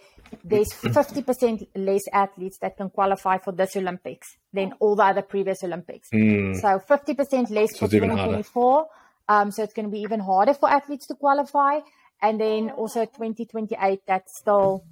there's 0.43 0.69
50% 0.69 1.67
less 1.75 2.01
athletes 2.11 2.57
that 2.59 2.77
can 2.77 2.89
qualify 2.89 3.37
for 3.37 3.51
this 3.51 3.75
Olympics 3.75 4.27
than 4.53 4.73
all 4.79 4.95
the 4.95 5.03
other 5.03 5.21
previous 5.21 5.63
Olympics. 5.63 6.09
Mm. 6.13 6.55
So 6.59 6.79
50% 6.79 7.49
less 7.49 7.71
So 7.71 7.79
for 7.79 7.85
it's 7.85 7.93
even 7.93 8.09
2024. 8.09 8.87
Um, 9.29 9.51
so 9.51 9.63
it's 9.63 9.73
going 9.73 9.85
to 9.87 9.91
be 9.91 10.01
even 10.01 10.19
harder 10.19 10.53
for 10.53 10.69
athletes 10.69 11.07
to 11.07 11.15
qualify. 11.15 11.79
And 12.21 12.39
then 12.39 12.71
also 12.71 13.05
2028, 13.05 14.01
that's 14.07 14.37
still 14.39 14.85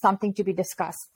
something 0.00 0.34
to 0.34 0.44
be 0.44 0.52
discussed. 0.52 1.10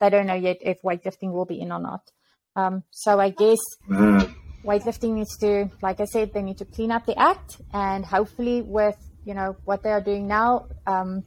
They 0.00 0.10
don't 0.10 0.26
know 0.26 0.34
yet 0.34 0.58
if 0.60 0.82
weightlifting 0.82 1.32
will 1.32 1.46
be 1.46 1.60
in 1.60 1.72
or 1.72 1.80
not. 1.80 2.10
Um, 2.54 2.82
so 2.90 3.20
I 3.20 3.30
guess 3.30 3.58
Man, 3.86 4.34
weightlifting 4.66 5.14
needs 5.14 5.36
to, 5.38 5.70
like 5.82 6.00
I 6.00 6.04
said, 6.04 6.32
they 6.34 6.42
need 6.42 6.58
to 6.58 6.64
clean 6.64 6.90
up 6.90 7.06
the 7.06 7.18
act, 7.18 7.60
and 7.72 8.04
hopefully, 8.04 8.62
with 8.62 8.96
you 9.24 9.34
know 9.34 9.56
what 9.64 9.82
they 9.82 9.90
are 9.90 10.00
doing 10.00 10.26
now, 10.26 10.66
um, 10.86 11.24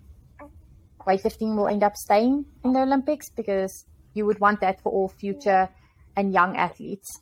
weightlifting 1.07 1.55
will 1.55 1.67
end 1.67 1.83
up 1.83 1.95
staying 1.95 2.45
in 2.63 2.73
the 2.73 2.79
Olympics 2.81 3.29
because 3.29 3.85
you 4.13 4.25
would 4.25 4.39
want 4.39 4.61
that 4.61 4.81
for 4.81 4.91
all 4.91 5.07
future 5.09 5.69
and 6.15 6.33
young 6.33 6.55
athletes. 6.57 7.21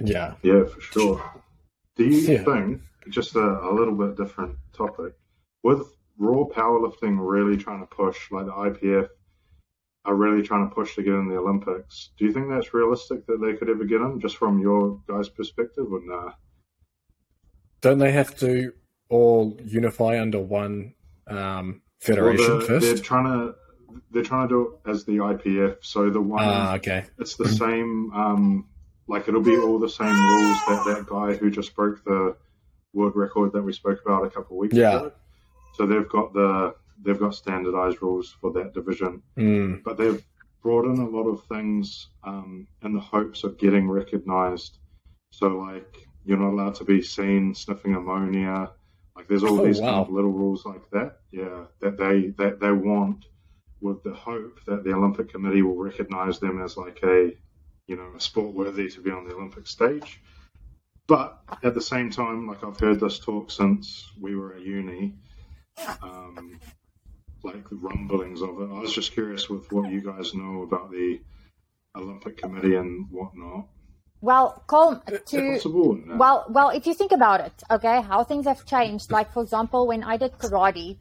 Yeah. 0.00 0.34
yeah, 0.42 0.64
for 0.64 0.80
sure. 0.80 1.42
Do 1.96 2.04
you 2.04 2.32
Yeah. 2.32 2.44
think, 2.44 2.80
just 3.08 3.36
a, 3.36 3.40
a 3.70 3.72
little 3.72 3.94
bit 3.94 4.16
different 4.16 4.56
topic, 4.72 5.14
with 5.62 5.82
raw 6.18 6.44
powerlifting 6.44 7.18
really 7.20 7.56
trying 7.56 7.80
to 7.80 7.86
push, 7.86 8.30
like 8.30 8.46
the 8.46 8.52
IPF 8.52 9.08
are 10.06 10.14
really 10.14 10.42
trying 10.42 10.68
to 10.68 10.74
push 10.74 10.94
to 10.96 11.02
get 11.02 11.14
in 11.14 11.28
the 11.28 11.36
Olympics. 11.36 12.10
Do 12.18 12.24
you 12.26 12.32
think 12.32 12.48
that's 12.48 12.74
realistic 12.74 13.26
that 13.26 13.40
they 13.40 13.54
could 13.54 13.70
ever 13.70 13.84
get 13.84 14.00
in, 14.02 14.20
just 14.20 14.36
from 14.36 14.58
your 14.58 15.00
guys' 15.08 15.28
perspective, 15.28 15.86
or 15.90 16.00
nah? 16.04 16.32
Don't 17.80 17.98
they 17.98 18.12
have 18.12 18.36
to 18.40 18.72
all 19.08 19.58
unify 19.64 20.20
under 20.20 20.40
one 20.40 20.94
um, 21.26 21.82
federation 22.00 22.46
Well, 22.48 22.58
they're, 22.58 22.66
first? 22.66 22.86
they're 22.86 22.98
trying 23.04 23.24
to 23.26 23.54
they're 24.10 24.22
trying 24.24 24.48
to 24.48 24.54
do 24.54 24.78
it 24.84 24.90
as 24.90 25.04
the 25.04 25.16
IPF. 25.18 25.76
So 25.82 26.10
the 26.10 26.20
one 26.20 26.42
Ah, 26.44 26.74
okay. 26.76 27.04
it's 27.18 27.36
the 27.36 27.48
same. 27.48 28.12
Um, 28.14 28.68
like 29.06 29.28
it'll 29.28 29.42
be 29.42 29.56
all 29.56 29.78
the 29.78 29.88
same 29.88 30.12
rules 30.14 30.58
that 30.68 30.82
that 30.86 31.06
guy 31.06 31.34
who 31.34 31.50
just 31.50 31.74
broke 31.76 32.02
the 32.04 32.36
world 32.94 33.12
record 33.14 33.52
that 33.52 33.62
we 33.62 33.72
spoke 33.72 34.00
about 34.04 34.24
a 34.24 34.30
couple 34.30 34.56
of 34.56 34.60
weeks 34.60 34.74
Yeah. 34.74 34.96
ago. 34.96 35.12
So 35.74 35.86
they've 35.86 36.08
got 36.08 36.32
the 36.32 36.74
they've 37.02 37.18
got 37.18 37.34
standardized 37.34 38.02
rules 38.02 38.30
for 38.40 38.52
that 38.52 38.74
division, 38.74 39.22
Mm, 39.36 39.82
but 39.84 39.96
they've 39.98 40.22
brought 40.62 40.86
in 40.86 40.98
a 41.00 41.08
lot 41.08 41.24
of 41.28 41.44
things 41.44 42.08
um, 42.24 42.66
in 42.82 42.92
the 42.94 43.00
hopes 43.00 43.44
of 43.44 43.58
getting 43.58 43.88
recognized. 43.90 44.78
So 45.30 45.48
like 45.48 46.08
you're 46.24 46.38
not 46.38 46.52
allowed 46.52 46.74
to 46.76 46.84
be 46.84 47.02
seen 47.02 47.54
sniffing 47.54 47.94
ammonia. 47.94 48.70
Like 49.16 49.28
there's 49.28 49.44
all 49.44 49.60
Oh, 49.60 49.64
these 49.66 49.80
wow. 49.80 49.86
kind 49.90 50.06
of 50.08 50.10
little 50.10 50.32
rules 50.32 50.64
like 50.64 50.88
that. 50.90 51.20
Yeah, 51.30 51.64
that 51.80 51.96
they 51.98 52.28
that 52.42 52.60
they 52.60 52.72
want 52.72 53.26
with 53.80 54.02
the 54.02 54.14
hope 54.14 54.64
that 54.66 54.84
the 54.84 54.92
Olympic 54.94 55.28
Committee 55.30 55.62
will 55.62 55.76
recognize 55.76 56.38
them 56.38 56.62
as 56.62 56.76
like 56.76 57.00
a 57.02 57.36
you 57.86 57.96
know 57.96 58.12
a 58.16 58.20
sport 58.20 58.54
worthy 58.54 58.88
to 58.90 59.00
be 59.02 59.10
on 59.10 59.26
the 59.28 59.34
Olympic 59.34 59.66
stage. 59.66 60.20
But 61.06 61.38
at 61.62 61.74
the 61.74 61.82
same 61.82 62.10
time, 62.10 62.46
like 62.46 62.64
I've 62.64 62.80
heard 62.80 63.00
this 63.00 63.18
talk 63.18 63.50
since 63.50 64.10
we 64.20 64.36
were 64.36 64.54
at 64.54 64.62
uni, 64.62 65.14
um, 66.02 66.58
like 67.44 67.68
the 67.68 67.76
rumblings 67.76 68.42
of 68.42 68.60
it. 68.60 68.70
I 68.70 68.80
was 68.80 68.92
just 68.92 69.12
curious 69.12 69.48
with 69.48 69.70
what 69.72 69.90
you 69.90 70.00
guys 70.00 70.34
know 70.34 70.62
about 70.62 70.90
the 70.90 71.20
Olympic 71.96 72.38
Committee 72.38 72.76
and 72.76 73.06
whatnot. 73.10 73.68
Well, 74.20 74.64
Colm, 74.66 75.04
to 75.04 75.52
Possible? 75.52 76.00
no? 76.06 76.16
Well, 76.16 76.46
well, 76.48 76.70
if 76.70 76.86
you 76.86 76.94
think 76.94 77.12
about 77.12 77.40
it, 77.40 77.52
okay, 77.70 78.00
how 78.00 78.24
things 78.24 78.46
have 78.46 78.64
changed. 78.64 79.10
Like, 79.10 79.32
for 79.34 79.42
example, 79.42 79.86
when 79.86 80.02
I 80.02 80.16
did 80.16 80.32
karate 80.32 80.96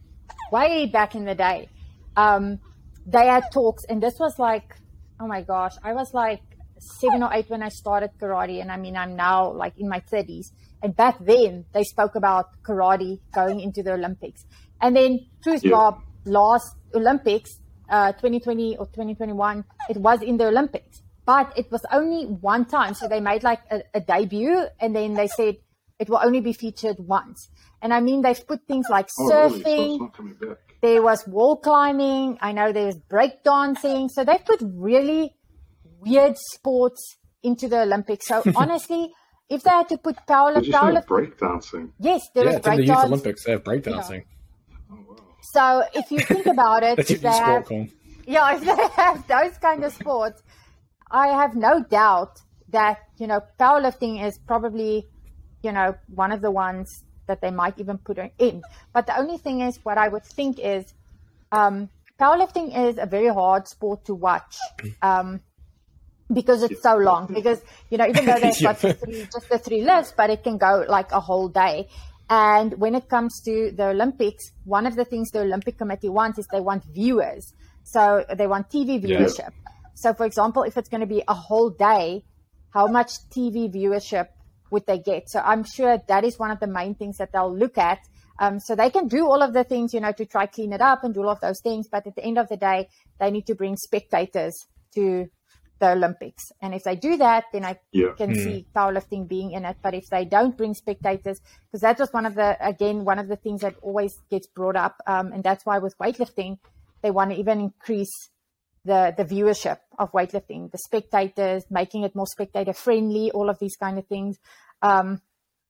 way 0.52 0.88
back 0.88 1.16
in 1.16 1.24
the 1.24 1.34
day, 1.36 1.70
um, 2.18 2.60
they 3.06 3.28
had 3.28 3.46
talks, 3.52 3.86
and 3.86 4.04
this 4.04 4.20
was 4.20 4.38
like, 4.38 4.76
oh 5.22 5.28
my 5.28 5.42
gosh, 5.42 5.76
I 5.84 5.94
was 5.94 6.14
like 6.14 6.42
seven 6.80 7.24
or 7.24 7.34
eight 7.34 7.50
when 7.50 7.64
I 7.64 7.70
started 7.70 8.12
karate, 8.20 8.62
and 8.62 8.70
I 8.70 8.78
mean, 8.78 8.98
I'm 8.98 9.16
now 9.16 9.54
like 9.54 9.74
in 9.78 9.88
my 9.88 10.02
30s. 10.02 10.52
And 10.82 10.94
back 10.94 11.16
then, 11.22 11.64
they 11.74 11.86
spoke 11.86 12.16
about 12.16 12.62
karate 12.62 13.22
going 13.34 13.62
into 13.62 13.84
the 13.84 13.94
Olympics. 13.94 14.46
And 14.82 14.96
then, 14.98 15.28
truth 15.42 15.64
Yeah. 15.64 15.72
Bob, 15.72 16.02
last 16.26 16.76
Olympics, 16.94 17.60
uh, 17.90 18.12
2020 18.14 18.78
or 18.78 18.86
2021, 18.88 19.64
it 19.90 19.98
was 19.98 20.22
in 20.22 20.38
the 20.38 20.48
Olympics 20.48 21.04
but 21.26 21.54
it 21.56 21.72
was 21.72 21.82
only 21.92 22.26
one 22.26 22.66
time. 22.66 22.94
So 22.94 23.08
they 23.08 23.20
made 23.20 23.44
like 23.44 23.62
a, 23.72 23.82
a 23.94 24.02
debut 24.02 24.66
and 24.80 24.96
then 24.96 25.14
they 25.14 25.28
said 25.28 25.56
it 26.00 26.10
will 26.10 26.20
only 26.24 26.42
be 26.42 26.54
featured 26.54 26.98
once. 27.00 27.50
And 27.82 27.94
I 27.94 28.00
mean, 28.00 28.22
they've 28.22 28.48
put 28.48 28.66
things 28.68 28.88
like 28.90 29.08
oh, 29.20 29.30
surfing, 29.30 29.92
it's 29.92 30.02
not 30.02 30.14
coming 30.14 30.34
back. 30.34 30.58
there 30.82 31.02
was 31.02 31.26
wall 31.28 31.58
climbing, 31.58 32.38
I 32.42 32.52
know 32.52 32.72
there 32.72 32.88
was 32.88 32.98
break 32.98 33.44
dancing. 33.44 34.10
So 34.10 34.24
they've 34.24 34.44
put 34.44 34.62
really 34.62 35.36
weird 36.00 36.38
sports 36.38 37.18
into 37.42 37.68
the 37.68 37.82
Olympics. 37.82 38.28
So 38.28 38.42
honestly, 38.56 39.14
if 39.50 39.64
they 39.64 39.70
had 39.70 39.90
to 39.90 39.98
put 39.98 40.18
power, 40.26 40.54
Did 40.54 40.66
you 40.66 40.72
say 40.74 40.80
power, 40.80 40.92
breakdancing? 41.02 41.92
yes, 42.00 42.22
there 42.34 42.46
yeah, 42.46 42.50
was 42.50 42.58
it's 42.58 42.68
in 42.68 42.72
the 42.72 42.78
break 42.78 42.88
Youth. 42.88 43.06
Olympics. 43.06 43.44
They 43.44 43.52
have 43.52 43.64
breakdancing. 43.64 44.24
Oh 44.92 44.96
wow. 45.08 45.23
So 45.52 45.84
if 45.94 46.12
you 46.12 46.22
think 46.22 46.48
about 46.48 46.84
it, 46.84 46.98
That's 46.98 47.10
if 47.10 47.22
your 47.22 47.32
they 47.32 47.38
have, 47.38 47.66
yeah, 48.26 48.56
if 48.56 48.62
they 48.62 49.02
have 49.02 49.28
those 49.28 49.58
kind 49.58 49.84
of 49.84 49.94
sports, 49.94 50.42
I 51.12 51.28
have 51.28 51.56
no 51.56 51.84
doubt 51.84 52.42
that, 52.70 53.00
you 53.20 53.28
know, 53.28 53.42
powerlifting 53.60 54.26
is 54.26 54.40
probably, 54.48 55.08
you 55.62 55.72
know, 55.72 55.96
one 56.08 56.32
of 56.32 56.42
the 56.42 56.52
ones 56.52 57.04
that 57.28 57.42
they 57.42 57.52
might 57.52 57.78
even 57.80 57.98
put 57.98 58.18
in. 58.40 58.64
But 58.94 59.08
the 59.08 59.18
only 59.18 59.38
thing 59.38 59.62
is, 59.62 59.80
what 59.84 59.98
I 59.98 60.08
would 60.08 60.26
think 60.26 60.60
is, 60.60 60.94
um, 61.52 61.90
powerlifting 62.20 62.76
is 62.88 62.98
a 62.98 63.06
very 63.06 63.28
hard 63.28 63.68
sport 63.68 64.06
to 64.06 64.16
watch. 64.16 64.56
Um, 65.02 65.42
because 66.32 66.64
it's 66.64 66.82
so 66.82 66.96
long. 66.96 67.30
Because 67.34 67.62
you 67.90 67.98
know, 67.98 68.08
even 68.08 68.26
though 68.26 68.40
they've 68.42 68.62
got 68.62 68.80
Yeah. 68.80 68.94
three, 69.04 69.28
just 69.32 69.50
the 69.50 69.60
three 69.60 69.82
lifts, 69.84 70.14
but 70.16 70.30
it 70.30 70.44
can 70.44 70.58
go 70.58 70.86
like 70.88 71.12
a 71.12 71.20
whole 71.20 71.50
day. 71.50 71.88
And 72.34 72.80
when 72.80 72.96
it 72.96 73.10
comes 73.10 73.40
to 73.42 73.72
the 73.78 73.90
Olympics, 73.90 74.44
one 74.64 74.88
of 74.88 74.96
the 74.96 75.06
things 75.06 75.30
the 75.30 75.42
Olympic 75.42 75.78
Committee 75.78 76.10
wants 76.10 76.40
is 76.40 76.48
they 76.48 76.62
want 76.62 76.84
viewers. 76.92 77.54
So 77.84 78.26
they 78.36 78.48
want 78.48 78.72
TV 78.72 79.00
Yeah. 79.04 79.18
viewership. 79.18 79.52
So, 79.94 80.16
for 80.16 80.26
example, 80.26 80.64
if 80.64 80.76
it's 80.76 80.90
going 80.90 81.02
to 81.02 81.14
be 81.16 81.24
a 81.28 81.36
whole 81.36 81.70
day, 81.70 82.24
how 82.72 82.88
much 82.88 83.12
TV 83.30 83.72
viewership 83.72 84.30
would 84.72 84.88
they 84.88 84.98
get? 84.98 85.30
So 85.30 85.42
I'm 85.42 85.64
sure 85.64 86.00
that 86.08 86.24
is 86.24 86.40
one 86.40 86.50
of 86.50 86.60
the 86.60 86.66
main 86.66 86.96
things 86.96 87.18
that 87.18 87.32
they'll 87.34 87.56
look 87.56 87.78
at. 87.78 88.00
Um, 88.40 88.60
so 88.60 88.76
they 88.76 88.90
can 88.90 89.08
do 89.08 89.28
all 89.28 89.44
of 89.44 89.54
the 89.54 89.64
things, 89.64 89.94
you 89.94 90.00
know, 90.00 90.14
to 90.14 90.26
try 90.26 90.48
clean 90.48 90.74
it 90.74 90.82
up 90.82 91.04
and 91.04 91.14
do 91.14 91.22
all 91.22 91.30
of 91.30 91.40
those 91.40 91.62
things. 91.62 91.88
But 91.88 92.08
at 92.08 92.16
the 92.16 92.26
end 92.26 92.40
of 92.40 92.50
the 92.50 92.58
day, 92.58 92.88
they 93.20 93.30
need 93.30 93.46
to 93.46 93.54
bring 93.54 93.78
spectators 93.78 94.56
to 94.96 95.28
the 95.80 95.92
Olympics. 95.92 96.44
And 96.62 96.74
if 96.74 96.84
they 96.84 96.96
do 96.96 97.18
that, 97.18 97.46
then 97.52 97.66
I 97.66 97.80
Yeah. 97.92 98.14
can 98.18 98.34
see 98.36 98.68
powerlifting 98.76 99.28
being 99.28 99.52
in 99.52 99.66
it. 99.66 99.78
But 99.82 99.94
if 99.94 100.06
they 100.10 100.26
don't 100.26 100.56
bring 100.58 100.74
spectators, 100.74 101.40
because 101.68 101.82
that 101.82 102.00
was 102.00 102.12
one 102.14 102.26
of 102.26 102.36
the, 102.36 102.58
again, 102.66 103.06
one 103.06 103.20
of 103.20 103.28
the 103.28 103.36
things 103.36 103.62
that 103.62 103.76
always 103.82 104.14
gets 104.30 104.48
brought 104.48 104.76
up. 104.76 104.96
Um, 105.08 105.32
and 105.34 105.44
that's 105.44 105.66
why 105.66 105.80
with 105.80 105.98
weightlifting, 105.98 106.58
they 107.02 107.12
want 107.12 107.32
to 107.32 107.38
even 107.38 107.60
increase 107.60 108.30
the, 108.86 109.14
the 109.18 109.26
viewership 109.26 109.80
of 109.98 110.12
weightlifting, 110.12 110.72
the 110.72 110.78
spectators, 110.78 111.64
making 111.70 112.04
it 112.04 112.16
more 112.16 112.28
spectator 112.28 112.74
friendly, 112.74 113.32
all 113.32 113.50
of 113.50 113.60
these 113.60 113.76
kind 113.76 113.98
of 113.98 114.08
things. 114.08 114.38
Um, 114.82 115.22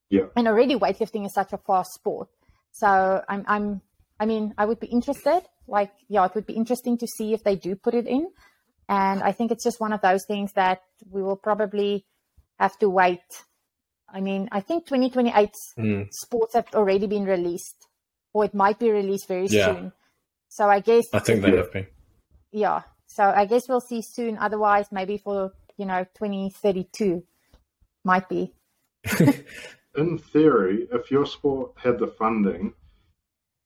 Yeah. 0.10 0.28
and 0.36 0.48
already 0.48 0.76
weightlifting 0.76 1.26
is 1.26 1.34
such 1.34 1.54
a 1.54 1.58
fast 1.58 1.94
sport. 1.94 2.30
So 2.72 3.24
I'm, 3.28 3.44
I'm, 3.48 3.82
I 4.20 4.26
mean, 4.26 4.54
I 4.58 4.66
would 4.66 4.80
be 4.80 4.88
interested. 4.88 5.42
Like, 5.68 5.92
yeah, 6.10 6.26
it 6.26 6.36
would 6.36 6.46
be 6.46 6.54
interesting 6.54 6.98
to 6.98 7.08
see 7.08 7.34
if 7.34 7.44
they 7.44 7.56
do 7.56 7.76
put 7.76 7.94
it 7.94 8.08
in. 8.08 8.28
And 8.90 9.24
I 9.24 9.32
think 9.32 9.52
it's 9.52 9.64
just 9.64 9.80
one 9.80 9.94
of 9.94 10.02
those 10.02 10.26
things 10.26 10.54
that 10.54 10.82
we 11.10 11.22
will 11.24 11.38
probably 11.38 12.06
have 12.60 12.78
to 12.80 12.90
wait. 12.90 13.22
I 14.10 14.22
mean, 14.22 14.50
I 14.52 14.60
think 14.60 14.86
2028 14.86 15.50
Mm. 15.78 16.08
sports 16.12 16.54
have 16.54 16.68
already 16.74 17.08
been 17.08 17.26
released, 17.26 17.88
or 18.34 18.46
it 18.46 18.54
might 18.54 18.78
be 18.80 18.92
released 18.92 19.28
very 19.28 19.48
Yeah. 19.48 19.74
soon. 19.74 19.92
So 20.50 20.70
I 20.70 20.82
guess, 20.82 21.06
I 21.14 21.20
think 21.20 21.42
they 21.42 21.56
have 21.56 21.72
been. 21.72 21.88
yeah. 22.52 22.84
So 23.08 23.24
I 23.24 23.46
guess 23.46 23.68
we'll 23.68 23.82
see 23.82 24.02
soon. 24.02 24.38
Otherwise, 24.38 24.92
maybe 24.92 25.18
for 25.18 25.54
you 25.78 25.86
know 25.86 26.04
2032 26.16 27.24
might 28.04 28.28
be. 28.30 28.54
In 29.96 30.18
theory, 30.18 30.88
if 30.92 31.12
your 31.12 31.26
sport 31.26 31.74
had 31.78 32.00
the 32.00 32.08
funding 32.08 32.74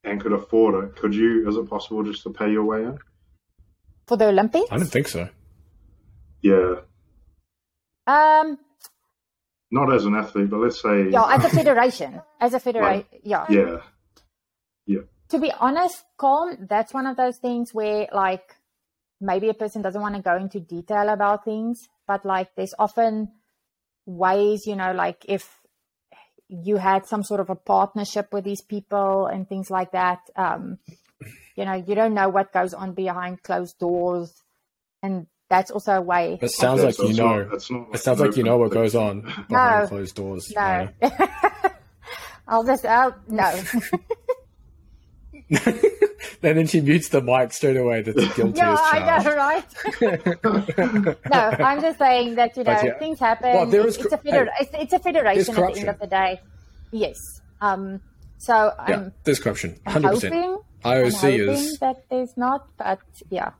and 0.03 0.20
could 0.22 0.34
afford 0.34 0.84
it, 0.84 0.95
could 0.95 1.13
you? 1.15 1.47
Is 1.47 1.55
it 1.55 1.70
possible 1.70 2.03
just 2.03 2.24
to 2.24 2.30
pay 2.30 2.51
your 2.51 2.65
way 2.65 2.84
in? 2.84 2.97
For 4.07 4.17
the 4.17 4.27
Olympics? 4.27 4.67
I 4.71 4.77
don't 4.77 4.87
think 4.87 5.07
so. 5.07 5.29
Yeah, 6.41 6.75
Um, 8.05 8.57
not 9.71 9.93
as 9.93 10.05
an 10.05 10.15
athlete, 10.15 10.49
but 10.49 10.59
let's 10.59 10.81
say. 10.81 11.09
yeah, 11.09 11.25
as 11.29 11.43
a 11.43 11.49
federation, 11.49 12.21
as 12.39 12.53
a 12.53 12.59
federation, 12.59 13.05
yeah. 13.23 13.45
yeah, 13.49 13.77
Yeah. 14.85 15.01
To 15.29 15.39
be 15.39 15.51
honest, 15.59 16.05
Colm. 16.17 16.69
That's 16.69 16.93
one 16.93 17.05
of 17.05 17.17
those 17.17 17.37
things 17.37 17.73
where, 17.73 18.07
like, 18.13 18.55
maybe 19.19 19.49
a 19.49 19.53
person 19.53 19.81
doesn't 19.81 19.99
want 20.01 20.15
to 20.15 20.21
go 20.21 20.37
into 20.37 20.61
detail 20.61 21.09
about 21.09 21.43
things, 21.43 21.89
but 22.07 22.23
like, 22.25 22.55
there's 22.55 22.73
often 22.79 23.33
ways, 24.05 24.65
you 24.65 24.75
know, 24.77 24.93
like 24.93 25.25
if 25.27 25.59
you 26.47 26.77
had 26.77 27.05
some 27.05 27.23
sort 27.23 27.41
of 27.41 27.49
a 27.49 27.55
partnership 27.55 28.31
with 28.31 28.45
these 28.45 28.61
people 28.61 29.25
and 29.25 29.49
things 29.49 29.69
like 29.69 29.91
that. 29.91 30.19
Um, 30.37 30.77
you 31.55 31.65
know, 31.65 31.74
you 31.74 31.95
don't 31.95 32.13
know 32.13 32.30
what 32.30 32.51
goes 32.53 32.74
on 32.74 32.93
behind 32.93 33.41
closed 33.43 33.78
doors, 33.80 34.34
and 35.01 35.28
that's 35.49 35.72
also 35.72 35.93
a 35.93 36.01
way. 36.01 36.38
It 36.41 36.51
sounds 36.51 36.84
like 36.84 36.97
you 36.99 37.13
know. 37.13 37.43
not- 37.43 37.53
it's 37.53 37.72
not 37.72 37.88
it 37.93 37.97
sounds 37.99 38.20
like 38.20 38.36
you 38.38 38.43
know 38.43 38.57
what 38.57 38.72
goes 38.72 38.95
on 38.95 39.22
behind 39.22 39.49
No. 39.49 39.86
closed 39.88 40.15
doors. 40.15 40.51
No, 40.55 40.61
Ryan. 40.61 40.93
I'll 42.47 42.63
just 42.63 42.86
out. 42.86 43.30
No. 43.30 43.43
and 45.49 45.82
then 46.41 46.68
she 46.68 46.82
mutes 46.82 47.09
the 47.09 47.22
mic 47.22 47.53
straight 47.53 47.78
away. 47.78 48.01
That's 48.01 48.36
guilty 48.36 48.57
yeah, 48.57 48.76
I 48.80 48.99
charged. 48.99 49.26
know, 49.26 49.36
right? 49.36 51.15
no, 51.32 51.65
I'm 51.65 51.82
just 51.82 51.97
saying 51.99 52.36
that 52.36 52.55
you 52.57 52.63
know 52.63 52.72
yeah. 52.84 52.97
things 52.99 53.20
happen. 53.20 53.53
Well, 53.53 53.65
there 53.65 53.86
is 53.88 53.95
it's, 53.97 54.05
it's 54.05 54.13
a 54.13 54.18
cor- 54.18 54.24
feder- 54.32 54.51
hey, 54.57 54.63
it's, 54.65 54.72
it's 54.84 54.93
a 54.93 54.99
federation 54.99 55.55
at 55.57 55.74
the 55.74 55.80
end 55.80 55.89
of 55.89 55.99
the 55.99 56.07
day. 56.07 56.41
Yes. 56.91 57.18
Um. 57.61 58.01
So 58.38 58.72
Yeah, 58.88 58.95
I'm 58.95 59.13
there's 59.24 59.39
corruption. 59.39 59.80
100%. 59.88 60.03
hoping. 60.24 60.57
I'm 60.84 61.05
IOC 61.05 61.49
is 61.49 61.80
that 61.80 62.05
there's 62.09 62.38
not, 62.38 62.67
but 62.78 62.99
yeah. 63.30 63.51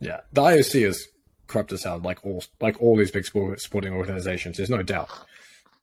yeah. 0.00 0.20
The 0.32 0.42
IOC 0.42 0.86
is 0.86 1.08
corrupt 1.46 1.72
as 1.72 1.84
hell, 1.84 1.98
like 1.98 2.24
all 2.24 2.42
like 2.60 2.80
all 2.80 2.96
these 2.96 3.10
big 3.10 3.24
sport, 3.24 3.60
sporting 3.60 3.92
organizations. 3.92 4.56
There's 4.56 4.70
no 4.70 4.82
doubt. 4.82 5.10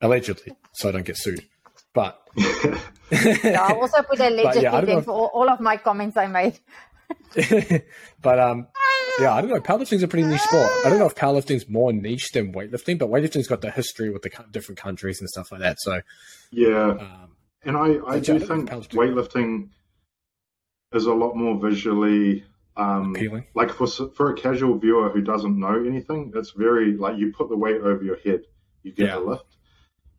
Allegedly, 0.01 0.53
so 0.74 0.89
I 0.89 0.91
don't 0.93 1.05
get 1.05 1.18
sued. 1.18 1.45
But 1.93 2.22
yeah 2.36 3.62
I'll 3.62 3.82
also 3.82 4.01
put 4.03 4.20
a 4.20 4.32
yeah, 4.62 4.76
I 4.76 4.82
know 4.82 4.97
in 4.97 5.03
for 5.03 5.12
all, 5.12 5.32
all 5.34 5.49
of 5.49 5.59
my 5.59 5.78
comments 5.78 6.18
I 6.18 6.28
made. 6.28 6.59
but 8.22 8.39
um, 8.39 8.68
yeah, 9.20 9.34
I 9.34 9.41
don't 9.41 9.49
know. 9.49 9.59
Powerlifting's 9.59 10.03
a 10.03 10.07
pretty 10.07 10.28
niche 10.28 10.41
sport. 10.41 10.70
I 10.86 10.89
don't 10.89 10.99
know 10.99 11.05
if 11.05 11.16
powerlifting's 11.16 11.68
more 11.70 11.91
niche 11.91 12.32
than 12.32 12.53
weightlifting, 12.53 12.97
but 12.97 13.09
weightlifting's 13.09 13.47
got 13.47 13.62
the 13.62 13.72
history 13.72 14.09
with 14.09 14.22
the 14.22 14.32
different 14.51 14.80
countries 14.80 15.20
and 15.20 15.30
stuff 15.30 15.51
like 15.51 15.62
that. 15.62 15.80
So 15.80 16.01
yeah, 16.51 16.91
um, 16.91 17.30
and 17.64 17.78
I 17.78 17.99
I 18.05 18.20
do 18.20 18.39
think 18.39 18.70
weightlifting 18.70 19.70
is 20.93 21.05
a 21.05 21.14
lot 21.14 21.36
more 21.36 21.59
visually 21.59 22.43
um, 22.78 23.16
appealing. 23.16 23.45
Like 23.55 23.72
for 23.72 23.88
for 23.88 24.32
a 24.32 24.36
casual 24.36 24.78
viewer 24.78 25.09
who 25.09 25.22
doesn't 25.22 25.59
know 25.59 25.84
anything, 25.84 26.32
it's 26.36 26.51
very 26.51 26.97
like 26.97 27.18
you 27.18 27.32
put 27.32 27.49
the 27.49 27.57
weight 27.57 27.82
over 27.82 28.03
your 28.03 28.18
head, 28.18 28.41
you 28.84 28.91
get 28.91 29.07
yeah. 29.07 29.16
the 29.16 29.22
lift. 29.22 29.57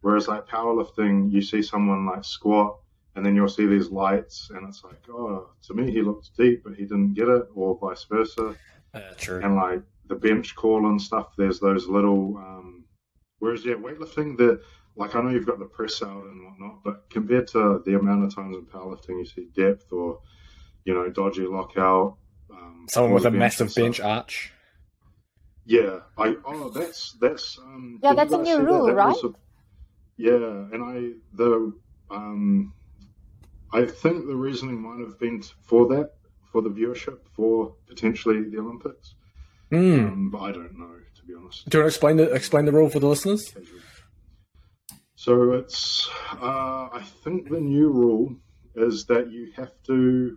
Whereas 0.01 0.29
like 0.29 0.49
powerlifting, 0.49 1.31
you 1.31 1.43
see 1.43 1.63
someone 1.63 2.07
like 2.07 2.25
squat 2.25 2.79
and 3.15 3.25
then 3.25 3.37
you'll 3.37 3.49
see 3.49 3.67
these 3.67 3.91
lights, 3.91 4.51
and 4.55 4.67
it's 4.67 4.83
like, 4.85 5.01
oh, 5.11 5.51
to 5.67 5.75
me 5.75 5.91
he 5.91 6.01
looked 6.03 6.35
deep, 6.37 6.63
but 6.65 6.75
he 6.75 6.83
didn't 6.83 7.15
get 7.15 7.29
it, 7.29 7.47
or 7.55 7.79
vice 7.79 8.05
versa. 8.05 8.57
Uh, 8.95 9.01
true. 9.19 9.41
And 9.43 9.57
like 9.57 9.83
the 10.07 10.15
bench 10.15 10.55
call 10.55 10.87
and 10.87 11.01
stuff, 11.01 11.35
there's 11.37 11.61
those 11.61 11.87
little. 11.89 12.37
Um, 12.39 12.85
whereas 13.39 13.65
yeah, 13.65 13.75
weightlifting, 13.75 14.37
the 14.37 14.63
like 14.97 15.15
I 15.15 15.23
know 15.23 15.31
you've 15.31 15.47
got 15.47 15.59
the 15.59 15.65
press 15.65 16.03
out 16.03 16.25
and 16.25 16.45
whatnot, 16.45 16.85
but 16.85 17.11
compared 17.11 17.49
to 17.49 17.83
the 17.85 17.99
amount 17.99 18.25
of 18.25 18.35
times 18.35 18.57
in 18.57 18.67
powerlifting 18.67 19.19
you 19.19 19.25
see 19.25 19.49
depth 19.55 19.93
or 19.93 20.21
you 20.85 20.95
know 20.95 21.09
dodgy 21.09 21.47
lockout, 21.47 22.17
um, 22.51 22.87
someone 22.89 23.13
with 23.13 23.27
a 23.27 23.31
massive 23.31 23.75
bench 23.75 24.01
arch. 24.01 24.53
Yeah, 25.65 26.01
I 26.19 26.37
oh 26.45 26.71
that's 26.71 27.13
that's 27.21 27.59
um, 27.59 28.01
yeah 28.03 28.15
that's 28.15 28.33
a 28.33 28.39
new 28.39 28.61
rule, 28.61 28.87
that? 28.87 28.97
That 28.97 29.05
right? 29.05 29.17
A, 29.25 29.33
yeah, 30.17 30.33
and 30.73 30.83
I 30.83 31.13
the 31.35 31.73
um 32.11 32.75
I 33.73 33.87
think 33.87 34.27
the 34.27 34.37
reasoning 34.37 34.81
might 34.81 35.01
have 35.01 35.19
been 35.19 35.43
for 35.63 35.87
that, 35.89 36.11
for 36.51 36.61
the 36.61 36.69
viewership, 36.69 37.19
for 37.35 37.75
potentially 37.89 38.43
the 38.51 38.59
Olympics. 38.59 39.15
Mm. 39.71 40.13
Um, 40.13 40.31
but 40.31 40.41
I 40.41 40.53
don't 40.53 40.79
know, 40.79 40.97
to 41.15 41.23
be 41.25 41.33
honest. 41.35 41.69
Do 41.71 41.79
you 41.79 41.85
want 41.85 41.93
to 41.93 41.95
explain 41.95 42.17
the 42.19 42.31
explain 42.33 42.65
the 42.67 42.73
rule 42.73 42.91
for 42.91 42.99
the 43.01 43.07
listeners? 43.07 43.55
So 45.23 45.53
it's, 45.53 46.11
uh, 46.33 46.89
I 46.93 47.01
think 47.23 47.49
the 47.49 47.61
new 47.61 47.91
rule 47.91 48.35
is 48.75 49.05
that 49.05 49.31
you 49.31 49.53
have 49.55 49.71
to. 49.87 50.37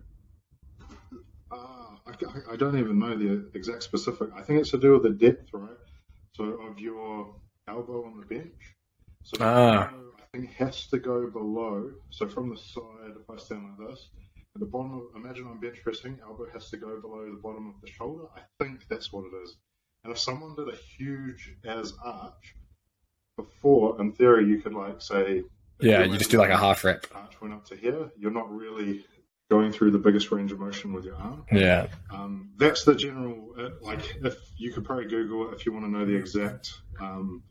Uh, 1.50 1.96
I, 2.06 2.52
I, 2.52 2.56
don't 2.56 2.78
even 2.78 3.00
know 3.00 3.18
the 3.18 3.50
exact 3.54 3.82
specific. 3.82 4.28
I 4.36 4.42
think 4.42 4.60
it's 4.60 4.70
to 4.70 4.78
do 4.78 4.92
with 4.92 5.02
the 5.02 5.10
depth, 5.10 5.48
right? 5.52 5.76
So 6.36 6.44
of 6.44 6.78
your 6.78 7.34
elbow 7.66 8.04
on 8.04 8.20
the 8.20 8.26
bench. 8.26 8.76
So 9.24 9.38
ah 9.40 9.90
I 10.20 10.22
think 10.32 10.52
has 10.52 10.86
to 10.92 10.98
go 11.00 11.30
below. 11.30 11.90
So 12.10 12.28
from 12.28 12.50
the 12.50 12.56
side, 12.56 13.16
if 13.20 13.28
I 13.28 13.42
stand 13.42 13.64
like 13.64 13.88
this, 13.88 14.10
at 14.54 14.60
the 14.60 14.66
bottom 14.66 14.92
of, 14.94 15.20
imagine 15.20 15.48
I'm 15.50 15.58
bench 15.58 15.80
pressing, 15.82 16.20
elbow 16.22 16.46
has 16.52 16.70
to 16.70 16.76
go 16.76 17.00
below 17.00 17.24
the 17.24 17.40
bottom 17.42 17.66
of 17.66 17.74
the 17.82 17.90
shoulder. 17.90 18.26
I 18.36 18.42
think 18.62 18.86
that's 18.88 19.12
what 19.12 19.24
it 19.24 19.34
is. 19.42 19.56
And 20.04 20.12
if 20.12 20.20
someone 20.20 20.54
did 20.54 20.68
a 20.68 20.78
huge 20.96 21.56
as 21.64 21.92
arch 22.04 22.54
before, 23.36 24.00
in 24.00 24.12
theory, 24.12 24.46
you 24.46 24.60
could 24.60 24.74
like 24.74 25.00
say, 25.00 25.44
yeah, 25.80 26.04
you 26.04 26.16
just 26.16 26.30
do 26.30 26.38
like 26.38 26.50
a 26.50 26.56
half 26.56 26.84
rep. 26.84 27.06
Arch 27.14 27.40
went 27.40 27.54
up 27.54 27.66
to 27.66 27.76
here. 27.76 28.10
You're 28.16 28.30
not 28.30 28.50
really 28.50 29.04
going 29.50 29.72
through 29.72 29.92
the 29.92 29.98
biggest 29.98 30.32
range 30.32 30.50
of 30.50 30.58
motion 30.58 30.92
with 30.92 31.04
your 31.04 31.16
arm. 31.16 31.44
Yeah. 31.52 31.86
Um, 32.10 32.50
that's 32.56 32.84
the 32.84 32.94
general. 32.94 33.54
Uh, 33.58 33.70
like, 33.82 34.16
if 34.24 34.36
you 34.56 34.72
could 34.72 34.84
probably 34.84 35.06
Google 35.06 35.48
it 35.48 35.54
if 35.54 35.66
you 35.66 35.72
want 35.72 35.84
to 35.84 35.90
know 35.90 36.04
the 36.04 36.16
exact. 36.16 36.72
Um, 37.00 37.42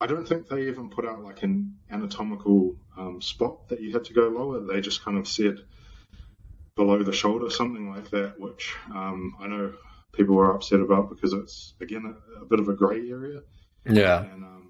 I 0.00 0.06
don't 0.06 0.26
think 0.26 0.48
they 0.48 0.68
even 0.68 0.90
put 0.90 1.06
out 1.06 1.22
like 1.22 1.42
an 1.42 1.76
anatomical 1.90 2.76
um, 2.98 3.22
spot 3.22 3.68
that 3.68 3.80
you 3.80 3.92
had 3.92 4.04
to 4.06 4.12
go 4.12 4.28
lower. 4.28 4.60
They 4.60 4.80
just 4.80 5.04
kind 5.04 5.16
of 5.18 5.28
said 5.28 5.58
below 6.74 7.02
the 7.02 7.12
shoulder, 7.12 7.48
something 7.50 7.88
like 7.88 8.10
that, 8.10 8.38
which 8.38 8.74
um, 8.92 9.36
I 9.40 9.46
know 9.46 9.72
people 10.12 10.34
were 10.34 10.54
upset 10.54 10.80
about 10.80 11.08
because 11.08 11.32
it's 11.32 11.74
again 11.80 12.04
a, 12.04 12.42
a 12.42 12.44
bit 12.46 12.60
of 12.60 12.68
a 12.68 12.74
grey 12.74 13.08
area. 13.08 13.40
Yeah. 13.88 14.22
And 14.24 14.44
um, 14.44 14.63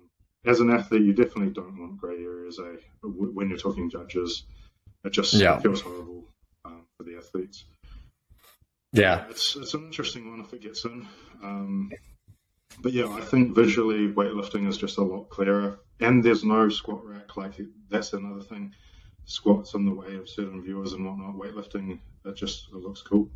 as 0.44 0.60
an 0.60 0.70
athlete, 0.70 1.02
you 1.02 1.12
definitely 1.12 1.52
don't 1.52 1.78
want 1.78 1.98
grey 1.98 2.22
areas. 2.22 2.58
Eh? 2.58 2.76
When 3.02 3.48
you're 3.48 3.58
talking 3.58 3.90
judges, 3.90 4.44
it 5.04 5.10
just 5.10 5.34
yeah. 5.34 5.58
feels 5.58 5.80
horrible 5.80 6.24
um, 6.64 6.86
for 6.96 7.04
the 7.04 7.16
athletes. 7.16 7.64
Yeah, 8.92 9.24
it's 9.28 9.56
it's 9.56 9.74
an 9.74 9.86
interesting 9.86 10.30
one 10.30 10.40
if 10.40 10.52
it 10.52 10.62
gets 10.62 10.84
in. 10.84 11.06
Um, 11.42 11.90
but 12.80 12.92
yeah, 12.92 13.08
I 13.08 13.20
think 13.20 13.54
visually 13.54 14.08
weightlifting 14.08 14.68
is 14.68 14.76
just 14.76 14.98
a 14.98 15.02
lot 15.02 15.28
clearer, 15.30 15.80
and 16.00 16.22
there's 16.22 16.44
no 16.44 16.68
squat 16.68 17.04
rack. 17.04 17.36
Like 17.36 17.60
that's 17.88 18.12
another 18.12 18.42
thing. 18.42 18.72
Squats 19.24 19.74
in 19.74 19.86
the 19.86 19.94
way 19.94 20.14
of 20.16 20.28
certain 20.28 20.62
viewers 20.62 20.92
and 20.92 21.06
whatnot. 21.06 21.34
Weightlifting, 21.34 21.98
it 22.24 22.36
just 22.36 22.68
it 22.68 22.76
looks 22.76 23.02
cool. 23.02 23.28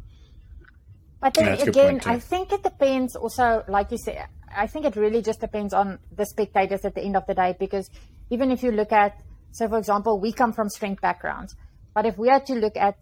I 1.21 1.31
think 1.31 1.59
yeah, 1.59 1.65
again, 1.67 2.01
I 2.07 2.19
think 2.19 2.53
it 2.53 2.63
depends. 2.63 3.17
Also, 3.17 3.65
like 3.69 3.91
you 3.91 3.99
said, 3.99 4.27
I 4.55 4.67
think 4.67 4.87
it 4.87 4.97
really 4.97 5.23
just 5.23 5.41
depends 5.41 5.75
on 5.75 5.99
the 6.15 6.25
spectators 6.25 6.85
at 6.85 6.95
the 6.95 7.03
end 7.03 7.17
of 7.17 7.27
the 7.27 7.35
day. 7.35 7.57
Because 7.59 7.91
even 8.31 8.51
if 8.51 8.63
you 8.63 8.71
look 8.71 8.93
at, 8.93 9.21
so 9.51 9.69
for 9.69 9.79
example, 9.79 10.21
we 10.21 10.33
come 10.33 10.53
from 10.53 10.69
strength 10.69 11.03
backgrounds, 11.03 11.57
but 11.95 12.07
if 12.07 12.17
we 12.19 12.29
had 12.29 12.47
to 12.47 12.55
look 12.55 12.77
at 12.77 12.97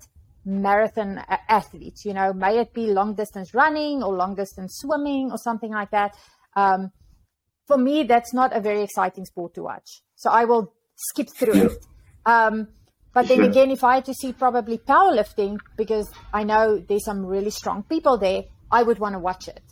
marathon 0.46 1.22
athletes, 1.48 2.04
you 2.04 2.14
know, 2.14 2.32
may 2.32 2.58
it 2.58 2.72
be 2.72 2.86
long 2.86 3.14
distance 3.14 3.52
running 3.52 4.02
or 4.02 4.14
long 4.14 4.34
distance 4.34 4.78
swimming 4.78 5.30
or 5.30 5.38
something 5.38 5.72
like 5.72 5.90
that. 5.90 6.16
Um, 6.54 6.92
for 7.66 7.76
me, 7.76 8.04
that's 8.04 8.32
not 8.32 8.56
a 8.56 8.60
very 8.60 8.82
exciting 8.82 9.26
sport 9.26 9.54
to 9.54 9.62
watch. 9.64 10.02
So 10.14 10.30
I 10.30 10.44
will 10.44 10.72
skip 10.94 11.28
through 11.28 11.66
it. 11.66 11.86
Um, 12.24 12.68
but 13.16 13.28
then 13.28 13.40
again, 13.40 13.70
if 13.70 13.82
I 13.82 13.94
had 13.94 14.04
to 14.04 14.14
see 14.14 14.34
probably 14.34 14.76
powerlifting, 14.76 15.58
because 15.76 16.10
I 16.34 16.44
know 16.44 16.76
there's 16.76 17.06
some 17.06 17.24
really 17.24 17.48
strong 17.50 17.82
people 17.82 18.18
there, 18.18 18.44
I 18.70 18.82
would 18.82 18.98
want 18.98 19.14
to 19.14 19.18
watch 19.18 19.48
it. 19.48 19.62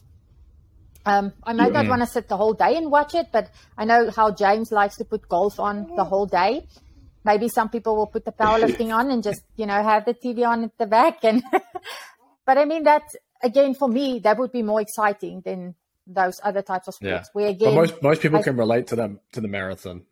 Um, 1.04 1.34
I 1.44 1.52
might 1.52 1.74
not 1.74 1.86
want 1.86 2.00
to 2.00 2.06
sit 2.06 2.28
the 2.28 2.38
whole 2.38 2.54
day 2.54 2.76
and 2.76 2.90
watch 2.90 3.14
it, 3.14 3.26
but 3.30 3.50
I 3.76 3.84
know 3.84 4.10
how 4.10 4.30
James 4.30 4.72
likes 4.72 4.96
to 4.96 5.04
put 5.04 5.28
golf 5.28 5.60
on 5.60 5.94
the 5.94 6.04
whole 6.04 6.24
day 6.24 6.66
maybe 7.24 7.48
some 7.48 7.68
people 7.68 7.96
will 7.96 8.06
put 8.06 8.24
the 8.24 8.32
powerlifting 8.32 8.94
on 8.94 9.10
and 9.10 9.22
just 9.22 9.42
you 9.56 9.66
know 9.66 9.82
have 9.82 10.04
the 10.04 10.14
TV 10.14 10.46
on 10.46 10.64
at 10.64 10.78
the 10.78 10.86
back 10.86 11.24
and 11.24 11.42
but 12.46 12.58
I 12.58 12.64
mean 12.64 12.84
that 12.84 13.02
again 13.42 13.74
for 13.74 13.88
me 13.88 14.20
that 14.20 14.38
would 14.38 14.52
be 14.52 14.62
more 14.62 14.80
exciting 14.80 15.42
than 15.44 15.74
those 16.06 16.38
other 16.42 16.60
types 16.60 16.86
of 16.86 16.94
sports. 16.94 17.28
Yeah. 17.28 17.32
Where 17.32 17.48
again, 17.48 17.74
but 17.74 17.74
most 17.74 18.02
most 18.02 18.22
people 18.22 18.40
I, 18.40 18.42
can 18.42 18.56
relate 18.56 18.88
to 18.88 18.96
them 18.96 19.20
to 19.32 19.40
the 19.40 19.48
marathon 19.48 20.02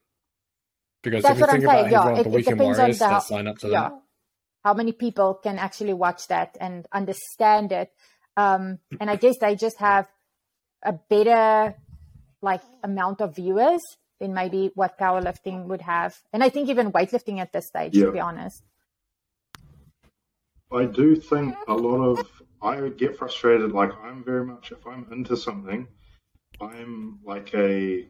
because 1.03 1.25
if 1.25 1.39
you 1.39 1.47
think 1.47 1.65
about 1.65 1.91
yeah, 1.91 2.01
everyone, 2.01 2.17
it, 2.17 2.25
the 2.25 2.31
weekend 2.31 2.61
warriors 2.61 2.99
the, 2.99 3.07
that 3.07 3.23
sign 3.23 3.47
up 3.47 3.59
to 3.59 3.69
yeah, 3.69 3.89
them. 3.91 4.03
How 4.65 4.75
many 4.75 4.93
people 4.93 5.35
can 5.35 5.59
actually 5.59 5.93
watch 5.93 6.29
that 6.29 6.57
and 6.61 6.87
understand 6.93 7.73
it? 7.73 7.91
Um, 8.37 8.79
and 9.01 9.11
I 9.11 9.17
guess 9.17 9.37
they 9.41 9.57
just 9.57 9.79
have 9.81 10.09
a 10.83 10.93
better 10.93 11.75
like 12.41 12.63
amount 12.83 13.21
of 13.21 13.37
viewers 13.37 13.81
than 14.21 14.35
maybe 14.35 14.71
what 14.75 14.99
powerlifting 14.99 15.67
would 15.67 15.83
have. 15.83 16.17
And 16.33 16.43
I 16.43 16.49
think 16.49 16.69
even 16.69 16.93
weightlifting 16.93 17.39
at 17.39 17.53
this 17.53 17.67
stage, 17.67 17.97
yeah. 17.97 18.07
to 18.07 18.13
be 18.13 18.21
honest. 18.21 18.63
I 20.73 20.87
do 20.87 21.17
think 21.17 21.55
a 21.69 21.75
lot 21.75 22.03
of 22.03 22.43
I 22.63 22.89
get 22.91 23.17
frustrated. 23.17 23.73
Like 23.73 23.91
I'm 24.03 24.25
very 24.25 24.47
much 24.47 24.73
if 24.73 24.87
I'm 24.87 25.07
into 25.11 25.37
something, 25.37 25.87
I'm 26.61 27.19
like 27.25 27.53
a 27.55 28.09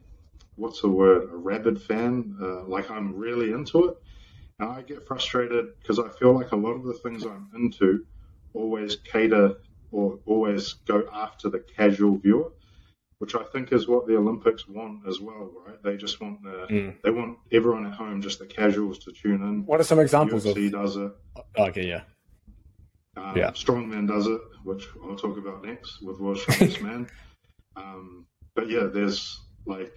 what's 0.57 0.81
the 0.83 0.89
word 0.89 1.31
a 1.33 1.37
rabid 1.37 1.81
fan. 1.81 2.37
Uh, 2.41 2.65
like 2.65 2.91
I'm 2.91 3.17
really 3.17 3.53
into 3.53 3.89
it, 3.89 3.97
and 4.59 4.71
I 4.71 4.83
get 4.83 5.07
frustrated 5.07 5.79
because 5.81 5.99
I 5.99 6.09
feel 6.19 6.33
like 6.33 6.53
a 6.53 6.57
lot 6.57 6.73
of 6.73 6.85
the 6.85 6.95
things 6.95 7.25
I'm 7.25 7.51
into 7.55 8.05
always 8.55 8.97
cater 8.97 9.57
or 9.91 10.19
always 10.27 10.73
go 10.73 11.09
after 11.13 11.49
the 11.49 11.61
casual 11.77 12.19
viewer 12.19 12.51
which 13.23 13.37
I 13.37 13.45
think 13.45 13.71
is 13.71 13.87
what 13.87 14.09
the 14.09 14.17
Olympics 14.17 14.67
want 14.67 15.07
as 15.09 15.21
well, 15.21 15.53
right? 15.65 15.81
They 15.85 15.97
just 15.97 16.21
want 16.21 16.43
the 16.43 16.67
mm. 16.69 16.97
they 17.05 17.11
want 17.11 17.39
everyone 17.53 17.87
at 17.87 17.93
home, 17.93 18.21
just 18.21 18.41
the 18.41 18.47
casuals, 18.47 18.99
to 19.05 19.13
tune 19.13 19.43
in. 19.43 19.65
What 19.65 19.79
are 19.79 19.85
some 19.85 20.01
examples 20.01 20.45
UFC 20.45 20.67
of? 20.67 20.73
does 20.73 20.97
it. 20.97 21.13
Okay, 21.57 21.87
yeah. 21.87 22.01
Um, 23.17 23.37
yeah. 23.37 23.53
Strongman 23.53 24.09
does 24.09 24.27
it, 24.27 24.41
which 24.65 24.89
I'll 25.05 25.15
talk 25.15 25.39
about 25.39 25.65
next 25.65 26.03
with 26.03 26.19
World's 26.19 26.43
Strongest 26.43 26.83
Man. 26.83 27.09
Um, 27.77 28.27
but 28.57 28.69
yeah, 28.69 28.89
there's 28.93 29.41
like 29.67 29.97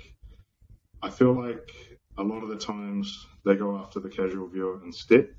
I 1.05 1.09
feel 1.11 1.33
like 1.33 1.69
a 2.17 2.23
lot 2.23 2.41
of 2.41 2.49
the 2.49 2.57
times 2.57 3.27
they 3.45 3.55
go 3.55 3.77
after 3.77 3.99
the 3.99 4.09
casual 4.09 4.47
viewer 4.47 4.81
instead. 4.83 5.29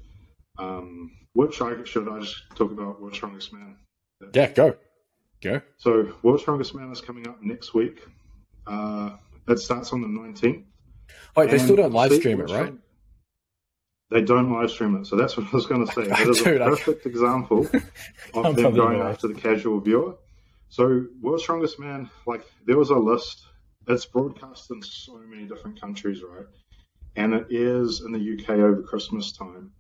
Um, 0.58 1.10
which 1.32 1.60
I 1.60 1.82
should 1.82 2.08
I 2.08 2.20
just 2.20 2.36
talk 2.54 2.70
about 2.70 3.00
World's 3.00 3.16
Strongest 3.16 3.52
Man? 3.52 3.76
Yeah, 4.32 4.50
go. 4.52 4.76
Go. 5.42 5.60
So, 5.76 6.14
World's 6.22 6.42
Strongest 6.42 6.74
Man 6.76 6.92
is 6.92 7.00
coming 7.00 7.26
up 7.26 7.42
next 7.42 7.74
week. 7.74 8.00
Uh, 8.64 9.16
it 9.48 9.58
starts 9.58 9.92
on 9.92 10.02
the 10.02 10.06
19th. 10.06 10.64
Wait, 11.36 11.50
they 11.50 11.58
still 11.58 11.76
don't 11.76 11.92
live 11.92 12.12
stream 12.12 12.40
it, 12.40 12.50
right? 12.50 12.72
They 14.10 14.22
don't 14.22 14.52
live 14.52 14.70
stream 14.70 14.96
it. 14.96 15.06
So 15.06 15.16
that's 15.16 15.36
what 15.36 15.46
I 15.46 15.50
was 15.50 15.66
going 15.66 15.84
to 15.84 15.92
say. 15.92 16.02
It 16.22 16.28
is 16.28 16.42
Dude, 16.42 16.60
a 16.60 16.66
perfect 16.66 17.06
example 17.06 17.66
of 18.34 18.54
them 18.54 18.74
going 18.74 19.00
after 19.00 19.26
the 19.26 19.34
casual 19.34 19.80
viewer. 19.80 20.14
So, 20.68 21.06
World's 21.20 21.42
Strongest 21.42 21.80
Man, 21.80 22.08
like, 22.24 22.44
there 22.66 22.78
was 22.78 22.90
a 22.90 22.94
list. 22.96 23.42
It's 23.88 24.06
broadcast 24.06 24.70
in 24.70 24.82
so 24.82 25.18
many 25.18 25.44
different 25.46 25.80
countries, 25.80 26.22
right? 26.22 26.46
And 27.16 27.34
it 27.34 27.46
is 27.50 28.00
in 28.02 28.12
the 28.12 28.34
UK 28.34 28.50
over 28.58 28.82
Christmas 28.82 29.32
time. 29.32 29.72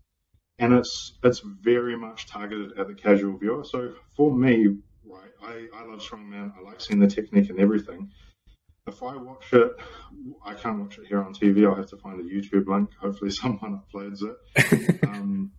and 0.58 0.72
it's 0.74 1.18
it's 1.22 1.40
very 1.40 1.96
much 1.96 2.26
targeted 2.26 2.78
at 2.78 2.88
the 2.88 2.94
casual 2.94 3.36
viewer. 3.38 3.64
So 3.64 3.94
for 4.16 4.34
me, 4.34 4.68
right, 5.04 5.30
I, 5.42 5.68
I 5.74 5.84
love 5.84 6.00
strongman. 6.00 6.52
I 6.58 6.62
like 6.62 6.80
seeing 6.80 7.00
the 7.00 7.06
technique 7.08 7.50
and 7.50 7.60
everything. 7.60 8.10
If 8.86 9.02
I 9.02 9.16
watch 9.16 9.52
it, 9.52 9.72
I 10.44 10.54
can't 10.54 10.80
watch 10.80 10.98
it 10.98 11.06
here 11.08 11.22
on 11.22 11.34
TV. 11.34 11.66
I'll 11.68 11.74
have 11.74 11.88
to 11.90 11.96
find 11.96 12.20
a 12.20 12.24
YouTube 12.24 12.66
link. 12.68 12.90
Hopefully, 13.00 13.30
someone 13.42 13.80
uploads 13.82 14.22
it. 14.22 15.04
um, 15.08 15.52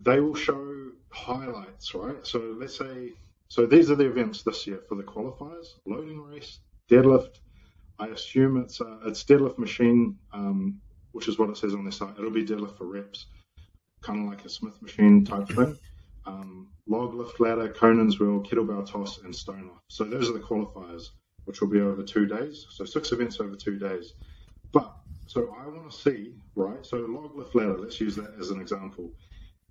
they 0.00 0.20
will 0.20 0.34
show 0.34 0.90
highlights, 1.10 1.94
right? 1.94 2.24
So 2.26 2.38
let's 2.58 2.76
say, 2.78 3.12
so 3.48 3.66
these 3.66 3.90
are 3.90 3.96
the 3.96 4.06
events 4.06 4.42
this 4.42 4.66
year 4.66 4.80
for 4.88 4.96
the 4.96 5.02
qualifiers: 5.04 5.66
loading 5.86 6.20
race, 6.22 6.60
deadlift. 6.90 7.40
I 7.98 8.08
assume 8.08 8.58
it's 8.58 8.80
uh, 8.80 8.98
it's 9.06 9.24
deadlift 9.24 9.58
machine, 9.58 10.18
um, 10.32 10.80
which 11.12 11.28
is 11.28 11.38
what 11.38 11.50
it 11.50 11.56
says 11.56 11.74
on 11.74 11.84
the 11.84 11.92
site. 11.92 12.14
It'll 12.18 12.30
be 12.30 12.44
deadlift 12.44 12.76
for 12.78 12.86
reps 12.86 13.26
kind 14.02 14.24
of 14.24 14.30
like 14.30 14.44
a 14.44 14.48
Smith 14.48 14.80
machine 14.82 15.24
type 15.24 15.48
thing. 15.48 15.76
Um, 16.26 16.68
log 16.86 17.14
lift 17.14 17.40
ladder, 17.40 17.68
Conan's 17.68 18.20
wheel, 18.20 18.42
kettlebell 18.42 18.90
toss, 18.90 19.18
and 19.22 19.34
stone 19.34 19.70
off. 19.72 19.80
So 19.88 20.04
those 20.04 20.28
are 20.30 20.34
the 20.34 20.40
qualifiers, 20.40 21.04
which 21.46 21.60
will 21.60 21.68
be 21.68 21.80
over 21.80 22.02
two 22.02 22.26
days. 22.26 22.66
So 22.70 22.84
six 22.84 23.12
events 23.12 23.40
over 23.40 23.56
two 23.56 23.78
days. 23.78 24.14
But 24.72 24.94
so 25.26 25.54
I 25.58 25.66
want 25.68 25.90
to 25.90 25.96
see, 25.96 26.34
right? 26.54 26.84
So 26.84 26.98
log 26.98 27.36
lift 27.36 27.54
ladder, 27.54 27.78
let's 27.78 28.00
use 28.00 28.16
that 28.16 28.34
as 28.38 28.50
an 28.50 28.60
example. 28.60 29.10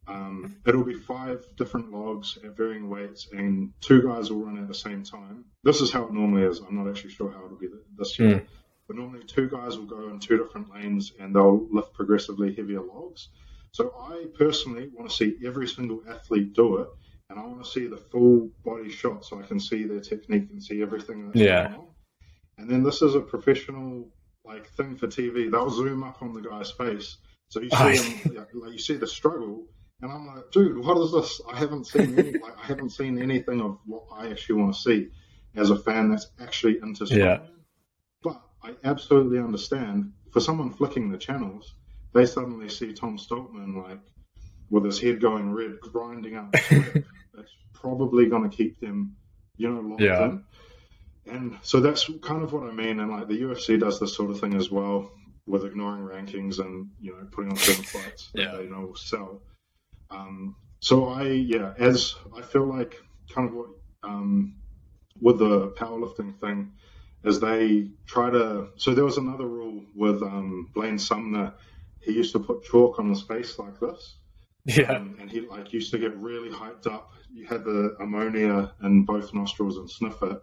Um, 0.07 0.57
it'll 0.65 0.83
be 0.83 0.95
five 0.95 1.45
different 1.55 1.91
logs 1.91 2.37
at 2.43 2.57
varying 2.57 2.89
weights, 2.89 3.29
and 3.31 3.71
two 3.79 4.01
guys 4.01 4.31
will 4.31 4.43
run 4.43 4.57
at 4.57 4.67
the 4.67 4.73
same 4.73 5.03
time. 5.03 5.45
This 5.63 5.81
is 5.81 5.91
how 5.91 6.05
it 6.05 6.13
normally 6.13 6.43
is. 6.43 6.59
I'm 6.59 6.75
not 6.75 6.89
actually 6.89 7.11
sure 7.11 7.31
how 7.31 7.45
it'll 7.45 7.57
be 7.57 7.69
this 7.97 8.19
year. 8.19 8.35
Mm. 8.35 8.45
But 8.87 8.97
normally, 8.97 9.23
two 9.25 9.47
guys 9.47 9.77
will 9.77 9.85
go 9.85 10.09
in 10.09 10.19
two 10.19 10.37
different 10.37 10.73
lanes 10.73 11.13
and 11.17 11.33
they'll 11.33 11.67
lift 11.71 11.93
progressively 11.93 12.53
heavier 12.53 12.81
logs. 12.81 13.29
So 13.71 13.93
I 13.97 14.25
personally 14.37 14.89
want 14.93 15.09
to 15.09 15.15
see 15.15 15.37
every 15.45 15.67
single 15.67 16.03
athlete 16.07 16.53
do 16.53 16.77
it, 16.77 16.89
and 17.29 17.39
I 17.39 17.43
want 17.43 17.63
to 17.63 17.69
see 17.69 17.87
the 17.87 17.97
full 17.97 18.51
body 18.63 18.91
shot 18.91 19.25
so 19.25 19.39
I 19.39 19.43
can 19.43 19.59
see 19.59 19.85
their 19.85 20.01
technique 20.01 20.49
and 20.51 20.61
see 20.61 20.81
everything 20.81 21.27
that's 21.27 21.39
yeah. 21.39 21.69
going 21.69 21.79
on. 21.79 21.87
And 22.57 22.69
then 22.69 22.83
this 22.83 23.01
is 23.01 23.15
a 23.15 23.19
professional 23.21 24.09
like 24.45 24.69
thing 24.71 24.95
for 24.95 25.07
TV. 25.07 25.49
They'll 25.49 25.69
zoom 25.69 26.03
up 26.03 26.21
on 26.21 26.33
the 26.33 26.41
guy's 26.41 26.71
face, 26.71 27.17
so 27.47 27.61
you 27.61 27.69
see 27.69 27.97
him, 27.97 28.35
like, 28.35 28.73
you 28.73 28.79
see 28.79 28.95
the 28.95 29.07
struggle. 29.07 29.65
And 30.03 30.11
I'm 30.11 30.27
like, 30.27 30.51
dude, 30.51 30.77
what 30.77 30.97
is 30.97 31.13
this? 31.13 31.39
I 31.49 31.57
haven't 31.57 31.87
seen 31.87 32.19
any, 32.19 32.33
like, 32.39 32.57
I 32.61 32.65
haven't 32.65 32.89
seen 32.89 33.21
anything 33.21 33.61
of 33.61 33.79
what 33.85 34.03
I 34.13 34.29
actually 34.29 34.61
want 34.61 34.75
to 34.75 34.81
see 34.81 35.07
as 35.55 35.69
a 35.69 35.77
fan 35.77 36.11
that's 36.11 36.27
actually 36.41 36.79
into 36.83 37.05
strongman. 37.05 37.17
Yeah. 37.17 37.39
But 38.21 38.41
I 38.61 38.73
absolutely 38.83 39.39
understand 39.39 40.11
for 40.31 40.41
someone 40.41 40.73
flicking 40.73 41.09
the 41.09 41.17
channels, 41.17 41.75
they 42.13 42.25
suddenly 42.25 42.67
see 42.67 42.91
Tom 42.91 43.17
Stoltman 43.17 43.81
like 43.81 43.99
with 44.69 44.83
his 44.83 44.99
head 44.99 45.21
going 45.21 45.53
red, 45.53 45.79
grinding 45.79 46.35
up. 46.35 46.51
that's 47.33 47.55
probably 47.73 48.25
going 48.25 48.49
to 48.49 48.55
keep 48.55 48.81
them, 48.81 49.15
you 49.55 49.69
know, 49.69 49.79
locked 49.79 50.01
yeah. 50.01 50.25
in. 50.25 50.43
And 51.27 51.57
so 51.61 51.79
that's 51.79 52.09
kind 52.21 52.43
of 52.43 52.51
what 52.51 52.63
I 52.63 52.73
mean. 52.73 52.99
And 52.99 53.09
like 53.09 53.29
the 53.29 53.41
UFC 53.41 53.79
does 53.79 54.01
this 54.01 54.13
sort 54.13 54.31
of 54.31 54.39
thing 54.41 54.55
as 54.55 54.69
well 54.69 55.11
with 55.45 55.63
ignoring 55.63 56.03
rankings 56.03 56.59
and 56.59 56.89
you 57.01 57.11
know 57.11 57.25
putting 57.31 57.51
on 57.51 57.57
certain 57.57 57.83
fights 57.83 58.31
yeah. 58.33 58.51
that 58.51 58.57
they 58.57 58.67
know 58.67 58.81
will 58.81 58.95
sell. 58.95 59.41
Um, 60.13 60.55
so 60.79 61.07
I 61.07 61.23
yeah, 61.23 61.73
as 61.77 62.15
I 62.35 62.41
feel 62.41 62.65
like 62.65 63.01
kind 63.33 63.49
of 63.49 63.55
what 63.55 63.69
um, 64.03 64.55
with 65.21 65.39
the 65.39 65.69
powerlifting 65.71 66.39
thing, 66.39 66.71
as 67.25 67.39
they 67.39 67.89
try 68.05 68.29
to. 68.29 68.69
So 68.75 68.93
there 68.93 69.05
was 69.05 69.17
another 69.17 69.47
rule 69.47 69.83
with 69.95 70.21
um, 70.21 70.69
Blaine 70.73 70.99
Sumner 70.99 71.53
he 72.03 72.11
used 72.11 72.33
to 72.33 72.39
put 72.39 72.63
chalk 72.63 72.99
on 72.99 73.09
his 73.09 73.21
face 73.21 73.57
like 73.57 73.79
this. 73.79 74.17
Yeah. 74.65 74.93
Um, 74.93 75.17
and 75.19 75.29
he 75.29 75.41
like 75.41 75.73
used 75.73 75.91
to 75.91 75.97
get 75.97 76.15
really 76.17 76.49
hyped 76.49 76.87
up. 76.87 77.13
You 77.31 77.45
had 77.45 77.63
the 77.63 77.95
ammonia 77.99 78.73
in 78.83 79.03
both 79.03 79.33
nostrils 79.33 79.77
and 79.77 79.89
sniff 79.89 80.21
it. 80.21 80.39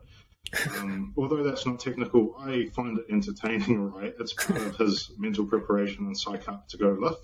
Um, 0.78 1.14
although 1.18 1.42
that's 1.42 1.66
not 1.66 1.78
technical, 1.78 2.34
I 2.38 2.66
find 2.74 2.98
it 2.98 3.04
entertaining, 3.10 3.90
right? 3.92 4.14
It's 4.18 4.32
part 4.32 4.60
of 4.60 4.76
his 4.76 5.10
mental 5.18 5.46
preparation 5.46 6.06
and 6.06 6.16
psych 6.16 6.48
up 6.48 6.68
to 6.68 6.76
go 6.76 6.96
lift. 6.98 7.22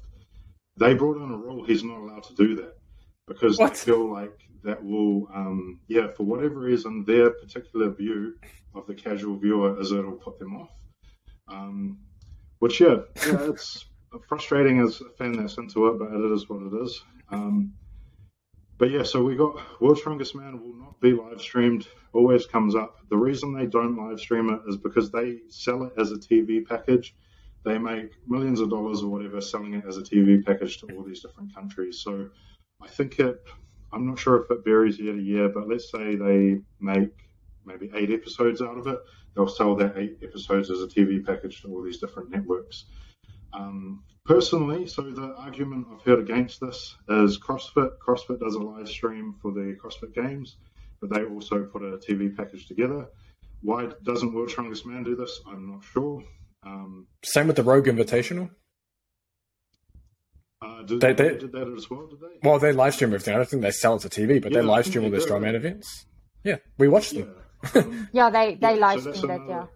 They 0.79 0.95
brought 0.95 1.17
in 1.17 1.31
a 1.31 1.37
rule 1.37 1.65
he's 1.65 1.83
not 1.83 1.99
allowed 1.99 2.25
to 2.25 2.35
do 2.35 2.55
that 2.57 2.77
because 3.27 3.59
what? 3.59 3.73
they 3.73 3.79
feel 3.79 4.11
like 4.11 4.39
that 4.63 4.83
will, 4.83 5.29
um, 5.35 5.81
yeah, 5.89 6.09
for 6.17 6.25
whatever 6.25 6.61
reason, 6.61 7.05
their 7.05 7.31
particular 7.31 7.91
view 7.91 8.35
of 8.75 8.87
the 8.87 8.95
casual 8.95 9.37
viewer 9.37 9.81
is 9.81 9.93
it'll 9.93 10.13
put 10.13 10.39
them 10.39 10.57
off. 10.57 10.71
Um, 11.49 11.99
which, 12.59 12.81
yeah, 12.81 12.97
yeah, 13.27 13.39
it's 13.49 13.87
frustrating 14.29 14.81
as 14.81 15.01
a 15.01 15.11
fan 15.17 15.33
that's 15.33 15.57
into 15.57 15.87
it, 15.89 15.99
but 15.99 16.13
it 16.13 16.33
is 16.33 16.49
what 16.49 16.63
it 16.63 16.83
is. 16.83 17.03
Um, 17.31 17.73
but 18.79 18.91
yeah, 18.91 19.03
so 19.03 19.23
we 19.23 19.37
got 19.37 19.59
World's 19.81 20.01
Strongest 20.01 20.35
Man 20.35 20.61
will 20.61 20.75
not 20.75 21.01
be 21.01 21.13
live 21.13 21.41
streamed. 21.41 21.89
Always 22.13 22.47
comes 22.47 22.75
up. 22.75 22.99
The 23.09 23.17
reason 23.17 23.55
they 23.55 23.67
don't 23.67 23.97
live 23.97 24.21
stream 24.21 24.51
it 24.51 24.61
is 24.69 24.77
because 24.77 25.11
they 25.11 25.39
sell 25.49 25.85
it 25.85 25.93
as 25.99 26.13
a 26.13 26.17
TV 26.17 26.67
package. 26.67 27.15
They 27.67 27.79
make 27.79 28.13
millions 28.29 28.61
of 28.61 28.71
dollars 28.71 29.03
or 29.03 29.09
whatever 29.09 29.41
selling 29.41 29.75
it 29.75 29.85
as 29.89 29.99
a 29.99 30.01
TV 30.01 30.47
package 30.47 30.79
to 30.79 30.87
all 30.95 31.03
these 31.03 31.21
different 31.21 31.53
countries. 31.53 31.99
So 31.99 32.31
I 32.81 32.87
think 32.87 33.19
it. 33.19 33.43
I'm 33.93 34.07
not 34.07 34.21
sure 34.21 34.41
if 34.41 34.49
it 34.53 34.65
varies 34.65 35.01
year 35.01 35.13
to 35.13 35.21
year, 35.21 35.49
but 35.49 35.69
let's 35.69 35.91
say 35.91 36.15
they 36.15 36.61
make 36.79 37.11
maybe 37.65 37.91
eight 37.97 38.13
episodes 38.13 38.63
out 38.63 38.79
of 38.79 38.87
it. 38.87 38.99
They'll 39.35 39.49
sell 39.49 39.75
that 39.77 39.97
eight 39.97 40.19
episodes 40.23 40.71
as 40.71 40.81
a 40.81 40.87
TV 40.87 41.27
package 41.27 41.61
to 41.63 41.69
all 41.69 41.83
these 41.83 41.99
different 41.99 42.31
networks. 42.31 42.85
Um, 43.53 44.05
personally, 44.25 44.87
so 44.87 45.03
the 45.03 45.35
argument 45.37 45.89
I've 45.93 46.03
heard 46.03 46.21
against 46.21 46.61
this 46.61 46.97
is 47.09 47.37
CrossFit. 47.37 47.99
CrossFit 47.99 48.39
does 48.39 48.55
a 48.55 48.61
live 48.61 48.89
stream 48.89 49.35
for 49.43 49.51
the 49.51 49.77
CrossFit 49.83 50.15
Games, 50.15 50.59
but 51.01 51.13
they 51.13 51.25
also 51.25 51.65
put 51.65 51.83
a 51.83 51.99
TV 51.99 52.35
package 52.37 52.69
together. 52.69 53.09
Why 53.63 53.89
doesn't 54.05 54.33
World 54.33 54.51
Strongest 54.51 54.87
Man 54.87 55.03
do 55.03 55.17
this? 55.17 55.41
I'm 55.49 55.69
not 55.69 55.83
sure. 55.83 56.23
Um, 56.67 57.07
Same 57.25 57.47
with 57.47 57.57
the 57.57 57.63
Rogue 57.63 57.87
Invitational. 57.87 58.51
Uh, 60.61 60.83
did, 60.83 61.01
they, 61.01 61.13
they, 61.13 61.37
did 61.37 61.53
that 61.53 61.73
as 61.77 61.89
well? 61.89 62.07
Did 62.07 62.21
they? 62.21 62.49
Well, 62.49 62.59
they 62.59 62.73
live 62.73 62.95
stream 62.95 63.11
everything. 63.11 63.35
I 63.35 63.37
don't 63.37 63.49
think 63.49 63.63
they 63.63 63.71
sell 63.71 63.97
it 63.97 64.01
to 64.01 64.09
TV, 64.09 64.43
but 64.43 64.53
yeah, 64.53 64.61
they 64.61 64.67
live 64.67 64.87
stream 64.87 65.05
all 65.05 65.11
their 65.11 65.21
strongman 65.21 65.55
events. 65.55 66.07
Yeah, 66.43 66.57
we 66.79 66.89
watched 66.89 67.15
them. 67.15 67.35
Yeah, 67.75 67.83
yeah 68.13 68.31
they 68.31 68.55
they 68.55 68.75
yeah, 68.79 68.87
live 68.87 69.03
so 69.03 69.13
streamed 69.13 69.43
it. 69.43 69.49
Yeah 69.49 69.67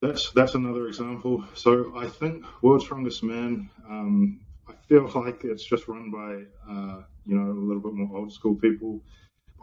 that's 0.00 0.30
that's 0.32 0.54
another 0.54 0.86
example. 0.88 1.44
So 1.54 1.92
I 1.96 2.08
think 2.08 2.44
World's 2.62 2.84
Strongest 2.84 3.22
Man. 3.22 3.68
Um, 3.88 4.40
I 4.68 4.72
feel 4.88 5.10
like 5.14 5.44
it's 5.44 5.64
just 5.64 5.88
run 5.88 6.10
by 6.10 6.72
uh, 6.72 7.02
you 7.26 7.36
know 7.36 7.50
a 7.50 7.52
little 7.52 7.82
bit 7.82 7.94
more 7.94 8.18
old 8.18 8.32
school 8.32 8.54
people. 8.54 9.00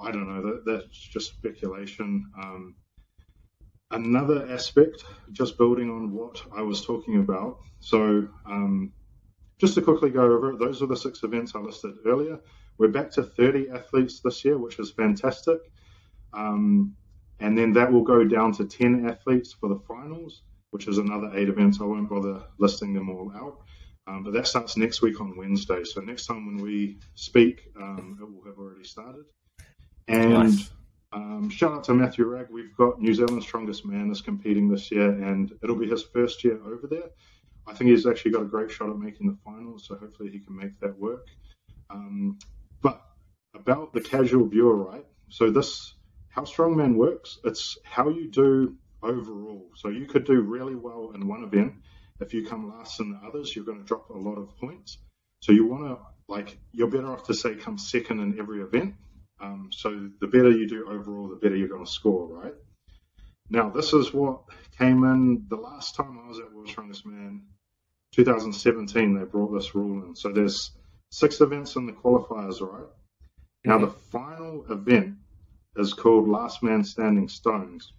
I 0.01 0.11
don't 0.11 0.27
know. 0.27 0.41
That, 0.43 0.63
that's 0.65 0.97
just 0.97 1.29
speculation. 1.29 2.29
Um, 2.41 2.75
another 3.91 4.47
aspect, 4.51 5.03
just 5.31 5.57
building 5.57 5.89
on 5.89 6.11
what 6.11 6.41
I 6.55 6.61
was 6.61 6.85
talking 6.85 7.19
about. 7.19 7.59
So 7.79 8.27
um, 8.45 8.91
just 9.59 9.75
to 9.75 9.81
quickly 9.81 10.09
go 10.09 10.23
over 10.23 10.51
it, 10.51 10.59
those 10.59 10.81
are 10.81 10.87
the 10.87 10.97
six 10.97 11.23
events 11.23 11.53
I 11.55 11.59
listed 11.59 11.95
earlier. 12.05 12.39
We're 12.77 12.89
back 12.89 13.11
to 13.11 13.23
30 13.23 13.69
athletes 13.69 14.19
this 14.19 14.43
year, 14.45 14.57
which 14.57 14.79
is 14.79 14.91
fantastic. 14.91 15.59
Um, 16.33 16.95
and 17.39 17.57
then 17.57 17.73
that 17.73 17.91
will 17.91 18.03
go 18.03 18.23
down 18.23 18.51
to 18.53 18.65
10 18.65 19.07
athletes 19.09 19.53
for 19.53 19.69
the 19.69 19.79
finals, 19.87 20.43
which 20.71 20.87
is 20.87 20.97
another 20.97 21.31
eight 21.35 21.49
events. 21.49 21.79
I 21.81 21.85
won't 21.85 22.09
bother 22.09 22.43
listing 22.59 22.93
them 22.93 23.09
all 23.09 23.31
out. 23.35 23.59
Um, 24.07 24.23
but 24.23 24.33
that 24.33 24.47
starts 24.47 24.77
next 24.77 25.01
week 25.01 25.19
on 25.19 25.35
Wednesday. 25.35 25.83
So 25.83 26.01
next 26.01 26.27
time 26.27 26.45
when 26.45 26.63
we 26.63 26.99
speak, 27.15 27.71
um, 27.79 28.17
it 28.19 28.23
will 28.23 28.43
have 28.45 28.57
already 28.57 28.85
started. 28.85 29.25
And 30.07 30.33
nice. 30.33 30.69
Um, 31.17 31.49
shout 31.49 31.71
out 31.71 31.83
to 31.85 31.93
Matthew 31.95 32.25
Ragg. 32.25 32.47
We've 32.51 32.75
got 32.75 33.01
New 33.01 33.13
Zealand's 33.13 33.45
strongest 33.45 33.85
man 33.85 34.11
is 34.11 34.21
competing 34.21 34.69
this 34.69 34.91
year, 34.91 35.09
and 35.09 35.51
it'll 35.63 35.75
be 35.75 35.89
his 35.89 36.03
first 36.03 36.43
year 36.43 36.59
over 36.63 36.85
there. 36.87 37.09
I 37.65 37.73
think 37.73 37.89
he's 37.89 38.05
actually 38.05 38.31
got 38.31 38.43
a 38.43 38.45
great 38.45 38.69
shot 38.69 38.89
at 38.89 38.97
making 38.97 39.27
the 39.27 39.37
finals, 39.43 39.85
so 39.87 39.95
hopefully 39.95 40.29
he 40.29 40.39
can 40.39 40.55
make 40.55 40.79
that 40.79 40.97
work. 40.97 41.27
Um, 41.89 42.37
but 42.81 43.01
about 43.55 43.93
the 43.93 44.01
casual 44.01 44.47
viewer, 44.47 44.75
right? 44.75 45.05
So 45.29 45.49
this 45.49 45.95
how 46.29 46.43
strongman 46.43 46.95
works, 46.95 47.39
it's 47.43 47.77
how 47.83 48.09
you 48.09 48.29
do 48.29 48.75
overall. 49.01 49.71
So 49.75 49.89
you 49.89 50.05
could 50.05 50.25
do 50.25 50.39
really 50.41 50.75
well 50.75 51.13
in 51.15 51.27
one 51.27 51.43
event. 51.43 51.73
If 52.19 52.33
you 52.33 52.45
come 52.45 52.69
last 52.69 52.99
in 52.99 53.11
the 53.11 53.27
others, 53.27 53.55
you're 53.55 53.65
going 53.65 53.79
to 53.79 53.83
drop 53.83 54.11
a 54.11 54.17
lot 54.17 54.37
of 54.37 54.55
points. 54.57 54.99
So 55.41 55.51
you 55.51 55.65
want 55.65 55.85
to, 55.85 55.97
like, 56.27 56.59
you're 56.73 56.89
better 56.89 57.11
off 57.11 57.23
to 57.25 57.33
say 57.33 57.55
come 57.55 57.79
second 57.79 58.19
in 58.19 58.39
every 58.39 58.61
event. 58.61 58.93
Um, 59.39 59.69
so 59.71 60.09
the 60.19 60.27
better 60.27 60.51
you 60.51 60.67
do 60.67 60.87
overall, 60.89 61.27
the 61.27 61.35
better 61.35 61.55
you're 61.55 61.67
going 61.67 61.85
to 61.85 61.91
score, 61.91 62.27
right? 62.27 62.53
Now, 63.49 63.69
this 63.69 63.93
is 63.93 64.13
what 64.13 64.41
came 64.77 65.03
in 65.03 65.45
the 65.49 65.55
last 65.55 65.95
time 65.95 66.19
I 66.23 66.27
was 66.27 66.39
at 66.39 66.51
World 66.51 66.67
Strongest 66.67 67.05
Man, 67.05 67.43
2017, 68.13 69.17
they 69.17 69.25
brought 69.25 69.53
this 69.53 69.75
rule 69.75 70.03
in. 70.03 70.15
So 70.15 70.31
there's 70.31 70.71
six 71.11 71.39
events 71.41 71.75
in 71.75 71.85
the 71.85 71.93
qualifiers, 71.93 72.61
right? 72.61 72.87
Now, 73.63 73.77
the 73.77 73.87
final 73.87 74.65
event 74.71 75.15
is 75.75 75.93
called 75.93 76.27
Last 76.27 76.63
Man 76.63 76.83
Standing 76.83 77.27
Stones. 77.27 77.93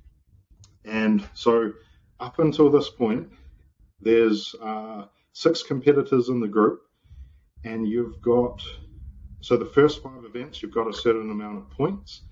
And 0.85 1.27
so, 1.35 1.73
up 2.21 2.39
until 2.39 2.71
this 2.71 2.89
point, 2.89 3.29
there's 4.01 4.55
uh, 4.61 5.05
six 5.33 5.63
competitors 5.63 6.29
in 6.29 6.41
the 6.41 6.49
group, 6.49 6.81
and 7.65 7.87
you've 7.87 8.21
got 8.21 8.63
so 9.41 9.57
the 9.57 9.67
first 9.67 10.03
five 10.03 10.25
events 10.25 10.63
you've 10.63 10.75
got 10.75 10.89
a 10.89 10.93
certain 10.93 11.31
amount 11.31 11.59
of 11.59 11.71
points, 11.71 12.23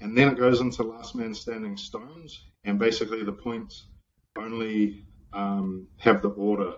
and 0.00 0.16
then 0.16 0.28
it 0.28 0.38
goes 0.38 0.60
into 0.60 0.82
last 0.82 1.14
man 1.14 1.34
standing 1.34 1.76
stones, 1.76 2.44
and 2.64 2.78
basically 2.78 3.22
the 3.24 3.32
points 3.32 3.86
only 4.38 5.04
um, 5.32 5.86
have 5.98 6.22
the 6.22 6.30
order. 6.30 6.74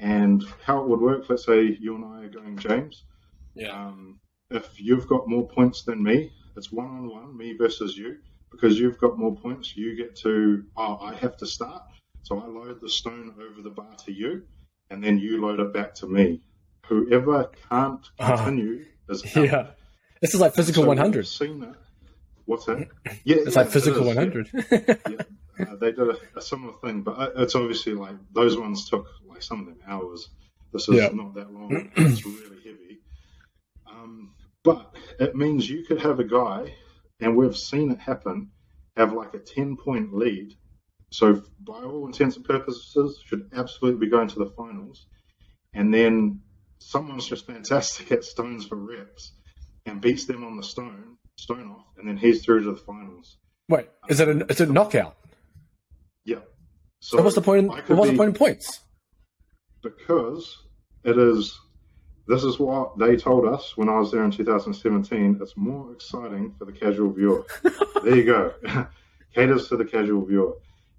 And 0.00 0.44
how 0.64 0.82
it 0.82 0.88
would 0.88 1.00
work, 1.00 1.28
let's 1.28 1.44
say 1.44 1.76
you 1.80 1.94
and 1.94 2.04
I 2.04 2.24
are 2.24 2.28
going 2.28 2.58
James. 2.58 3.04
Yeah. 3.54 3.70
Um, 3.70 4.18
if 4.50 4.80
you've 4.80 5.06
got 5.06 5.28
more 5.28 5.46
points 5.48 5.82
than 5.82 6.02
me, 6.02 6.32
it's 6.56 6.72
one 6.72 6.86
on 6.86 7.08
one, 7.08 7.36
me 7.36 7.54
versus 7.56 7.96
you. 7.96 8.16
Because 8.50 8.78
you've 8.78 8.98
got 8.98 9.18
more 9.18 9.34
points, 9.36 9.76
you 9.76 9.96
get 9.96 10.14
to, 10.16 10.64
oh, 10.76 10.98
I 11.00 11.14
have 11.14 11.36
to 11.38 11.46
start. 11.46 11.82
So 12.22 12.40
I 12.40 12.46
load 12.46 12.80
the 12.80 12.88
stone 12.88 13.34
over 13.40 13.62
the 13.62 13.70
bar 13.70 13.94
to 14.04 14.12
you, 14.12 14.42
and 14.90 15.02
then 15.02 15.18
you 15.18 15.40
load 15.40 15.60
it 15.60 15.72
back 15.72 15.94
to 15.96 16.06
me. 16.06 16.40
Whoever 16.86 17.50
can't 17.70 18.06
Uh-huh. 18.18 18.36
continue. 18.36 18.84
Yeah. 19.34 19.70
This 20.20 20.34
is 20.34 20.40
like 20.40 20.54
physical 20.54 20.82
So 20.84 20.88
100. 20.88 21.16
we've 21.16 21.26
Seen 21.26 21.60
that. 21.60 21.74
What's 22.46 22.64
that? 22.66 22.88
Yeah, 23.24 23.36
It's 23.36 23.54
yeah, 23.54 23.62
like 23.62 23.70
physical 23.70 24.06
it 24.08 24.16
is, 24.18 24.50
yeah. 24.70 24.94
100. 24.94 25.28
yeah, 25.58 25.66
uh, 25.72 25.76
they 25.76 25.92
did 25.92 26.08
a, 26.08 26.16
a 26.36 26.40
similar 26.40 26.74
thing, 26.84 27.02
but 27.02 27.18
uh, 27.18 27.30
it's 27.36 27.54
obviously 27.54 27.94
like 27.94 28.16
those 28.32 28.56
ones 28.58 28.88
took 28.88 29.06
like 29.26 29.42
some 29.42 29.60
of 29.60 29.66
them 29.66 29.78
hours. 29.86 30.28
This 30.72 30.88
is 30.88 30.96
Yeah. 30.96 31.08
not 31.12 31.34
that 31.34 31.52
long. 31.52 31.90
it's 31.96 32.24
really 32.24 32.56
heavy. 32.64 33.00
Um, 33.90 34.34
but 34.62 34.94
it 35.20 35.36
means 35.36 35.68
you 35.68 35.84
could 35.84 36.00
have 36.00 36.20
a 36.20 36.24
guy, 36.24 36.74
and 37.20 37.36
we've 37.36 37.56
seen 37.56 37.90
it 37.90 37.98
happen, 37.98 38.50
have 38.96 39.12
like 39.12 39.34
a 39.34 39.38
10 39.38 39.76
point 39.76 40.14
lead. 40.14 40.54
So, 41.10 41.42
by 41.60 41.74
all 41.82 42.06
intents 42.06 42.36
and 42.36 42.44
purposes, 42.44 43.20
should 43.24 43.48
absolutely 43.54 44.06
be 44.06 44.10
going 44.10 44.26
to 44.28 44.38
the 44.38 44.50
finals. 44.56 45.06
And 45.72 45.92
then 45.94 46.40
someone's 46.78 47.26
just 47.26 47.46
fantastic 47.46 48.12
at 48.12 48.24
stones 48.24 48.66
for 48.66 48.76
reps 48.76 49.32
and 49.86 50.00
beats 50.00 50.24
them 50.24 50.44
on 50.44 50.56
the 50.56 50.62
stone, 50.62 51.16
stone 51.36 51.70
off, 51.70 51.86
and 51.98 52.08
then 52.08 52.16
he's 52.16 52.44
through 52.44 52.64
to 52.64 52.72
the 52.72 52.76
finals. 52.76 53.36
Wait, 53.68 53.88
is 54.08 54.20
it 54.20 54.28
a, 54.28 54.46
is 54.46 54.60
it 54.60 54.68
a 54.68 54.72
knockout? 54.72 55.16
Yeah. 56.24 56.40
So 57.00 57.18
So 57.18 57.22
what's 57.22 57.34
the 57.34 57.42
point? 57.42 57.64
In, 57.64 57.96
what's 57.96 58.10
the 58.10 58.16
point 58.16 58.28
in 58.28 58.34
points? 58.34 58.80
Because 59.82 60.58
it 61.04 61.18
is. 61.18 61.58
This 62.26 62.42
is 62.42 62.58
what 62.58 62.98
they 62.98 63.16
told 63.16 63.46
us 63.46 63.76
when 63.76 63.90
I 63.90 63.98
was 63.98 64.10
there 64.10 64.24
in 64.24 64.30
2017. 64.30 65.38
It's 65.42 65.56
more 65.58 65.92
exciting 65.92 66.54
for 66.58 66.64
the 66.64 66.72
casual 66.72 67.10
viewer. 67.12 67.44
there 68.02 68.16
you 68.16 68.24
go. 68.24 68.54
Caters 69.34 69.68
to 69.68 69.76
the 69.76 69.84
casual 69.84 70.24
viewer. 70.24 70.54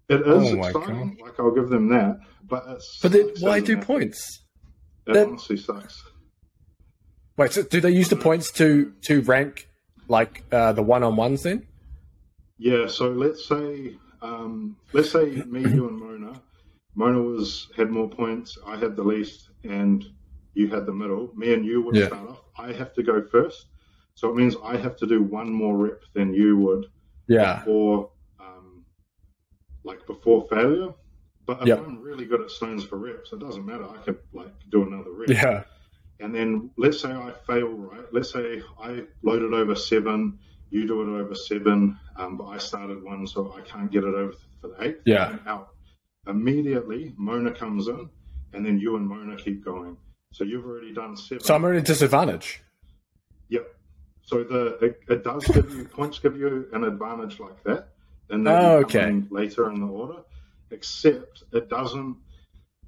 It 0.08 0.22
is 0.22 0.28
Oh 0.28 0.64
exciting. 0.64 1.18
Like 1.20 1.40
I'll 1.40 1.50
give 1.50 1.70
them 1.70 1.90
that. 1.90 2.20
But 2.48 2.66
it's. 2.68 3.00
But 3.02 3.12
then 3.12 3.32
why 3.40 3.60
do 3.60 3.78
points? 3.78 4.42
It 5.08 5.14
that- 5.14 5.28
honestly 5.28 5.58
sucks. 5.58 6.04
Wait, 7.38 7.52
so 7.52 7.64
do 7.64 7.82
they 7.82 7.92
use 7.92 8.08
the 8.10 8.16
points 8.16 8.50
to 8.54 8.94
to 9.02 9.22
rank 9.22 9.68
like 10.08 10.44
uh, 10.54 10.72
the 10.72 10.82
one 10.82 11.04
on 11.04 11.16
ones 11.18 11.44
then? 11.44 11.68
Yeah, 12.58 12.88
so 12.88 13.10
let's 13.12 13.46
say 13.48 13.98
um, 14.22 14.78
let's 14.94 15.12
say 15.12 15.26
me, 15.46 15.60
you, 15.62 15.90
and 15.90 16.00
Mona. 16.00 16.42
Mona 16.96 17.22
was 17.22 17.68
had 17.76 17.90
more 17.92 18.10
points. 18.10 18.58
I 18.66 18.78
had 18.78 18.96
the 18.96 19.04
least, 19.04 19.50
and 19.66 20.06
you 20.54 20.70
had 20.70 20.86
the 20.86 20.94
middle. 20.94 21.30
Me 21.36 21.54
and 21.54 21.66
you 21.66 21.82
would 21.82 21.96
Yeah. 21.96 22.08
start 22.08 22.30
off. 22.30 22.42
I 22.58 22.72
have 22.72 22.94
to 22.94 23.04
go 23.04 23.22
first, 23.30 23.66
so 24.14 24.30
it 24.30 24.36
means 24.36 24.56
I 24.64 24.78
have 24.78 24.96
to 24.98 25.06
do 25.06 25.22
one 25.22 25.52
more 25.52 25.76
rep 25.78 26.02
than 26.14 26.34
you 26.34 26.56
would 26.60 26.86
Yeah. 27.28 27.60
before, 27.60 28.12
um, 28.40 28.86
like 29.84 30.08
before 30.08 30.48
failure. 30.50 30.94
But 31.46 31.62
if 31.62 31.68
Yep. 31.68 31.80
I'm 31.86 32.02
really 32.02 32.26
good 32.26 32.42
at 32.42 32.50
stones 32.50 32.84
for 32.84 32.98
reps, 32.98 33.32
it 33.34 33.40
doesn't 33.40 33.66
matter. 33.66 33.86
I 33.88 33.98
could 33.98 34.18
like 34.34 34.52
do 34.70 34.84
another 34.84 35.12
rep. 35.12 35.30
Yeah. 35.30 35.64
And 36.20 36.34
then 36.34 36.72
let's 36.78 37.00
say 37.00 37.12
I 37.12 37.32
fail, 37.46 37.68
right? 37.70 38.06
Let's 38.12 38.32
say 38.32 38.62
I 38.82 39.04
loaded 39.22 39.54
over 39.54 39.76
seven, 39.76 40.40
you 40.72 40.88
do 40.88 41.02
it 41.02 41.20
over 41.22 41.36
seven, 41.36 42.00
um, 42.16 42.38
but 42.38 42.46
I 42.46 42.58
started 42.58 43.04
one, 43.04 43.28
so 43.28 43.54
I 43.56 43.62
can't 43.62 43.92
get 43.92 44.04
it 44.04 44.14
over 44.16 44.34
for 44.62 44.70
the 44.70 44.84
eighth. 44.84 45.02
Yeah. 45.06 45.28
I'm 45.28 45.42
out. 45.48 45.70
Immediately, 46.28 47.14
Mona 47.18 47.52
comes 47.52 47.88
in, 47.88 48.10
and 48.54 48.66
then 48.66 48.80
you 48.80 48.96
and 48.96 49.08
Mona 49.08 49.36
keep 49.36 49.64
going. 49.64 49.98
So 50.32 50.44
you've 50.44 50.66
already 50.66 50.94
done 50.94 51.16
seven. 51.16 51.44
So 51.44 51.54
I'm 51.56 51.64
at 51.66 51.76
a 51.76 51.82
disadvantage. 51.82 52.62
Yep. 53.50 53.68
So 54.24 54.44
the 54.44 54.78
it, 54.84 55.00
it 55.08 55.24
does 55.24 55.46
give 55.46 55.70
you 55.76 55.86
points, 55.86 56.18
give 56.20 56.36
you 56.36 56.68
an 56.74 56.84
advantage 56.84 57.40
like 57.40 57.64
that, 57.66 57.90
and 58.30 58.48
Oh, 58.48 58.52
then 58.52 58.84
come 58.84 59.20
okay. 59.20 59.28
later 59.30 59.70
in 59.70 59.80
the 59.82 59.86
order. 59.88 60.22
Except 60.72 61.44
it 61.54 61.70
doesn't. 61.70 62.18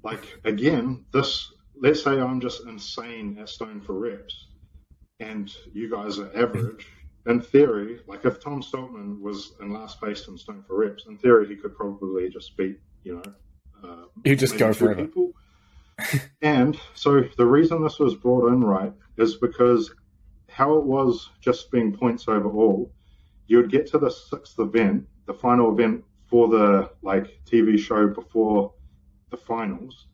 Like 0.02 0.40
again, 0.44 1.04
this. 1.12 1.52
Let's 1.80 2.02
say 2.02 2.20
I'm 2.20 2.40
just 2.40 2.64
insane 2.64 3.38
at 3.40 3.48
stone 3.48 3.80
for 3.80 3.94
reps, 3.98 4.48
and 5.20 5.52
you 5.72 5.90
guys 5.90 6.18
are 6.18 6.30
average. 6.36 6.86
In 7.26 7.40
theory, 7.40 8.00
like 8.06 8.24
if 8.24 8.40
Tom 8.40 8.62
Stoltman 8.62 9.20
was 9.20 9.52
in 9.60 9.72
last 9.72 10.00
place 10.00 10.26
in 10.28 10.38
stone 10.38 10.64
for 10.66 10.78
reps, 10.78 11.06
in 11.06 11.18
theory 11.18 11.46
he 11.46 11.56
could 11.56 11.76
probably 11.76 12.28
just 12.30 12.56
beat 12.56 12.78
you 13.04 13.14
know. 13.16 13.32
Uh, 13.88 14.04
You 14.24 14.34
just 14.36 14.58
go 14.58 14.72
for 14.72 14.92
it. 14.92 15.10
and 16.42 16.78
so 16.94 17.24
the 17.36 17.46
reason 17.46 17.82
this 17.82 17.98
was 17.98 18.14
brought 18.14 18.48
in 18.52 18.62
right 18.62 18.92
is 19.16 19.36
because 19.36 19.92
how 20.48 20.76
it 20.76 20.84
was 20.84 21.30
just 21.40 21.70
being 21.70 21.92
points 21.92 22.26
overall, 22.28 22.90
you 23.46 23.56
would 23.58 23.70
get 23.70 23.86
to 23.88 23.98
the 23.98 24.10
sixth 24.10 24.58
event, 24.58 25.06
the 25.26 25.34
final 25.34 25.72
event 25.72 26.04
for 26.28 26.48
the 26.48 26.90
like 27.02 27.40
TV 27.44 27.78
show 27.78 28.06
before 28.08 28.72
the 29.30 29.36
finals, 29.36 30.06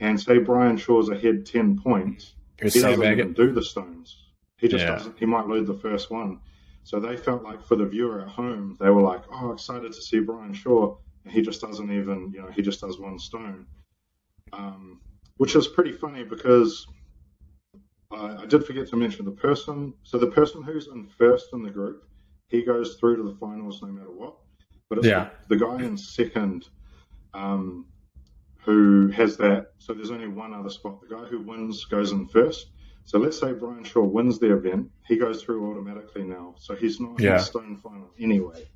and 0.00 0.20
say 0.20 0.38
Brian 0.38 0.76
Shaw's 0.76 1.08
ahead 1.08 1.46
ten 1.46 1.78
points, 1.78 2.34
You 2.60 2.70
he 2.70 2.80
doesn't 2.80 3.04
even 3.04 3.32
do 3.32 3.52
the 3.52 3.62
stones. 3.62 4.16
He 4.58 4.68
just 4.68 4.84
Yeah. 4.84 4.94
doesn't. 4.96 5.18
He 5.18 5.26
might 5.26 5.48
load 5.48 5.66
the 5.66 5.74
first 5.74 6.10
one. 6.10 6.40
So 6.84 6.98
they 6.98 7.16
felt 7.16 7.44
like 7.44 7.62
for 7.62 7.76
the 7.76 7.86
viewer 7.86 8.22
at 8.22 8.28
home, 8.28 8.76
they 8.80 8.90
were 8.90 9.02
like, 9.02 9.22
"Oh, 9.30 9.52
excited 9.52 9.92
to 9.92 10.02
see 10.02 10.18
Brian 10.20 10.52
Shaw," 10.52 10.96
and 11.24 11.32
he 11.32 11.40
just 11.40 11.60
doesn't 11.60 11.90
even, 11.92 12.32
you 12.34 12.42
know, 12.42 12.50
he 12.50 12.62
just 12.62 12.80
does 12.80 12.98
one 12.98 13.18
stone, 13.18 13.66
um, 14.52 15.00
which 15.36 15.54
is 15.54 15.68
pretty 15.68 15.92
funny 15.92 16.24
because 16.24 16.86
I, 18.10 18.42
I 18.42 18.46
did 18.46 18.64
forget 18.66 18.88
to 18.88 18.96
mention 18.96 19.24
the 19.24 19.30
person. 19.30 19.94
So 20.02 20.18
the 20.18 20.26
person 20.26 20.62
who's 20.62 20.88
in 20.88 21.06
first 21.06 21.52
in 21.52 21.62
the 21.62 21.70
group, 21.70 22.04
he 22.48 22.62
goes 22.62 22.96
through 22.96 23.16
to 23.16 23.22
the 23.22 23.36
finals 23.36 23.80
no 23.80 23.88
matter 23.88 24.10
what. 24.10 24.36
But 24.92 24.98
it's 24.98 25.06
Yeah. 25.06 25.30
the, 25.48 25.56
the 25.56 25.64
guy 25.64 25.82
in 25.82 25.96
second 25.96 26.68
um, 27.32 27.86
who 28.58 29.08
has 29.08 29.38
that. 29.38 29.68
So 29.78 29.94
there's 29.94 30.10
only 30.10 30.28
one 30.28 30.52
other 30.52 30.68
spot. 30.68 31.00
The 31.00 31.16
guy 31.16 31.24
who 31.24 31.40
wins 31.40 31.86
goes 31.86 32.12
in 32.12 32.28
first. 32.28 32.66
So 33.06 33.18
let's 33.18 33.40
say 33.40 33.52
Brian 33.54 33.84
Shaw 33.84 34.04
wins 34.04 34.38
the 34.38 34.54
event, 34.54 34.90
he 35.08 35.16
goes 35.16 35.42
through 35.42 35.70
automatically 35.70 36.24
now. 36.24 36.56
So 36.58 36.74
he's 36.74 37.00
not 37.00 37.18
in 37.20 37.24
the 37.32 37.38
stone 37.38 37.78
final 37.78 38.10
anyway. 38.20 38.68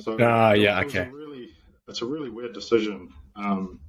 So 0.00 0.18
Ah, 0.20 0.52
yeah, 0.52 0.84
was 0.84 0.94
a 0.94 0.98
okay. 0.98 1.10
really, 1.10 1.48
it's 1.88 2.02
a 2.02 2.06
really 2.06 2.28
weird 2.28 2.52
decision. 2.52 3.08
Um, 3.34 3.80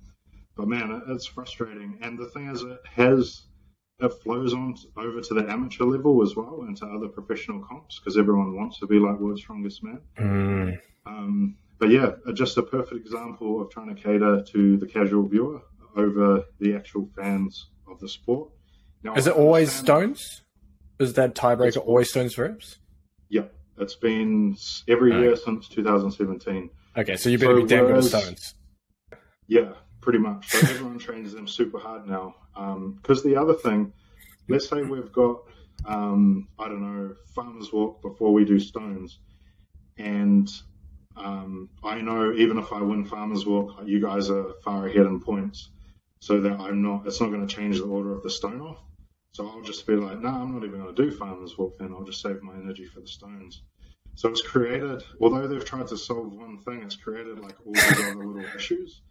but 0.56 0.70
man, 0.70 0.89
it, 0.89 1.04
it's 1.10 1.26
frustrating. 1.26 1.99
And 2.02 2.18
the 2.18 2.28
thing 2.30 2.49
is, 2.49 2.64
it 2.64 2.80
has 2.86 3.41
it 4.02 4.10
flows 4.24 4.54
on 4.54 4.76
over 4.97 5.22
to 5.22 5.34
the 5.34 5.49
amateur 5.49 5.86
level 5.86 6.22
as 6.24 6.36
well 6.36 6.64
and 6.68 6.76
to 6.78 6.86
other 6.86 7.08
professional 7.08 7.60
comps 7.64 7.99
because 7.99 8.18
everyone 8.18 8.56
wants 8.56 8.80
to 8.80 8.88
be 8.88 8.99
like 8.99 9.20
world's 9.20 9.41
strongest 9.41 9.84
man. 9.84 10.02
Mm. 10.18 10.80
Um, 11.06 11.58
but 11.80 11.89
yeah, 11.89 12.12
uh, 12.28 12.32
just 12.32 12.58
a 12.58 12.64
perfect 12.64 13.02
example 13.06 13.62
of 13.62 13.70
trying 13.70 13.93
to 13.93 14.02
cater 14.02 14.43
to 14.43 14.78
the 14.78 14.86
casual 14.86 15.28
viewer 15.28 15.62
over 15.95 16.45
the 16.60 16.76
actual 16.76 17.10
fans 17.16 17.70
of 17.89 17.99
the 17.99 18.08
sport. 18.08 18.49
Now, 19.04 19.16
Is 19.16 19.28
it 19.28 19.34
always 19.34 19.72
stones? 19.72 20.43
Is 20.99 21.14
that 21.14 21.34
tiebreaker 21.34 21.78
always 21.78 22.10
stones 22.10 22.36
for 22.36 22.43
reps? 22.43 22.78
Yeah, 23.30 23.45
it's 23.78 23.95
been 23.95 24.56
every 24.88 25.12
Alright. 25.12 25.26
year 25.26 25.36
since 25.36 25.68
2017. 25.70 26.70
Okay, 26.97 27.16
so 27.16 27.30
you 27.30 27.38
better 27.39 27.56
So 27.56 27.62
be 27.62 27.68
damn 27.68 27.88
good 27.88 27.97
at 27.97 28.04
stones. 28.04 28.56
Yeah, 29.47 29.74
pretty 30.02 30.20
much. 30.20 30.49
So 30.49 30.68
everyone 30.68 30.99
trains 30.99 31.34
them 31.34 31.47
super 31.47 31.80
hard 31.80 32.08
now. 32.08 32.36
Because 32.97 33.24
the 33.24 33.36
other 33.36 33.54
thing, 33.54 33.93
let's 34.49 34.68
say 34.68 34.82
we've 34.82 35.12
got, 35.12 35.43
um, 35.86 36.47
I 36.60 36.68
don't 36.68 36.82
know, 36.82 37.16
farmers 37.34 37.72
walk 37.72 38.02
before 38.02 38.34
we 38.34 38.45
do 38.45 38.60
stones, 38.60 39.20
and 39.97 40.49
um, 41.16 41.70
I 41.84 42.02
know 42.02 42.34
even 42.34 42.58
if 42.58 42.72
I 42.72 42.82
win 42.82 43.06
farmers 43.06 43.45
walk, 43.45 43.82
you 43.86 44.02
guys 44.02 44.30
are 44.30 44.54
far 44.64 44.88
ahead 44.88 45.06
in 45.06 45.20
points, 45.20 45.70
so 46.20 46.39
that 46.41 46.60
I'm 46.60 46.82
not. 46.82 47.08
It's 47.08 47.22
not 47.22 47.32
going 47.32 47.47
to 47.47 47.56
change 47.56 47.78
the 47.78 47.86
order 47.86 48.14
of 48.14 48.24
the 48.24 48.30
stone 48.30 48.62
off. 48.62 48.80
So 49.34 49.47
I'll 49.47 49.62
just 49.62 49.88
be 49.88 49.95
like, 49.95 50.20
no, 50.20 50.30
I'm 50.30 50.54
not 50.54 50.66
even 50.66 50.82
going 50.82 50.93
to 50.93 51.04
do 51.04 51.10
farmers 51.10 51.58
walk. 51.58 51.78
Then 51.80 51.93
I'll 51.93 52.04
just 52.04 52.22
save 52.22 52.41
my 52.41 52.54
energy 52.54 52.86
for 52.86 52.99
the 52.99 53.08
stones. 53.08 53.64
So 54.16 54.28
it's 54.30 54.41
created, 54.41 55.04
although 55.22 55.47
they've 55.47 55.64
tried 55.64 55.88
to 55.88 55.97
solve 55.97 56.34
one 56.34 56.60
thing, 56.60 56.84
it's 56.84 56.97
created 56.97 57.39
like 57.39 57.56
all 57.66 57.74
these 57.74 57.99
other 57.99 58.16
little 58.16 58.43
issues. 58.56 59.02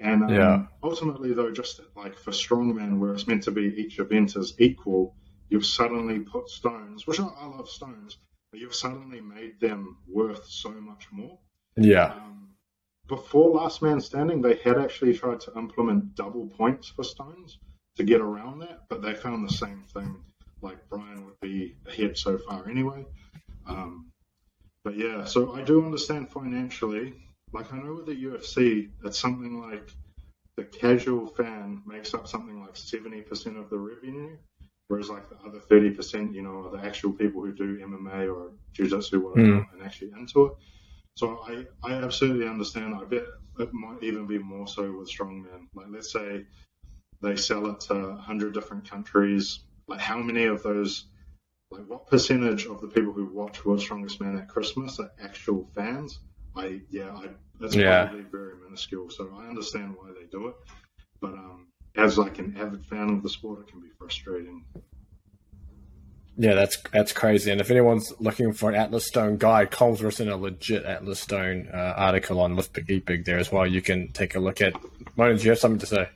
And 0.00 0.24
um, 0.24 0.30
Yeah. 0.30 0.66
ultimately, 0.82 1.32
though, 1.32 1.50
just 1.50 1.80
like 1.96 2.18
for 2.18 2.30
strongman, 2.32 2.98
where 2.98 3.12
it's 3.12 3.26
meant 3.26 3.44
to 3.44 3.50
be 3.50 3.74
each 3.80 3.98
event 3.98 4.36
is 4.36 4.54
equal, 4.58 5.14
you've 5.48 5.66
suddenly 5.66 6.20
put 6.20 6.48
stones, 6.48 7.06
which 7.06 7.20
I, 7.20 7.26
I 7.26 7.46
love 7.46 7.68
stones, 7.68 8.18
but 8.50 8.60
you've 8.60 8.74
suddenly 8.74 9.20
made 9.20 9.60
them 9.60 9.98
worth 10.08 10.46
so 10.46 10.70
much 10.70 11.06
more. 11.12 11.38
Yeah. 11.76 12.14
Um, 12.14 12.48
before 13.06 13.50
Last 13.50 13.82
Man 13.82 14.00
Standing, 14.00 14.40
they 14.40 14.56
had 14.56 14.78
actually 14.78 15.16
tried 15.16 15.40
to 15.40 15.52
implement 15.56 16.14
double 16.14 16.46
points 16.48 16.88
for 16.88 17.04
stones, 17.04 17.58
to 17.96 18.02
get 18.02 18.20
around 18.20 18.60
that, 18.60 18.88
but 18.88 19.02
they 19.02 19.14
found 19.14 19.48
the 19.48 19.52
same 19.52 19.82
thing. 19.92 20.16
Like 20.62 20.78
Brian 20.88 21.26
would 21.26 21.38
be 21.40 21.76
ahead 21.86 22.16
so 22.16 22.38
far 22.38 22.68
anyway. 22.68 23.04
Um, 23.66 24.10
but 24.82 24.96
yeah, 24.96 25.24
so 25.24 25.54
I 25.54 25.62
do 25.62 25.84
understand 25.84 26.30
financially. 26.30 27.14
Like 27.54 27.72
I 27.72 27.78
know 27.78 27.94
with 27.94 28.06
the 28.06 28.24
UFC, 28.24 28.90
it's 29.04 29.18
something 29.18 29.60
like 29.60 29.88
the 30.56 30.64
casual 30.64 31.28
fan 31.28 31.82
makes 31.86 32.12
up 32.12 32.26
something 32.26 32.60
like 32.60 32.76
seventy 32.76 33.22
percent 33.22 33.56
of 33.56 33.70
the 33.70 33.78
revenue, 33.78 34.36
whereas 34.88 35.08
like 35.08 35.28
the 35.30 35.36
other 35.46 35.60
thirty 35.60 35.90
percent, 35.90 36.34
you 36.34 36.42
know, 36.42 36.66
are 36.66 36.76
the 36.76 36.84
actual 36.84 37.12
people 37.12 37.42
who 37.42 37.52
do 37.52 37.78
MMA 37.78 38.34
or 38.34 38.50
jiu-jitsu 38.72 39.20
whatever 39.20 39.46
mm. 39.46 39.72
and 39.72 39.82
actually 39.82 40.10
into 40.18 40.46
it. 40.46 40.52
So 41.16 41.44
I, 41.48 41.64
I 41.88 41.92
absolutely 41.94 42.48
understand. 42.48 42.94
I 42.94 43.04
bet 43.04 43.22
it 43.60 43.72
might 43.72 44.02
even 44.02 44.26
be 44.26 44.38
more 44.38 44.66
so 44.66 44.90
with 44.98 45.08
strongman. 45.08 45.68
Like 45.74 45.86
let's 45.90 46.12
say 46.12 46.44
they 47.24 47.36
sell 47.36 47.66
it 47.70 47.80
to 47.80 47.94
100 47.94 48.52
different 48.52 48.88
countries. 48.88 49.60
Like, 49.88 50.00
how 50.00 50.18
many 50.18 50.44
of 50.44 50.62
those, 50.62 51.06
like, 51.70 51.86
what 51.86 52.06
percentage 52.06 52.66
of 52.66 52.80
the 52.80 52.88
people 52.88 53.12
who 53.12 53.26
watch 53.26 53.64
World's 53.64 53.82
Strongest 53.82 54.20
Man 54.20 54.36
at 54.36 54.48
Christmas 54.48 54.98
are 55.00 55.10
actual 55.22 55.68
fans? 55.74 56.20
I, 56.56 56.80
yeah, 56.90 57.10
I, 57.10 57.28
that's 57.60 57.74
yeah. 57.74 58.06
probably 58.06 58.24
very 58.30 58.54
minuscule. 58.64 59.10
So 59.10 59.30
I 59.38 59.46
understand 59.48 59.94
why 59.96 60.10
they 60.18 60.26
do 60.26 60.48
it. 60.48 60.54
But 61.20 61.34
um, 61.34 61.68
as 61.96 62.18
like 62.18 62.38
an 62.38 62.56
avid 62.58 62.84
fan 62.86 63.10
of 63.10 63.22
the 63.22 63.28
sport, 63.28 63.60
it 63.60 63.70
can 63.70 63.80
be 63.80 63.88
frustrating. 63.98 64.64
Yeah, 66.36 66.54
that's 66.54 66.78
that's 66.92 67.12
crazy. 67.12 67.52
And 67.52 67.60
if 67.60 67.70
anyone's 67.70 68.12
looking 68.18 68.52
for 68.52 68.68
an 68.68 68.74
Atlas 68.74 69.06
Stone 69.06 69.36
guide, 69.36 69.70
Colm's 69.70 70.02
written 70.02 70.28
a 70.28 70.36
legit 70.36 70.84
Atlas 70.84 71.20
Stone 71.20 71.68
uh, 71.72 71.94
article 71.96 72.40
on 72.40 72.56
Lift 72.56 72.72
Big 72.72 72.90
Eat 72.90 73.06
Big 73.06 73.24
there 73.24 73.38
as 73.38 73.52
well. 73.52 73.66
You 73.66 73.80
can 73.80 74.10
take 74.12 74.34
a 74.34 74.40
look 74.40 74.60
at. 74.60 74.74
Mona, 75.16 75.36
do 75.36 75.44
you 75.44 75.50
have 75.50 75.60
something 75.60 75.78
to 75.78 75.86
say? 75.86 76.08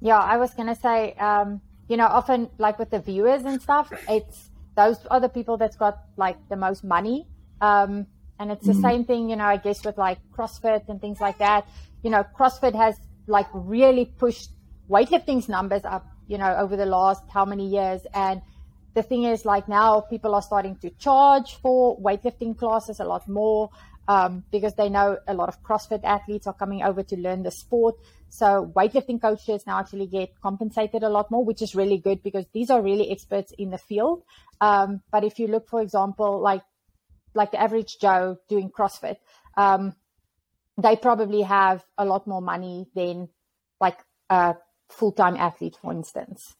Yeah, 0.00 0.18
I 0.18 0.36
was 0.36 0.52
gonna 0.54 0.74
say, 0.74 1.12
um, 1.14 1.60
you 1.88 1.96
know, 1.96 2.06
often 2.06 2.50
like 2.58 2.80
with 2.80 2.90
the 2.90 2.98
viewers 2.98 3.44
and 3.44 3.62
stuff, 3.62 3.92
it's 4.08 4.50
those 4.76 5.06
are 5.06 5.20
the 5.20 5.28
people 5.28 5.56
that's 5.58 5.76
got 5.76 5.98
like 6.16 6.36
the 6.48 6.56
most 6.56 6.82
money. 6.82 7.28
Um, 7.60 8.08
and 8.42 8.50
it's 8.50 8.66
the 8.66 8.72
mm-hmm. 8.72 8.82
same 8.82 9.04
thing, 9.04 9.30
you 9.30 9.36
know, 9.36 9.44
I 9.44 9.56
guess 9.56 9.84
with 9.84 9.96
like 9.96 10.18
CrossFit 10.36 10.88
and 10.88 11.00
things 11.00 11.20
like 11.20 11.38
that. 11.38 11.64
You 12.02 12.10
know, 12.10 12.24
CrossFit 12.36 12.74
has 12.74 12.96
like 13.28 13.46
really 13.54 14.04
pushed 14.04 14.50
weightlifting's 14.90 15.48
numbers 15.48 15.84
up, 15.84 16.04
you 16.26 16.38
know, 16.38 16.56
over 16.56 16.76
the 16.76 16.84
last 16.86 17.22
how 17.32 17.44
many 17.44 17.68
years. 17.68 18.00
And 18.12 18.42
the 18.94 19.04
thing 19.04 19.22
is, 19.22 19.44
like 19.44 19.68
now 19.68 20.00
people 20.00 20.34
are 20.34 20.42
starting 20.42 20.74
to 20.78 20.90
charge 20.90 21.54
for 21.62 21.96
weightlifting 22.00 22.58
classes 22.58 22.98
a 22.98 23.04
lot 23.04 23.28
more 23.28 23.70
um, 24.08 24.42
because 24.50 24.74
they 24.74 24.88
know 24.88 25.18
a 25.28 25.34
lot 25.34 25.48
of 25.48 25.62
CrossFit 25.62 26.02
athletes 26.02 26.48
are 26.48 26.52
coming 26.52 26.82
over 26.82 27.04
to 27.04 27.16
learn 27.16 27.44
the 27.44 27.52
sport. 27.52 27.94
So 28.28 28.72
weightlifting 28.74 29.20
coaches 29.20 29.68
now 29.68 29.78
actually 29.78 30.08
get 30.08 30.40
compensated 30.40 31.04
a 31.04 31.08
lot 31.08 31.30
more, 31.30 31.44
which 31.44 31.62
is 31.62 31.76
really 31.76 31.98
good 31.98 32.24
because 32.24 32.46
these 32.52 32.70
are 32.70 32.82
really 32.82 33.12
experts 33.12 33.52
in 33.56 33.70
the 33.70 33.78
field. 33.78 34.24
Um, 34.60 35.00
but 35.12 35.22
if 35.22 35.38
you 35.38 35.46
look, 35.46 35.68
for 35.68 35.80
example, 35.80 36.40
like 36.40 36.62
like 37.34 37.50
the 37.50 37.60
average 37.60 37.98
Joe 37.98 38.38
doing 38.48 38.70
CrossFit, 38.70 39.16
um, 39.56 39.94
they 40.76 40.96
probably 40.96 41.42
have 41.42 41.84
a 41.98 42.04
lot 42.04 42.26
more 42.26 42.42
money 42.42 42.86
than 42.94 43.28
like 43.80 43.98
a 44.30 44.56
full 44.88 45.12
time 45.12 45.36
athlete, 45.36 45.76
for 45.80 45.92
instance. 45.92 46.54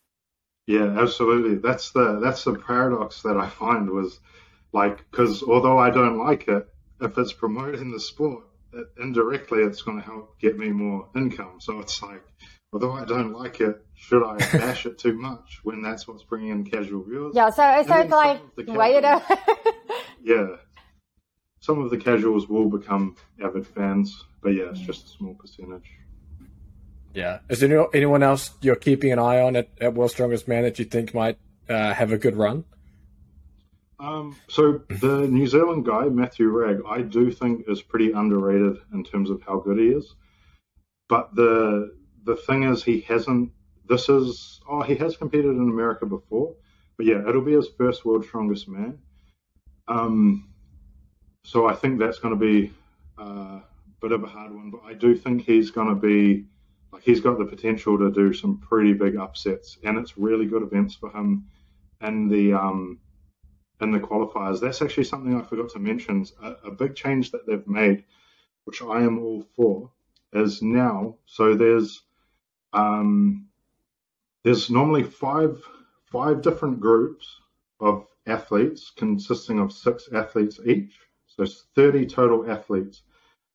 Yeah, 0.66 1.01
absolutely. 1.01 1.57
That's 1.57 1.91
the 1.91 2.20
that's 2.20 2.45
the 2.45 2.55
paradox 2.55 3.23
that 3.23 3.37
I 3.37 3.49
find 3.49 3.91
was 3.91 4.20
like 4.73 4.99
because 5.11 5.43
although 5.43 5.79
I 5.79 5.91
don't 5.91 6.18
like 6.18 6.49
it, 6.49 6.66
if 7.01 7.18
it's 7.18 7.33
promoting 7.33 7.91
the 7.91 8.01
sport, 8.01 8.45
it, 8.73 8.87
indirectly 9.01 9.61
it's 9.61 9.83
going 9.83 9.99
to 9.99 10.05
help 10.05 10.39
get 10.39 10.59
me 10.59 10.70
more 10.70 11.09
income. 11.16 11.59
So 11.61 11.81
it's 11.81 12.03
like, 12.03 12.23
although 12.73 12.93
I 12.93 13.05
don't 13.05 13.33
like 13.33 13.61
it, 13.61 13.85
should 13.95 14.25
I 14.25 14.37
bash 14.57 14.87
it 14.87 14.99
too 14.99 15.14
much 15.14 15.61
when 15.62 15.83
that's 15.83 16.09
what's 16.09 16.23
bringing 16.23 16.51
in 16.51 16.64
casual 16.64 17.03
viewers? 17.03 17.35
Yeah, 17.35 17.51
so 17.51 17.83
so 17.87 18.01
it's 18.01 18.11
like 18.11 18.41
weigh 18.66 18.97
it 18.97 19.05
up. 19.05 19.25
yeah, 20.23 20.57
some 21.61 21.81
of 21.81 21.91
the 21.91 21.97
casuals 21.97 22.49
will 22.49 22.68
become 22.68 23.16
avid 23.43 23.66
fans, 23.66 24.25
but 24.43 24.51
yeah, 24.51 24.70
it's 24.70 24.81
just 24.81 25.07
a 25.07 25.09
small 25.11 25.35
percentage. 25.35 25.91
Yeah. 27.14 27.39
Is 27.49 27.61
there 27.61 27.87
anyone 27.95 28.23
else 28.23 28.51
you're 28.61 28.77
keeping 28.77 29.12
an 29.12 29.18
eye 29.18 29.41
on 29.41 29.57
at, 29.57 29.68
at 29.81 29.95
World's 29.95 30.14
Strongest 30.14 30.49
Man 30.49 30.62
that 30.64 30.79
you 30.79 30.85
think 30.85 31.14
might 31.14 31.39
uh, 31.68 31.93
have 31.93 32.11
a 32.11 32.18
good 32.18 32.37
run? 32.37 32.64
Um, 34.01 34.37
so 34.49 34.81
the 34.89 35.29
New 35.29 35.47
Zealand 35.47 35.87
guy 35.87 36.07
Mathew 36.07 36.49
Ragg, 36.49 36.81
I 36.89 37.03
do 37.03 37.31
think 37.31 37.68
is 37.68 37.81
pretty 37.81 38.11
underrated 38.11 38.79
in 38.93 39.05
terms 39.05 39.31
of 39.31 39.43
how 39.43 39.61
good 39.61 39.79
he 39.79 39.89
is. 39.89 40.14
But 41.09 41.35
the 41.37 41.95
the 42.25 42.37
thing 42.37 42.64
is, 42.64 42.83
he 42.83 43.01
hasn't. 43.03 43.53
This 43.89 44.09
is 44.09 44.61
oh, 44.68 44.83
he 44.83 44.95
has 44.97 45.16
competed 45.16 45.51
in 45.51 45.68
America 45.68 46.07
before, 46.07 46.55
but 46.97 47.07
yeah, 47.07 47.29
it'll 47.29 47.43
be 47.43 47.53
his 47.53 47.68
first 47.77 48.05
World 48.05 48.25
Strongest 48.25 48.68
Man. 48.68 48.99
Um, 49.89 50.49
so 51.45 51.66
I 51.66 51.75
think 51.75 51.99
that's 51.99 52.18
going 52.18 52.39
to 52.39 52.41
be 52.41 52.73
uh, 53.18 53.61
a 53.61 53.64
bit 54.01 54.12
of 54.12 54.23
a 54.23 54.29
hard 54.29 54.55
one, 54.55 54.70
but 54.70 54.83
I 54.85 54.95
do 54.95 55.14
think 55.16 55.43
he's 55.43 55.70
going 55.70 55.89
to 55.89 55.95
be 55.95 56.47
like 56.93 57.03
he's 57.03 57.20
got 57.20 57.39
the 57.39 57.45
potential 57.45 57.99
to 57.99 58.11
do 58.11 58.33
some 58.33 58.59
pretty 58.59 58.93
big 58.93 59.16
upsets, 59.16 59.79
and 59.83 59.99
it's 59.99 60.16
really 60.16 60.47
good 60.47 60.62
events 60.62 60.95
for 60.95 61.11
him. 61.11 61.47
And 62.01 62.31
the 62.31 62.53
um, 62.55 62.99
in 63.83 63.91
the 63.91 63.99
qualifiers. 63.99 64.61
That's 64.61 64.81
actually 64.81 65.05
something 65.05 65.35
I 65.35 65.43
forgot 65.43 65.70
to 65.70 65.79
mention. 65.79 66.25
A, 66.43 66.53
a, 66.68 66.70
big 66.70 66.95
change 66.95 67.33
that 67.33 67.47
they've 67.47 67.66
made, 67.66 68.05
which 68.64 68.81
I 68.81 69.03
am 69.03 69.18
all 69.18 69.43
for, 69.57 69.91
is 70.33 70.62
now. 70.62 71.16
So 71.27 71.55
there's 71.55 72.03
um, 72.73 73.47
there's 74.45 74.70
normally 74.70 75.03
five 75.03 75.62
five 76.07 76.43
different 76.43 76.79
groups 76.79 77.41
of 77.81 78.07
athletes 78.27 78.93
consisting 78.97 79.59
of 79.59 79.73
six 79.73 80.09
athletes 80.14 80.61
each. 80.66 80.99
So 81.27 81.47
30 81.75 82.07
total 82.07 82.51
athletes. 82.51 83.03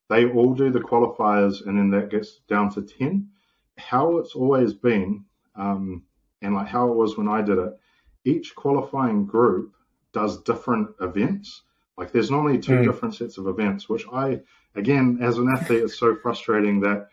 They 0.08 0.26
all 0.26 0.54
do 0.54 0.70
the 0.70 0.80
qualifiers, 0.80 1.66
and 1.66 1.78
then 1.78 1.90
that 1.90 2.10
gets 2.10 2.40
down 2.48 2.70
to 2.74 2.82
10. 2.82 3.28
How 3.76 4.18
it's 4.18 4.34
always 4.34 4.74
been, 4.74 5.24
um, 5.54 6.02
and 6.42 6.54
like 6.54 6.66
how 6.66 6.90
it 6.90 6.96
was 6.96 7.16
when 7.16 7.28
I 7.28 7.42
did 7.42 7.58
it, 7.58 7.78
each 8.24 8.54
qualifying 8.56 9.26
group 9.26 9.74
does 10.12 10.42
different 10.42 10.88
events. 11.00 11.62
Like 11.96 12.10
there's 12.10 12.30
normally 12.30 12.58
two 12.58 12.78
mm. 12.78 12.84
different 12.84 13.14
sets 13.14 13.38
of 13.38 13.46
events, 13.46 13.88
which 13.88 14.04
I, 14.12 14.40
again, 14.74 15.18
as 15.20 15.38
an 15.38 15.48
athlete, 15.48 15.84
it's 15.84 15.98
so 15.98 16.16
frustrating 16.16 16.80
that 16.80 17.10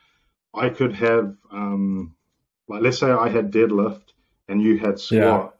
I 0.56 0.70
could 0.70 0.93
have, 0.93 1.36
um, 1.51 2.16
like, 2.68 2.82
let's 2.82 2.99
say 2.99 3.12
I 3.12 3.30
had 3.30 3.51
deadlift 3.51 4.14
and 4.47 4.62
you 4.62 4.78
had 4.78 4.99
squat, 4.99 5.56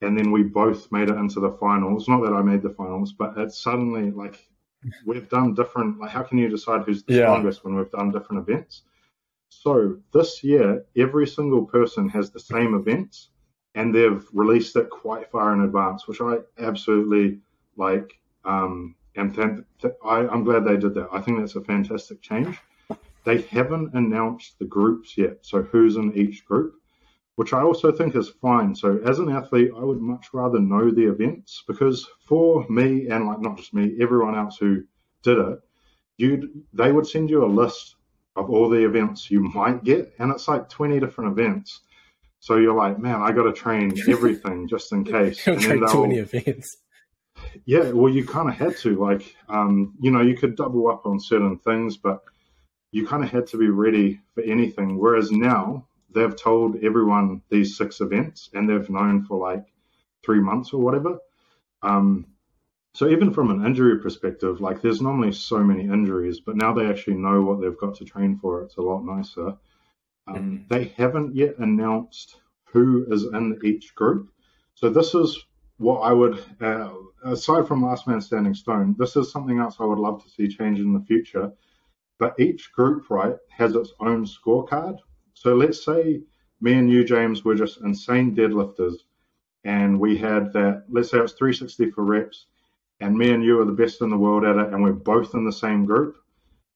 yeah. 0.00 0.08
and 0.08 0.18
then 0.18 0.30
we 0.30 0.42
both 0.42 0.90
made 0.92 1.08
it 1.08 1.16
into 1.16 1.40
the 1.40 1.52
finals. 1.52 2.08
Not 2.08 2.22
that 2.22 2.32
I 2.32 2.42
made 2.42 2.62
the 2.62 2.70
finals, 2.70 3.12
but 3.12 3.34
it's 3.36 3.62
suddenly 3.62 4.10
like 4.10 4.46
we've 5.06 5.28
done 5.28 5.54
different. 5.54 5.98
Like, 5.98 6.10
how 6.10 6.22
can 6.22 6.38
you 6.38 6.48
decide 6.48 6.82
who's 6.82 7.02
the 7.04 7.14
yeah. 7.14 7.22
strongest 7.22 7.64
when 7.64 7.74
we've 7.76 7.90
done 7.90 8.10
different 8.10 8.48
events? 8.48 8.82
So 9.48 9.98
this 10.12 10.42
year, 10.42 10.84
every 10.96 11.26
single 11.26 11.64
person 11.64 12.08
has 12.08 12.30
the 12.30 12.40
same 12.40 12.74
events, 12.74 13.30
and 13.74 13.94
they've 13.94 14.24
released 14.32 14.76
it 14.76 14.90
quite 14.90 15.30
far 15.30 15.52
in 15.52 15.60
advance, 15.60 16.06
which 16.06 16.20
I 16.20 16.38
absolutely 16.58 17.40
like. 17.76 18.18
Um, 18.44 18.96
and 19.16 19.34
th- 19.34 19.64
th- 19.80 19.94
I, 20.04 20.26
I'm 20.26 20.44
glad 20.44 20.64
they 20.64 20.76
did 20.76 20.94
that. 20.94 21.08
I 21.12 21.20
think 21.20 21.38
that's 21.38 21.54
a 21.54 21.60
fantastic 21.62 22.20
change. 22.20 22.58
They 23.24 23.42
haven't 23.42 23.94
announced 23.94 24.58
the 24.58 24.66
groups 24.66 25.16
yet, 25.16 25.38
so 25.42 25.62
who's 25.62 25.96
in 25.96 26.16
each 26.16 26.44
group, 26.44 26.74
which 27.36 27.52
I 27.52 27.62
also 27.62 27.90
think 27.90 28.14
is 28.14 28.28
fine. 28.28 28.74
So 28.74 29.00
as 29.04 29.18
an 29.18 29.30
athlete, 29.30 29.70
I 29.76 29.82
would 29.82 30.00
much 30.00 30.26
rather 30.32 30.60
know 30.60 30.90
the 30.90 31.08
events 31.08 31.64
because 31.66 32.06
for 32.26 32.66
me 32.68 33.08
and 33.08 33.26
like 33.26 33.40
not 33.40 33.56
just 33.56 33.74
me, 33.74 33.96
everyone 34.00 34.36
else 34.36 34.58
who 34.58 34.84
did 35.22 35.38
it, 35.38 35.58
you 36.18 36.64
they 36.72 36.92
would 36.92 37.06
send 37.06 37.30
you 37.30 37.44
a 37.44 37.46
list 37.46 37.96
of 38.36 38.50
all 38.50 38.68
the 38.68 38.84
events 38.84 39.30
you 39.30 39.40
might 39.54 39.84
get, 39.84 40.14
and 40.18 40.30
it's 40.30 40.48
like 40.48 40.68
20 40.68 41.00
different 41.00 41.32
events 41.32 41.80
so 42.44 42.56
you're 42.56 42.74
like, 42.74 42.98
man, 42.98 43.22
I 43.22 43.32
got 43.32 43.44
to 43.44 43.54
train 43.54 43.94
everything 44.06 44.68
just 44.68 44.92
in 44.92 45.02
case. 45.02 45.42
train 45.42 45.80
too 45.88 46.02
many 46.02 46.18
events. 46.18 46.76
Yeah, 47.64 47.90
well, 47.92 48.12
you 48.12 48.26
kind 48.26 48.50
of 48.50 48.54
had 48.54 48.76
to. 48.80 49.02
Like, 49.02 49.34
um, 49.48 49.94
you 49.98 50.10
know, 50.10 50.20
you 50.20 50.36
could 50.36 50.54
double 50.54 50.88
up 50.88 51.06
on 51.06 51.18
certain 51.18 51.58
things, 51.60 51.96
but 51.96 52.20
you 52.94 53.04
kind 53.04 53.24
of 53.24 53.30
had 53.30 53.44
to 53.48 53.56
be 53.56 53.70
ready 53.70 54.20
for 54.34 54.42
anything. 54.44 54.96
Whereas 54.96 55.32
now 55.32 55.88
they've 56.14 56.36
told 56.36 56.76
everyone 56.84 57.42
these 57.50 57.76
six 57.76 58.00
events, 58.00 58.50
and 58.54 58.70
they've 58.70 58.88
known 58.88 59.24
for 59.24 59.36
like 59.36 59.66
three 60.24 60.40
months 60.40 60.72
or 60.72 60.80
whatever. 60.80 61.18
Um, 61.82 62.26
so 62.94 63.08
even 63.08 63.32
from 63.32 63.50
an 63.50 63.66
injury 63.66 63.98
perspective, 63.98 64.60
like 64.60 64.80
there's 64.80 65.02
normally 65.02 65.32
so 65.32 65.58
many 65.58 65.82
injuries, 65.82 66.38
but 66.38 66.54
now 66.54 66.72
they 66.72 66.86
actually 66.86 67.16
know 67.16 67.42
what 67.42 67.60
they've 67.60 67.76
got 67.76 67.96
to 67.96 68.04
train 68.04 68.38
for. 68.38 68.62
It's 68.62 68.76
a 68.76 68.82
lot 68.82 69.04
nicer. 69.04 69.56
Um, 70.28 70.36
mm. 70.36 70.68
They 70.68 70.84
haven't 70.96 71.34
yet 71.34 71.58
announced 71.58 72.36
who 72.66 73.12
is 73.12 73.24
in 73.24 73.58
each 73.64 73.92
group. 73.96 74.30
So 74.76 74.88
this 74.88 75.16
is 75.16 75.36
what 75.78 76.02
I 76.02 76.12
would, 76.12 76.40
uh, 76.60 76.90
aside 77.24 77.66
from 77.66 77.82
Last 77.82 78.06
Man 78.06 78.20
Standing 78.20 78.54
Stone, 78.54 78.94
this 79.00 79.16
is 79.16 79.32
something 79.32 79.58
else 79.58 79.78
I 79.80 79.84
would 79.84 79.98
love 79.98 80.22
to 80.22 80.30
see 80.30 80.46
change 80.46 80.78
in 80.78 80.92
the 80.92 81.04
future. 81.04 81.52
But 82.18 82.38
each 82.38 82.72
group, 82.72 83.10
right, 83.10 83.36
has 83.50 83.74
its 83.74 83.92
own 84.00 84.24
scorecard. 84.24 84.98
So 85.34 85.54
let's 85.54 85.84
say 85.84 86.22
me 86.60 86.74
and 86.74 86.90
you, 86.90 87.04
James, 87.04 87.44
were 87.44 87.54
just 87.54 87.80
insane 87.80 88.34
deadlifters, 88.34 88.94
and 89.64 89.98
we 89.98 90.16
had 90.16 90.52
that. 90.52 90.84
Let's 90.88 91.10
say 91.10 91.18
it 91.18 91.22
was 91.22 91.32
360 91.32 91.90
for 91.90 92.04
reps, 92.04 92.46
and 93.00 93.16
me 93.16 93.30
and 93.32 93.42
you 93.42 93.60
are 93.60 93.64
the 93.64 93.72
best 93.72 94.00
in 94.00 94.10
the 94.10 94.16
world 94.16 94.44
at 94.44 94.56
it, 94.56 94.72
and 94.72 94.82
we're 94.82 94.92
both 94.92 95.34
in 95.34 95.44
the 95.44 95.52
same 95.52 95.84
group. 95.84 96.16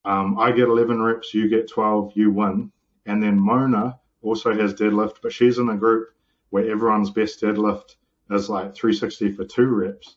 Um, 0.05 0.39
I 0.39 0.53
get 0.53 0.68
11 0.68 1.01
reps, 1.03 1.34
you 1.34 1.49
get 1.49 1.68
12, 1.68 2.12
you 2.14 2.30
win. 2.30 2.72
And 3.07 3.22
then 3.22 3.39
Mona 3.39 3.99
also 4.22 4.53
has 4.55 4.74
deadlift, 4.74 5.16
but 5.22 5.32
she's 5.32 5.59
in 5.59 5.68
a 5.68 5.76
group 5.76 6.09
where 6.51 6.70
everyone's 6.70 7.11
best 7.11 7.41
deadlift 7.43 7.97
is 8.30 8.49
like 8.49 8.74
360 8.74 9.32
for 9.32 9.45
two 9.45 9.66
reps. 9.66 10.16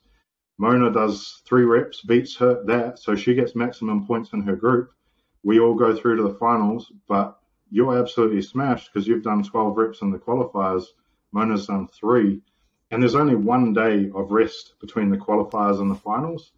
Mona 0.57 0.91
does 0.91 1.41
three 1.45 1.63
reps, 1.63 2.01
beats 2.01 2.35
her 2.37 2.63
that, 2.65 2.99
so 2.99 3.15
she 3.15 3.33
gets 3.33 3.55
maximum 3.55 4.05
points 4.05 4.33
in 4.33 4.41
her 4.41 4.55
group. 4.55 4.91
We 5.43 5.59
all 5.59 5.75
go 5.75 5.95
through 5.95 6.17
to 6.17 6.23
the 6.23 6.35
finals, 6.35 6.91
but 7.07 7.39
you're 7.71 7.97
absolutely 7.97 8.41
smashed 8.41 8.91
because 8.91 9.07
you've 9.07 9.23
done 9.23 9.43
12 9.43 9.77
reps 9.77 10.01
in 10.01 10.11
the 10.11 10.19
qualifiers. 10.19 10.85
Mona's 11.31 11.67
done 11.67 11.87
three, 11.87 12.41
and 12.91 13.01
there's 13.01 13.15
only 13.15 13.35
one 13.35 13.73
day 13.73 14.11
of 14.13 14.31
rest 14.31 14.73
between 14.79 15.09
the 15.09 15.17
qualifiers 15.17 15.79
and 15.79 15.89
the 15.89 15.95
finals. 15.95 16.51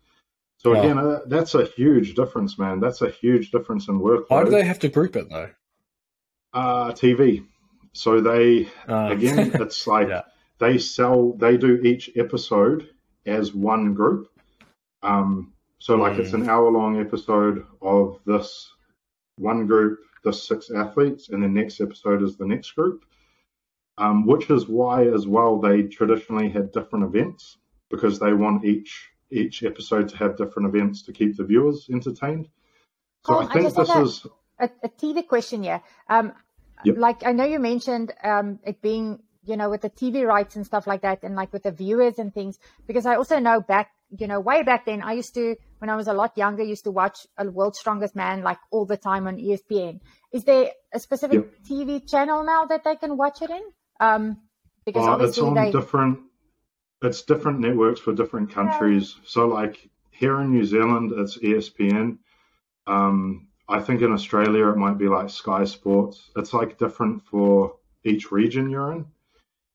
So 0.58 0.74
again, 0.74 0.98
uh, 0.98 1.20
that's 1.28 1.56
a 1.56 1.66
huge 1.66 2.16
difference, 2.16 2.58
man. 2.58 2.80
That's 2.80 3.02
a 3.02 3.10
huge 3.10 3.52
difference 3.52 3.90
in 3.90 4.00
workload. 4.00 4.30
Why 4.30 4.44
do 4.46 4.50
they 4.50 4.64
have 4.64 4.80
to 4.80 4.90
group 4.90 5.16
it 5.18 5.30
though? 5.30 5.50
Uh, 6.54 6.92
TV. 6.94 7.46
So 7.92 8.22
they 8.22 8.70
uh, 8.88 9.10
again, 9.12 9.52
it's 9.56 9.86
like 9.86 10.08
yeah. 10.08 10.22
they 10.60 10.78
sell. 10.78 11.34
They 11.34 11.58
do 11.58 11.82
each 11.84 12.12
episode 12.16 12.90
as 13.26 13.54
one 13.54 13.94
group. 13.94 14.30
Um, 15.02 15.53
so 15.84 15.98
like 15.98 16.14
mm. 16.14 16.20
it's 16.20 16.32
an 16.32 16.50
hour 16.50 16.72
long 16.72 16.98
episode 16.98 17.66
of 17.82 18.18
this 18.26 18.72
one 19.36 19.68
group, 19.68 20.00
the 20.24 20.32
six 20.32 20.72
athletes, 20.72 21.28
and 21.28 21.44
the 21.44 21.50
next 21.50 21.82
episode 21.82 22.24
is 22.24 22.38
the 22.38 22.46
next 22.46 22.72
group. 22.72 23.04
Um, 23.98 24.26
which 24.26 24.50
is 24.50 24.66
why 24.66 25.08
as 25.08 25.28
well 25.28 25.60
they 25.60 25.84
traditionally 25.84 26.50
had 26.50 26.72
different 26.72 27.04
events 27.04 27.58
because 27.90 28.18
they 28.18 28.32
want 28.32 28.64
each 28.64 29.10
each 29.30 29.64
episode 29.64 30.08
to 30.08 30.18
have 30.18 30.38
different 30.38 30.74
events 30.74 31.04
to 31.04 31.12
keep 31.12 31.36
the 31.36 31.44
viewers 31.44 31.90
entertained. 31.92 32.48
So 33.26 33.42
I 33.42 33.48
think 33.52 33.66
I 33.66 33.84
this 33.84 33.90
is 33.90 34.28
a, 34.60 34.70
a 34.84 34.90
TV 34.90 35.28
question 35.28 35.64
yeah. 35.64 35.80
Um, 36.08 36.32
yep. 36.86 36.96
Like 36.98 37.26
I 37.26 37.34
know 37.34 37.44
you 37.44 37.60
mentioned 37.60 38.14
um, 38.24 38.60
it 38.64 38.82
being 38.82 39.20
you 39.46 39.58
know, 39.58 39.70
with 39.70 39.82
the 39.82 39.90
TV 39.90 40.26
rights 40.26 40.56
and 40.56 40.66
stuff 40.66 40.88
like 40.88 41.02
that, 41.02 41.24
and 41.24 41.36
like 41.36 41.52
with 41.52 41.64
the 41.64 41.72
viewers 41.72 42.20
and 42.20 42.34
things. 42.34 42.58
Because 42.88 43.06
I 43.06 43.16
also 43.16 43.40
know 43.40 43.60
back, 43.60 43.92
you 44.18 44.28
know, 44.28 44.40
way 44.40 44.64
back 44.64 44.86
then, 44.86 45.02
I 45.02 45.14
used 45.14 45.34
to, 45.36 45.56
when 45.84 45.90
I 45.90 45.98
was 45.98 46.08
a 46.08 46.14
lot 46.14 46.38
younger, 46.38 46.64
used 46.64 46.86
to 46.86 46.92
watch 46.92 47.28
a 47.38 47.44
World's 47.52 47.78
Strongest 47.78 48.16
Man 48.16 48.42
like 48.42 48.58
all 48.72 48.86
the 48.86 48.96
time 48.96 49.28
on 49.28 49.36
ESPN. 49.36 50.00
Is 50.32 50.46
there 50.46 50.72
a 50.94 50.98
specific 50.98 51.42
yep. 51.44 51.54
TV 51.70 52.10
channel 52.10 52.46
now 52.46 52.64
that 52.68 52.86
they 52.86 52.96
can 52.96 53.18
watch 53.18 53.42
it 53.42 53.50
in? 53.50 53.64
Um, 54.00 54.38
because 54.86 55.06
uh, 55.06 55.26
it's 55.26 55.38
on 55.40 55.56
they... 55.56 55.72
different. 55.74 56.20
It's 57.02 57.24
different 57.24 57.60
networks 57.60 58.00
for 58.00 58.14
different 58.14 58.50
countries. 58.50 59.16
Yeah. 59.18 59.24
So, 59.28 59.48
like 59.50 59.90
here 60.12 60.40
in 60.40 60.52
New 60.52 60.64
Zealand, 60.64 61.12
it's 61.18 61.38
ESPN. 61.38 62.20
Um, 62.88 63.50
I 63.68 63.82
think 63.82 64.02
in 64.02 64.14
Australia 64.14 64.70
it 64.70 64.78
might 64.78 64.98
be 64.98 65.10
like 65.10 65.30
Sky 65.30 65.66
Sports. 65.66 66.32
It's 66.38 66.54
like 66.54 66.78
different 66.78 67.26
for 67.26 67.76
each 68.06 68.32
region 68.32 68.70
you're 68.70 68.94
in 68.94 69.06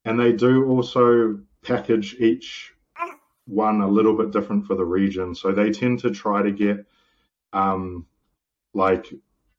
and 0.08 0.18
they 0.18 0.32
do 0.32 0.66
also 0.68 1.38
package 1.62 2.14
each 2.18 2.72
one 3.48 3.80
a 3.80 3.88
little 3.88 4.16
bit 4.16 4.30
different 4.30 4.66
for 4.66 4.74
the 4.74 4.84
region. 4.84 5.34
So 5.34 5.52
they 5.52 5.70
tend 5.70 6.00
to 6.00 6.10
try 6.10 6.42
to 6.42 6.52
get, 6.52 6.84
um, 7.52 8.06
like, 8.74 9.12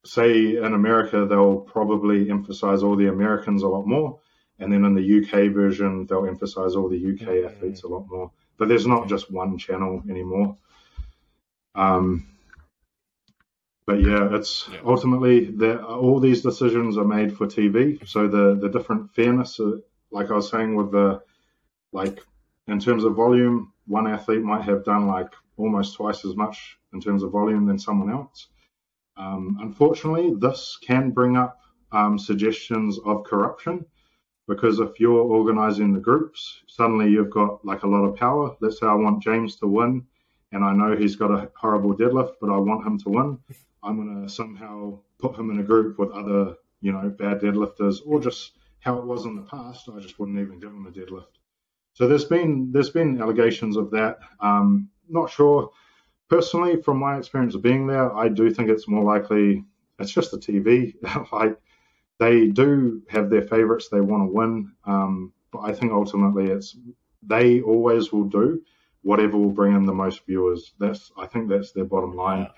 say 0.04 0.56
in 0.56 0.72
America, 0.74 1.26
they'll 1.26 1.60
probably 1.60 2.30
emphasize 2.30 2.82
all 2.82 2.96
the 2.96 3.08
Americans 3.08 3.62
a 3.62 3.68
lot 3.68 3.86
more. 3.86 4.20
And 4.58 4.72
then 4.72 4.84
in 4.84 4.94
the 4.94 5.20
UK 5.20 5.52
version, 5.52 6.06
they'll 6.06 6.26
emphasize 6.26 6.76
all 6.76 6.88
the 6.88 7.12
UK 7.12 7.50
athletes 7.50 7.82
a 7.82 7.88
lot 7.88 8.06
more. 8.08 8.30
But 8.58 8.68
there's 8.68 8.86
not 8.86 9.08
just 9.08 9.30
one 9.30 9.58
channel 9.58 10.02
anymore. 10.08 10.56
Um, 11.74 12.26
but 13.86 14.02
yeah, 14.02 14.28
it's 14.36 14.68
yeah. 14.70 14.80
ultimately 14.84 15.52
all 15.82 16.20
these 16.20 16.42
decisions 16.42 16.96
are 16.96 17.04
made 17.04 17.36
for 17.36 17.46
TV. 17.46 18.06
So 18.06 18.28
the 18.28 18.54
the 18.54 18.68
different 18.68 19.14
fairness 19.14 19.58
like 20.10 20.30
I 20.30 20.34
was 20.34 20.50
saying 20.50 20.76
with 20.76 20.92
the 20.92 21.22
like 21.92 22.20
in 22.70 22.78
terms 22.78 23.04
of 23.04 23.14
volume, 23.16 23.72
one 23.86 24.06
athlete 24.06 24.42
might 24.42 24.62
have 24.62 24.84
done 24.84 25.06
like 25.06 25.32
almost 25.56 25.96
twice 25.96 26.24
as 26.24 26.36
much 26.36 26.78
in 26.92 27.00
terms 27.00 27.22
of 27.22 27.32
volume 27.32 27.66
than 27.66 27.78
someone 27.78 28.10
else. 28.10 28.48
Um, 29.16 29.58
unfortunately, 29.60 30.34
this 30.38 30.78
can 30.80 31.10
bring 31.10 31.36
up 31.36 31.58
um, 31.92 32.18
suggestions 32.18 32.98
of 33.04 33.24
corruption 33.24 33.84
because 34.46 34.78
if 34.78 35.00
you're 35.00 35.20
organizing 35.20 35.92
the 35.92 36.00
groups, 36.00 36.62
suddenly 36.68 37.10
you've 37.10 37.30
got 37.30 37.64
like 37.64 37.82
a 37.82 37.88
lot 37.88 38.04
of 38.04 38.16
power. 38.16 38.56
Let's 38.60 38.78
say 38.78 38.86
I 38.86 38.94
want 38.94 39.22
James 39.22 39.56
to 39.56 39.66
win, 39.66 40.06
and 40.52 40.64
I 40.64 40.72
know 40.72 40.96
he's 40.96 41.16
got 41.16 41.30
a 41.32 41.50
horrible 41.56 41.94
deadlift, 41.94 42.34
but 42.40 42.50
I 42.50 42.56
want 42.56 42.86
him 42.86 42.98
to 43.00 43.08
win. 43.08 43.38
I'm 43.82 43.96
going 43.96 44.22
to 44.22 44.32
somehow 44.32 45.00
put 45.18 45.36
him 45.36 45.50
in 45.50 45.58
a 45.58 45.64
group 45.64 45.98
with 45.98 46.10
other, 46.10 46.54
you 46.80 46.92
know, 46.92 47.08
bad 47.10 47.40
deadlifters 47.40 47.98
or 48.06 48.20
just 48.20 48.52
how 48.80 48.96
it 48.98 49.04
was 49.04 49.26
in 49.26 49.36
the 49.36 49.42
past, 49.42 49.88
I 49.88 50.00
just 50.00 50.18
wouldn't 50.18 50.38
even 50.38 50.58
give 50.58 50.70
him 50.70 50.86
a 50.86 50.90
deadlift. 50.90 51.39
So 51.94 52.08
there's 52.08 52.24
been 52.24 52.70
there's 52.72 52.90
been 52.90 53.20
allegations 53.20 53.76
of 53.76 53.90
that. 53.90 54.18
Um, 54.40 54.88
not 55.08 55.30
sure 55.30 55.70
personally 56.30 56.80
from 56.80 56.98
my 56.98 57.18
experience 57.18 57.54
of 57.54 57.62
being 57.62 57.86
there. 57.86 58.16
I 58.16 58.28
do 58.28 58.50
think 58.50 58.70
it's 58.70 58.88
more 58.88 59.04
likely 59.04 59.64
it's 59.98 60.12
just 60.12 60.30
the 60.30 60.38
TV. 60.38 60.94
like 61.32 61.58
they 62.18 62.46
do 62.46 63.02
have 63.08 63.28
their 63.28 63.42
favorites 63.42 63.88
they 63.88 64.00
want 64.00 64.22
to 64.22 64.32
win, 64.32 64.72
um, 64.84 65.32
but 65.52 65.60
I 65.60 65.72
think 65.72 65.92
ultimately 65.92 66.46
it's 66.46 66.76
they 67.22 67.60
always 67.60 68.12
will 68.12 68.24
do 68.24 68.62
whatever 69.02 69.36
will 69.36 69.50
bring 69.50 69.74
them 69.74 69.86
the 69.86 69.92
most 69.92 70.24
viewers. 70.26 70.72
That's 70.78 71.12
I 71.18 71.26
think 71.26 71.48
that's 71.48 71.72
their 71.72 71.84
bottom 71.84 72.14
line. 72.14 72.42
Yeah. 72.42 72.50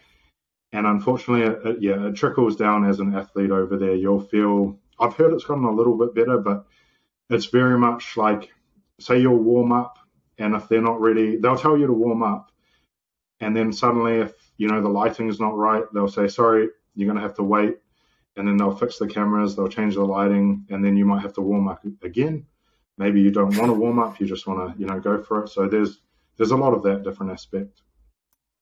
And 0.75 0.87
unfortunately, 0.87 1.47
it, 1.47 1.67
it, 1.67 1.83
yeah, 1.83 2.07
it 2.09 2.15
trickles 2.15 2.57
down 2.57 2.89
as 2.89 2.99
an 3.01 3.15
athlete 3.15 3.51
over 3.51 3.77
there. 3.77 3.95
You'll 3.95 4.21
feel 4.21 4.79
I've 4.99 5.15
heard 5.15 5.33
it's 5.33 5.45
gotten 5.45 5.65
a 5.65 5.73
little 5.73 5.97
bit 5.97 6.15
better, 6.15 6.39
but 6.39 6.67
it's 7.29 7.47
very 7.47 7.79
much 7.79 8.17
like 8.17 8.51
say 9.01 9.21
you'll 9.21 9.37
warm 9.37 9.73
up, 9.73 9.99
and 10.39 10.55
if 10.55 10.69
they're 10.69 10.83
not 10.83 11.01
ready, 11.01 11.37
they'll 11.37 11.59
tell 11.59 11.77
you 11.77 11.87
to 11.87 11.93
warm 11.93 12.23
up, 12.23 12.53
and 13.41 13.57
then 13.57 13.73
suddenly, 13.73 14.19
if 14.19 14.33
you 14.57 14.69
know 14.69 14.81
the 14.81 14.89
lighting 14.89 15.29
is 15.29 15.41
not 15.41 15.57
right, 15.57 15.85
they'll 15.93 16.09
say 16.09 16.29
sorry, 16.29 16.69
you're 16.95 17.07
going 17.07 17.21
to 17.21 17.23
have 17.23 17.37
to 17.37 17.43
wait, 17.43 17.79
and 18.37 18.47
then 18.47 18.57
they'll 18.57 18.77
fix 18.77 18.99
the 18.99 19.07
cameras, 19.07 19.57
they'll 19.57 19.69
change 19.69 19.95
the 19.95 20.05
lighting, 20.05 20.67
and 20.71 20.85
then 20.85 20.97
you 20.97 21.05
might 21.05 21.23
have 21.23 21.35
to 21.35 21.41
warm 21.41 21.69
up 21.69 21.85
again. 22.03 22.47
Maybe 22.99 23.21
you 23.21 23.31
don't 23.31 23.57
want 23.57 23.71
to 23.71 23.75
warm 23.75 23.99
up, 23.99 24.21
you 24.21 24.27
just 24.27 24.47
want 24.47 24.75
to 24.75 24.81
you 24.81 24.87
know 24.87 25.01
go 25.01 25.23
for 25.23 25.45
it. 25.45 25.49
So 25.49 25.69
there's 25.69 26.01
there's 26.37 26.51
a 26.51 26.57
lot 26.57 26.75
of 26.75 26.83
that 26.85 27.03
different 27.03 27.33
aspect. 27.33 27.83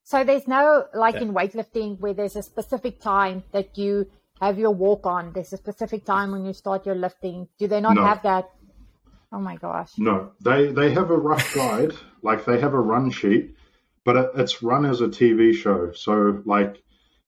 So 0.05 0.25
there's 0.25 0.49
no 0.49 0.87
like 0.95 1.15
yeah. 1.15 1.23
in 1.23 1.35
weightlifting 1.35 2.01
where 2.01 2.15
there's 2.15 2.37
a 2.37 2.43
specific 2.43 3.01
time 3.01 3.45
that 3.53 3.77
you 3.79 4.11
have 4.41 4.59
your 4.59 4.71
walk 4.71 5.07
on. 5.07 5.33
There's 5.33 5.53
a 5.53 5.57
specific 5.57 6.05
time 6.05 6.33
when 6.33 6.45
you 6.45 6.53
start 6.53 6.87
your 6.87 6.95
lifting. 6.95 7.49
Do 7.59 7.69
they 7.69 7.81
not 7.81 7.95
no. 7.95 8.05
have 8.05 8.23
that? 8.23 8.51
Oh 9.33 9.39
my 9.39 9.57
gosh. 9.57 9.93
No, 9.97 10.33
they 10.41 10.73
they 10.73 10.91
have 10.93 11.11
a 11.11 11.17
rough 11.17 11.55
guide, 11.55 11.93
like 12.23 12.45
they 12.45 12.61
have 12.61 12.75
a 12.75 12.81
run 12.81 13.11
sheet, 13.11 13.57
but 14.05 14.17
it, 14.17 14.31
it's 14.37 14.63
run 14.63 14.85
as 14.85 15.01
a 15.01 15.09
TV 15.09 15.55
show. 15.55 15.93
So 15.93 16.43
like 16.45 16.83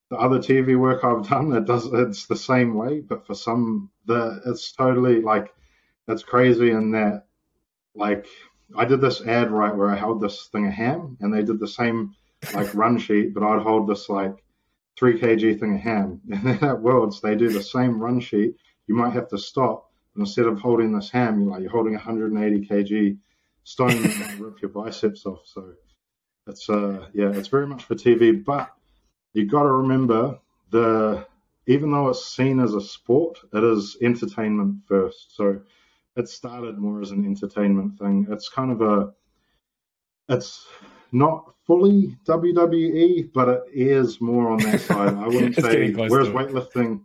the 0.09 0.17
other 0.17 0.39
TV 0.39 0.77
work 0.77 1.03
I've 1.03 1.27
done, 1.29 1.53
it 1.53 1.65
does 1.65 1.85
it's 1.85 2.27
the 2.27 2.35
same 2.35 2.75
way, 2.75 2.99
but 2.99 3.25
for 3.25 3.35
some 3.35 3.89
the 4.05 4.41
it's 4.45 4.71
totally 4.73 5.21
like 5.21 5.53
it's 6.07 6.23
crazy 6.23 6.71
in 6.71 6.91
that 6.91 7.25
like 7.95 8.25
I 8.75 8.85
did 8.85 9.01
this 9.01 9.21
ad 9.21 9.51
right 9.51 9.75
where 9.75 9.89
I 9.89 9.95
held 9.95 10.21
this 10.21 10.47
thing 10.47 10.67
of 10.67 10.73
ham 10.73 11.17
and 11.21 11.33
they 11.33 11.43
did 11.43 11.59
the 11.59 11.67
same 11.67 12.15
like 12.53 12.73
run 12.75 12.97
sheet, 12.97 13.33
but 13.33 13.43
I'd 13.43 13.61
hold 13.61 13.87
this 13.87 14.09
like 14.09 14.43
three 14.97 15.19
kg 15.19 15.59
thing 15.59 15.75
of 15.75 15.81
ham. 15.81 16.21
And 16.31 16.43
then 16.43 16.63
at 16.63 16.81
Worlds, 16.81 17.21
they 17.21 17.35
do 17.35 17.49
the 17.49 17.63
same 17.63 18.01
run 18.01 18.19
sheet. 18.19 18.55
You 18.87 18.95
might 18.95 19.13
have 19.13 19.29
to 19.29 19.37
stop. 19.37 19.89
And 20.15 20.25
instead 20.25 20.45
of 20.45 20.59
holding 20.59 20.93
this 20.93 21.09
ham, 21.09 21.41
you're 21.41 21.49
like 21.49 21.61
you're 21.61 21.71
holding 21.71 21.93
180 21.93 22.67
kg 22.67 23.17
stone 23.63 24.01
might 24.03 24.39
rip 24.39 24.61
your 24.61 24.69
biceps 24.69 25.25
off. 25.25 25.41
So 25.45 25.73
it's 26.47 26.69
uh 26.69 27.07
yeah, 27.13 27.31
it's 27.31 27.47
very 27.47 27.67
much 27.67 27.85
for 27.85 27.95
TV. 27.95 28.43
But 28.43 28.71
you 29.33 29.45
got 29.45 29.63
to 29.63 29.71
remember 29.71 30.39
the 30.69 31.25
even 31.65 31.91
though 31.91 32.09
it's 32.09 32.25
seen 32.25 32.59
as 32.59 32.73
a 32.73 32.81
sport, 32.81 33.39
it 33.53 33.63
is 33.63 33.97
entertainment 34.01 34.81
first. 34.87 35.35
So 35.35 35.61
it 36.15 36.27
started 36.27 36.77
more 36.77 37.01
as 37.01 37.11
an 37.11 37.25
entertainment 37.25 37.97
thing. 37.97 38.27
It's 38.29 38.49
kind 38.49 38.71
of 38.71 38.81
a 38.81 39.13
it's 40.29 40.65
not 41.11 41.53
fully 41.65 42.17
WWE, 42.25 43.31
but 43.33 43.49
it 43.49 43.63
is 43.73 44.19
more 44.19 44.51
on 44.51 44.59
that 44.59 44.81
side. 44.81 45.13
I 45.15 45.27
wouldn't 45.27 45.55
say. 45.55 45.91
Whereas 45.91 46.29
weightlifting, 46.29 47.01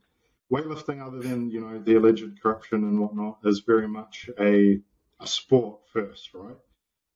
weightlifting, 0.52 1.04
other 1.06 1.20
than 1.20 1.50
you 1.50 1.60
know 1.60 1.80
the 1.80 1.96
alleged 1.96 2.40
corruption 2.42 2.84
and 2.84 3.00
whatnot, 3.00 3.38
is 3.44 3.60
very 3.60 3.88
much 3.88 4.28
a 4.38 4.80
a 5.20 5.26
sport 5.26 5.80
first, 5.92 6.30
right? 6.34 6.56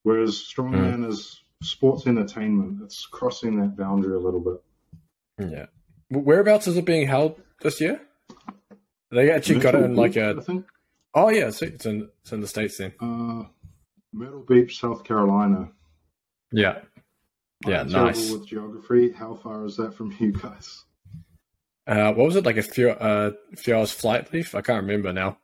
Whereas 0.02 0.32
strongman 0.32 1.04
mm. 1.04 1.08
is 1.08 1.42
sports 1.62 2.06
entertainment. 2.06 2.80
It's 2.82 3.06
crossing 3.06 3.60
that 3.60 3.76
boundary 3.76 4.16
a 4.16 4.18
little 4.18 4.40
bit. 4.40 5.48
Yeah. 5.50 5.66
Whereabouts 6.10 6.66
is 6.66 6.76
it 6.76 6.84
being 6.84 7.06
held 7.06 7.40
this 7.60 7.80
year? 7.80 8.00
They 9.10 9.30
actually 9.30 9.60
got 9.60 9.74
it 9.74 9.84
in 9.84 9.94
like 9.94 10.16
a 10.16 10.42
Oh 11.14 11.28
yeah, 11.28 11.48
it's, 11.48 11.60
it's 11.62 11.86
in 11.86 12.08
it's 12.22 12.32
in 12.32 12.40
the 12.40 12.48
states 12.48 12.78
then. 12.78 12.92
Uh, 13.00 13.44
Myrtle 14.12 14.44
Beach, 14.46 14.80
South 14.80 15.04
Carolina. 15.04 15.70
Yeah. 16.50 16.80
Yeah, 17.66 17.82
I'm 17.82 17.88
nice. 17.88 18.30
With 18.30 18.46
geography, 18.46 19.12
how 19.12 19.34
far 19.34 19.64
is 19.64 19.76
that 19.76 19.94
from 19.94 20.14
you 20.18 20.32
guys? 20.32 20.84
Uh, 21.86 22.12
what 22.12 22.26
was 22.26 22.36
it 22.36 22.44
like 22.46 22.56
a 22.56 22.62
few 22.62 22.90
uh 22.90 23.32
few 23.56 23.74
hours 23.76 23.92
flight 23.92 24.32
leave? 24.32 24.54
I 24.54 24.60
can't 24.60 24.82
remember 24.82 25.12
now. 25.12 25.38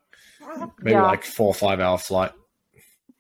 Maybe 0.81 0.93
yeah. 0.93 1.03
like 1.03 1.25
four 1.25 1.49
or 1.49 1.55
five 1.55 1.81
hour 1.81 1.99
flight. 1.99 2.33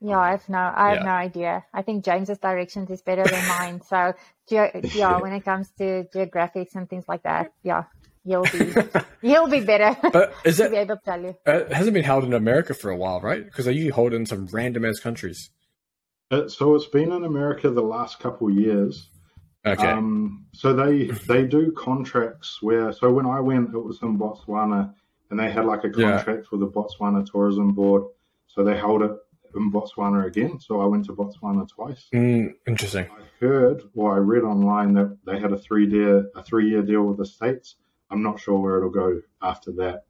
Yeah, 0.00 0.18
I 0.18 0.30
have 0.30 0.48
no, 0.48 0.58
I 0.58 0.90
have 0.90 0.98
Yeah. 0.98 1.04
no 1.04 1.10
idea. 1.10 1.64
I 1.74 1.82
think 1.82 2.04
James's 2.04 2.38
directions 2.38 2.90
is 2.90 3.02
better 3.02 3.24
than 3.24 3.46
mine. 3.48 3.80
So, 3.88 4.14
ge- 4.48 4.94
yeah, 4.94 5.18
when 5.20 5.32
it 5.32 5.44
comes 5.44 5.70
to 5.78 6.04
geographics 6.14 6.76
and 6.76 6.88
things 6.88 7.06
like 7.08 7.24
that, 7.24 7.52
yeah, 7.64 7.84
you'll 8.24 8.44
be, 8.44 8.72
you'll 9.22 9.48
be 9.48 9.60
better 9.60 9.96
But 10.12 10.32
is 10.44 10.56
to 10.58 10.70
be 10.70 10.76
it 10.76 10.80
able 10.82 10.96
to 10.96 11.02
tell 11.04 11.20
you. 11.20 11.34
uh, 11.46 11.52
it 11.66 11.72
hasn't 11.72 11.94
been 11.94 12.04
held 12.04 12.24
in 12.24 12.32
America 12.32 12.74
for 12.74 12.90
a 12.90 12.96
while, 12.96 13.20
right? 13.20 13.44
Because 13.44 13.64
they 13.64 13.72
usually 13.72 13.90
hold 13.90 14.14
in 14.14 14.24
some 14.26 14.46
random 14.52 14.84
ass 14.84 15.00
countries. 15.00 15.50
It, 16.30 16.50
so 16.50 16.74
it's 16.76 16.86
been 16.86 17.10
in 17.10 17.24
America 17.24 17.68
the 17.70 17.82
last 17.82 18.20
couple 18.20 18.48
of 18.48 18.54
years. 18.54 19.10
Okay. 19.66 19.88
Um, 19.88 20.46
so 20.52 20.72
they 20.72 21.06
they 21.26 21.44
do 21.44 21.72
contracts 21.72 22.62
where 22.62 22.92
so 22.92 23.12
when 23.12 23.26
I 23.26 23.40
went 23.40 23.74
it 23.74 23.78
was 23.78 24.00
in 24.02 24.18
Botswana 24.18 24.94
and 25.30 25.38
they 25.38 25.50
had 25.50 25.64
like 25.66 25.84
a 25.84 25.88
Yeah. 25.94 26.16
contract 26.16 26.50
with 26.50 26.60
the 26.60 26.68
Botswana 26.68 27.24
Tourism 27.30 27.72
Board. 27.74 28.04
So 28.46 28.64
they 28.64 28.76
held 28.76 29.02
it 29.02 29.12
in 29.54 29.70
Botswana 29.72 30.26
again. 30.26 30.58
So 30.60 30.80
I 30.80 30.86
went 30.86 31.04
to 31.06 31.12
Botswana 31.12 31.68
twice. 31.68 32.08
Mm, 32.14 32.54
interesting. 32.66 33.06
I 33.10 33.44
heard 33.44 33.82
or 33.94 34.14
I 34.14 34.18
read 34.18 34.42
online 34.44 34.94
that 34.94 35.18
they 35.26 35.38
had 35.38 35.52
a 35.52 35.58
three 35.58 35.86
year 35.86 36.30
a 36.34 36.42
three 36.42 36.70
year 36.70 36.82
deal 36.82 37.02
with 37.02 37.18
the 37.18 37.26
states. 37.26 37.76
I'm 38.10 38.22
not 38.22 38.40
sure 38.40 38.58
where 38.58 38.78
it'll 38.78 38.90
go 38.90 39.20
after 39.42 39.72
that. 39.72 40.04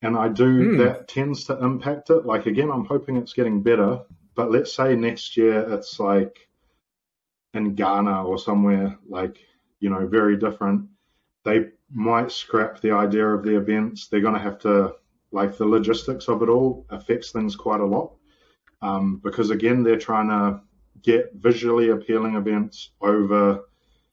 And 0.00 0.16
I 0.16 0.28
do 0.28 0.72
Hmm. 0.72 0.76
that 0.78 1.08
tends 1.08 1.44
to 1.46 1.58
impact 1.62 2.10
it. 2.10 2.24
Like 2.24 2.46
again, 2.46 2.70
I'm 2.70 2.84
hoping 2.84 3.16
it's 3.16 3.32
getting 3.34 3.62
better. 3.62 4.02
But 4.34 4.50
let's 4.50 4.72
say 4.72 4.96
next 4.96 5.36
year 5.36 5.58
it's 5.74 5.98
like 6.00 6.48
in 7.54 7.74
Ghana 7.74 8.24
or 8.24 8.38
somewhere 8.38 8.98
like 9.08 9.38
you 9.80 9.90
know 9.90 10.06
very 10.06 10.36
different. 10.36 10.88
They 11.44 11.66
might 11.90 12.32
scrap 12.32 12.80
the 12.80 12.92
idea 12.92 13.26
of 13.26 13.44
the 13.44 13.56
events. 13.56 14.08
They're 14.08 14.20
going 14.20 14.34
to 14.34 14.40
have 14.40 14.58
to 14.60 14.94
like 15.32 15.56
the 15.56 15.66
logistics 15.66 16.28
of 16.28 16.42
it 16.42 16.48
all 16.48 16.86
affects 16.90 17.32
things 17.32 17.56
quite 17.56 17.80
a 17.80 17.86
lot 17.86 18.12
um, 18.82 19.20
because 19.22 19.50
again 19.50 19.82
they're 19.82 19.98
trying 19.98 20.28
to 20.28 20.60
get 21.02 21.32
visually 21.34 21.90
appealing 21.90 22.34
events 22.36 22.90
over 23.00 23.64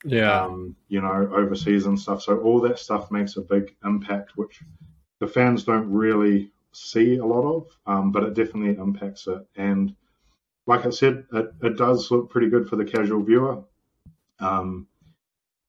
Yeah. 0.04 0.46
um, 0.46 0.76
you 0.90 1.02
know, 1.02 1.30
overseas 1.34 1.86
and 1.86 2.00
stuff. 2.00 2.22
So 2.24 2.40
all 2.40 2.60
that 2.62 2.80
stuff 2.80 3.12
makes 3.12 3.38
a 3.38 3.42
big 3.42 3.76
impact, 3.86 4.32
which 4.36 4.62
the 5.20 5.28
fans 5.28 5.64
don't 5.64 5.90
really 5.92 6.52
see 6.74 7.18
a 7.18 7.26
lot 7.26 7.46
of, 7.56 7.68
um, 7.86 8.12
but 8.12 8.24
it 8.24 8.34
definitely 8.34 8.76
impacts 8.82 9.28
it. 9.28 9.42
And 9.56 9.96
like 10.72 10.86
I 10.86 10.90
said, 10.90 11.26
it, 11.34 11.54
it 11.62 11.78
does 11.78 12.10
look 12.12 12.30
pretty 12.30 12.50
good 12.50 12.68
for 12.68 12.78
the 12.78 12.86
casual 12.86 13.22
viewer. 13.24 13.64
Um, 14.40 14.88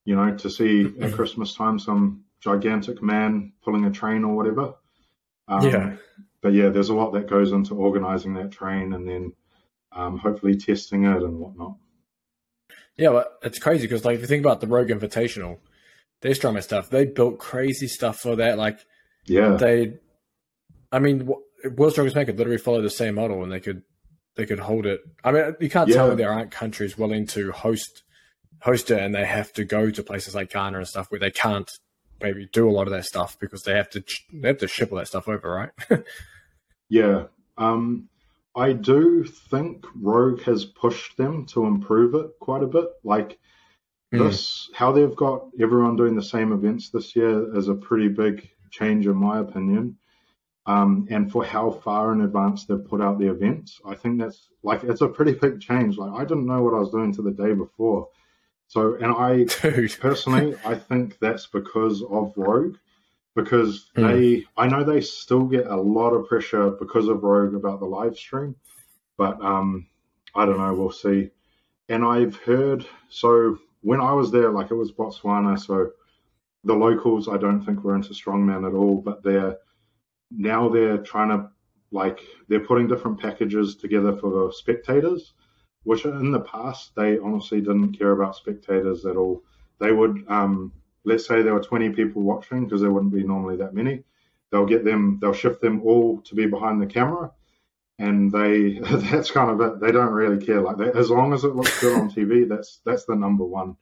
you 0.04 0.16
know, 0.16 0.34
to 0.36 0.50
see 0.50 0.92
at 1.00 1.12
Christmas 1.12 1.54
time 1.54 1.78
some 1.78 2.24
gigantic 2.40 3.02
man 3.02 3.52
pulling 3.62 3.84
a 3.84 3.90
train 3.90 4.24
or 4.24 4.34
whatever. 4.34 4.74
Um, 5.48 5.68
Yeah. 5.68 5.96
But 6.40 6.54
yeah, 6.54 6.70
there's 6.70 6.88
a 6.88 6.94
lot 6.94 7.12
that 7.12 7.28
goes 7.28 7.52
into 7.52 7.74
organizing 7.76 8.34
that 8.34 8.50
train 8.50 8.94
and 8.94 9.08
then 9.08 9.32
um, 9.92 10.18
hopefully 10.18 10.56
testing 10.56 11.04
it 11.04 11.22
and 11.22 11.38
whatnot. 11.38 11.76
Yeah, 12.96 13.10
but 13.10 13.38
it's 13.42 13.60
crazy 13.60 13.86
because 13.86 14.04
like 14.04 14.16
if 14.16 14.22
you 14.22 14.26
think 14.26 14.44
about 14.44 14.60
the 14.60 14.66
Rogue 14.66 14.88
Invitational, 14.88 15.58
their 16.20 16.34
strongest 16.34 16.68
stuff, 16.68 16.90
they 16.90 17.04
built 17.04 17.38
crazy 17.38 17.86
stuff 17.86 18.18
for 18.20 18.36
that. 18.36 18.58
Like 18.58 18.78
Yeah. 19.26 19.56
they, 19.56 19.98
I 20.90 20.98
mean, 20.98 21.30
World's 21.76 21.94
Strongest 21.94 22.16
Man 22.16 22.26
could 22.26 22.38
literally 22.38 22.58
follow 22.58 22.82
the 22.82 22.90
same 22.90 23.14
model, 23.14 23.42
and 23.44 23.52
they 23.52 23.60
could 23.60 23.82
they 24.36 24.46
could 24.46 24.60
hold 24.60 24.86
it. 24.86 25.00
I 25.24 25.32
mean, 25.32 25.54
you 25.60 25.68
can't 25.70 25.90
tell 25.90 26.06
Yeah. 26.06 26.10
me 26.14 26.16
there 26.16 26.32
aren't 26.32 26.50
countries 26.50 26.96
willing 26.98 27.26
to 27.28 27.52
host 27.52 28.02
host 28.62 28.90
it, 28.90 29.00
and 29.00 29.14
they 29.14 29.24
have 29.26 29.52
to 29.54 29.64
go 29.64 29.90
to 29.90 30.02
places 30.02 30.34
like 30.34 30.50
Ghana 30.52 30.78
and 30.78 30.86
stuff 30.88 31.10
where 31.10 31.18
they 31.20 31.30
can't 31.32 31.68
maybe 32.22 32.48
do 32.52 32.68
a 32.68 32.72
lot 32.72 32.86
of 32.86 32.92
that 32.92 33.04
stuff 33.04 33.36
because 33.40 33.62
they 33.64 33.74
have 33.74 33.90
to 33.90 34.04
they 34.32 34.48
have 34.48 34.58
to 34.58 34.68
ship 34.68 34.92
all 34.92 34.98
that 34.98 35.08
stuff 35.08 35.28
over, 35.28 35.50
right? 35.50 35.70
Yeah. 36.88 37.24
Um, 37.56 38.08
I 38.54 38.72
do 38.74 39.24
think 39.24 39.84
Rogue 39.94 40.42
has 40.42 40.64
pushed 40.66 41.16
them 41.16 41.46
to 41.46 41.64
improve 41.64 42.14
it 42.14 42.30
quite 42.40 42.62
a 42.62 42.66
bit. 42.66 42.86
Like 43.02 43.38
Mm. 44.12 44.18
this, 44.28 44.68
how 44.74 44.92
they've 44.92 45.16
got 45.16 45.46
everyone 45.58 45.96
doing 45.96 46.14
the 46.14 46.22
same 46.22 46.52
events 46.52 46.90
this 46.90 47.16
year 47.16 47.56
is 47.56 47.68
a 47.68 47.74
pretty 47.74 48.08
big 48.08 48.46
change, 48.70 49.06
in 49.06 49.16
my 49.16 49.38
opinion. 49.38 49.96
Um, 50.66 51.08
and 51.10 51.30
for 51.30 51.44
how 51.44 51.70
far 51.70 52.12
in 52.12 52.20
advance 52.20 52.64
they've 52.66 52.84
put 52.84 53.00
out 53.02 53.18
the 53.18 53.30
events, 53.30 53.80
I 53.84 53.94
think 53.96 54.20
that's 54.20 54.48
like 54.62 54.84
it's 54.84 55.00
a 55.00 55.08
pretty 55.08 55.32
big 55.32 55.60
change. 55.60 55.96
Like 55.96 56.12
I 56.12 56.24
didn't 56.24 56.46
know 56.46 56.62
what 56.62 56.74
I 56.74 56.78
was 56.78 56.90
doing 56.90 57.12
to 57.14 57.22
the 57.22 57.32
day 57.32 57.52
before. 57.52 58.08
So, 58.68 58.94
and 58.94 59.12
I 59.12 59.44
Dude, 59.62 59.98
personally, 60.00 60.56
I 60.64 60.74
think 60.76 61.18
that's 61.20 61.46
because 61.46 62.02
of 62.02 62.32
Rogue. 62.36 62.76
Because 63.34 63.90
Hmm. 63.96 64.02
they, 64.02 64.44
I 64.58 64.68
know 64.68 64.84
they 64.84 65.00
still 65.00 65.44
get 65.44 65.66
a 65.66 65.76
lot 65.76 66.10
of 66.10 66.28
pressure 66.28 66.70
because 66.70 67.08
of 67.08 67.22
Rogue 67.22 67.54
about 67.54 67.80
the 67.80 67.86
live 67.86 68.16
stream, 68.16 68.56
but 69.16 69.42
um, 69.42 69.88
I 70.34 70.44
don't 70.46 70.58
know. 70.58 70.74
We'll 70.74 70.92
see. 70.92 71.30
And 71.88 72.04
I've 72.04 72.36
heard 72.36 72.86
so 73.10 73.58
when 73.82 74.00
I 74.00 74.12
was 74.12 74.30
there, 74.30 74.50
like 74.50 74.70
it 74.70 74.74
was 74.74 74.92
Botswana, 74.92 75.58
so 75.58 75.90
the 76.64 76.74
locals 76.74 77.28
I 77.28 77.36
don't 77.38 77.64
think 77.64 77.82
were 77.84 77.96
into 77.96 78.10
strongman 78.14 78.66
at 78.66 78.74
all, 78.74 78.96
but 79.00 79.22
they're 79.22 79.58
now 80.36 80.68
they're 80.68 80.98
trying 80.98 81.30
to 81.30 81.50
like 81.90 82.20
they're 82.48 82.66
putting 82.66 82.88
different 82.88 83.20
packages 83.20 83.76
together 83.76 84.16
for 84.16 84.30
the 84.30 84.52
spectators, 84.52 85.34
which 85.84 86.04
in 86.04 86.32
the 86.32 86.40
past 86.40 86.92
they 86.96 87.18
honestly 87.18 87.60
didn't 87.60 87.92
care 87.98 88.12
about 88.12 88.36
spectators 88.36 89.04
at 89.04 89.16
all. 89.16 89.42
They 89.78 89.92
would 89.92 90.24
um, 90.28 90.72
let's 91.04 91.26
say 91.26 91.42
there 91.42 91.54
were 91.54 91.62
20 91.62 91.90
people 91.90 92.22
watching 92.22 92.64
because 92.64 92.80
there 92.80 92.90
wouldn't 92.90 93.12
be 93.12 93.24
normally 93.24 93.56
that 93.56 93.74
many. 93.74 94.04
They'll 94.50 94.66
get 94.66 94.84
them, 94.84 95.18
they'll 95.20 95.32
shift 95.32 95.60
them 95.60 95.82
all 95.82 96.20
to 96.22 96.34
be 96.34 96.46
behind 96.46 96.80
the 96.80 96.86
camera, 96.86 97.32
and 97.98 98.30
they 98.30 98.78
that's 98.78 99.30
kind 99.30 99.50
of 99.50 99.60
it. 99.60 99.80
They 99.80 99.92
don't 99.92 100.12
really 100.12 100.44
care. 100.44 100.60
Like 100.60 100.76
they, 100.78 100.92
as 100.92 101.10
long 101.10 101.32
as 101.32 101.44
it 101.44 101.54
looks 101.54 101.80
good 101.80 101.98
on 101.98 102.10
TV, 102.10 102.48
that's 102.48 102.80
that's 102.84 103.04
the 103.04 103.16
number 103.16 103.44
one. 103.44 103.76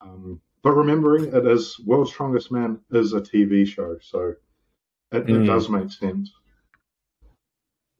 Um, 0.00 0.40
but 0.62 0.72
remembering 0.72 1.34
it 1.34 1.46
is 1.46 1.78
World's 1.80 2.10
Strongest 2.10 2.50
Man 2.50 2.80
is 2.90 3.12
a 3.12 3.20
TV 3.20 3.66
show, 3.66 3.98
so 4.00 4.34
it, 5.12 5.18
it 5.18 5.26
Mm. 5.28 5.46
does 5.46 5.68
make 5.68 5.90
sense. 5.90 6.30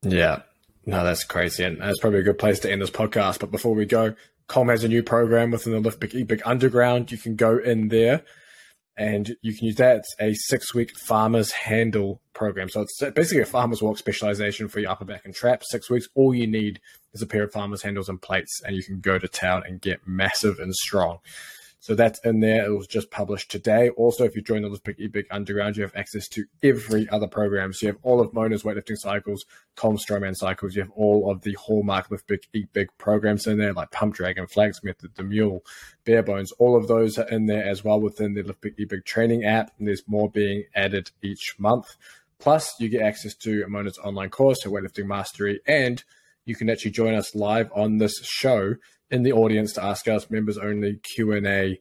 Yeah. 0.03 0.43
No, 0.87 1.03
that's 1.05 1.25
crazy. 1.25 1.65
And 1.65 1.81
that's 1.81 1.99
probably 2.01 2.21
a 2.21 2.25
good 2.25 2.39
place 2.39 2.59
to 2.61 2.71
end 2.71 2.83
this 2.83 2.91
podcast. 2.91 3.41
But 3.41 3.51
before 3.51 3.75
we 3.75 3.87
go, 3.87 4.15
Colm 4.49 4.71
has 4.71 4.85
a 4.85 4.89
new 4.89 5.03
program 5.03 5.51
within 5.51 5.73
the 5.73 5.81
Lift 5.81 6.01
Big 6.01 6.15
Eat 6.15 6.27
Big 6.29 6.43
Underground. 6.45 7.11
You 7.11 7.17
can 7.19 7.37
go 7.37 7.57
in 7.57 7.89
there 7.89 8.23
and 8.97 9.35
you 9.41 9.55
can 9.57 9.67
use 9.67 9.77
that. 9.77 9.97
It's 9.97 10.15
a 10.21 10.35
six 10.35 10.75
week 10.75 10.91
farmer's 11.07 11.53
handle 11.53 12.21
program. 12.35 12.69
So 12.69 12.83
it's 12.83 13.01
basically 13.15 13.43
a 13.43 13.47
farmer's 13.47 13.81
walk 13.81 13.97
specialization 13.97 14.69
for 14.69 14.81
your 14.81 14.91
upper 14.91 15.07
back 15.07 15.25
and 15.25 15.35
traps. 15.35 15.71
Six 15.71 15.89
weeks. 15.89 16.07
All 16.15 16.35
you 16.35 16.47
need 16.47 16.81
is 17.15 17.23
a 17.23 17.27
pair 17.27 17.45
of 17.45 17.53
farmer's 17.53 17.83
handles 17.83 18.11
and 18.11 18.21
plates, 18.21 18.61
and 18.67 18.77
you 18.77 18.83
can 18.83 19.01
go 19.01 19.19
to 19.19 19.27
town 19.29 19.63
and 19.67 19.81
get 19.81 20.07
massive 20.07 20.59
and 20.59 20.75
strong. 20.75 21.21
So 21.85 21.95
that's 21.95 22.19
in 22.21 22.41
there. 22.41 22.65
It 22.65 22.75
was 22.75 22.87
just 22.87 23.11
published 23.11 23.51
today. 23.51 23.91
Also, 23.91 24.25
if 24.25 24.35
you 24.35 24.41
join 24.41 24.63
the 24.63 24.71
Lift 24.71 24.85
Big 24.85 24.99
Eat 24.99 25.13
Big 25.13 25.27
Underground, 25.31 25.77
you 25.77 25.83
have 25.83 25.95
access 25.95 26.27
to 26.29 26.47
every 26.63 27.07
other 27.11 27.27
program. 27.27 27.75
So 27.75 27.85
you 27.85 27.93
have 27.93 28.01
all 28.03 28.23
of 28.23 28.33
Mona's 28.33 28.63
weightlifting 28.63 28.97
cycles, 28.97 29.45
Colm 29.77 29.99
Strongman 29.99 30.35
cycles. 30.35 30.75
You 30.75 30.81
have 30.81 30.91
all 30.93 31.31
of 31.31 31.43
the 31.43 31.53
hallmark 31.61 32.11
Lift 32.11 32.33
Big 32.73 32.89
programs 32.97 33.47
in 33.47 33.59
there, 33.59 33.75
like 33.75 33.91
Pump 33.91 34.15
Dragon, 34.15 34.47
Phalanx 34.47 34.83
Method, 34.83 35.11
the 35.17 35.25
Mule, 35.25 35.63
Bare 36.07 36.23
Bones. 36.23 36.53
All 36.53 36.75
of 36.75 36.89
those 36.89 37.19
are 37.19 37.29
in 37.29 37.45
there 37.45 37.67
as 37.67 37.85
well 37.85 38.01
within 38.01 38.33
the 38.33 38.43
Lift 38.43 38.63
Big 38.63 38.77
Eat 38.79 38.89
Big 38.89 39.05
training 39.05 39.45
app. 39.45 39.71
And 39.79 39.87
there's 39.87 40.09
more 40.09 40.31
being 40.31 40.65
added 40.75 41.11
each 41.21 41.55
month. 41.59 41.97
Plus, 42.39 42.75
you 42.81 42.89
get 42.89 43.03
access 43.03 43.35
to 43.35 43.63
Mona's 43.69 43.99
online 43.99 44.31
course, 44.31 44.65
her 44.65 44.71
weightlifting 44.71 45.05
mastery, 45.05 45.61
and 45.67 46.03
you 46.47 46.55
can 46.55 46.71
actually 46.71 46.93
join 46.93 47.13
us 47.15 47.35
live 47.35 47.71
on 47.75 47.99
this 47.99 48.19
show 48.23 48.77
in 49.11 49.23
the 49.23 49.33
audience 49.33 49.73
to 49.75 49.85
ask 49.85 50.09
us 50.09 50.31
members 50.31 50.59
only 50.59 50.97
Q 51.03 51.33
and 51.33 51.47
A 51.47 51.81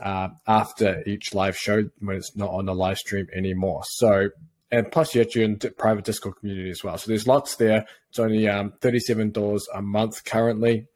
uh, 0.00 0.28
after 0.46 1.02
each 1.06 1.34
live 1.34 1.56
show 1.56 1.84
when 2.00 2.16
it's 2.16 2.36
not 2.36 2.50
on 2.50 2.66
the 2.66 2.74
live 2.74 2.98
stream 2.98 3.26
anymore. 3.34 3.82
So, 3.84 4.30
and 4.70 4.90
plus 4.90 5.14
you 5.14 5.24
your 5.34 5.48
d- 5.48 5.70
private 5.70 6.04
Discord 6.04 6.36
community 6.40 6.70
as 6.70 6.82
well. 6.82 6.98
So 6.98 7.08
there's 7.08 7.28
lots 7.28 7.56
there. 7.56 7.86
It's 8.10 8.18
only 8.18 8.48
um, 8.48 8.72
thirty-seven 8.80 9.30
dollars 9.30 9.66
a 9.72 9.82
month 9.82 10.24
currently, 10.24 10.86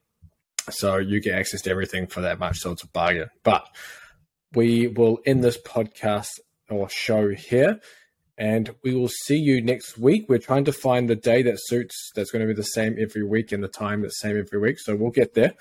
so 0.71 0.97
you 0.97 1.21
get 1.21 1.39
access 1.39 1.63
to 1.63 1.71
everything 1.71 2.07
for 2.07 2.23
that 2.23 2.39
much. 2.39 2.59
So 2.59 2.73
it's 2.73 2.83
a 2.83 2.89
bargain. 2.89 3.29
But 3.45 3.67
we 4.55 4.89
will 4.89 5.21
end 5.27 5.45
this 5.45 5.59
podcast 5.59 6.41
or 6.71 6.89
show 6.89 7.31
here. 7.31 7.81
And 8.39 8.73
we 8.85 8.95
will 8.95 9.09
see 9.09 9.37
you 9.37 9.61
next 9.61 9.99
week. 9.99 10.27
We're 10.29 10.39
trying 10.39 10.65
to 10.67 10.73
find 10.73 11.11
the 11.11 11.17
day 11.17 11.43
that 11.43 11.59
suits, 11.59 12.13
that's 12.15 12.31
going 12.31 12.41
to 12.41 12.47
be 12.47 12.55
the 12.55 12.63
same 12.63 12.97
every 12.99 13.25
week 13.25 13.51
and 13.51 13.63
the 13.63 13.69
time 13.69 14.03
that's 14.03 14.21
same 14.21 14.39
every 14.39 14.61
week. 14.61 14.79
So 14.79 14.95
we'll 14.95 15.11
get 15.11 15.35
there. 15.35 15.55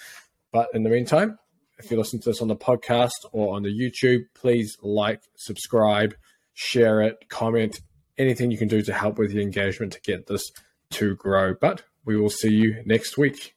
But 0.52 0.70
in 0.76 0.84
the 0.84 0.90
meantime, 0.90 1.40
if 1.80 1.90
you 1.90 1.98
listen 1.98 2.20
to 2.20 2.30
this 2.30 2.42
on 2.42 2.48
the 2.48 2.56
podcast 2.56 3.10
or 3.32 3.56
on 3.56 3.64
the 3.64 3.70
YouTube, 3.70 4.26
please 4.36 4.78
like, 4.84 5.24
subscribe, 5.36 6.16
share 6.54 7.02
it, 7.02 7.30
comment, 7.30 7.82
anything 8.18 8.52
you 8.52 8.58
can 8.60 8.68
do 8.68 8.84
to 8.84 8.94
help 8.94 9.18
with 9.18 9.32
the 9.32 9.42
engagement 9.42 9.94
to 9.94 10.02
get 10.02 10.28
this 10.28 10.52
to 10.92 11.16
grow. 11.16 11.56
But 11.60 11.84
we 12.06 12.16
will 12.16 12.30
see 12.30 12.52
you 12.52 12.84
next 12.86 13.18
week. 13.18 13.57